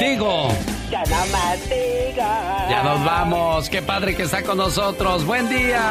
Digo. 0.00 0.48
Ya 0.90 1.02
no 1.04 1.26
más 1.32 1.60
digo. 1.68 2.26
Ya 2.70 2.82
nos 2.82 3.04
vamos. 3.04 3.68
Qué 3.68 3.82
padre 3.82 4.14
que 4.14 4.22
está 4.24 4.42
con 4.42 4.58
nosotros. 4.58 5.24
Buen 5.24 5.48
día. 5.48 5.82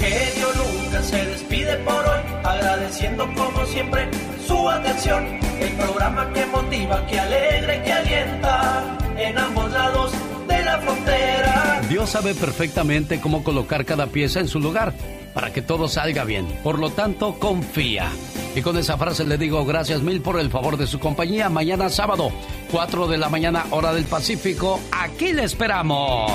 Genio 0.00 0.48
Lucas 0.54 1.06
se 1.06 1.24
despide 1.26 1.76
por 1.78 1.94
hoy, 1.94 2.20
agradeciendo 2.44 3.26
como 3.34 3.66
siempre 3.66 4.08
su 4.46 4.68
atención. 4.68 5.26
El 5.60 5.72
programa 5.72 6.32
que 6.32 6.46
motiva, 6.46 7.06
que 7.06 7.20
alegra 7.20 7.76
y 7.76 7.80
que 7.82 7.92
alienta 7.92 8.98
en 9.16 9.38
ambos 9.38 9.70
lados 9.72 10.12
de 10.48 10.64
la 10.64 10.78
frontera. 10.78 11.80
Dios 11.88 12.10
sabe 12.10 12.34
perfectamente 12.34 13.20
cómo 13.20 13.44
colocar 13.44 13.84
cada 13.84 14.06
pieza 14.06 14.40
en 14.40 14.48
su 14.48 14.60
lugar 14.60 14.94
para 15.34 15.52
que 15.52 15.62
todo 15.62 15.88
salga 15.88 16.24
bien. 16.24 16.46
Por 16.62 16.78
lo 16.78 16.90
tanto, 16.90 17.38
confía. 17.38 18.10
Y 18.54 18.62
con 18.62 18.76
esa 18.76 18.96
frase 18.98 19.24
le 19.24 19.38
digo 19.38 19.64
gracias 19.64 20.02
mil 20.02 20.20
por 20.20 20.38
el 20.40 20.50
favor 20.50 20.76
de 20.76 20.86
su 20.86 20.98
compañía. 20.98 21.48
Mañana 21.48 21.88
sábado, 21.88 22.30
4 22.70 23.06
de 23.06 23.18
la 23.18 23.28
mañana, 23.28 23.66
hora 23.70 23.92
del 23.92 24.04
Pacífico. 24.04 24.80
Aquí 24.90 25.32
le 25.32 25.44
esperamos. 25.44 26.30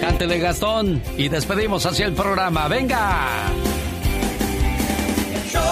Cántele 0.00 0.38
Gastón 0.38 1.02
y 1.16 1.28
despedimos 1.28 1.86
hacia 1.86 2.06
el 2.06 2.12
programa. 2.12 2.66
¡Venga! 2.68 3.28
Show 5.52 5.62